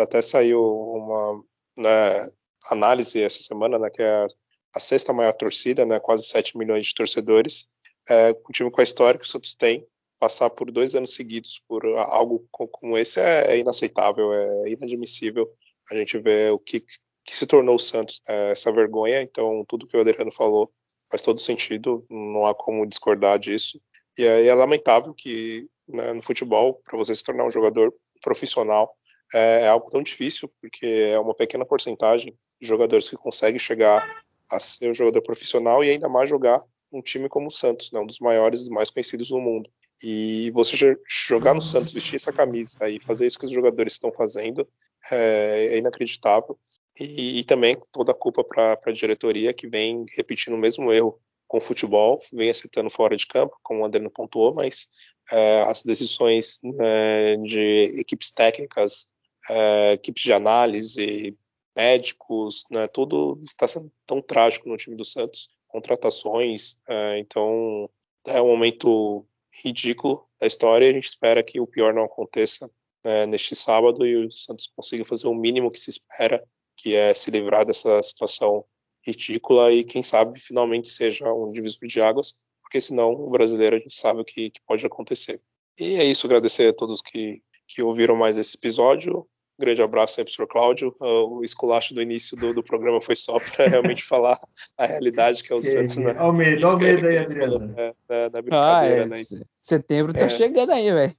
até 0.00 0.22
saiu 0.22 0.60
uma 0.62 1.42
né, 1.76 2.30
análise 2.70 3.20
essa 3.20 3.42
semana, 3.42 3.78
né? 3.78 3.90
Que 3.90 4.02
é 4.02 4.24
a, 4.24 4.26
a, 4.74 4.80
sexta 4.80 5.12
maior 5.12 5.34
torcida, 5.34 5.84
né? 5.84 6.00
Quase 6.00 6.24
7 6.24 6.56
milhões 6.56 6.86
de 6.86 6.94
torcedores. 6.94 7.68
É, 8.08 8.30
um 8.30 8.52
time 8.52 8.70
com 8.70 8.80
a 8.80 8.84
história 8.84 9.20
que 9.20 9.26
o 9.26 9.28
Santos 9.28 9.54
tem, 9.54 9.86
passar 10.18 10.50
por 10.50 10.70
dois 10.70 10.94
anos 10.94 11.14
seguidos 11.14 11.62
por 11.68 11.86
algo 11.86 12.46
como 12.50 12.96
esse 12.98 13.20
é, 13.20 13.54
é 13.54 13.58
inaceitável, 13.58 14.32
é 14.32 14.70
inadmissível. 14.70 15.48
A 15.90 15.96
gente 15.96 16.18
vê 16.18 16.50
o 16.50 16.58
que, 16.58 16.80
que 16.80 17.36
se 17.36 17.46
tornou 17.46 17.76
o 17.76 17.78
Santos, 17.78 18.20
é, 18.28 18.50
essa 18.50 18.72
vergonha. 18.72 19.22
Então, 19.22 19.64
tudo 19.66 19.86
que 19.86 19.96
o 19.96 20.00
Adriano 20.00 20.32
falou 20.32 20.70
faz 21.10 21.22
todo 21.22 21.40
sentido, 21.40 22.04
não 22.10 22.44
há 22.46 22.54
como 22.54 22.86
discordar 22.86 23.38
disso. 23.38 23.80
E 24.18 24.24
é, 24.24 24.46
é 24.46 24.54
lamentável 24.54 25.14
que 25.14 25.68
né, 25.88 26.12
no 26.12 26.22
futebol, 26.22 26.80
para 26.84 26.98
você 26.98 27.14
se 27.14 27.24
tornar 27.24 27.46
um 27.46 27.50
jogador 27.50 27.94
profissional, 28.20 28.94
é, 29.34 29.62
é, 29.62 29.68
algo 29.68 29.90
tão 29.90 30.02
difícil, 30.02 30.50
porque 30.60 30.86
é 30.86 31.18
uma 31.18 31.34
pequena 31.34 31.64
porcentagem 31.64 32.36
de 32.60 32.66
jogadores 32.66 33.08
que 33.08 33.16
conseguem 33.16 33.58
chegar 33.58 34.06
a 34.50 34.58
ser 34.58 34.90
um 34.90 34.94
jogador 34.94 35.22
profissional 35.22 35.84
e 35.84 35.90
ainda 35.90 36.08
mais 36.08 36.28
jogar 36.28 36.62
um 36.90 37.02
time 37.02 37.28
como 37.28 37.48
o 37.48 37.50
Santos, 37.50 37.92
né, 37.92 38.00
um 38.00 38.06
dos 38.06 38.18
maiores 38.18 38.66
e 38.66 38.70
mais 38.70 38.90
conhecidos 38.90 39.30
no 39.30 39.40
mundo. 39.40 39.70
E 40.02 40.50
você 40.52 40.96
jogar 41.06 41.54
no 41.54 41.60
Santos, 41.60 41.92
vestir 41.92 42.16
essa 42.16 42.32
camisa 42.32 42.88
e 42.88 43.00
fazer 43.00 43.26
isso 43.26 43.38
que 43.38 43.46
os 43.46 43.52
jogadores 43.52 43.94
estão 43.94 44.12
fazendo 44.12 44.66
é, 45.10 45.70
é 45.72 45.78
inacreditável. 45.78 46.58
E, 46.98 47.40
e, 47.40 47.44
também 47.44 47.76
toda 47.92 48.12
a 48.12 48.14
culpa 48.14 48.42
para 48.42 48.78
a 48.84 48.92
diretoria 48.92 49.54
que 49.54 49.68
vem 49.68 50.04
repetindo 50.16 50.54
o 50.54 50.58
mesmo 50.58 50.92
erro 50.92 51.20
com 51.46 51.58
o 51.58 51.60
futebol, 51.60 52.18
vem 52.32 52.50
acertando 52.50 52.90
fora 52.90 53.16
de 53.16 53.26
campo, 53.26 53.56
como 53.62 53.80
o 53.80 53.84
André 53.84 54.06
pontuou, 54.10 54.52
mas 54.52 54.88
é, 55.30 55.62
as 55.62 55.82
decisões 55.82 56.60
é, 56.80 57.36
de 57.36 58.00
equipes 58.00 58.30
técnicas, 58.32 59.08
é, 59.48 59.92
equipes 59.92 60.22
de 60.22 60.32
análise, 60.32 61.36
médicos, 61.76 62.64
né, 62.70 62.88
tudo 62.88 63.40
está 63.44 63.68
sendo 63.68 63.90
tão 64.04 64.20
trágico 64.20 64.68
no 64.68 64.76
time 64.76 64.96
do 64.96 65.04
Santos, 65.04 65.48
contratações, 65.68 66.80
então 67.18 67.88
é 68.26 68.40
um 68.42 68.48
momento 68.48 69.24
ridículo 69.62 70.26
da 70.40 70.46
história 70.46 70.88
a 70.88 70.92
gente 70.92 71.06
espera 71.06 71.42
que 71.42 71.60
o 71.60 71.66
pior 71.66 71.92
não 71.92 72.04
aconteça 72.04 72.70
é, 73.04 73.26
neste 73.26 73.54
sábado 73.54 74.06
e 74.06 74.26
o 74.26 74.30
Santos 74.30 74.70
consiga 74.74 75.04
fazer 75.04 75.28
o 75.28 75.34
mínimo 75.34 75.70
que 75.70 75.80
se 75.80 75.90
espera, 75.90 76.44
que 76.76 76.94
é 76.94 77.14
se 77.14 77.30
livrar 77.30 77.64
dessa 77.64 78.02
situação 78.02 78.64
ridícula 79.06 79.72
e 79.72 79.84
quem 79.84 80.02
sabe 80.02 80.40
finalmente 80.40 80.88
seja 80.88 81.32
um 81.32 81.50
divisor 81.50 81.88
de 81.88 82.00
águas, 82.00 82.34
porque 82.62 82.80
senão 82.80 83.12
o 83.12 83.30
brasileiro 83.30 83.76
a 83.76 83.78
gente 83.78 83.94
sabe 83.94 84.20
o 84.20 84.24
que, 84.24 84.50
que 84.50 84.60
pode 84.66 84.84
acontecer. 84.84 85.40
E 85.78 85.94
é 85.94 86.04
isso, 86.04 86.26
agradecer 86.26 86.68
a 86.68 86.72
todos 86.72 87.00
que, 87.00 87.40
que 87.66 87.82
ouviram 87.82 88.16
mais 88.16 88.36
esse 88.36 88.56
episódio. 88.56 89.28
Grande 89.58 89.82
abraço 89.82 90.20
aí 90.20 90.24
para 90.24 90.30
o 90.30 90.34
Sr. 90.34 90.46
Cláudio. 90.46 90.94
O 91.00 91.42
esculacho 91.42 91.94
do 91.94 92.00
início 92.00 92.36
do, 92.36 92.54
do 92.54 92.62
programa 92.62 93.00
foi 93.00 93.16
só 93.16 93.40
para 93.40 93.66
realmente 93.68 94.04
falar 94.04 94.38
a 94.76 94.86
realidade 94.86 95.42
que 95.42 95.52
é 95.52 95.56
o 95.56 95.62
Santos. 95.62 95.96
Né? 95.96 96.12
Olha 96.12 96.22
o 96.22 96.32
medo, 96.32 96.66
olha 96.66 96.76
o 96.76 96.78
medo 96.78 97.06
aí, 97.06 97.18
Adriano. 97.18 97.58
Na, 97.58 97.94
na, 98.08 98.30
na 98.30 98.42
brincadeira, 98.42 99.02
ah, 99.02 99.04
é, 99.04 99.06
né? 99.06 99.22
Setembro 99.62 100.12
tá 100.12 100.20
é. 100.20 100.28
chegando 100.28 100.70
aí, 100.70 100.92
velho. 100.92 101.16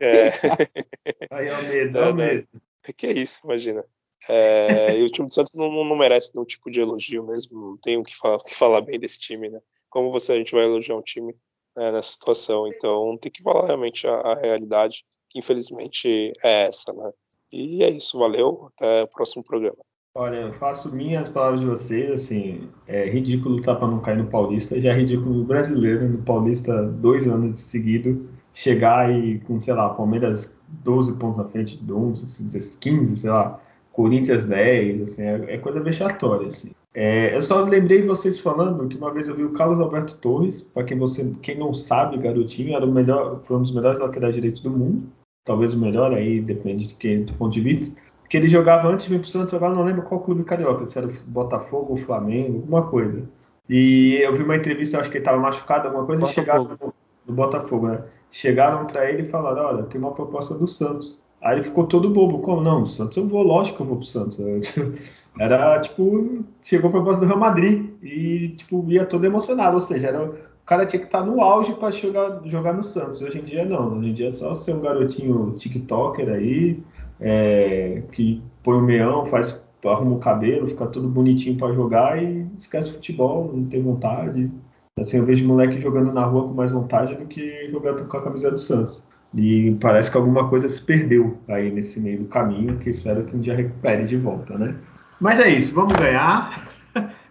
É. 0.00 0.28
Aí 1.30 1.48
é 1.48 1.58
o 1.58 1.62
medo, 1.62 1.98
é 1.98 2.10
o 2.10 2.14
medo. 2.14 2.48
Que 2.96 3.06
é 3.06 3.12
isso, 3.12 3.40
imagina. 3.44 3.84
É, 4.28 4.98
e 4.98 5.02
o 5.02 5.08
time 5.08 5.28
do 5.28 5.34
Santos 5.34 5.54
não, 5.54 5.70
não, 5.70 5.96
merece 5.96 6.34
nenhum 6.34 6.44
tipo 6.44 6.70
de 6.70 6.80
elogio 6.80 7.26
mesmo, 7.26 7.58
não 7.58 7.76
tem 7.78 7.96
o 7.96 8.02
que 8.02 8.14
falar, 8.14 8.42
que 8.42 8.54
falar 8.54 8.80
bem 8.82 8.98
desse 8.98 9.18
time, 9.18 9.48
né? 9.48 9.60
Como 9.88 10.12
você 10.12 10.32
a 10.32 10.36
gente 10.36 10.52
vai 10.52 10.64
elogiar 10.64 10.96
um 10.96 11.02
time 11.02 11.34
né, 11.76 11.90
nessa 11.90 12.12
situação? 12.12 12.68
Então 12.68 13.16
tem 13.18 13.32
que 13.32 13.42
falar 13.42 13.66
realmente 13.66 14.06
a, 14.06 14.14
a, 14.14 14.34
realidade, 14.34 15.04
que 15.28 15.38
infelizmente 15.38 16.32
é 16.44 16.64
essa, 16.64 16.92
né? 16.92 17.10
E 17.52 17.82
é 17.82 17.90
isso, 17.90 18.18
valeu, 18.18 18.70
até 18.74 19.02
o 19.02 19.08
próximo 19.08 19.42
programa. 19.42 19.78
Olha, 20.14 20.36
eu 20.36 20.52
faço 20.54 20.92
minhas 20.94 21.28
palavras 21.28 21.60
de 21.60 21.66
vocês, 21.66 22.10
assim, 22.10 22.68
é 22.88 23.08
ridículo 23.08 23.62
tá 23.62 23.76
para 23.76 23.86
não 23.86 24.00
cair 24.00 24.18
no 24.18 24.26
Paulista, 24.26 24.80
já 24.80 24.90
é 24.90 24.96
ridículo 24.96 25.34
no 25.34 25.44
brasileiro, 25.44 26.08
no 26.08 26.18
Paulista, 26.18 26.82
dois 26.82 27.28
anos 27.28 27.60
seguido, 27.60 28.28
chegar 28.52 29.12
e 29.12 29.38
com, 29.40 29.60
sei 29.60 29.72
lá, 29.74 29.88
Palmeiras 29.90 30.52
12 30.84 31.16
pontos 31.16 31.38
na 31.38 31.44
frente 31.44 31.76
de 31.76 31.92
11, 31.92 32.78
15, 32.78 33.16
sei 33.16 33.30
lá, 33.30 33.60
Corinthians 33.92 34.44
10, 34.44 35.02
assim, 35.02 35.22
é, 35.22 35.54
é 35.54 35.58
coisa 35.58 35.80
vexatória, 35.80 36.48
assim. 36.48 36.72
É, 36.92 37.36
eu 37.36 37.42
só 37.42 37.62
lembrei 37.62 38.04
vocês 38.04 38.38
falando 38.38 38.88
que 38.88 38.96
uma 38.96 39.12
vez 39.12 39.28
eu 39.28 39.36
vi 39.36 39.44
o 39.44 39.52
Carlos 39.52 39.78
Alberto 39.78 40.18
Torres, 40.18 40.60
para 40.60 40.82
quem 40.82 40.98
você, 40.98 41.24
quem 41.40 41.56
não 41.56 41.72
sabe, 41.72 42.18
garotinho, 42.18 42.74
era 42.74 42.84
o 42.84 42.90
melhor, 42.90 43.40
foi 43.44 43.58
um 43.58 43.62
dos 43.62 43.72
melhores 43.72 44.00
laterais 44.00 44.34
direitos 44.34 44.60
do 44.60 44.70
mundo, 44.70 45.04
talvez 45.44 45.74
o 45.74 45.78
melhor, 45.78 46.12
aí 46.12 46.40
depende 46.40 46.86
de 46.86 46.94
quem, 46.94 47.24
do 47.24 47.34
ponto 47.34 47.52
de 47.52 47.60
vista. 47.60 47.94
Que 48.28 48.36
ele 48.36 48.48
jogava 48.48 48.88
antes 48.88 49.04
de 49.04 49.10
vir 49.10 49.20
pro 49.20 49.28
Santos, 49.28 49.54
agora 49.54 49.74
não 49.74 49.82
lembro 49.82 50.02
qual 50.02 50.20
clube 50.20 50.44
carioca, 50.44 50.86
se 50.86 50.96
era 50.96 51.08
o 51.08 51.12
Botafogo 51.26 51.92
ou 51.92 51.96
Flamengo, 51.98 52.58
alguma 52.58 52.86
coisa. 52.86 53.28
E 53.68 54.18
eu 54.22 54.36
vi 54.36 54.42
uma 54.42 54.56
entrevista, 54.56 54.98
acho 54.98 55.10
que 55.10 55.16
ele 55.16 55.24
estava 55.24 55.40
machucado, 55.40 55.88
alguma 55.88 56.06
coisa, 56.06 56.20
Botafogo. 56.20 56.40
e 56.40 56.44
chegaram 56.44 56.64
no, 56.64 56.94
no 57.26 57.34
Botafogo, 57.34 57.88
né? 57.88 58.04
Chegaram 58.30 58.86
para 58.86 59.10
ele 59.10 59.22
e 59.22 59.28
falaram: 59.28 59.64
Olha, 59.64 59.82
tem 59.84 60.00
uma 60.00 60.12
proposta 60.12 60.54
do 60.54 60.66
Santos. 60.66 61.20
Aí 61.40 61.56
ele 61.56 61.64
ficou 61.64 61.86
todo 61.86 62.10
bobo. 62.10 62.40
Como 62.40 62.60
não? 62.60 62.86
Santos 62.86 63.16
eu 63.16 63.26
vou, 63.26 63.42
lógico 63.42 63.78
que 63.78 63.82
eu 63.82 63.86
vou 63.86 63.96
pro 63.96 64.06
Santos. 64.06 64.38
Era 65.38 65.80
tipo, 65.80 66.44
chegou 66.62 66.88
a 66.88 66.92
proposta 66.92 67.20
do 67.20 67.26
Real 67.26 67.38
Madrid 67.38 67.90
e 68.02 68.50
tipo, 68.56 68.84
ia 68.88 69.06
todo 69.06 69.24
emocionado. 69.24 69.74
Ou 69.74 69.80
seja, 69.80 70.08
era, 70.08 70.24
o 70.24 70.34
cara 70.70 70.86
tinha 70.86 71.00
que 71.00 71.06
estar 71.06 71.24
no 71.24 71.40
auge 71.40 71.74
para 71.74 71.90
jogar, 71.90 72.40
jogar 72.44 72.72
no 72.72 72.84
Santos. 72.84 73.20
Hoje 73.20 73.40
em 73.40 73.42
dia 73.42 73.64
não. 73.64 73.98
Hoje 73.98 74.10
em 74.10 74.12
dia 74.12 74.28
é 74.28 74.32
só 74.32 74.54
ser 74.54 74.72
um 74.72 74.80
garotinho 74.80 75.56
TikToker 75.58 76.28
aí, 76.28 76.80
é, 77.20 78.04
que 78.12 78.40
põe 78.62 78.78
o 78.78 78.80
meião, 78.80 79.26
faz, 79.26 79.60
arruma 79.84 80.14
o 80.14 80.20
cabelo, 80.20 80.68
fica 80.68 80.86
tudo 80.86 81.08
bonitinho 81.08 81.58
para 81.58 81.74
jogar 81.74 82.22
e 82.22 82.46
esquece 82.56 82.92
futebol, 82.92 83.50
não 83.52 83.64
tem 83.64 83.82
vontade. 83.82 84.48
Assim, 84.96 85.16
eu 85.16 85.24
vejo 85.24 85.44
moleque 85.44 85.80
jogando 85.80 86.12
na 86.12 86.24
rua 86.24 86.46
com 86.46 86.54
mais 86.54 86.70
vontade 86.70 87.16
do 87.16 87.26
que 87.26 87.68
jogando 87.72 88.06
com 88.06 88.16
a 88.16 88.22
camisa 88.22 88.52
do 88.52 88.58
Santos. 88.58 89.02
E 89.34 89.76
parece 89.80 90.08
que 90.08 90.16
alguma 90.16 90.48
coisa 90.48 90.68
se 90.68 90.80
perdeu 90.80 91.36
aí 91.48 91.72
nesse 91.72 91.98
meio 91.98 92.20
do 92.20 92.24
caminho, 92.26 92.78
que 92.78 92.90
espero 92.90 93.24
que 93.24 93.36
um 93.36 93.40
dia 93.40 93.56
recupere 93.56 94.04
de 94.04 94.16
volta, 94.16 94.56
né? 94.56 94.76
Mas 95.20 95.40
é 95.40 95.48
isso, 95.48 95.74
vamos 95.74 95.94
ganhar 95.94 96.69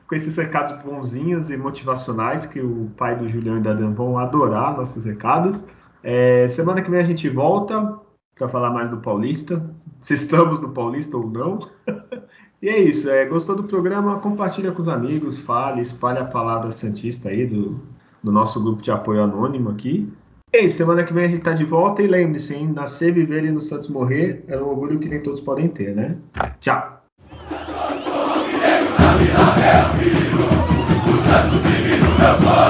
com 0.09 0.15
esses 0.15 0.35
recados 0.35 0.75
bonzinhos 0.83 1.51
e 1.51 1.55
motivacionais 1.55 2.47
que 2.47 2.59
o 2.59 2.89
pai 2.97 3.15
do 3.15 3.29
Julião 3.29 3.57
e 3.57 3.61
da 3.61 3.73
Dan 3.73 3.93
vão 3.93 4.17
adorar 4.17 4.75
nossos 4.75 5.05
recados. 5.05 5.63
É, 6.01 6.47
semana 6.47 6.81
que 6.81 6.89
vem 6.89 6.99
a 6.99 7.03
gente 7.03 7.29
volta 7.29 7.99
para 8.35 8.49
falar 8.49 8.71
mais 8.71 8.89
do 8.89 8.97
Paulista, 8.97 9.63
se 10.01 10.15
estamos 10.15 10.59
no 10.59 10.69
Paulista 10.69 11.15
ou 11.15 11.29
não. 11.29 11.59
e 12.59 12.69
é 12.69 12.79
isso, 12.79 13.07
é, 13.07 13.23
gostou 13.25 13.55
do 13.55 13.65
programa? 13.65 14.19
Compartilha 14.19 14.71
com 14.71 14.81
os 14.81 14.87
amigos, 14.87 15.37
fale, 15.37 15.81
espalhe 15.81 16.17
a 16.17 16.25
palavra 16.25 16.71
Santista 16.71 17.29
aí 17.29 17.45
do, 17.45 17.79
do 18.23 18.31
nosso 18.31 18.63
grupo 18.63 18.81
de 18.81 18.89
apoio 18.89 19.21
anônimo 19.21 19.69
aqui. 19.69 20.11
E 20.51 20.57
aí, 20.57 20.69
semana 20.69 21.03
que 21.03 21.13
vem 21.13 21.25
a 21.25 21.27
gente 21.27 21.43
tá 21.43 21.53
de 21.53 21.63
volta 21.63 22.01
e 22.01 22.07
lembre-se, 22.07 22.57
nascer, 22.65 23.13
viver 23.13 23.43
e 23.43 23.51
no 23.51 23.61
Santos 23.61 23.87
morrer 23.87 24.43
é 24.47 24.57
um 24.57 24.67
orgulho 24.67 24.97
que 24.97 25.07
nem 25.07 25.21
todos 25.21 25.39
podem 25.39 25.67
ter, 25.67 25.95
né? 25.95 26.17
Tchau! 26.59 26.98
terra, 29.59 29.93
filho, 29.99 30.39
o 31.05 31.23
santo 31.27 31.57
divino 31.67 32.07
meu 32.17 32.35
pai. 32.47 32.68